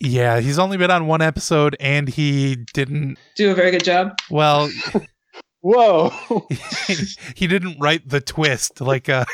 Yeah, 0.00 0.40
he's 0.40 0.58
only 0.58 0.76
been 0.76 0.90
on 0.90 1.06
one 1.06 1.22
episode, 1.22 1.76
and 1.80 2.08
he 2.08 2.56
didn't. 2.74 3.18
Do 3.36 3.50
a 3.50 3.54
very 3.54 3.70
good 3.70 3.84
job. 3.84 4.18
Well, 4.30 4.70
whoa, 5.60 6.12
he 7.34 7.46
didn't 7.46 7.78
write 7.80 8.06
the 8.08 8.20
twist 8.20 8.80
like 8.82 9.08
uh, 9.08 9.24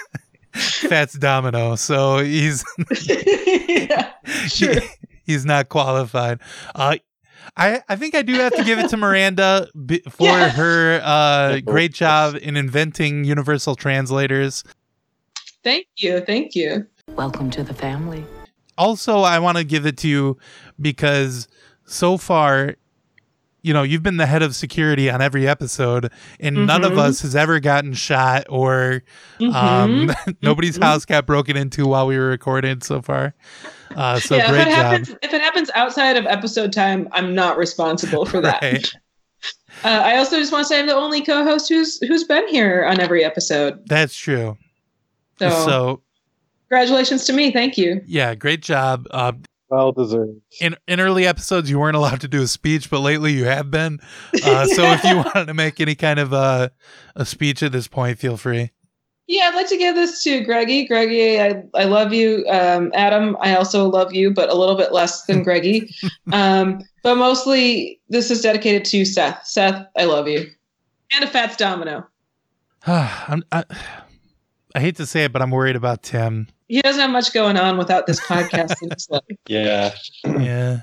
Fats 0.88 1.14
Domino, 1.14 1.74
so 1.76 2.18
he's 2.18 2.64
yeah, 3.68 4.12
he- 4.46 4.80
he's 5.24 5.44
not 5.44 5.68
qualified. 5.68 6.40
Uh, 6.74 6.96
I, 7.56 7.82
I 7.88 7.96
think 7.96 8.14
I 8.14 8.22
do 8.22 8.32
have 8.34 8.54
to 8.54 8.64
give 8.64 8.78
it 8.78 8.88
to 8.90 8.96
Miranda 8.96 9.68
b- 9.86 10.02
for 10.08 10.26
Yeah. 10.26 10.48
her 10.50 11.00
uh, 11.04 11.60
great 11.60 11.92
job 11.92 12.36
in 12.40 12.56
inventing 12.56 13.24
universal 13.24 13.74
translators. 13.76 14.64
Thank 15.62 15.86
you. 15.96 16.20
Thank 16.20 16.54
you. 16.54 16.86
Welcome 17.10 17.50
to 17.50 17.62
the 17.62 17.74
family. 17.74 18.24
Also, 18.78 19.20
I 19.20 19.38
want 19.38 19.58
to 19.58 19.64
give 19.64 19.86
it 19.86 19.96
to 19.98 20.08
you 20.08 20.38
because 20.80 21.46
so 21.84 22.16
far, 22.16 22.76
you 23.64 23.72
know, 23.72 23.82
you've 23.82 24.02
been 24.02 24.18
the 24.18 24.26
head 24.26 24.42
of 24.42 24.54
security 24.54 25.10
on 25.10 25.20
every 25.20 25.48
episode, 25.48 26.12
and 26.38 26.66
none 26.66 26.84
of 26.84 26.92
Mhm. 26.92 26.98
us 26.98 27.22
has 27.22 27.34
ever 27.34 27.58
gotten 27.60 27.94
shot 27.94 28.44
or 28.48 29.02
um, 29.40 30.08
Mhm. 30.08 30.36
nobody's 30.42 30.78
Mhm. 30.78 30.82
house 30.84 31.04
got 31.04 31.26
broken 31.26 31.56
into 31.56 31.86
while 31.86 32.06
we 32.06 32.16
were 32.18 32.28
recording 32.28 32.80
so 32.82 33.00
far. 33.02 33.34
Uh, 33.96 34.20
so 34.20 34.36
yeah, 34.36 34.50
great 34.50 34.60
if 34.62 34.66
it 34.66 34.70
job. 34.70 34.76
happens, 34.84 35.08
if 35.22 35.32
it 35.34 35.40
happens 35.40 35.70
outside 35.74 36.16
of 36.16 36.26
episode 36.26 36.72
time, 36.72 37.08
I'm 37.12 37.34
not 37.34 37.56
responsible 37.56 38.26
for 38.26 38.40
that. 38.42 38.62
Right. 38.62 38.92
Uh, 39.82 39.88
I 39.88 40.16
also 40.16 40.38
just 40.38 40.52
want 40.52 40.62
to 40.64 40.68
say 40.68 40.78
I'm 40.78 40.86
the 40.86 40.94
only 40.94 41.20
co-host 41.20 41.68
who's 41.68 41.98
who's 42.06 42.24
been 42.24 42.46
here 42.48 42.86
on 42.88 43.00
every 43.00 43.24
episode. 43.24 43.80
That's 43.86 44.14
true. 44.16 44.56
So, 45.40 45.50
so 45.50 46.02
congratulations 46.70 47.24
to 47.26 47.32
me. 47.34 47.50
Thank 47.50 47.76
you. 47.76 48.00
yeah, 48.06 48.34
great 48.36 48.62
job. 48.62 49.06
Uh, 49.10 49.32
well 49.74 49.92
deserved. 49.92 50.40
In 50.60 50.76
in 50.86 51.00
early 51.00 51.26
episodes, 51.26 51.70
you 51.70 51.78
weren't 51.78 51.96
allowed 51.96 52.20
to 52.20 52.28
do 52.28 52.42
a 52.42 52.46
speech, 52.46 52.90
but 52.90 53.00
lately 53.00 53.32
you 53.32 53.44
have 53.44 53.70
been. 53.70 54.00
Uh, 54.44 54.66
so 54.66 54.84
if 54.92 55.04
you 55.04 55.16
wanted 55.34 55.46
to 55.46 55.54
make 55.54 55.80
any 55.80 55.94
kind 55.94 56.18
of 56.18 56.32
uh, 56.32 56.68
a 57.16 57.24
speech 57.24 57.62
at 57.62 57.72
this 57.72 57.88
point, 57.88 58.18
feel 58.18 58.36
free. 58.36 58.70
Yeah, 59.26 59.44
I'd 59.48 59.54
like 59.54 59.68
to 59.68 59.78
give 59.78 59.94
this 59.94 60.22
to 60.24 60.44
Greggy. 60.44 60.86
Greggy, 60.86 61.40
I, 61.40 61.62
I 61.74 61.84
love 61.84 62.12
you. 62.12 62.44
Um, 62.46 62.92
Adam, 62.94 63.38
I 63.40 63.56
also 63.56 63.88
love 63.88 64.12
you, 64.12 64.30
but 64.30 64.50
a 64.50 64.54
little 64.54 64.76
bit 64.76 64.92
less 64.92 65.24
than 65.24 65.42
Greggy. 65.44 65.94
um, 66.32 66.82
but 67.02 67.16
mostly, 67.16 68.00
this 68.10 68.30
is 68.30 68.42
dedicated 68.42 68.84
to 68.86 69.04
Seth. 69.06 69.46
Seth, 69.46 69.86
I 69.96 70.04
love 70.04 70.28
you. 70.28 70.50
And 71.12 71.24
a 71.24 71.26
Fats 71.26 71.56
Domino. 71.56 72.06
I'm, 72.86 73.42
I, 73.50 73.64
I 74.74 74.80
hate 74.80 74.96
to 74.96 75.06
say 75.06 75.24
it, 75.24 75.32
but 75.32 75.40
I'm 75.40 75.50
worried 75.50 75.76
about 75.76 76.02
Tim. 76.02 76.48
He 76.68 76.80
doesn't 76.82 77.00
have 77.00 77.10
much 77.10 77.32
going 77.32 77.56
on 77.56 77.76
without 77.76 78.06
this 78.06 78.20
podcast 78.20 78.82
in 78.82 78.90
his 78.90 79.08
life. 79.10 79.22
Yeah. 79.46 79.94
Yeah. 80.24 80.80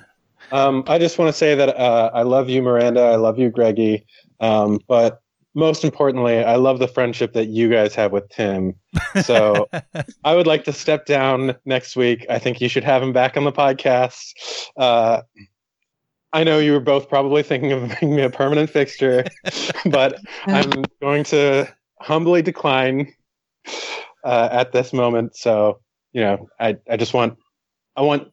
Um, 0.52 0.84
I 0.88 1.00
just 1.00 1.18
want 1.18 1.30
to 1.30 1.38
say 1.38 1.56
that 1.56 1.70
uh, 1.78 2.12
I 2.14 2.24
love 2.24 2.50
you, 2.50 2.62
Miranda. 2.62 3.02
I 3.02 3.16
love 3.16 3.40
you, 3.40 3.50
Greggy. 3.50 4.06
Um, 4.40 4.80
but 4.88 5.22
most 5.54 5.84
importantly, 5.84 6.44
I 6.44 6.56
love 6.56 6.80
the 6.80 6.88
friendship 6.88 7.34
that 7.34 7.48
you 7.48 7.70
guys 7.70 7.96
have 7.96 8.12
with 8.12 8.30
Tim. 8.30 8.76
So 9.24 9.70
I 10.24 10.36
would 10.36 10.48
like 10.48 10.64
to 10.66 10.74
step 10.74 11.06
down 11.06 11.56
next 11.66 11.96
week. 11.96 12.26
I 12.30 12.40
think 12.40 12.62
you 12.62 12.70
should 12.70 12.84
have 12.84 13.02
him 13.02 13.14
back 13.14 13.38
on 13.38 13.44
the 13.44 13.52
podcast. 13.52 14.34
Uh, 14.78 15.22
I 16.34 16.44
know 16.44 16.60
you 16.60 16.72
were 16.72 16.80
both 16.80 17.10
probably 17.10 17.44
thinking 17.44 17.72
of 17.72 17.88
making 17.88 18.16
me 18.16 18.22
a 18.22 18.30
permanent 18.30 18.70
fixture, 18.70 19.26
but 19.86 20.20
I'm 20.46 20.84
going 21.02 21.24
to 21.26 21.68
humbly 22.00 22.42
decline 22.42 23.14
uh, 24.24 24.50
at 24.52 24.72
this 24.72 24.94
moment. 24.94 25.36
So, 25.36 25.80
you 26.14 26.22
know, 26.22 26.48
I, 26.60 26.78
I 26.90 26.98
just 26.98 27.14
want 27.14 27.38
I 27.96 28.02
want 28.02 28.32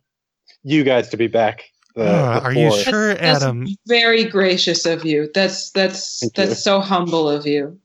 you 0.63 0.85
guys 0.85 1.09
to 1.11 1.17
be 1.17 1.27
back. 1.27 1.65
The, 1.95 2.05
Uh, 2.05 2.41
the 2.41 2.45
are 2.47 2.53
you 2.53 2.77
sure, 2.83 3.15
That's 3.15 3.43
Adam? 3.45 3.67
very 3.87 4.25
gracious 4.25 4.87
of 4.87 5.05
you. 5.05 5.31
That's 5.35 5.71
that's 5.71 6.21
Thank 6.21 6.37
you. 6.39 6.47
that's 6.47 6.63
so 6.63 6.81
humble 6.81 7.29
of 7.29 7.47
you. 7.47 7.79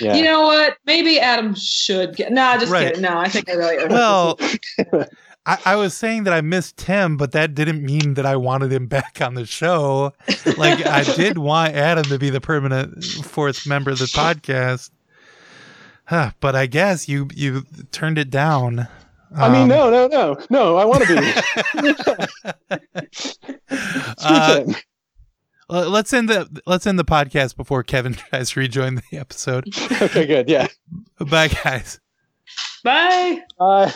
Yeah. 0.00 0.16
You 0.16 0.24
know 0.24 0.42
what? 0.42 0.76
Maybe 0.86 1.20
Adam 1.20 1.54
should 1.54 2.16
get. 2.16 2.32
No, 2.32 2.42
nah, 2.42 2.58
just 2.58 2.72
Right. 2.72 2.88
kidding. 2.88 3.02
No, 3.02 3.16
I 3.18 3.28
think 3.28 3.48
I 3.48 3.52
really. 3.54 3.86
Well. 3.88 4.38
I, 5.46 5.56
I 5.64 5.76
was 5.76 5.96
saying 5.96 6.24
that 6.24 6.34
I 6.34 6.42
missed 6.42 6.76
Tim, 6.76 7.16
but 7.16 7.32
that 7.32 7.54
didn't 7.54 7.82
mean 7.82 8.14
that 8.14 8.26
I 8.26 8.36
wanted 8.36 8.70
him 8.70 8.86
back 8.96 9.20
on 9.22 9.32
the 9.34 9.46
show. 9.46 10.12
Like 10.58 10.84
I 10.84 11.04
did 11.04 11.38
want 11.38 11.74
Adam 11.74 12.04
to 12.06 12.18
be 12.18 12.28
the 12.28 12.40
permanent 12.40 13.02
fourth 13.24 13.66
member 13.66 13.90
of 13.90 13.98
the 13.98 14.04
podcast. 14.14 14.90
Huh, 16.08 16.30
but 16.40 16.56
I 16.56 16.66
guess 16.66 17.08
you 17.08 17.28
you 17.34 17.64
turned 17.92 18.18
it 18.18 18.30
down. 18.30 18.88
I 19.36 19.48
mean, 19.50 19.62
Um, 19.62 19.68
no, 19.68 19.90
no, 19.90 20.06
no, 20.08 20.38
no. 20.48 20.76
I 20.78 20.84
want 20.86 21.04
to 21.04 21.16
be. 24.70 24.74
Uh, 25.70 25.86
Let's 25.86 26.14
end 26.14 26.30
the 26.30 26.62
let's 26.64 26.86
end 26.86 26.98
the 26.98 27.04
podcast 27.04 27.54
before 27.54 27.82
Kevin 27.82 28.14
tries 28.30 28.48
to 28.52 28.60
rejoin 28.60 28.94
the 29.10 29.18
episode. 29.18 29.68
okay, 30.00 30.24
good. 30.24 30.48
Yeah. 30.48 30.68
Bye, 31.20 31.48
guys. 31.48 32.00
Bye. 32.82 33.42
Bye. 33.58 33.92